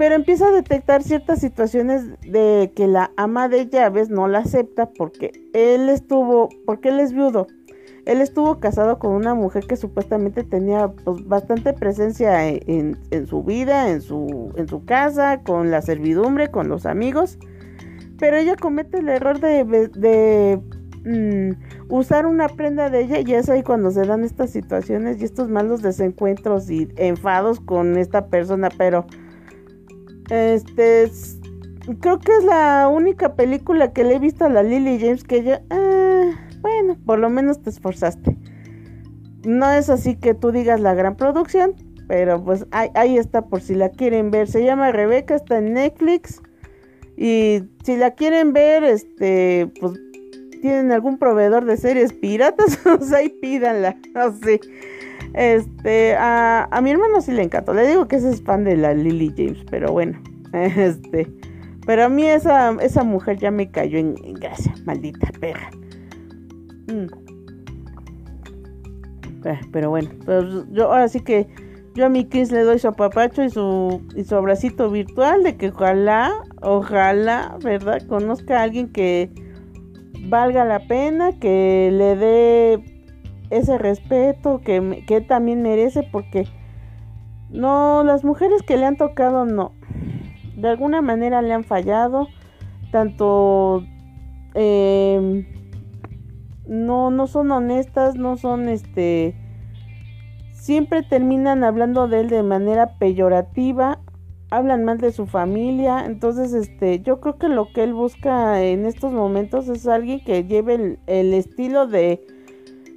pero 0.00 0.14
empieza 0.14 0.48
a 0.48 0.52
detectar 0.52 1.02
ciertas 1.02 1.40
situaciones 1.40 2.18
de 2.22 2.72
que 2.74 2.86
la 2.86 3.12
ama 3.18 3.50
de 3.50 3.68
llaves 3.68 4.08
no 4.08 4.28
la 4.28 4.38
acepta 4.38 4.88
porque 4.88 5.30
él 5.52 5.90
estuvo, 5.90 6.48
porque 6.64 6.88
él 6.88 7.00
es 7.00 7.12
viudo. 7.12 7.48
Él 8.06 8.22
estuvo 8.22 8.60
casado 8.60 8.98
con 8.98 9.12
una 9.12 9.34
mujer 9.34 9.66
que 9.66 9.76
supuestamente 9.76 10.42
tenía 10.42 10.88
pues, 10.88 11.28
bastante 11.28 11.74
presencia 11.74 12.48
en, 12.48 12.96
su 13.26 13.42
vida, 13.42 13.90
en 13.90 14.00
su, 14.00 14.54
en 14.56 14.68
su 14.68 14.86
casa, 14.86 15.42
con 15.42 15.70
la 15.70 15.82
servidumbre, 15.82 16.50
con 16.50 16.70
los 16.70 16.86
amigos. 16.86 17.38
Pero 18.18 18.38
ella 18.38 18.56
comete 18.56 19.00
el 19.00 19.10
error 19.10 19.38
de, 19.38 20.62
mm, 21.04 21.92
usar 21.92 22.24
una 22.24 22.48
prenda 22.48 22.88
de 22.88 23.02
ella 23.02 23.18
y 23.20 23.34
es 23.34 23.50
ahí 23.50 23.62
cuando 23.62 23.90
se 23.90 24.06
dan 24.06 24.24
estas 24.24 24.48
situaciones 24.48 25.20
y 25.20 25.26
estos 25.26 25.50
malos 25.50 25.82
desencuentros 25.82 26.70
y 26.70 26.88
enfados 26.96 27.60
con 27.60 27.98
esta 27.98 28.28
persona. 28.28 28.70
Pero 28.78 29.04
este, 30.30 31.10
creo 32.00 32.18
que 32.18 32.32
es 32.38 32.44
la 32.44 32.88
única 32.88 33.34
película 33.34 33.92
que 33.92 34.04
le 34.04 34.16
he 34.16 34.18
visto 34.18 34.44
a 34.44 34.48
la 34.48 34.62
Lily 34.62 34.98
James 35.00 35.24
que 35.24 35.42
yo, 35.42 35.54
ah, 35.70 36.30
bueno, 36.60 36.96
por 37.04 37.18
lo 37.18 37.30
menos 37.30 37.62
te 37.62 37.70
esforzaste. 37.70 38.36
No 39.44 39.70
es 39.70 39.88
así 39.88 40.16
que 40.16 40.34
tú 40.34 40.52
digas 40.52 40.80
la 40.80 40.94
gran 40.94 41.16
producción, 41.16 41.74
pero 42.06 42.42
pues 42.42 42.66
ahí, 42.72 43.16
está 43.16 43.42
por 43.42 43.60
si 43.60 43.74
la 43.74 43.88
quieren 43.88 44.30
ver. 44.30 44.48
Se 44.48 44.64
llama 44.64 44.92
Rebeca, 44.92 45.34
está 45.34 45.58
en 45.58 45.74
Netflix. 45.74 46.42
Y 47.16 47.62
si 47.84 47.96
la 47.96 48.12
quieren 48.14 48.52
ver, 48.52 48.84
este, 48.84 49.70
pues 49.80 49.94
tienen 50.60 50.92
algún 50.92 51.18
proveedor 51.18 51.64
de 51.64 51.76
series 51.76 52.12
piratas, 52.12 52.78
ahí 53.14 53.30
pídanla. 53.40 53.96
No 54.14 54.32
sé. 54.38 54.60
Este, 55.34 56.16
a, 56.16 56.68
a, 56.70 56.80
mi 56.80 56.90
hermano 56.90 57.20
sí 57.20 57.32
le 57.32 57.42
encantó. 57.42 57.74
Le 57.74 57.86
digo 57.86 58.08
que 58.08 58.16
ese 58.16 58.30
es 58.30 58.42
fan 58.42 58.64
de 58.64 58.76
la 58.76 58.94
Lily 58.94 59.32
James, 59.36 59.64
pero 59.70 59.92
bueno. 59.92 60.20
Este, 60.52 61.30
pero 61.86 62.04
a 62.04 62.08
mí 62.08 62.24
esa, 62.24 62.76
esa 62.80 63.04
mujer 63.04 63.38
ya 63.38 63.50
me 63.50 63.70
cayó 63.70 63.98
en, 63.98 64.14
gracia, 64.34 64.74
maldita 64.84 65.30
perra. 65.40 65.70
Mm. 66.88 67.06
Eh, 69.44 69.60
pero 69.72 69.90
bueno, 69.90 70.10
pues 70.24 70.44
yo 70.70 70.92
ahora 70.92 71.08
sí 71.08 71.20
que 71.20 71.48
yo 71.94 72.06
a 72.06 72.08
mi 72.08 72.26
Chris 72.26 72.52
le 72.52 72.62
doy 72.62 72.78
su 72.78 72.88
apapacho 72.88 73.42
y 73.42 73.50
su, 73.50 74.02
y 74.14 74.24
su 74.24 74.36
abracito 74.36 74.90
virtual 74.90 75.42
de 75.42 75.56
que 75.56 75.68
ojalá, 75.70 76.32
ojalá, 76.62 77.56
¿verdad? 77.62 78.02
Conozca 78.06 78.60
a 78.60 78.62
alguien 78.64 78.88
que 78.92 79.30
valga 80.28 80.64
la 80.64 80.86
pena, 80.86 81.38
que 81.38 81.90
le 81.92 82.16
dé 82.16 82.89
ese 83.50 83.78
respeto 83.78 84.60
que, 84.60 85.04
que 85.06 85.20
también 85.20 85.62
merece 85.62 86.02
porque 86.02 86.46
no, 87.50 88.04
las 88.04 88.24
mujeres 88.24 88.62
que 88.62 88.76
le 88.76 88.86
han 88.86 88.96
tocado 88.96 89.44
no. 89.44 89.72
De 90.56 90.68
alguna 90.68 91.02
manera 91.02 91.42
le 91.42 91.52
han 91.52 91.64
fallado. 91.64 92.28
Tanto 92.92 93.84
em, 94.54 95.46
no, 96.66 97.10
no 97.10 97.26
son 97.26 97.50
honestas, 97.50 98.16
no 98.16 98.36
son 98.36 98.68
este. 98.68 99.34
Siempre 100.52 101.02
terminan 101.02 101.64
hablando 101.64 102.06
de 102.06 102.20
él 102.20 102.28
de 102.28 102.42
manera 102.42 102.98
peyorativa. 102.98 103.98
Hablan 104.50 104.84
mal 104.84 104.98
de 104.98 105.12
su 105.12 105.26
familia. 105.26 106.04
Entonces, 106.06 106.52
este, 106.52 107.00
yo 107.00 107.20
creo 107.20 107.38
que 107.38 107.48
lo 107.48 107.72
que 107.72 107.82
él 107.82 107.94
busca 107.94 108.62
en 108.62 108.86
estos 108.86 109.12
momentos 109.12 109.68
es 109.68 109.86
alguien 109.88 110.22
que 110.22 110.44
lleve 110.44 110.98
el, 111.06 111.34
estilo 111.34 111.86
de, 111.86 112.26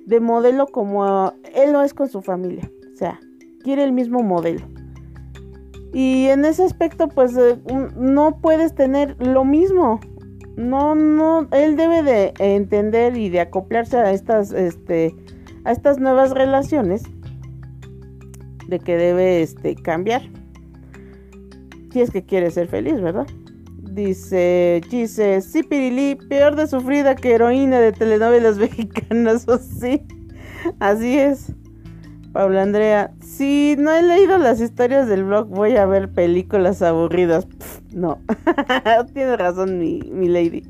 de 0.06 0.20
modelo 0.20 0.68
como 0.68 1.34
él 1.54 1.74
lo 1.74 1.82
es 1.84 1.94
con 1.94 2.10
su 2.10 2.22
familia. 2.22 2.70
O 2.94 2.98
sea, 2.98 3.20
quiere 3.64 3.84
el 3.84 3.92
mismo 3.92 4.22
modelo. 4.22 4.66
Y 5.94 6.26
en 6.28 6.44
ese 6.44 6.64
aspecto, 6.64 7.08
pues 7.08 7.38
eh, 7.38 7.58
no 7.96 8.38
puedes 8.42 8.74
tener 8.74 9.16
lo 9.26 9.46
mismo. 9.46 10.00
No, 10.56 10.96
no, 10.96 11.48
él 11.52 11.76
debe 11.76 12.04
de 12.04 12.34
entender 12.40 13.16
y 13.16 13.30
de 13.30 13.42
acoplarse 13.42 13.98
a 13.98 14.12
estas, 14.12 14.52
este, 14.52 15.16
a 15.64 15.72
estas 15.72 16.00
nuevas 16.00 16.32
relaciones. 16.32 17.04
De 18.68 18.80
que 18.80 18.98
debe, 18.98 19.44
este, 19.44 19.76
cambiar. 19.76 20.24
Si 21.92 22.02
es 22.02 22.10
que 22.10 22.24
quiere 22.24 22.50
ser 22.50 22.68
feliz, 22.68 23.00
¿verdad? 23.00 23.28
Dice 23.94 24.82
dice 24.90 25.40
sí, 25.42 25.62
Pirili, 25.62 26.16
peor 26.16 26.56
de 26.56 26.66
sufrida 26.66 27.16
que 27.16 27.34
heroína 27.34 27.80
de 27.80 27.92
telenovelas 27.92 28.58
mexicanas, 28.58 29.48
o 29.48 29.60
sí. 29.60 30.02
Así 30.80 31.20
es. 31.20 31.54
Paula 32.32 32.64
Andrea, 32.64 33.14
si 33.22 33.76
no 33.78 33.92
he 33.92 34.02
leído 34.02 34.40
las 34.40 34.60
historias 34.60 35.08
del 35.08 35.26
blog, 35.26 35.48
voy 35.48 35.76
a 35.76 35.86
ver 35.86 36.12
películas 36.12 36.82
aburridas. 36.82 37.48
no, 37.94 38.18
tiene 39.14 39.38
razón 39.38 39.78
mi, 39.78 40.00
mi 40.12 40.28
lady. 40.28 40.64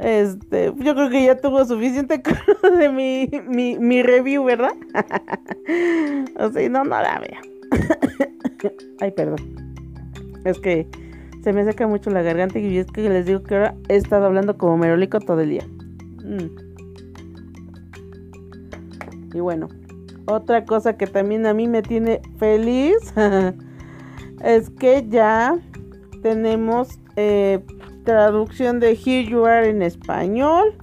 Este, 0.00 0.72
yo 0.76 0.94
creo 0.94 1.10
que 1.10 1.24
ya 1.24 1.36
tuvo 1.36 1.64
suficiente 1.64 2.22
de 2.78 2.88
mi, 2.90 3.28
mi, 3.48 3.76
mi 3.76 4.04
review, 4.04 4.44
¿verdad? 4.44 4.74
o 6.38 6.52
sea, 6.52 6.68
no, 6.68 6.84
no 6.84 6.90
la 6.90 7.18
vea. 7.18 7.40
Ay, 9.00 9.10
perdón. 9.10 9.40
Es 10.44 10.60
que 10.60 10.86
se 11.48 11.54
me 11.54 11.64
seca 11.64 11.86
mucho 11.86 12.10
la 12.10 12.20
garganta 12.20 12.58
y 12.58 12.76
es 12.76 12.86
que 12.88 13.08
les 13.08 13.24
digo 13.24 13.42
que 13.42 13.54
ahora 13.54 13.74
he 13.88 13.96
estado 13.96 14.26
hablando 14.26 14.58
como 14.58 14.76
merolico 14.76 15.18
todo 15.18 15.40
el 15.40 15.48
día. 15.48 15.66
Mm. 16.22 16.50
Y 19.34 19.40
bueno, 19.40 19.68
otra 20.26 20.66
cosa 20.66 20.98
que 20.98 21.06
también 21.06 21.46
a 21.46 21.54
mí 21.54 21.66
me 21.66 21.80
tiene 21.80 22.20
feliz 22.36 22.98
es 24.44 24.68
que 24.68 25.06
ya 25.08 25.58
tenemos 26.22 27.00
eh, 27.16 27.64
traducción 28.04 28.78
de 28.78 28.90
Here 28.90 29.24
You 29.24 29.46
Are 29.46 29.70
en 29.70 29.80
español. 29.80 30.74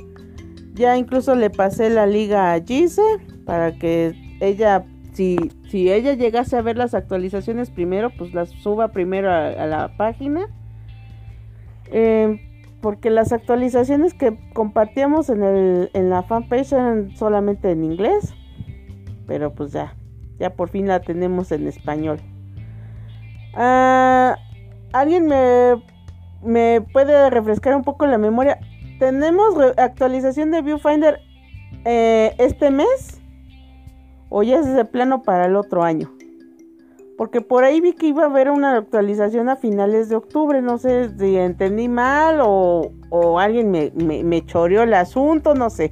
Ya 0.73 0.97
incluso 0.97 1.35
le 1.35 1.51
pasé 1.51 1.91
la 1.91 2.07
liga 2.07 2.53
a 2.53 2.59
Gise 2.59 3.03
para 3.45 3.71
que 3.77 4.15
ella, 4.41 4.83
si, 5.15 5.37
ella 5.73 6.13
llegase 6.13 6.57
a 6.57 6.61
ver 6.61 6.77
las 6.77 6.93
actualizaciones 6.93 7.71
primero, 7.71 8.11
pues 8.17 8.33
las 8.33 8.49
suba 8.49 8.89
primero 8.89 9.31
a, 9.31 9.65
la 9.65 9.97
página. 9.97 10.47
Eh, 11.91 12.39
porque 12.81 13.09
las 13.09 13.31
actualizaciones 13.31 14.13
que 14.13 14.37
compartíamos 14.53 15.29
en, 15.29 15.43
el, 15.43 15.89
en 15.93 16.09
la 16.09 16.23
fanpage 16.23 16.73
eran 16.73 17.15
solamente 17.15 17.71
en 17.71 17.83
inglés 17.83 18.35
pero 19.27 19.53
pues 19.53 19.71
ya, 19.71 19.95
ya 20.39 20.51
por 20.51 20.69
fin 20.69 20.87
la 20.87 21.01
tenemos 21.01 21.51
en 21.51 21.67
español. 21.67 22.19
Ah, 23.53 24.37
¿Alguien 24.93 25.27
me, 25.27 25.83
me 26.43 26.81
puede 26.81 27.29
refrescar 27.29 27.75
un 27.75 27.83
poco 27.83 28.05
la 28.05 28.17
memoria? 28.17 28.59
¿Tenemos 28.99 29.55
actualización 29.77 30.51
de 30.51 30.61
Viewfinder 30.61 31.19
eh, 31.83 32.33
este 32.37 32.71
mes? 32.71 33.21
¿O 34.29 34.43
ya 34.43 34.59
es 34.59 34.73
de 34.73 34.85
plano 34.85 35.23
para 35.23 35.45
el 35.45 35.55
otro 35.55 35.83
año? 35.83 36.11
Porque 37.17 37.39
por 37.41 37.63
ahí 37.63 37.79
vi 37.79 37.93
que 37.93 38.07
iba 38.07 38.23
a 38.23 38.25
haber 38.25 38.49
una 38.49 38.77
actualización 38.77 39.47
a 39.47 39.55
finales 39.55 40.09
de 40.09 40.15
octubre. 40.15 40.61
No 40.61 40.77
sé 40.77 41.09
si 41.17 41.37
entendí 41.37 41.87
mal 41.87 42.39
o, 42.41 42.91
o 43.09 43.39
alguien 43.39 43.71
me, 43.71 43.91
me, 43.95 44.23
me 44.23 44.45
choreó 44.45 44.83
el 44.83 44.93
asunto, 44.93 45.55
no 45.55 45.69
sé. 45.69 45.91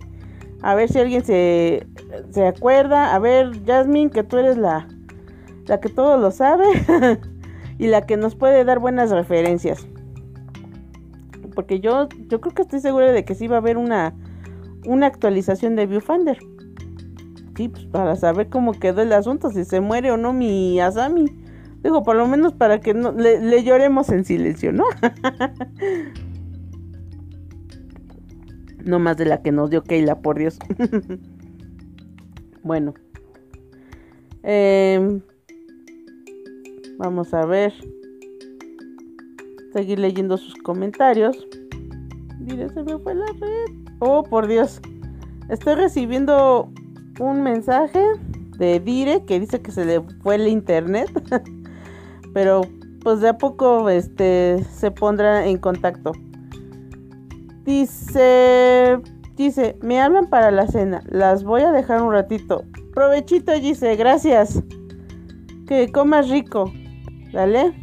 A 0.62 0.76
ver 0.76 0.90
si 0.90 1.00
alguien 1.00 1.24
se, 1.24 1.88
se 2.32 2.48
acuerda. 2.48 3.16
A 3.16 3.20
ver, 3.20 3.64
Jasmine, 3.66 4.12
que 4.12 4.24
tú 4.24 4.38
eres 4.38 4.58
la, 4.58 4.88
la 5.68 5.80
que 5.80 5.90
todo 5.90 6.18
lo 6.18 6.32
sabe 6.32 6.66
y 7.78 7.88
la 7.88 8.06
que 8.06 8.18
nos 8.18 8.36
puede 8.36 8.66
dar 8.66 8.80
buenas 8.80 9.12
referencias. 9.12 9.88
Porque 11.56 11.80
yo, 11.80 12.10
yo 12.28 12.42
creo 12.42 12.54
que 12.54 12.64
estoy 12.64 12.82
segura 12.82 13.12
de 13.12 13.24
que 13.24 13.36
sí 13.36 13.48
va 13.48 13.58
a 13.58 13.60
haber 13.60 13.78
una, 13.78 14.14
una 14.86 15.08
actualización 15.08 15.76
de 15.76 15.86
Viewfinder. 15.86 16.38
Pues 17.56 17.86
para 17.92 18.16
saber 18.16 18.50
cómo 18.50 18.74
quedó 18.74 19.02
el 19.02 19.14
asunto, 19.14 19.50
si 19.52 19.64
se 19.64 19.80
muere 19.80 20.12
o 20.12 20.18
no 20.18 20.34
mi 20.34 20.80
Asami. 20.80 21.26
Digo, 21.84 22.04
por 22.04 22.16
lo 22.16 22.28
menos 22.28 22.54
para 22.54 22.80
que 22.80 22.94
no, 22.94 23.12
le, 23.12 23.42
le 23.42 23.64
lloremos 23.64 24.10
en 24.10 24.26
silencio, 24.26 24.72
¿no? 24.72 24.86
No 28.84 29.00
más 29.00 29.16
de 29.16 29.26
la 29.26 29.42
que 29.42 29.52
nos 29.52 29.70
dio 29.70 29.82
Keila, 29.82 30.20
por 30.22 30.38
Dios. 30.38 30.60
bueno. 32.64 32.94
Em, 34.44 35.22
vamos 36.98 37.34
a 37.34 37.46
ver. 37.46 37.74
Seguir 39.72 40.00
leyendo 40.00 40.38
sus 40.38 40.56
comentarios. 40.56 41.48
Mire, 42.40 42.70
se 42.70 42.84
me 42.84 42.98
fue 43.00 43.16
la 43.16 43.28
red. 43.40 43.72
Oh, 44.00 44.24
por 44.24 44.48
Dios. 44.48 44.82
Estoy 45.50 45.76
recibiendo 45.76 46.73
un 47.20 47.44
mensaje 47.44 48.04
de 48.58 48.80
Dire 48.80 49.26
que 49.26 49.40
dice 49.40 49.62
que 49.62 49.72
se 49.72 49.86
le 49.86 50.02
fue 50.22 50.36
el 50.36 50.48
internet. 50.48 51.10
Pero 52.34 52.62
pues 53.04 53.20
de 53.20 53.30
a 53.30 53.38
poco 53.38 53.90
este 53.90 54.64
se 54.64 54.92
pondrá 54.92 55.46
en 55.46 55.58
contacto. 55.58 56.14
Dice, 57.64 59.00
dice, 59.36 59.78
me 59.82 60.02
hablan 60.02 60.30
para 60.30 60.52
la 60.52 60.68
cena, 60.68 61.02
las 61.10 61.44
voy 61.44 61.62
a 61.62 61.72
dejar 61.72 62.02
un 62.02 62.12
ratito. 62.12 62.64
Provechito, 62.94 63.54
dice, 63.54 63.96
gracias. 63.96 64.62
Que 65.68 65.92
comas 65.92 66.30
rico. 66.30 66.72
Dale. 67.32 67.74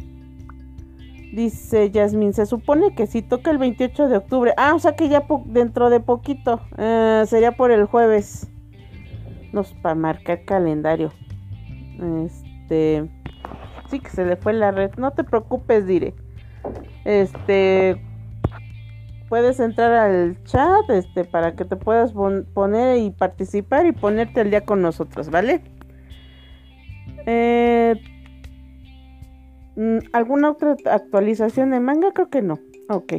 Dice 1.33 1.89
Yasmin, 1.89 2.33
se 2.33 2.45
supone 2.45 2.93
que 2.93 3.07
si 3.07 3.21
toca 3.21 3.51
el 3.51 3.57
28 3.57 4.07
de 4.09 4.17
octubre. 4.17 4.53
Ah, 4.57 4.73
o 4.75 4.79
sea 4.79 4.95
que 4.95 5.09
ya 5.09 5.25
dentro 5.45 5.89
de 5.89 5.99
poquito. 5.99 6.59
Eh, 6.77 7.23
sería 7.27 7.53
por 7.53 7.71
el 7.71 7.85
jueves. 7.85 8.50
Nos 9.51 9.73
para 9.75 9.95
marcar 9.95 10.45
calendario. 10.45 11.11
Este. 12.25 13.09
Sí 13.89 13.99
que 13.99 14.09
se 14.09 14.25
le 14.25 14.35
fue 14.35 14.53
la 14.53 14.71
red. 14.71 14.91
No 14.97 15.11
te 15.11 15.23
preocupes, 15.23 15.85
diré. 15.85 16.13
Este 17.05 18.01
puedes 19.31 19.61
entrar 19.61 19.93
al 19.93 20.43
chat 20.43 20.89
este, 20.89 21.23
para 21.23 21.55
que 21.55 21.63
te 21.63 21.77
puedas 21.77 22.11
poner 22.53 22.97
y 22.97 23.11
participar 23.11 23.85
y 23.85 23.93
ponerte 23.93 24.41
al 24.41 24.49
día 24.49 24.65
con 24.65 24.81
nosotros, 24.81 25.29
¿vale? 25.29 25.61
Eh, 27.25 27.95
mm, 29.77 29.99
¿Alguna 30.11 30.51
otra 30.51 30.75
actualización 30.91 31.71
de 31.71 31.79
manga? 31.79 32.11
Creo 32.11 32.29
que 32.29 32.41
no. 32.41 32.59
Ok. 32.89 33.13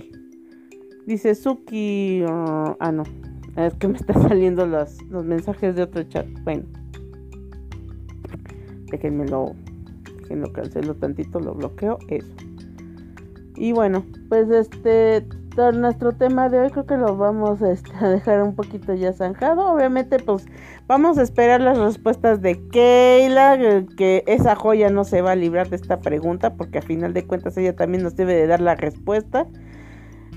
Dice 1.07 1.35
Suki. 1.35 2.23
Uh, 2.23 2.77
ah, 2.79 2.93
no. 2.93 3.05
Es 3.57 3.75
que 3.75 3.89
me 3.89 3.97
están 3.97 4.23
saliendo 4.29 4.67
los, 4.67 5.03
los 5.05 5.25
mensajes 5.25 5.75
de 5.77 5.83
otro 5.83 6.03
chat. 6.05 6.27
Bueno. 6.45 6.65
Déjenmelo. 8.91 9.55
Déjenlo 10.21 10.53
cancelo 10.53 10.95
tantito, 10.95 11.41
lo 11.41 11.55
bloqueo. 11.55 11.99
Eso. 12.09 12.35
Y 13.57 13.73
bueno, 13.73 14.05
pues 14.29 14.49
este 14.51 15.27
nuestro 15.75 16.13
tema 16.13 16.49
de 16.49 16.61
hoy 16.61 16.71
creo 16.71 16.87
que 16.87 16.97
lo 16.97 17.17
vamos 17.17 17.61
este, 17.61 17.91
a 18.01 18.09
dejar 18.09 18.43
un 18.43 18.55
poquito 18.55 18.95
ya 18.95 19.13
zanjado. 19.13 19.73
Obviamente, 19.73 20.19
pues 20.19 20.47
vamos 20.87 21.19
a 21.19 21.23
esperar 21.23 21.61
las 21.61 21.79
respuestas 21.79 22.41
de 22.41 22.61
Keila, 22.69 23.59
que 23.97 24.25
esa 24.27 24.57
joya 24.57 24.91
no 24.91 25.05
se 25.05 25.23
va 25.23 25.33
a 25.33 25.37
librar 25.37 25.69
de 25.69 25.77
esta 25.77 26.01
pregunta, 26.01 26.55
porque 26.55 26.79
a 26.79 26.83
final 26.83 27.13
de 27.13 27.27
cuentas 27.27 27.57
ella 27.57 27.77
también 27.77 28.03
nos 28.03 28.17
debe 28.17 28.35
de 28.35 28.47
dar 28.47 28.61
la 28.61 28.75
respuesta. 28.75 29.47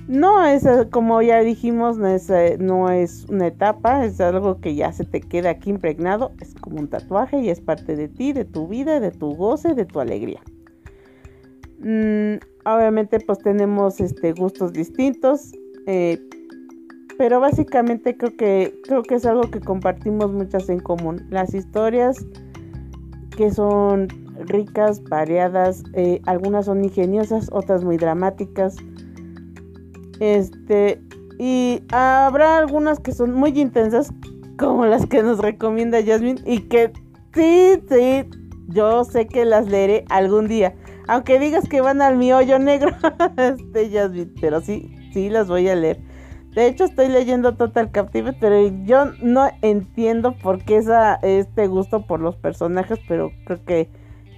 No 0.07 0.45
es, 0.45 0.65
eh, 0.65 0.87
como 0.91 1.21
ya 1.21 1.39
dijimos, 1.39 1.97
no 1.97 2.07
es, 2.07 2.29
eh, 2.29 2.57
no 2.59 2.91
es 2.91 3.25
una 3.29 3.47
etapa, 3.47 4.05
es 4.05 4.21
algo 4.21 4.59
que 4.59 4.75
ya 4.75 4.91
se 4.91 5.03
te 5.03 5.19
queda 5.19 5.51
aquí 5.51 5.71
impregnado, 5.71 6.31
es 6.41 6.53
como 6.53 6.79
un 6.79 6.87
tatuaje 6.87 7.39
y 7.39 7.49
es 7.49 7.59
parte 7.59 7.95
de 7.95 8.07
ti, 8.07 8.31
de 8.31 8.45
tu 8.45 8.67
vida, 8.67 8.99
de 8.99 9.11
tu 9.11 9.35
goce, 9.35 9.73
de 9.73 9.85
tu 9.85 9.99
alegría. 9.99 10.41
Mm, 11.79 12.35
obviamente 12.65 13.19
pues 13.19 13.39
tenemos 13.39 13.99
este, 13.99 14.33
gustos 14.33 14.73
distintos, 14.73 15.51
eh, 15.87 16.19
pero 17.17 17.39
básicamente 17.39 18.15
creo 18.15 18.35
que, 18.37 18.79
creo 18.83 19.01
que 19.01 19.15
es 19.15 19.25
algo 19.25 19.49
que 19.49 19.59
compartimos 19.59 20.31
muchas 20.31 20.69
en 20.69 20.81
común. 20.81 21.25
Las 21.29 21.55
historias 21.55 22.23
que 23.35 23.49
son 23.51 24.07
ricas, 24.47 25.01
variadas, 25.03 25.83
algunas 26.25 26.65
son 26.65 26.83
ingeniosas, 26.83 27.49
otras 27.51 27.83
muy 27.83 27.97
dramáticas 27.97 28.75
este, 30.19 31.01
y 31.39 31.81
habrá 31.91 32.57
algunas 32.57 32.99
que 32.99 33.11
son 33.11 33.33
muy 33.33 33.59
intensas, 33.59 34.13
como 34.57 34.85
las 34.85 35.05
que 35.05 35.21
nos 35.21 35.39
recomienda 35.39 36.03
Jasmine, 36.03 36.41
y 36.45 36.61
que 36.61 36.93
sí, 37.33 37.81
sí, 37.89 38.29
yo 38.67 39.03
sé 39.03 39.27
que 39.27 39.45
las 39.45 39.67
leeré 39.67 40.05
algún 40.09 40.47
día. 40.47 40.75
Aunque 41.07 41.39
digas 41.39 41.67
que 41.69 41.81
van 41.81 42.01
al 42.01 42.17
mi 42.17 42.33
hoyo 42.33 42.57
negro, 42.57 42.91
este 43.37 43.89
Jasmine, 43.91 44.31
pero 44.39 44.61
sí, 44.61 44.95
sí 45.13 45.29
las 45.29 45.47
voy 45.47 45.67
a 45.67 45.75
leer. 45.75 45.99
De 46.55 46.67
hecho, 46.67 46.85
estoy 46.85 47.09
leyendo 47.09 47.55
Total 47.55 47.91
Captive, 47.91 48.31
pero 48.39 48.65
yo 48.85 49.07
no 49.21 49.49
entiendo 49.61 50.37
por 50.37 50.63
qué 50.63 50.77
esa, 50.77 51.15
este 51.15 51.67
gusto 51.67 52.07
por 52.07 52.21
los 52.21 52.37
personajes, 52.37 52.97
pero 53.09 53.31
creo 53.45 53.65
que 53.65 53.89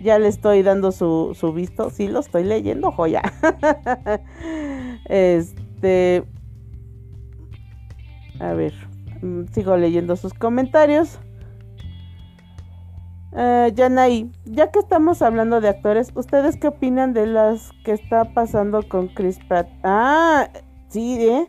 ya 0.02 0.18
le 0.18 0.28
estoy 0.28 0.64
dando 0.64 0.92
su, 0.92 1.36
su 1.40 1.54
visto. 1.54 1.92
Sí, 1.92 2.08
lo 2.08 2.20
estoy 2.20 2.44
leyendo, 2.44 2.92
joya. 2.92 3.22
este. 5.06 5.67
Este, 5.78 6.24
a 8.40 8.54
ver, 8.54 8.74
mm, 9.22 9.44
sigo 9.54 9.78
leyendo 9.78 10.16
sus 10.16 10.34
comentarios. 10.34 11.20
Uh, 13.32 13.68
Yanay, 13.76 14.32
ya 14.46 14.72
que 14.72 14.80
estamos 14.80 15.22
hablando 15.22 15.62
de 15.62 15.70
actores, 15.70 16.12
¿ustedes 16.16 16.58
qué 16.58 16.70
opinan 16.70 17.14
de 17.14 17.28
las 17.28 17.72
que 17.86 17.92
está 17.92 18.34
pasando 18.34 18.82
con 18.90 19.10
Chris 19.10 19.38
Pratt? 19.48 19.68
Ah, 19.84 20.50
sí, 20.88 21.18
¿eh? 21.20 21.48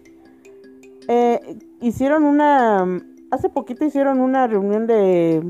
eh 1.09 1.59
hicieron 1.81 2.25
una. 2.25 2.85
Hace 3.31 3.49
poquito 3.49 3.87
hicieron 3.87 4.21
una 4.21 4.47
reunión 4.47 4.87
de. 4.87 5.43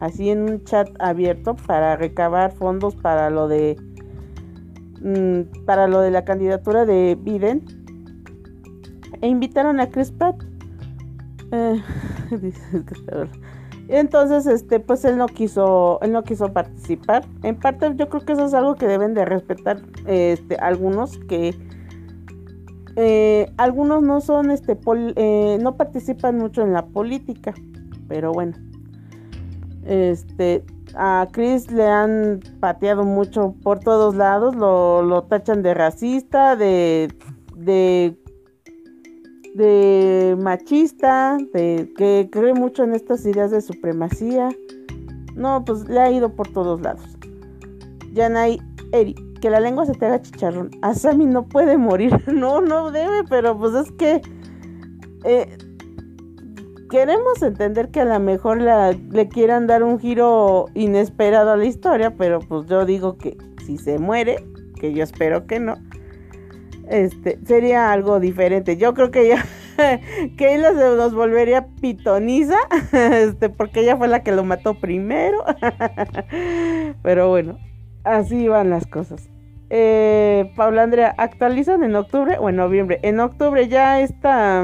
así 0.00 0.28
en 0.28 0.42
un 0.42 0.64
chat 0.64 0.90
abierto 0.98 1.56
para 1.66 1.96
recabar 1.96 2.52
fondos 2.52 2.94
para 2.94 3.30
lo 3.30 3.48
de 3.48 3.78
Mm, 5.02 5.64
para 5.66 5.88
lo 5.88 6.00
de 6.00 6.12
la 6.12 6.24
candidatura 6.24 6.86
de 6.86 7.18
Biden 7.20 7.64
e 9.20 9.26
invitaron 9.26 9.80
a 9.80 9.88
Chris 9.90 10.12
Pratt. 10.12 10.36
Eh, 11.50 11.82
entonces, 13.88 14.46
este, 14.46 14.78
pues 14.78 15.04
él 15.04 15.16
no 15.16 15.26
quiso, 15.26 15.98
él 16.02 16.12
no 16.12 16.22
quiso 16.22 16.52
participar. 16.52 17.24
En 17.42 17.58
parte, 17.58 17.92
yo 17.96 18.08
creo 18.08 18.24
que 18.24 18.32
eso 18.32 18.44
es 18.44 18.54
algo 18.54 18.76
que 18.76 18.86
deben 18.86 19.14
de 19.14 19.24
respetar, 19.24 19.82
este, 20.06 20.54
algunos 20.56 21.18
que 21.18 21.56
eh, 22.94 23.52
algunos 23.56 24.02
no 24.02 24.20
son, 24.20 24.52
este, 24.52 24.78
eh, 25.16 25.58
no 25.60 25.76
participan 25.76 26.38
mucho 26.38 26.62
en 26.62 26.72
la 26.72 26.86
política, 26.86 27.54
pero 28.06 28.32
bueno, 28.32 28.56
este, 29.84 30.64
a 30.96 31.28
Chris 31.32 31.70
le 31.70 31.86
han 31.86 32.40
pateado 32.60 33.04
mucho 33.04 33.54
por 33.62 33.80
todos 33.80 34.14
lados, 34.14 34.54
lo, 34.54 35.02
lo 35.02 35.22
tachan 35.24 35.62
de 35.62 35.74
racista, 35.74 36.56
de, 36.56 37.12
de, 37.56 38.16
de 39.54 40.36
machista, 40.38 41.38
de 41.52 41.92
que 41.96 42.28
cree 42.30 42.54
mucho 42.54 42.84
en 42.84 42.94
estas 42.94 43.24
ideas 43.26 43.50
de 43.50 43.60
supremacía. 43.60 44.50
No, 45.34 45.64
pues 45.64 45.88
le 45.88 46.00
ha 46.00 46.10
ido 46.10 46.34
por 46.34 46.48
todos 46.48 46.80
lados. 46.80 47.16
Yanay 48.12 48.60
Eri, 48.92 49.14
que 49.40 49.50
la 49.50 49.60
lengua 49.60 49.86
se 49.86 49.94
te 49.94 50.06
haga 50.06 50.22
chicharrón. 50.22 50.70
Asami 50.82 51.26
no 51.26 51.44
puede 51.46 51.76
morir. 51.76 52.22
No, 52.32 52.60
no 52.60 52.90
debe, 52.90 53.24
pero 53.28 53.58
pues 53.58 53.74
es 53.74 53.92
que... 53.92 54.22
Eh, 55.24 55.56
queremos 56.92 57.42
entender 57.42 57.88
que 57.88 58.02
a 58.02 58.04
lo 58.04 58.20
mejor 58.20 58.60
le 58.60 59.28
quieran 59.28 59.66
dar 59.66 59.82
un 59.82 59.98
giro 59.98 60.66
inesperado 60.74 61.52
a 61.52 61.56
la 61.56 61.64
historia, 61.64 62.10
pero 62.10 62.40
pues 62.40 62.68
yo 62.68 62.84
digo 62.84 63.16
que 63.16 63.38
si 63.64 63.78
se 63.78 63.98
muere, 63.98 64.44
que 64.78 64.92
yo 64.92 65.02
espero 65.02 65.46
que 65.46 65.58
no, 65.58 65.78
este, 66.90 67.38
sería 67.46 67.92
algo 67.92 68.20
diferente. 68.20 68.76
Yo 68.76 68.92
creo 68.92 69.10
que 69.10 69.26
ya 69.26 69.42
Keila 70.36 70.68
se 70.74 70.96
nos 70.96 71.14
volvería 71.14 71.66
pitoniza, 71.80 72.58
este, 72.92 73.48
porque 73.48 73.80
ella 73.80 73.96
fue 73.96 74.08
la 74.08 74.22
que 74.22 74.32
lo 74.32 74.44
mató 74.44 74.74
primero. 74.74 75.42
pero 77.02 77.30
bueno, 77.30 77.58
así 78.04 78.48
van 78.48 78.68
las 78.68 78.86
cosas. 78.86 79.30
Eh, 79.70 80.52
Paula 80.56 80.82
Andrea, 80.82 81.14
¿actualizan 81.16 81.84
en 81.84 81.96
octubre 81.96 82.36
o 82.38 82.50
en 82.50 82.56
noviembre? 82.56 83.00
En 83.02 83.18
octubre 83.18 83.66
ya 83.66 83.98
está... 84.02 84.62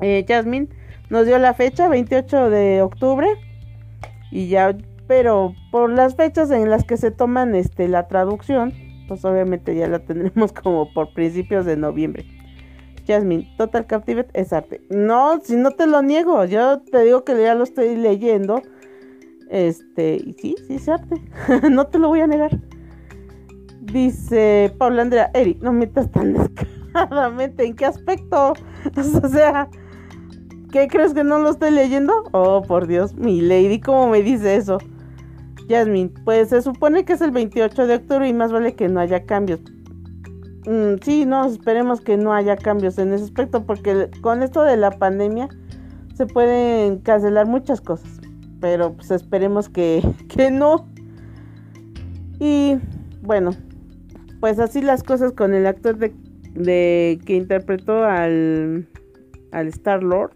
Eh, 0.00 0.24
Jasmine 0.28 0.68
nos 1.10 1.26
dio 1.26 1.38
la 1.38 1.54
fecha, 1.54 1.88
28 1.88 2.50
de 2.50 2.82
octubre. 2.82 3.28
Y 4.30 4.48
ya, 4.48 4.76
pero 5.06 5.54
por 5.70 5.90
las 5.90 6.16
fechas 6.16 6.50
en 6.50 6.68
las 6.70 6.84
que 6.84 6.96
se 6.96 7.10
toman 7.10 7.54
este, 7.54 7.88
la 7.88 8.08
traducción, 8.08 8.72
pues 9.08 9.24
obviamente 9.24 9.74
ya 9.74 9.88
la 9.88 9.98
tendremos 10.04 10.52
como 10.52 10.92
por 10.92 11.12
principios 11.14 11.64
de 11.64 11.76
noviembre. 11.76 12.24
Jasmine, 13.06 13.54
Total 13.56 13.86
Captivate 13.86 14.30
es 14.34 14.52
arte. 14.52 14.80
No, 14.90 15.40
si 15.40 15.56
no 15.56 15.70
te 15.70 15.86
lo 15.86 16.02
niego, 16.02 16.44
yo 16.44 16.80
te 16.80 17.04
digo 17.04 17.24
que 17.24 17.40
ya 17.40 17.54
lo 17.54 17.62
estoy 17.62 17.94
leyendo. 17.96 18.62
Este, 19.48 20.16
y 20.16 20.32
sí, 20.32 20.56
sí 20.66 20.74
es 20.74 20.88
arte. 20.88 21.22
no 21.70 21.86
te 21.86 21.98
lo 21.98 22.08
voy 22.08 22.20
a 22.20 22.26
negar. 22.26 22.58
Dice 23.80 24.74
Paula 24.76 25.02
Andrea, 25.02 25.30
Eri, 25.34 25.56
no 25.62 25.72
metas 25.72 26.10
tan 26.10 26.32
descaradamente. 26.34 27.64
¿En 27.64 27.76
qué 27.76 27.86
aspecto? 27.86 28.54
o 28.96 29.28
sea, 29.28 29.68
¿Qué 30.76 30.88
crees 30.88 31.14
que 31.14 31.24
no 31.24 31.38
lo 31.38 31.48
estoy 31.48 31.70
leyendo? 31.70 32.12
Oh, 32.32 32.60
por 32.60 32.86
Dios, 32.86 33.14
mi 33.14 33.40
lady, 33.40 33.80
¿cómo 33.80 34.10
me 34.10 34.20
dice 34.20 34.56
eso? 34.56 34.76
Jasmine, 35.70 36.10
pues 36.22 36.50
se 36.50 36.60
supone 36.60 37.06
que 37.06 37.14
es 37.14 37.22
el 37.22 37.30
28 37.30 37.86
de 37.86 37.94
octubre 37.94 38.28
y 38.28 38.34
más 38.34 38.52
vale 38.52 38.74
que 38.74 38.86
no 38.86 39.00
haya 39.00 39.24
cambios. 39.24 39.60
Mm, 40.66 40.96
sí, 41.00 41.24
no, 41.24 41.46
esperemos 41.46 42.02
que 42.02 42.18
no 42.18 42.34
haya 42.34 42.58
cambios 42.58 42.98
en 42.98 43.14
ese 43.14 43.24
aspecto 43.24 43.64
porque 43.64 44.10
con 44.20 44.42
esto 44.42 44.64
de 44.64 44.76
la 44.76 44.90
pandemia 44.90 45.48
se 46.14 46.26
pueden 46.26 46.98
cancelar 46.98 47.46
muchas 47.46 47.80
cosas. 47.80 48.20
Pero 48.60 48.92
pues 48.92 49.10
esperemos 49.10 49.70
que, 49.70 50.02
que 50.28 50.50
no. 50.50 50.90
Y 52.38 52.76
bueno, 53.22 53.52
pues 54.40 54.58
así 54.58 54.82
las 54.82 55.02
cosas 55.02 55.32
con 55.32 55.54
el 55.54 55.66
actor 55.66 55.96
de, 55.96 56.14
de 56.52 57.18
que 57.24 57.34
interpretó 57.34 58.04
al, 58.04 58.86
al 59.52 59.68
Star 59.68 60.02
Lord. 60.02 60.32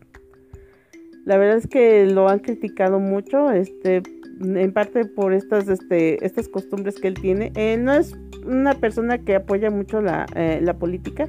La 1.24 1.36
verdad 1.36 1.58
es 1.58 1.66
que 1.66 2.06
lo 2.06 2.28
han 2.28 2.38
criticado 2.40 2.98
mucho, 2.98 3.50
este, 3.50 4.02
en 4.40 4.72
parte 4.72 5.04
por 5.04 5.32
estas, 5.32 5.68
este, 5.68 6.24
estas 6.24 6.48
costumbres 6.48 6.98
que 7.00 7.08
él 7.08 7.14
tiene. 7.14 7.52
Eh, 7.54 7.76
no 7.78 7.92
es 7.92 8.16
una 8.46 8.74
persona 8.74 9.18
que 9.18 9.34
apoya 9.36 9.70
mucho 9.70 10.00
la, 10.00 10.26
eh, 10.34 10.60
la 10.62 10.78
política, 10.78 11.28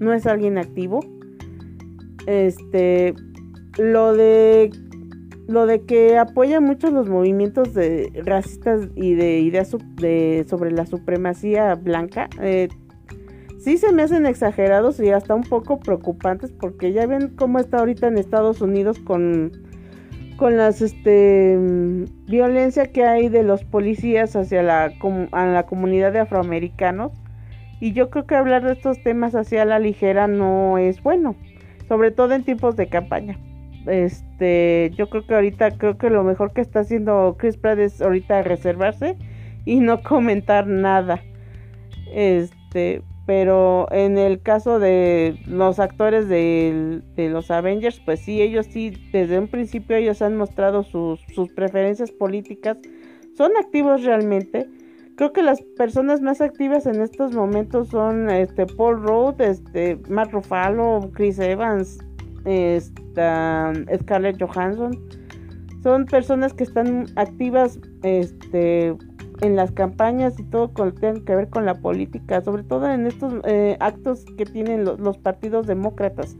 no 0.00 0.12
es 0.12 0.26
alguien 0.26 0.58
activo. 0.58 1.00
Este, 2.26 3.14
lo 3.78 4.12
de 4.12 4.70
lo 5.48 5.66
de 5.66 5.82
que 5.82 6.18
apoya 6.18 6.60
mucho 6.60 6.90
los 6.90 7.08
movimientos 7.08 7.74
de 7.74 8.10
racistas 8.24 8.88
y 8.94 9.14
de 9.14 9.40
ideas 9.40 9.76
de, 9.96 10.46
sobre 10.48 10.70
la 10.70 10.86
supremacía 10.86 11.74
blanca, 11.74 12.28
eh, 12.40 12.68
sí 13.62 13.78
se 13.78 13.92
me 13.92 14.02
hacen 14.02 14.26
exagerados 14.26 14.98
y 15.00 15.10
hasta 15.10 15.34
un 15.34 15.44
poco 15.44 15.78
preocupantes 15.78 16.52
porque 16.52 16.92
ya 16.92 17.06
ven 17.06 17.34
cómo 17.36 17.58
está 17.58 17.78
ahorita 17.78 18.08
en 18.08 18.18
Estados 18.18 18.60
Unidos 18.60 18.98
con 18.98 19.52
con 20.36 20.56
las 20.56 20.82
este 20.82 21.56
violencia 22.26 22.86
que 22.86 23.04
hay 23.04 23.28
de 23.28 23.44
los 23.44 23.62
policías 23.64 24.34
hacia 24.34 24.62
la, 24.62 24.92
a 25.32 25.46
la 25.46 25.66
comunidad 25.66 26.12
de 26.12 26.20
afroamericanos 26.20 27.12
y 27.82 27.92
yo 27.92 28.10
creo 28.10 28.26
que 28.26 28.34
hablar 28.34 28.64
de 28.64 28.72
estos 28.72 29.02
temas 29.02 29.34
hacia 29.34 29.64
la 29.64 29.78
ligera 29.78 30.28
no 30.28 30.78
es 30.78 31.02
bueno, 31.02 31.34
sobre 31.88 32.12
todo 32.12 32.32
en 32.32 32.44
tiempos 32.44 32.76
de 32.76 32.88
campaña. 32.88 33.38
Este, 33.86 34.92
yo 34.96 35.08
creo 35.10 35.26
que 35.26 35.34
ahorita 35.34 35.72
creo 35.72 35.98
que 35.98 36.08
lo 36.08 36.22
mejor 36.22 36.52
que 36.52 36.60
está 36.60 36.80
haciendo 36.80 37.34
Chris 37.38 37.56
Pratt 37.56 37.80
es 37.80 38.00
ahorita 38.00 38.42
reservarse 38.42 39.16
y 39.64 39.80
no 39.80 40.00
comentar 40.04 40.68
nada. 40.68 41.22
Este, 42.14 43.02
pero 43.34 43.90
en 43.90 44.18
el 44.18 44.42
caso 44.42 44.78
de 44.78 45.40
los 45.46 45.78
actores 45.78 46.28
de, 46.28 47.00
los 47.16 47.50
Avengers, 47.50 47.98
pues 48.04 48.20
sí, 48.20 48.42
ellos 48.42 48.66
sí, 48.66 48.92
desde 49.10 49.38
un 49.38 49.48
principio 49.48 49.96
ellos 49.96 50.20
han 50.20 50.36
mostrado 50.36 50.82
sus, 50.82 51.18
preferencias 51.56 52.10
políticas, 52.10 52.76
son 53.34 53.52
activos 53.58 54.04
realmente. 54.04 54.68
creo 55.16 55.32
que 55.32 55.42
las 55.42 55.62
personas 55.78 56.20
más 56.20 56.42
activas 56.42 56.84
en 56.84 57.00
estos 57.00 57.32
momentos 57.32 57.88
son 57.88 58.28
este 58.28 58.66
Paul 58.66 59.02
Rudd, 59.02 59.40
este 59.40 59.98
Matt 60.10 60.30
Ruffalo, 60.32 61.10
Chris 61.14 61.38
Evans, 61.38 62.00
esta, 62.44 63.72
Scarlett 63.98 64.42
Johansson. 64.42 64.92
Son 65.82 66.04
personas 66.04 66.52
que 66.52 66.64
están 66.64 67.06
activas 67.16 67.80
este 68.02 68.94
en 69.42 69.56
las 69.56 69.72
campañas 69.72 70.38
y 70.38 70.44
todo 70.44 70.72
con, 70.72 70.94
tiene 70.94 71.24
que 71.24 71.34
ver 71.34 71.50
con 71.50 71.66
la 71.66 71.74
política, 71.74 72.40
sobre 72.42 72.62
todo 72.62 72.88
en 72.88 73.06
estos 73.06 73.34
eh, 73.44 73.76
actos 73.80 74.24
que 74.38 74.46
tienen 74.46 74.84
los 74.84 75.18
partidos 75.18 75.66
demócratas. 75.66 76.36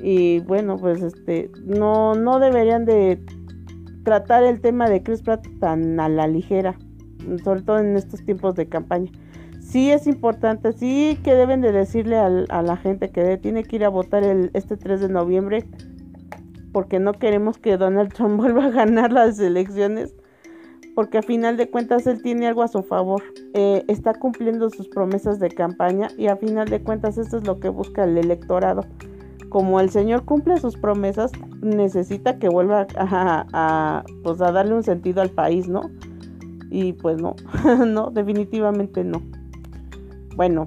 Y 0.00 0.40
bueno, 0.40 0.78
pues 0.78 1.02
este 1.02 1.50
no 1.64 2.14
no 2.14 2.38
deberían 2.38 2.84
de 2.84 3.20
tratar 4.04 4.44
el 4.44 4.60
tema 4.60 4.88
de 4.88 5.02
Chris 5.02 5.22
Pratt 5.22 5.44
tan 5.60 5.98
a 5.98 6.08
la 6.08 6.28
ligera, 6.28 6.76
sobre 7.42 7.62
todo 7.62 7.78
en 7.78 7.96
estos 7.96 8.24
tiempos 8.24 8.54
de 8.54 8.68
campaña. 8.68 9.10
Sí 9.60 9.90
es 9.90 10.06
importante, 10.06 10.72
sí 10.72 11.18
que 11.24 11.34
deben 11.34 11.60
de 11.60 11.72
decirle 11.72 12.16
a 12.16 12.62
la 12.62 12.76
gente 12.76 13.10
que 13.10 13.38
tiene 13.38 13.64
que 13.64 13.76
ir 13.76 13.84
a 13.84 13.88
votar 13.88 14.22
el, 14.22 14.50
este 14.54 14.76
3 14.76 15.00
de 15.00 15.08
noviembre, 15.08 15.64
porque 16.72 17.00
no 17.00 17.14
queremos 17.14 17.58
que 17.58 17.76
Donald 17.76 18.12
Trump 18.12 18.36
vuelva 18.40 18.66
a 18.66 18.70
ganar 18.70 19.12
las 19.12 19.38
elecciones, 19.40 20.14
porque 20.94 21.18
a 21.18 21.22
final 21.22 21.56
de 21.56 21.70
cuentas 21.70 22.06
él 22.06 22.22
tiene 22.22 22.46
algo 22.46 22.62
a 22.62 22.68
su 22.68 22.82
favor, 22.82 23.22
eh, 23.54 23.84
está 23.88 24.14
cumpliendo 24.14 24.70
sus 24.70 24.88
promesas 24.88 25.38
de 25.38 25.48
campaña 25.48 26.08
y 26.16 26.26
a 26.26 26.36
final 26.36 26.68
de 26.68 26.82
cuentas 26.82 27.18
eso 27.18 27.38
es 27.38 27.46
lo 27.46 27.60
que 27.60 27.68
busca 27.68 28.04
el 28.04 28.18
electorado 28.18 28.82
como 29.52 29.80
el 29.80 29.90
Señor 29.90 30.24
cumple 30.24 30.58
sus 30.58 30.78
promesas, 30.78 31.30
necesita 31.60 32.38
que 32.38 32.48
vuelva 32.48 32.86
a, 32.96 34.02
pues 34.22 34.40
a 34.40 34.50
darle 34.50 34.74
un 34.74 34.82
sentido 34.82 35.20
al 35.20 35.28
país, 35.28 35.68
¿no? 35.68 35.90
Y 36.70 36.94
pues 36.94 37.20
no, 37.20 37.36
no, 37.86 38.10
definitivamente 38.10 39.04
no. 39.04 39.20
Bueno, 40.36 40.66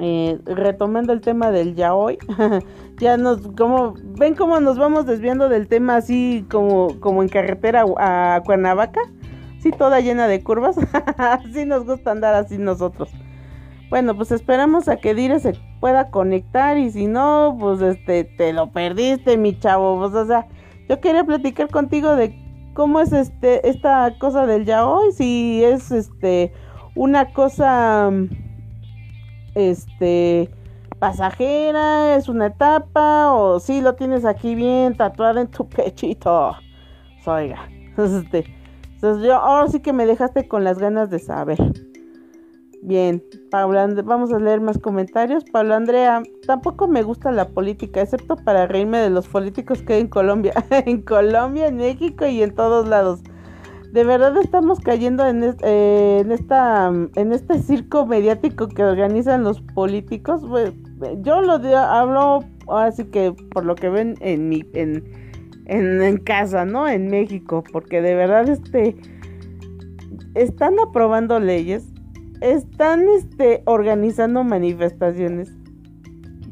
eh, 0.00 0.40
retomando 0.44 1.12
el 1.12 1.20
tema 1.20 1.52
del 1.52 1.76
ya 1.76 1.94
hoy, 1.94 2.18
ya 2.98 3.16
nos, 3.16 3.46
como, 3.56 3.94
ven 4.18 4.34
cómo 4.34 4.60
nos 4.60 4.78
vamos 4.78 5.06
desviando 5.06 5.48
del 5.48 5.68
tema 5.68 5.96
así 5.96 6.46
como, 6.50 7.00
como 7.00 7.22
en 7.22 7.28
carretera 7.28 7.84
a 7.98 8.42
Cuernavaca, 8.44 9.00
sí, 9.60 9.70
toda 9.72 10.00
llena 10.00 10.28
de 10.28 10.42
curvas, 10.42 10.76
así 11.18 11.64
nos 11.64 11.84
gusta 11.86 12.12
andar 12.12 12.34
así 12.34 12.58
nosotros. 12.58 13.10
Bueno, 13.90 14.16
pues 14.16 14.32
esperamos 14.32 14.88
a 14.88 14.96
que 14.96 15.14
Dire 15.14 15.38
se 15.40 15.54
pueda 15.78 16.10
conectar 16.10 16.78
y 16.78 16.90
si 16.90 17.06
no, 17.06 17.56
pues 17.60 17.80
este, 17.80 18.24
te 18.24 18.52
lo 18.52 18.72
perdiste, 18.72 19.36
mi 19.36 19.58
chavo. 19.58 19.98
Pues, 19.98 20.14
o 20.14 20.26
sea, 20.26 20.46
yo 20.88 21.00
quería 21.00 21.24
platicar 21.24 21.68
contigo 21.68 22.16
de 22.16 22.34
cómo 22.74 23.00
es 23.00 23.12
este, 23.12 23.68
esta 23.68 24.12
cosa 24.18 24.46
del 24.46 24.64
ya 24.64 24.86
hoy, 24.86 25.12
si 25.12 25.62
es 25.62 25.92
este, 25.92 26.52
una 26.94 27.32
cosa, 27.32 28.10
este, 29.54 30.50
pasajera, 31.04 32.16
es 32.16 32.30
una 32.30 32.46
etapa, 32.46 33.34
o 33.34 33.60
si 33.60 33.82
lo 33.82 33.94
tienes 33.94 34.24
aquí 34.24 34.54
bien 34.54 34.96
tatuado 34.96 35.38
en 35.40 35.48
tu 35.48 35.68
pechito. 35.68 36.56
Oiga, 37.26 37.68
este, 37.98 38.44
entonces 38.94 39.26
yo 39.26 39.34
ahora 39.34 39.68
sí 39.68 39.80
que 39.80 39.92
me 39.92 40.06
dejaste 40.06 40.48
con 40.48 40.64
las 40.64 40.78
ganas 40.78 41.10
de 41.10 41.18
saber. 41.18 41.58
Bien, 42.80 43.22
Paula, 43.50 43.86
vamos 44.04 44.32
a 44.32 44.38
leer 44.38 44.62
más 44.62 44.78
comentarios. 44.78 45.44
Pablo 45.44 45.74
Andrea, 45.74 46.22
tampoco 46.46 46.88
me 46.88 47.02
gusta 47.02 47.32
la 47.32 47.48
política, 47.48 48.00
excepto 48.00 48.36
para 48.36 48.66
reírme 48.66 48.98
de 48.98 49.10
los 49.10 49.26
políticos 49.28 49.82
que 49.82 49.94
hay 49.94 50.00
en 50.02 50.08
Colombia. 50.08 50.52
en 50.70 51.02
Colombia, 51.02 51.66
en 51.66 51.76
México 51.76 52.26
y 52.26 52.42
en 52.42 52.54
todos 52.54 52.88
lados. 52.88 53.20
De 53.94 54.02
verdad 54.02 54.36
estamos 54.38 54.80
cayendo 54.80 55.24
en, 55.24 55.54
eh, 55.62 56.18
en, 56.20 56.32
esta, 56.32 56.88
en 56.88 57.32
este 57.32 57.60
circo 57.60 58.06
mediático 58.06 58.68
que 58.68 58.82
organizan 58.82 59.44
los 59.44 59.60
políticos. 59.60 60.42
Yo 61.20 61.40
lo 61.40 61.54
hablo 61.78 62.44
así 62.68 63.04
que 63.04 63.34
por 63.52 63.64
lo 63.64 63.74
que 63.74 63.88
ven 63.88 64.14
en 64.20 64.48
mi 64.48 64.64
en, 64.74 65.04
en 65.66 66.16
casa, 66.18 66.64
¿no? 66.64 66.88
En 66.88 67.08
México, 67.08 67.64
porque 67.72 68.00
de 68.00 68.14
verdad 68.14 68.48
este 68.48 68.96
están 70.34 70.78
aprobando 70.78 71.40
leyes 71.40 71.94
están 72.40 73.06
este, 73.08 73.62
organizando 73.64 74.44
manifestaciones 74.44 75.50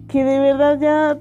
que 0.09 0.25
de 0.25 0.41
verdad 0.41 0.79
ya 0.81 1.19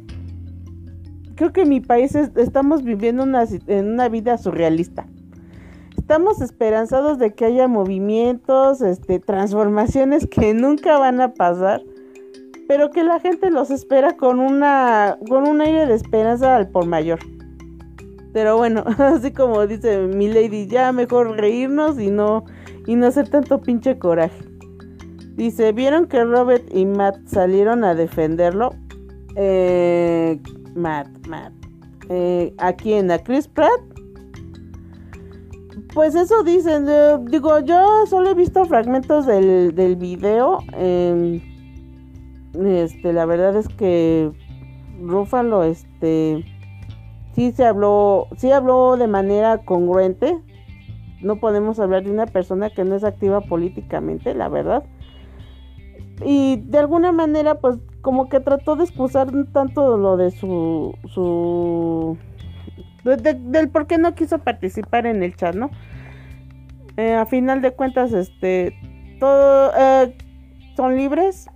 creo 1.35 1.51
que 1.51 1.61
en 1.61 1.69
mi 1.69 1.81
país 1.81 2.15
estamos 2.15 2.83
viviendo 2.83 3.23
una, 3.23 3.45
en 3.67 3.87
una 3.93 4.09
vida 4.09 4.37
surrealista. 4.37 5.07
Estamos 5.97 6.41
esperanzados 6.41 7.19
de 7.19 7.33
que 7.33 7.45
haya 7.45 7.67
movimientos, 7.67 8.81
este, 8.81 9.19
transformaciones 9.19 10.27
que 10.27 10.53
nunca 10.53 10.97
van 10.97 11.21
a 11.21 11.33
pasar, 11.33 11.81
pero 12.71 12.89
que 12.89 13.03
la 13.03 13.19
gente 13.19 13.51
los 13.51 13.69
espera 13.69 14.15
con 14.15 14.39
una 14.39 15.17
con 15.27 15.45
un 15.45 15.59
aire 15.59 15.87
de 15.87 15.93
esperanza 15.93 16.55
al 16.55 16.69
por 16.69 16.85
mayor. 16.85 17.19
Pero 18.31 18.55
bueno, 18.55 18.85
así 18.97 19.33
como 19.33 19.67
dice 19.67 20.07
mi 20.07 20.29
lady, 20.29 20.67
ya 20.67 20.93
mejor 20.93 21.37
reírnos 21.37 21.99
y 21.99 22.09
no 22.09 22.45
y 22.87 22.95
no 22.95 23.07
hacer 23.07 23.27
tanto 23.27 23.59
pinche 23.59 23.99
coraje. 23.99 24.45
Dice, 25.35 25.73
¿vieron 25.73 26.05
que 26.05 26.23
Robert 26.23 26.63
y 26.73 26.85
Matt 26.85 27.17
salieron 27.25 27.83
a 27.83 27.93
defenderlo? 27.93 28.73
Eh, 29.35 30.39
Matt, 30.73 31.09
Matt. 31.27 31.51
Eh, 32.07 32.53
¿A 32.57 32.71
quién? 32.71 33.11
¿A 33.11 33.19
Chris 33.19 33.49
Pratt? 33.49 33.81
Pues 35.93 36.15
eso 36.15 36.41
dicen. 36.43 36.87
digo, 37.25 37.59
yo 37.59 38.05
solo 38.05 38.29
he 38.29 38.33
visto 38.33 38.63
fragmentos 38.63 39.25
del, 39.25 39.75
del 39.75 39.97
video. 39.97 40.59
Em, 40.71 41.50
este, 42.53 43.13
la 43.13 43.25
verdad 43.25 43.55
es 43.55 43.67
que 43.69 44.31
Rúfalo, 45.01 45.63
este, 45.63 46.45
sí 47.33 47.51
se 47.51 47.65
habló, 47.65 48.27
sí 48.37 48.51
habló 48.51 48.97
de 48.97 49.07
manera 49.07 49.59
congruente. 49.59 50.37
No 51.21 51.39
podemos 51.39 51.79
hablar 51.79 52.03
de 52.03 52.11
una 52.11 52.25
persona 52.25 52.69
que 52.69 52.83
no 52.83 52.95
es 52.95 53.03
activa 53.03 53.41
políticamente, 53.41 54.33
la 54.33 54.49
verdad. 54.49 54.83
Y 56.25 56.57
de 56.65 56.79
alguna 56.79 57.11
manera 57.11 57.55
pues 57.55 57.77
como 58.01 58.29
que 58.29 58.39
trató 58.39 58.75
de 58.75 58.83
excusar 58.83 59.31
tanto 59.53 59.97
lo 59.97 60.17
de 60.17 60.31
su 60.31 60.95
su 61.07 62.17
del 63.03 63.69
por 63.69 63.87
qué 63.87 63.97
no 63.97 64.13
quiso 64.13 64.39
participar 64.39 65.05
en 65.07 65.23
el 65.23 65.35
chat 65.35 65.55
no 65.55 65.71
eh, 66.97 67.13
a 67.13 67.25
final 67.25 67.61
de 67.61 67.71
cuentas 67.71 68.13
este 68.13 68.75
todo 69.19 69.71
eh, 69.77 70.15
son 70.75 70.95
libres 70.95 71.47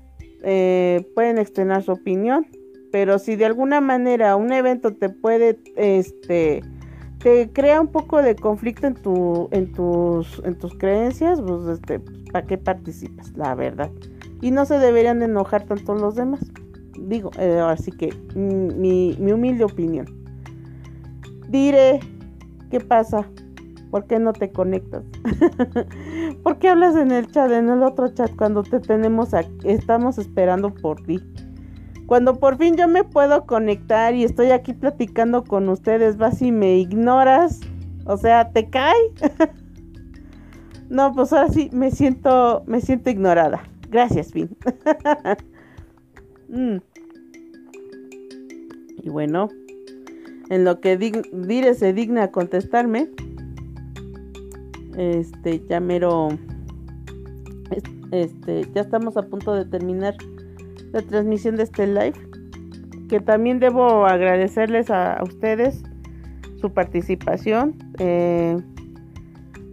eh, 0.45 1.05
pueden 1.15 1.38
externar 1.38 1.84
su 1.84 1.91
opinión 1.91 2.47
pero 2.91 3.19
si 3.19 3.35
de 3.35 3.45
alguna 3.45 3.81
manera 3.81 4.35
un 4.35 4.53
evento 4.53 4.93
te 4.95 5.09
puede 5.09 5.59
este 5.76 6.63
te 7.19 7.49
crea 7.51 7.81
un 7.81 7.88
poco 7.88 8.22
de 8.22 8.35
conflicto 8.35 8.88
en 8.88 8.95
tu 8.95 9.49
en 9.51 9.72
tus 9.73 10.41
en 10.45 10.57
tus 10.57 10.76
creencias 10.77 11.41
pues 11.41 11.67
este 11.67 11.99
para 12.31 12.45
qué 12.45 12.57
participas 12.57 13.34
la 13.35 13.55
verdad 13.55 13.91
y 14.41 14.51
no 14.51 14.65
se 14.65 14.77
deberían 14.77 15.19
de 15.19 15.26
enojar 15.26 15.63
tanto 15.63 15.95
los 15.95 16.15
demás. 16.15 16.41
Digo, 16.99 17.31
eh, 17.39 17.59
así 17.59 17.91
que 17.91 18.13
mm, 18.35 18.80
mi, 18.80 19.15
mi 19.19 19.31
humilde 19.31 19.63
opinión. 19.63 20.05
Diré, 21.49 21.99
¿qué 22.69 22.80
pasa? 22.80 23.27
¿Por 23.95 24.07
qué 24.07 24.19
no 24.19 24.34
te 24.34 24.51
conectas? 24.51 25.05
¿Por 26.43 26.57
qué 26.59 26.67
hablas 26.67 26.97
en 26.97 27.13
el 27.13 27.31
chat, 27.31 27.49
en 27.49 27.69
el 27.69 27.81
otro 27.81 28.09
chat, 28.09 28.30
cuando 28.35 28.61
te 28.61 28.81
tenemos 28.81 29.34
aquí? 29.34 29.55
Estamos 29.63 30.17
esperando 30.17 30.76
por 30.76 31.01
ti. 31.03 31.22
Cuando 32.05 32.38
por 32.38 32.57
fin 32.57 32.76
yo 32.76 32.89
me 32.89 33.05
puedo 33.05 33.45
conectar 33.45 34.13
y 34.13 34.26
estoy 34.26 34.51
aquí 34.51 34.73
platicando 34.73 35.45
con 35.45 35.69
ustedes, 35.69 36.17
vas 36.17 36.41
y 36.41 36.51
me 36.51 36.77
ignoras. 36.77 37.61
O 38.05 38.17
sea, 38.17 38.51
¿te 38.51 38.69
cae? 38.69 38.93
no, 40.89 41.13
pues 41.13 41.31
ahora 41.31 41.47
sí 41.47 41.69
me 41.72 41.89
siento, 41.89 42.63
me 42.67 42.81
siento 42.81 43.09
ignorada. 43.09 43.63
Gracias, 43.89 44.34
Finn. 44.34 44.49
Mm. 46.49 46.77
Y 49.01 49.09
bueno, 49.09 49.49
en 50.49 50.63
lo 50.63 50.80
que 50.80 50.95
Dire 50.95 51.73
se 51.73 51.91
digna 51.91 52.31
contestarme, 52.31 53.09
este, 54.97 55.61
ya 55.67 55.81
este, 58.11 58.65
ya 58.73 58.81
estamos 58.81 59.17
a 59.17 59.23
punto 59.23 59.53
de 59.53 59.65
terminar 59.65 60.15
la 60.91 61.01
transmisión 61.01 61.57
de 61.57 61.63
este 61.63 61.88
live, 61.88 62.13
que 63.09 63.19
también 63.19 63.59
debo 63.59 64.05
agradecerles 64.05 64.89
a, 64.89 65.22
ustedes 65.23 65.84
su 66.61 66.72
participación. 66.72 67.76
Eh, 67.99 68.57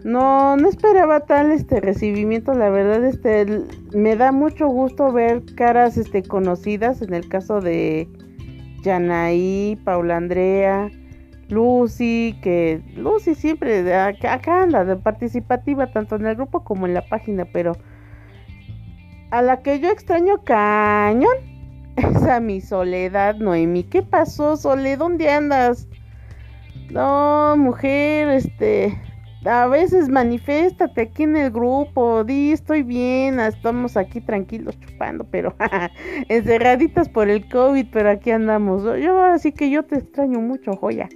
no, 0.04 0.56
no 0.56 0.68
esperaba 0.68 1.20
tal 1.20 1.52
este 1.52 1.80
recibimiento, 1.80 2.54
la 2.54 2.70
verdad, 2.70 3.04
este 3.04 3.62
me 3.94 4.16
da 4.16 4.32
mucho 4.32 4.66
gusto 4.66 5.12
ver 5.12 5.44
caras 5.54 5.96
este 5.96 6.24
conocidas, 6.24 7.02
en 7.02 7.14
el 7.14 7.28
caso 7.28 7.60
de 7.60 8.08
Yanaí, 8.82 9.78
Paula 9.84 10.16
Andrea, 10.16 10.90
Lucy, 11.52 12.38
que 12.42 12.80
Lucy 12.96 13.34
siempre 13.34 13.94
acá 13.94 14.62
anda 14.62 14.84
de 14.84 14.96
participativa 14.96 15.86
tanto 15.92 16.16
en 16.16 16.26
el 16.26 16.36
grupo 16.36 16.64
como 16.64 16.86
en 16.86 16.94
la 16.94 17.06
página, 17.06 17.44
pero 17.44 17.76
a 19.30 19.42
la 19.42 19.62
que 19.62 19.78
yo 19.78 19.90
extraño 19.90 20.42
cañón 20.44 21.36
es 21.96 22.22
a 22.24 22.40
mi 22.40 22.60
Soledad 22.60 23.36
Noemi. 23.36 23.84
¿Qué 23.84 24.02
pasó, 24.02 24.56
Soledad? 24.56 24.98
¿Dónde 24.98 25.30
andas? 25.30 25.88
No, 26.90 27.54
mujer, 27.58 28.28
este, 28.28 28.98
a 29.44 29.66
veces 29.66 30.08
manifiéstate 30.08 31.02
aquí 31.02 31.24
en 31.24 31.36
el 31.36 31.50
grupo, 31.50 32.24
di 32.24 32.52
estoy 32.52 32.82
bien, 32.82 33.40
estamos 33.40 33.96
aquí 33.96 34.20
tranquilos 34.20 34.78
chupando, 34.80 35.24
pero 35.24 35.54
encerraditas 36.28 37.08
por 37.08 37.28
el 37.28 37.48
COVID, 37.48 37.86
pero 37.92 38.10
aquí 38.10 38.30
andamos. 38.30 38.84
Yo 38.84 39.18
ahora 39.18 39.38
sí 39.38 39.52
que 39.52 39.70
yo 39.70 39.82
te 39.84 39.96
extraño 39.96 40.40
mucho, 40.40 40.76
joya. 40.76 41.08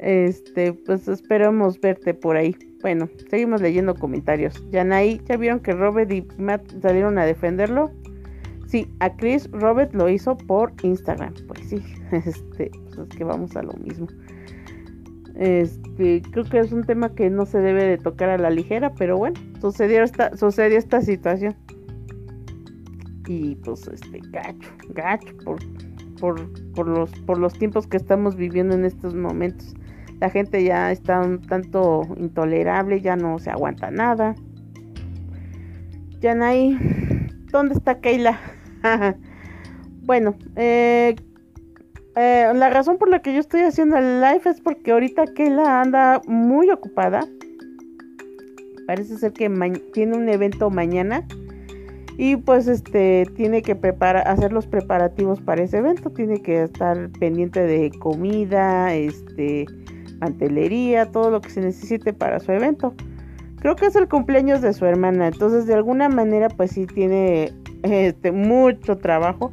Este, 0.00 0.72
pues 0.72 1.06
esperamos 1.08 1.78
verte 1.78 2.14
por 2.14 2.36
ahí. 2.36 2.56
Bueno, 2.80 3.08
seguimos 3.28 3.60
leyendo 3.60 3.94
comentarios. 3.94 4.54
Yanay, 4.70 5.20
¿ya 5.28 5.36
vieron 5.36 5.60
que 5.60 5.72
Robert 5.72 6.10
y 6.10 6.26
Matt 6.38 6.62
salieron 6.80 7.18
a 7.18 7.26
defenderlo? 7.26 7.90
Sí, 8.66 8.88
a 9.00 9.14
Chris 9.14 9.50
Robert 9.50 9.92
lo 9.94 10.08
hizo 10.08 10.36
por 10.36 10.72
Instagram. 10.82 11.34
Pues 11.46 11.60
sí, 11.68 11.82
este, 12.12 12.70
pues 12.84 12.98
es 12.98 13.16
que 13.16 13.24
vamos 13.24 13.54
a 13.56 13.62
lo 13.62 13.74
mismo. 13.74 14.06
Este, 15.34 16.22
creo 16.30 16.44
que 16.44 16.60
es 16.60 16.72
un 16.72 16.84
tema 16.84 17.14
que 17.14 17.28
no 17.28 17.44
se 17.44 17.58
debe 17.58 17.84
de 17.84 17.98
tocar 17.98 18.30
a 18.30 18.38
la 18.38 18.48
ligera, 18.48 18.94
pero 18.94 19.18
bueno, 19.18 19.38
sucedió 19.60 20.02
esta, 20.02 20.34
sucedió 20.36 20.78
esta 20.78 21.02
situación. 21.02 21.54
Y 23.26 23.56
pues 23.56 23.86
este, 23.86 24.20
gacho, 24.30 24.70
gacho 24.94 25.36
por, 25.44 25.58
por, 26.18 26.52
por, 26.72 26.88
los, 26.88 27.10
por 27.26 27.38
los 27.38 27.52
tiempos 27.52 27.86
que 27.86 27.98
estamos 27.98 28.34
viviendo 28.36 28.74
en 28.74 28.86
estos 28.86 29.14
momentos. 29.14 29.74
La 30.20 30.28
gente 30.28 30.62
ya 30.62 30.92
está 30.92 31.20
un 31.20 31.40
tanto 31.40 32.02
intolerable, 32.18 33.00
ya 33.00 33.16
no 33.16 33.38
se 33.38 33.50
aguanta 33.50 33.90
nada. 33.90 34.34
Yanay, 36.20 36.78
¿dónde 37.50 37.74
está 37.74 38.00
Keila? 38.00 38.38
bueno, 40.02 40.34
eh, 40.56 41.16
eh, 42.16 42.52
la 42.54 42.68
razón 42.68 42.98
por 42.98 43.08
la 43.08 43.22
que 43.22 43.32
yo 43.32 43.40
estoy 43.40 43.62
haciendo 43.62 43.96
el 43.96 44.20
live 44.20 44.42
es 44.44 44.60
porque 44.60 44.92
ahorita 44.92 45.24
Keila 45.26 45.80
anda 45.80 46.20
muy 46.26 46.68
ocupada. 46.70 47.26
Parece 48.86 49.16
ser 49.16 49.32
que 49.32 49.48
tiene 49.94 50.16
un 50.16 50.28
evento 50.28 50.68
mañana. 50.68 51.26
Y 52.18 52.36
pues 52.36 52.68
este 52.68 53.26
tiene 53.34 53.62
que 53.62 53.74
preparar, 53.74 54.28
hacer 54.28 54.52
los 54.52 54.66
preparativos 54.66 55.40
para 55.40 55.62
ese 55.62 55.78
evento. 55.78 56.10
Tiene 56.10 56.42
que 56.42 56.64
estar 56.64 57.08
pendiente 57.18 57.62
de 57.62 57.90
comida, 57.98 58.92
este, 58.94 59.64
mantelería, 60.20 61.06
todo 61.06 61.30
lo 61.30 61.40
que 61.40 61.50
se 61.50 61.60
necesite 61.60 62.12
para 62.12 62.40
su 62.40 62.52
evento. 62.52 62.94
Creo 63.60 63.76
que 63.76 63.86
es 63.86 63.96
el 63.96 64.08
cumpleaños 64.08 64.62
de 64.62 64.72
su 64.72 64.86
hermana, 64.86 65.28
entonces 65.28 65.66
de 65.66 65.74
alguna 65.74 66.08
manera 66.08 66.48
pues 66.48 66.72
sí 66.72 66.86
tiene 66.86 67.52
este, 67.82 68.32
mucho 68.32 68.96
trabajo. 68.96 69.52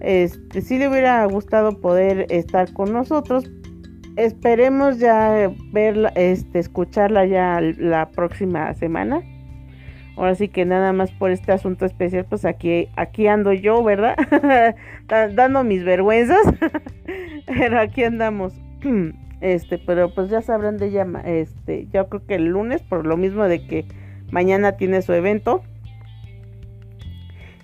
Este, 0.00 0.60
sí 0.60 0.78
le 0.78 0.88
hubiera 0.88 1.24
gustado 1.26 1.80
poder 1.80 2.26
estar 2.30 2.72
con 2.72 2.92
nosotros. 2.92 3.50
Esperemos 4.16 4.98
ya 4.98 5.50
verla, 5.72 6.12
este, 6.14 6.60
escucharla 6.60 7.26
ya 7.26 7.60
la 7.60 8.10
próxima 8.10 8.72
semana. 8.74 9.22
Ahora 10.16 10.36
sí 10.36 10.48
que 10.48 10.64
nada 10.64 10.92
más 10.92 11.10
por 11.10 11.32
este 11.32 11.50
asunto 11.50 11.86
especial, 11.86 12.24
pues 12.28 12.44
aquí, 12.44 12.88
aquí 12.96 13.26
ando 13.26 13.52
yo, 13.52 13.82
¿verdad? 13.82 14.14
Dando 15.34 15.64
mis 15.64 15.84
vergüenzas. 15.84 16.46
Pero 17.46 17.80
aquí 17.80 18.04
andamos. 18.04 18.54
Este, 19.40 19.78
pero 19.78 20.14
pues 20.14 20.30
ya 20.30 20.42
sabrán 20.42 20.78
de 20.78 20.86
ella, 20.86 21.06
este, 21.24 21.88
yo 21.92 22.08
creo 22.08 22.26
que 22.26 22.34
el 22.36 22.46
lunes, 22.46 22.82
por 22.82 23.06
lo 23.06 23.16
mismo 23.16 23.44
de 23.44 23.66
que 23.66 23.86
mañana 24.30 24.76
tiene 24.76 25.02
su 25.02 25.12
evento. 25.12 25.62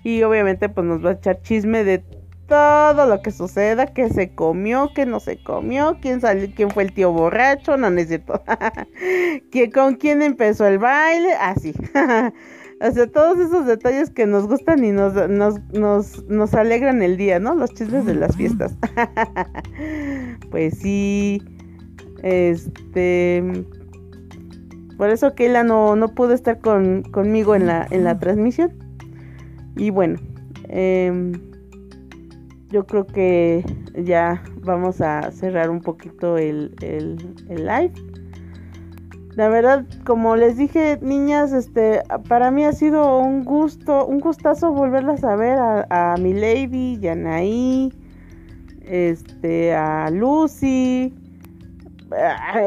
Y 0.03 0.23
obviamente 0.23 0.69
pues 0.69 0.85
nos 0.85 1.05
va 1.05 1.11
a 1.11 1.13
echar 1.13 1.41
chisme 1.41 1.83
de 1.83 2.03
todo 2.51 3.05
lo 3.05 3.21
que 3.21 3.31
suceda, 3.31 3.85
que 3.87 4.09
se 4.09 4.35
comió, 4.35 4.91
que 4.93 5.05
no 5.05 5.21
se 5.21 5.41
comió, 5.41 5.99
quién 6.01 6.19
salió, 6.19 6.49
quién 6.53 6.69
fue 6.69 6.83
el 6.83 6.91
tío 6.91 7.13
borracho, 7.13 7.77
no, 7.77 7.89
necesito, 7.89 8.43
con 9.73 9.95
quién 9.95 10.21
empezó 10.21 10.65
el 10.65 10.77
baile, 10.77 11.33
así. 11.33 11.73
o 12.81 12.91
sea, 12.91 13.07
todos 13.07 13.39
esos 13.39 13.65
detalles 13.65 14.09
que 14.09 14.25
nos 14.25 14.47
gustan 14.47 14.83
y 14.83 14.91
nos, 14.91 15.13
nos, 15.29 15.61
nos, 15.71 16.25
nos 16.27 16.53
alegran 16.53 17.01
el 17.03 17.15
día, 17.15 17.39
¿no? 17.39 17.55
Los 17.55 17.73
chismes 17.73 18.05
de 18.05 18.15
las 18.15 18.35
fiestas. 18.35 18.75
pues 20.51 20.77
sí. 20.77 21.41
Este. 22.21 23.65
Por 24.97 25.09
eso 25.09 25.33
Keila 25.33 25.63
no, 25.63 25.95
no 25.95 26.09
pudo 26.09 26.33
estar 26.33 26.59
conmigo 26.59 27.55
en 27.55 27.65
la, 27.65 27.87
en 27.89 28.03
la 28.03 28.19
transmisión. 28.19 28.71
Y 29.75 29.89
bueno, 29.89 30.19
em, 30.67 31.31
yo 32.69 32.85
creo 32.85 33.07
que 33.07 33.65
ya 33.95 34.43
vamos 34.61 35.01
a 35.01 35.31
cerrar 35.31 35.69
un 35.71 35.81
poquito 35.81 36.37
el, 36.37 36.75
el, 36.81 37.17
live. 37.49 37.93
La 39.35 39.49
verdad, 39.49 39.85
como 40.05 40.35
les 40.35 40.57
dije, 40.57 40.99
niñas, 41.01 41.51
este, 41.51 42.03
para 42.27 42.51
mí 42.51 42.65
ha 42.65 42.73
sido 42.73 43.17
un 43.17 43.43
gusto, 43.43 44.05
un 44.05 44.19
gustazo 44.19 44.71
volverlas 44.71 45.23
a 45.23 45.35
ver 45.35 45.57
a, 45.57 46.13
a 46.13 46.17
mi 46.17 46.33
lady, 46.33 46.99
Yanaí, 46.99 47.91
este, 48.81 49.73
a 49.73 50.11
Lucy, 50.11 51.13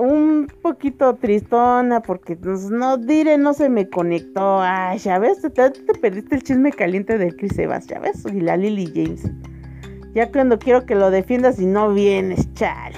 un 0.00 0.46
poquito 0.62 1.14
tristona 1.16 2.00
porque 2.00 2.36
pues, 2.36 2.70
no 2.70 2.96
dire 2.96 3.36
no 3.38 3.52
se 3.52 3.68
me 3.68 3.88
conectó. 3.88 4.60
Ay, 4.60 4.98
ya 4.98 5.18
ves, 5.18 5.42
te, 5.42 5.70
perdiste 6.00 6.36
el 6.36 6.42
chisme 6.42 6.72
caliente 6.72 7.18
de 7.18 7.34
Chris 7.34 7.58
Evans, 7.58 7.86
ya 7.86 7.98
ves, 7.98 8.24
y 8.32 8.40
la 8.40 8.56
Lily 8.56 8.90
James. 8.94 9.30
Ya 10.14 10.30
cuando 10.30 10.58
quiero 10.58 10.86
que 10.86 10.94
lo 10.94 11.10
defiendas 11.10 11.58
y 11.58 11.66
no 11.66 11.92
vienes, 11.92 12.52
chale, 12.54 12.96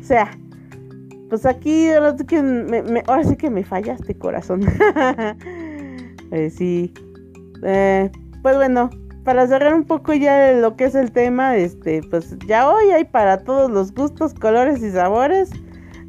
O 0.00 0.04
sea, 0.04 0.30
pues 1.28 1.46
aquí 1.46 1.88
ahora 1.90 2.16
sí 2.16 2.24
que 2.24 2.42
me, 2.42 3.02
ahora 3.06 3.22
me 3.50 3.64
fallaste, 3.64 4.16
corazón. 4.16 4.60
eh, 6.30 6.50
sí. 6.50 6.92
Eh, 7.62 8.10
pues 8.42 8.54
bueno, 8.54 8.90
para 9.26 9.48
cerrar 9.48 9.74
un 9.74 9.82
poco 9.82 10.14
ya 10.14 10.52
lo 10.52 10.76
que 10.76 10.84
es 10.84 10.94
el 10.94 11.10
tema, 11.10 11.56
este, 11.56 12.00
pues 12.10 12.36
ya 12.46 12.70
hoy 12.70 12.92
hay 12.92 13.02
para 13.02 13.42
todos 13.42 13.68
los 13.68 13.92
gustos, 13.92 14.32
colores 14.32 14.80
y 14.84 14.92
sabores. 14.92 15.50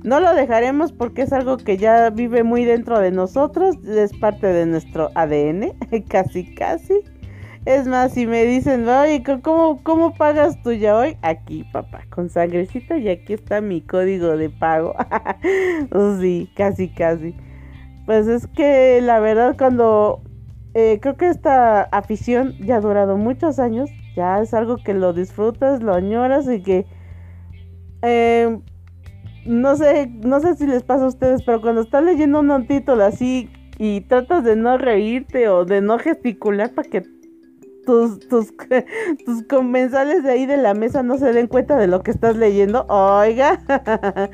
No 0.04 0.20
lo 0.20 0.36
dejaremos 0.36 0.92
porque 0.92 1.24
es 1.24 1.34
algo 1.34 1.58
que 1.58 1.78
ya 1.78 2.12
vive 2.12 2.44
muy 2.44 2.64
dentro 2.64 3.00
de 3.00 3.10
nosotros, 3.10 3.76
es 3.88 4.16
parte 4.20 4.46
de 4.46 4.68
nuestro 4.68 5.10
ADN, 5.16 5.74
casi 6.10 6.54
casi. 6.54 6.94
Es 7.66 7.88
más, 7.88 8.14
si 8.14 8.28
me 8.28 8.46
dicen, 8.46 8.88
oye, 8.88 9.24
¿cómo, 9.42 9.82
cómo 9.82 10.14
pagas 10.14 10.62
tú 10.62 10.72
ya 10.74 10.96
hoy? 10.96 11.18
Aquí, 11.24 11.66
papá, 11.74 12.04
con 12.12 12.30
sangrecita 12.30 13.00
y 13.00 13.10
aquí 13.10 13.34
está 13.34 13.62
mi 13.62 13.82
código 13.82 14.38
de 14.38 14.52
pago. 14.52 14.94
sí, 16.22 16.52
casi, 16.56 16.88
casi. 16.90 17.34
Pues 18.06 18.28
es 18.28 18.46
que 18.46 19.02
la 19.02 19.20
verdad 19.20 19.56
cuando 19.58 20.22
eh, 20.80 21.00
creo 21.02 21.18
que 21.18 21.28
esta 21.28 21.82
afición 21.82 22.54
ya 22.60 22.76
ha 22.76 22.82
durado 22.82 23.18
muchos 23.18 23.58
años, 23.58 23.90
ya 24.16 24.40
es 24.44 24.54
algo 24.54 24.78
que 24.78 24.94
lo 24.94 25.12
disfrutas, 25.12 25.82
lo 25.82 25.96
añoras 25.96 26.48
y 26.48 26.62
que 26.62 26.86
eh, 28.04 28.60
no 29.48 29.76
sé, 29.76 30.06
no 30.06 30.40
sé 30.40 30.54
si 30.56 30.68
les 30.68 30.84
pasa 30.84 31.06
a 31.06 31.08
ustedes, 31.08 31.42
pero 31.42 31.62
cuando 31.62 31.82
estás 31.82 32.04
leyendo 32.04 32.42
un 32.42 32.68
título 32.68 33.04
así 33.04 33.50
y 33.80 34.02
tratas 34.02 34.44
de 34.44 34.56
no 34.56 34.78
reírte 34.78 35.50
o 35.50 35.66
de 35.66 35.82
no 35.82 35.98
gesticular 35.98 36.70
para 36.70 36.88
que 36.88 37.02
tus, 37.88 38.20
tus, 38.28 38.54
tus 39.26 39.42
comensales 39.50 40.22
de 40.22 40.30
ahí 40.30 40.46
de 40.46 40.58
la 40.58 40.76
mesa 40.76 41.02
no 41.02 41.18
se 41.18 41.34
den 41.34 41.48
cuenta 41.48 41.76
de 41.78 41.88
lo 41.88 42.04
que 42.04 42.12
estás 42.12 42.38
leyendo, 42.38 42.86
oiga, 42.88 43.60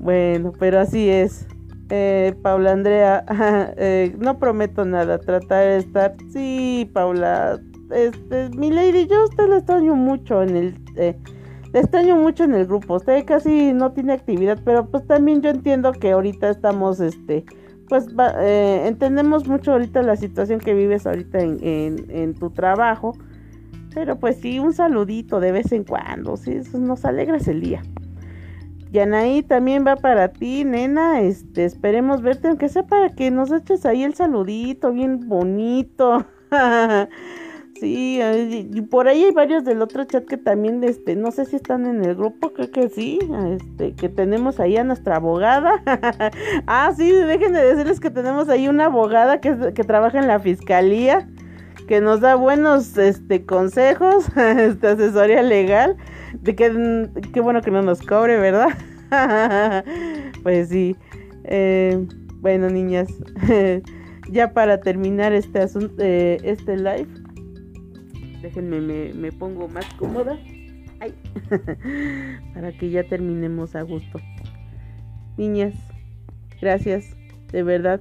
bueno, 0.00 0.52
pero 0.58 0.80
así 0.80 1.08
es. 1.08 1.46
Eh, 1.90 2.34
Paula 2.42 2.72
Andrea, 2.72 3.24
eh, 3.76 4.14
no 4.18 4.38
prometo 4.38 4.84
nada, 4.84 5.18
tratar 5.18 5.64
de 5.64 5.76
estar. 5.78 6.14
Sí, 6.32 6.88
Paula, 6.92 7.60
este, 7.90 8.48
mi 8.50 8.70
lady, 8.70 9.06
yo 9.06 9.22
a 9.22 9.24
usted 9.24 9.48
le 9.48 9.56
extraño 9.56 9.96
mucho 9.96 10.42
en 10.42 10.56
el. 10.56 10.78
Eh, 10.96 11.16
le 11.72 11.80
extraño 11.80 12.16
mucho 12.16 12.44
en 12.44 12.54
el 12.54 12.66
grupo. 12.66 12.94
Usted 12.94 13.24
casi 13.24 13.72
no 13.72 13.92
tiene 13.92 14.12
actividad, 14.12 14.58
pero 14.64 14.86
pues 14.86 15.06
también 15.06 15.40
yo 15.42 15.50
entiendo 15.50 15.92
que 15.92 16.12
ahorita 16.12 16.50
estamos, 16.50 17.00
este, 17.00 17.44
pues 17.88 18.06
eh, 18.40 18.84
entendemos 18.86 19.46
mucho 19.46 19.72
ahorita 19.72 20.02
la 20.02 20.16
situación 20.16 20.60
que 20.60 20.74
vives 20.74 21.06
ahorita 21.06 21.38
en, 21.38 21.58
en, 21.62 22.10
en, 22.10 22.34
tu 22.34 22.50
trabajo. 22.50 23.16
Pero 23.94 24.16
pues 24.18 24.36
sí, 24.36 24.60
un 24.60 24.72
saludito 24.72 25.40
de 25.40 25.50
vez 25.50 25.72
en 25.72 25.82
cuando, 25.84 26.36
sí, 26.36 26.52
eso 26.52 26.78
nos 26.78 27.04
alegras 27.04 27.48
el 27.48 27.60
día. 27.60 27.82
Yanaí 28.90 29.42
también 29.42 29.86
va 29.86 29.96
para 29.96 30.28
ti, 30.28 30.64
nena. 30.64 31.20
Este, 31.20 31.64
esperemos 31.64 32.22
verte, 32.22 32.48
aunque 32.48 32.68
sea 32.68 32.86
para 32.86 33.10
que 33.10 33.30
nos 33.30 33.52
eches 33.52 33.86
ahí 33.86 34.02
el 34.02 34.14
saludito 34.14 34.92
bien 34.92 35.28
bonito. 35.28 36.26
Sí, 37.80 38.20
y 38.20 38.82
por 38.82 39.08
ahí 39.08 39.24
hay 39.24 39.30
varios 39.30 39.64
del 39.64 39.80
otro 39.80 40.04
chat 40.04 40.26
que 40.26 40.36
también, 40.36 40.84
este, 40.84 41.16
no 41.16 41.30
sé 41.30 41.46
si 41.46 41.56
están 41.56 41.86
en 41.86 42.04
el 42.04 42.14
grupo, 42.14 42.52
creo 42.52 42.70
que 42.70 42.90
sí, 42.90 43.18
este, 43.54 43.94
que 43.94 44.10
tenemos 44.10 44.60
ahí 44.60 44.76
a 44.76 44.84
nuestra 44.84 45.16
abogada. 45.16 45.82
ah, 46.66 46.92
sí, 46.94 47.10
déjenme 47.10 47.58
decirles 47.58 47.98
que 47.98 48.10
tenemos 48.10 48.50
ahí 48.50 48.68
una 48.68 48.86
abogada 48.86 49.40
que, 49.40 49.72
que 49.72 49.82
trabaja 49.82 50.18
en 50.18 50.28
la 50.28 50.40
fiscalía, 50.40 51.26
que 51.88 52.02
nos 52.02 52.20
da 52.20 52.34
buenos, 52.34 52.98
este, 52.98 53.46
consejos, 53.46 54.26
este, 54.36 54.86
asesoría 54.86 55.40
legal, 55.40 55.96
de 56.34 56.54
que, 56.54 57.08
qué 57.32 57.40
bueno 57.40 57.60
que 57.62 57.70
no 57.70 57.82
nos 57.82 58.02
cobre, 58.02 58.38
¿verdad? 58.38 58.68
pues 60.42 60.68
sí, 60.68 60.96
eh, 61.44 62.06
bueno, 62.36 62.70
niñas, 62.70 63.08
ya 64.30 64.52
para 64.52 64.80
terminar 64.80 65.32
este 65.32 65.60
asunto, 65.60 65.94
eh, 65.98 66.38
este 66.42 66.76
live 66.76 67.08
Déjenme, 68.42 69.12
me, 69.12 69.32
pongo 69.32 69.68
más 69.68 69.84
cómoda. 69.94 70.38
Para 72.54 72.72
que 72.72 72.90
ya 72.90 73.04
terminemos 73.04 73.74
a 73.74 73.82
gusto. 73.82 74.18
Niñas, 75.36 75.74
gracias, 76.60 77.16
de 77.52 77.62
verdad. 77.62 78.00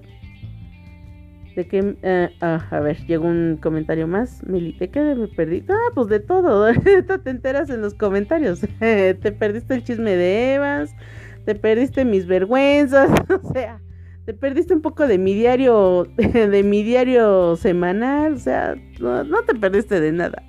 De 1.60 1.68
que, 1.68 1.98
eh, 2.04 2.30
ah, 2.40 2.66
a 2.72 2.80
ver, 2.80 3.06
llegó 3.06 3.28
un 3.28 3.60
comentario 3.62 4.08
más. 4.08 4.42
Meli, 4.48 4.72
¿de 4.80 4.90
qué 4.90 5.02
me 5.14 5.28
perdí? 5.28 5.66
Ah, 5.68 5.92
pues 5.94 6.08
de 6.08 6.22
todo. 6.22 6.72
te 7.24 7.30
enteras 7.30 7.70
en 7.70 7.82
los 7.82 7.94
comentarios. 7.96 8.62
te 8.80 9.32
perdiste 9.38 9.74
el 9.74 9.84
chisme 9.84 10.16
de 10.16 10.54
Evans. 10.54 10.96
Te 11.44 11.56
perdiste 11.56 12.06
mis 12.06 12.28
vergüenzas. 12.28 13.12
o 13.44 13.52
sea, 13.52 13.82
te 14.24 14.34
perdiste 14.34 14.74
un 14.74 14.82
poco 14.82 15.06
de 15.06 15.18
mi 15.18 15.34
diario, 15.34 16.08
de 16.16 16.64
mi 16.64 16.82
diario 16.82 17.58
semanal, 17.58 18.36
o 18.36 18.40
sea, 18.40 18.76
no, 19.02 19.42
te 19.46 19.54
perdiste 19.54 20.00
de 20.00 20.14
nada. 20.14 20.42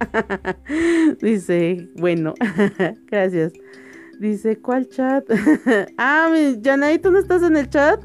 Dice, 1.20 1.89
bueno, 1.97 2.35
gracias. 3.11 3.53
Dice, 4.20 4.61
¿cuál 4.61 4.89
chat? 4.89 5.24
ah, 5.99 6.32
Yanay, 6.61 7.01
¿tú 7.01 7.11
no 7.11 7.19
estás 7.19 7.43
en 7.43 7.57
el 7.57 7.69
chat? 7.69 8.01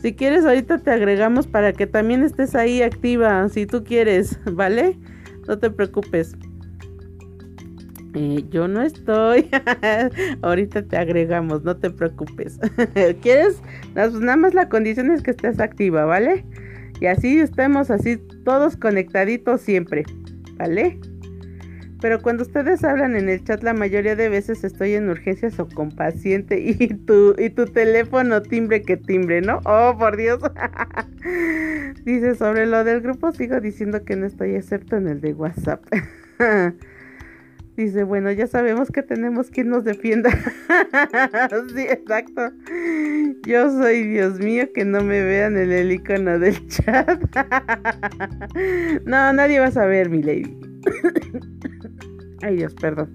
Si 0.00 0.14
quieres, 0.14 0.44
ahorita 0.44 0.78
te 0.78 0.90
agregamos 0.90 1.46
para 1.46 1.72
que 1.72 1.86
también 1.86 2.22
estés 2.22 2.54
ahí 2.54 2.82
activa, 2.82 3.48
si 3.48 3.66
tú 3.66 3.84
quieres, 3.84 4.38
¿vale? 4.52 4.98
No 5.46 5.58
te 5.58 5.70
preocupes. 5.70 6.36
Eh, 8.14 8.44
yo 8.50 8.66
no 8.66 8.82
estoy. 8.82 9.48
Ahorita 10.42 10.82
te 10.82 10.96
agregamos, 10.96 11.62
no 11.62 11.76
te 11.76 11.90
preocupes. 11.90 12.58
¿Quieres? 13.22 13.62
Nada 13.94 14.36
más 14.36 14.54
la 14.54 14.68
condición 14.68 15.10
es 15.10 15.22
que 15.22 15.30
estés 15.30 15.60
activa, 15.60 16.04
¿vale? 16.06 16.44
Y 17.00 17.06
así 17.06 17.38
estemos 17.38 17.90
así 17.90 18.16
todos 18.44 18.76
conectaditos 18.76 19.60
siempre, 19.60 20.04
¿vale? 20.56 20.98
Pero 22.00 22.22
cuando 22.22 22.42
ustedes 22.42 22.82
hablan 22.82 23.14
en 23.14 23.28
el 23.28 23.44
chat, 23.44 23.62
la 23.62 23.74
mayoría 23.74 24.16
de 24.16 24.28
veces 24.28 24.64
estoy 24.64 24.94
en 24.94 25.10
urgencias 25.10 25.58
o 25.60 25.68
con 25.68 25.90
paciente 25.90 26.58
y 26.58 26.88
tu, 26.94 27.34
y 27.38 27.50
tu 27.50 27.66
teléfono 27.66 28.40
timbre 28.42 28.82
que 28.82 28.96
timbre, 28.96 29.42
¿no? 29.42 29.60
Oh, 29.64 29.96
por 29.98 30.16
Dios. 30.16 30.40
Dice, 32.04 32.34
sobre 32.34 32.66
lo 32.66 32.84
del 32.84 33.00
grupo 33.00 33.32
sigo 33.32 33.60
diciendo 33.60 34.04
que 34.04 34.16
no 34.16 34.26
estoy 34.26 34.54
excepto 34.54 34.96
en 34.96 35.08
el 35.08 35.20
de 35.20 35.34
WhatsApp. 35.34 35.84
Dice, 37.76 38.04
bueno, 38.04 38.30
ya 38.32 38.46
sabemos 38.46 38.90
que 38.90 39.02
tenemos 39.02 39.48
quien 39.48 39.70
nos 39.70 39.84
defienda. 39.84 40.30
sí, 41.74 41.82
exacto. 41.88 42.52
Yo 43.46 43.70
soy 43.70 44.06
Dios 44.06 44.38
mío 44.38 44.68
que 44.74 44.84
no 44.84 45.02
me 45.02 45.22
vean 45.22 45.56
en 45.56 45.70
el 45.70 45.92
icono 45.92 46.38
del 46.38 46.66
chat. 46.68 47.20
no, 49.06 49.32
nadie 49.32 49.60
va 49.60 49.66
a 49.66 49.72
saber, 49.72 50.10
mi 50.10 50.22
lady. 50.22 50.58
Ay, 52.42 52.56
Dios, 52.56 52.74
perdón. 52.74 53.14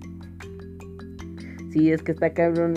Sí, 1.72 1.92
es 1.92 2.02
que 2.02 2.14
está 2.14 2.34
cabrón, 2.34 2.76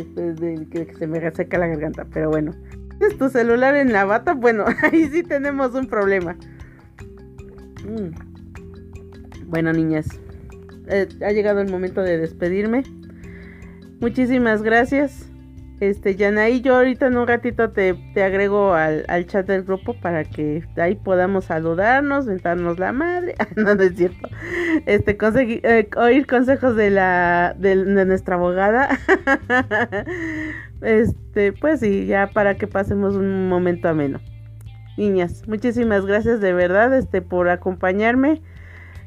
que 0.71 0.93
se 0.99 1.07
me 1.07 1.21
reseca 1.21 1.59
la 1.59 1.69
garganta, 1.69 2.07
pero 2.13 2.31
bueno. 2.31 2.53
¿Es 3.01 3.17
tu 3.17 3.29
celular 3.29 3.77
en 3.77 3.93
la 3.93 4.05
bata? 4.05 4.35
Bueno, 4.35 4.65
ahí 4.83 5.09
sí 5.09 5.23
tenemos 5.23 5.75
un 5.75 5.87
problema. 5.87 6.37
Mm. 7.85 9.47
Bueno, 9.47 9.73
niñas, 9.73 10.07
eh, 10.89 11.09
ha 11.25 11.33
llegado 11.33 11.61
el 11.61 11.71
momento 11.71 12.03
de 12.03 12.19
despedirme. 12.19 12.83
Muchísimas 14.01 14.63
gracias. 14.63 15.28
Este, 15.81 16.17
Yanaí, 16.17 16.61
yo 16.61 16.77
ahorita 16.77 17.07
en 17.07 17.17
un 17.17 17.29
ratito 17.29 17.71
te, 17.71 17.97
agrego 18.17 18.75
al, 18.75 19.05
chat 19.27 19.47
del 19.47 19.63
grupo 19.63 19.95
para 19.95 20.25
que 20.25 20.65
ahí 20.77 20.97
podamos 20.97 21.45
saludarnos, 21.45 22.27
ventarnos 22.27 22.81
la 22.81 22.93
madre. 22.93 23.35
no, 23.57 23.75
no 23.75 23.83
es 23.83 23.95
cierto. 23.95 24.29
Este, 24.87 25.17
conseguir, 25.17 25.61
eh, 25.65 25.89
oír 25.97 26.27
consejos 26.27 26.75
de 26.75 26.91
la, 26.91 27.55
de, 27.57 27.77
nuestra 27.77 28.35
abogada. 28.35 28.99
este, 30.83 31.53
pues 31.53 31.81
sí, 31.81 32.07
ya 32.07 32.31
para 32.33 32.57
que 32.57 32.67
pasemos 32.67 33.15
un 33.15 33.49
momento 33.49 33.89
ameno. 33.89 34.21
Niñas, 34.97 35.47
muchísimas 35.47 36.05
gracias 36.05 36.41
de 36.41 36.53
verdad, 36.53 36.93
este, 36.93 37.23
por 37.23 37.49
acompañarme. 37.49 38.43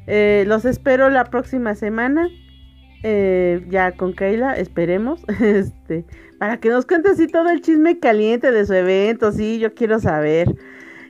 Eh, 0.06 0.44
los 0.46 0.64
espero 0.64 1.10
la 1.10 1.24
próxima 1.24 1.74
semana. 1.74 2.30
Eh, 3.02 3.64
ya 3.68 3.92
con 3.92 4.14
Keila, 4.14 4.56
esperemos. 4.56 5.24
Este, 5.40 6.04
para 6.38 6.58
que 6.58 6.68
nos 6.70 6.86
cuente 6.86 7.10
así 7.10 7.26
todo 7.26 7.50
el 7.50 7.60
chisme 7.60 7.98
caliente 7.98 8.50
de 8.50 8.66
su 8.66 8.74
evento. 8.74 9.32
Sí, 9.32 9.58
yo 9.58 9.74
quiero 9.74 10.00
saber. 10.00 10.54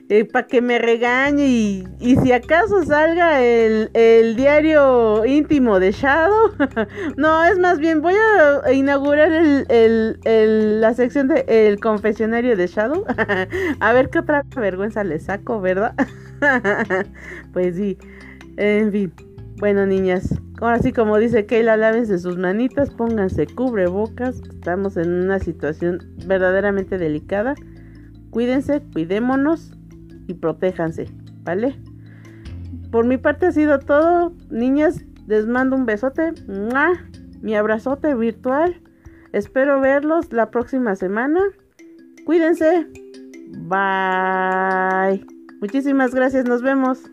Eh, 0.09 0.25
para 0.25 0.45
que 0.45 0.61
me 0.61 0.79
regañe 0.79 1.45
y, 1.47 2.15
si 2.21 2.31
acaso 2.33 2.83
salga 2.83 3.41
el, 3.41 4.35
diario 4.35 5.25
íntimo 5.25 5.79
de 5.79 5.91
Shadow. 5.91 6.51
no, 7.17 7.43
es 7.45 7.57
más 7.57 7.79
bien, 7.79 8.01
voy 8.01 8.13
a 8.13 8.71
inaugurar 8.73 9.31
el, 9.31 10.81
la 10.81 10.93
sección 10.93 11.29
del 11.29 11.45
el 11.47 11.79
confesionario 11.79 12.57
de 12.57 12.67
Shadow. 12.67 13.05
a 13.79 13.93
ver 13.93 14.09
qué 14.09 14.19
otra 14.19 14.43
vergüenza 14.55 15.03
le 15.03 15.19
saco, 15.19 15.61
¿verdad? 15.61 15.95
pues 17.53 17.77
sí. 17.77 17.97
En 18.57 18.91
fin, 18.91 19.13
bueno 19.57 19.85
niñas, 19.85 20.39
ahora 20.61 20.79
sí 20.79 20.91
como 20.91 21.17
dice 21.17 21.45
Keila, 21.45 21.77
lávense 21.77 22.19
sus 22.19 22.37
manitas, 22.37 22.89
pónganse 22.89 23.47
cubrebocas, 23.47 24.41
estamos 24.41 24.97
en 24.97 25.11
una 25.11 25.39
situación 25.39 25.99
verdaderamente 26.25 26.97
delicada. 26.97 27.55
Cuídense, 28.29 28.81
cuidémonos 28.93 29.73
y 30.27 30.33
protéjanse, 30.33 31.07
¿vale? 31.43 31.79
Por 32.91 33.05
mi 33.05 33.17
parte 33.17 33.47
ha 33.47 33.51
sido 33.51 33.79
todo, 33.79 34.33
niñas, 34.49 35.05
les 35.27 35.45
mando 35.45 35.75
un 35.75 35.85
besote, 35.85 36.33
mi 37.41 37.55
abrazote 37.55 38.15
virtual. 38.15 38.81
Espero 39.33 39.81
verlos 39.81 40.31
la 40.31 40.51
próxima 40.51 40.95
semana. 40.95 41.39
Cuídense. 42.25 42.87
Bye. 43.67 45.25
Muchísimas 45.59 46.13
gracias, 46.13 46.45
nos 46.45 46.61
vemos. 46.61 47.03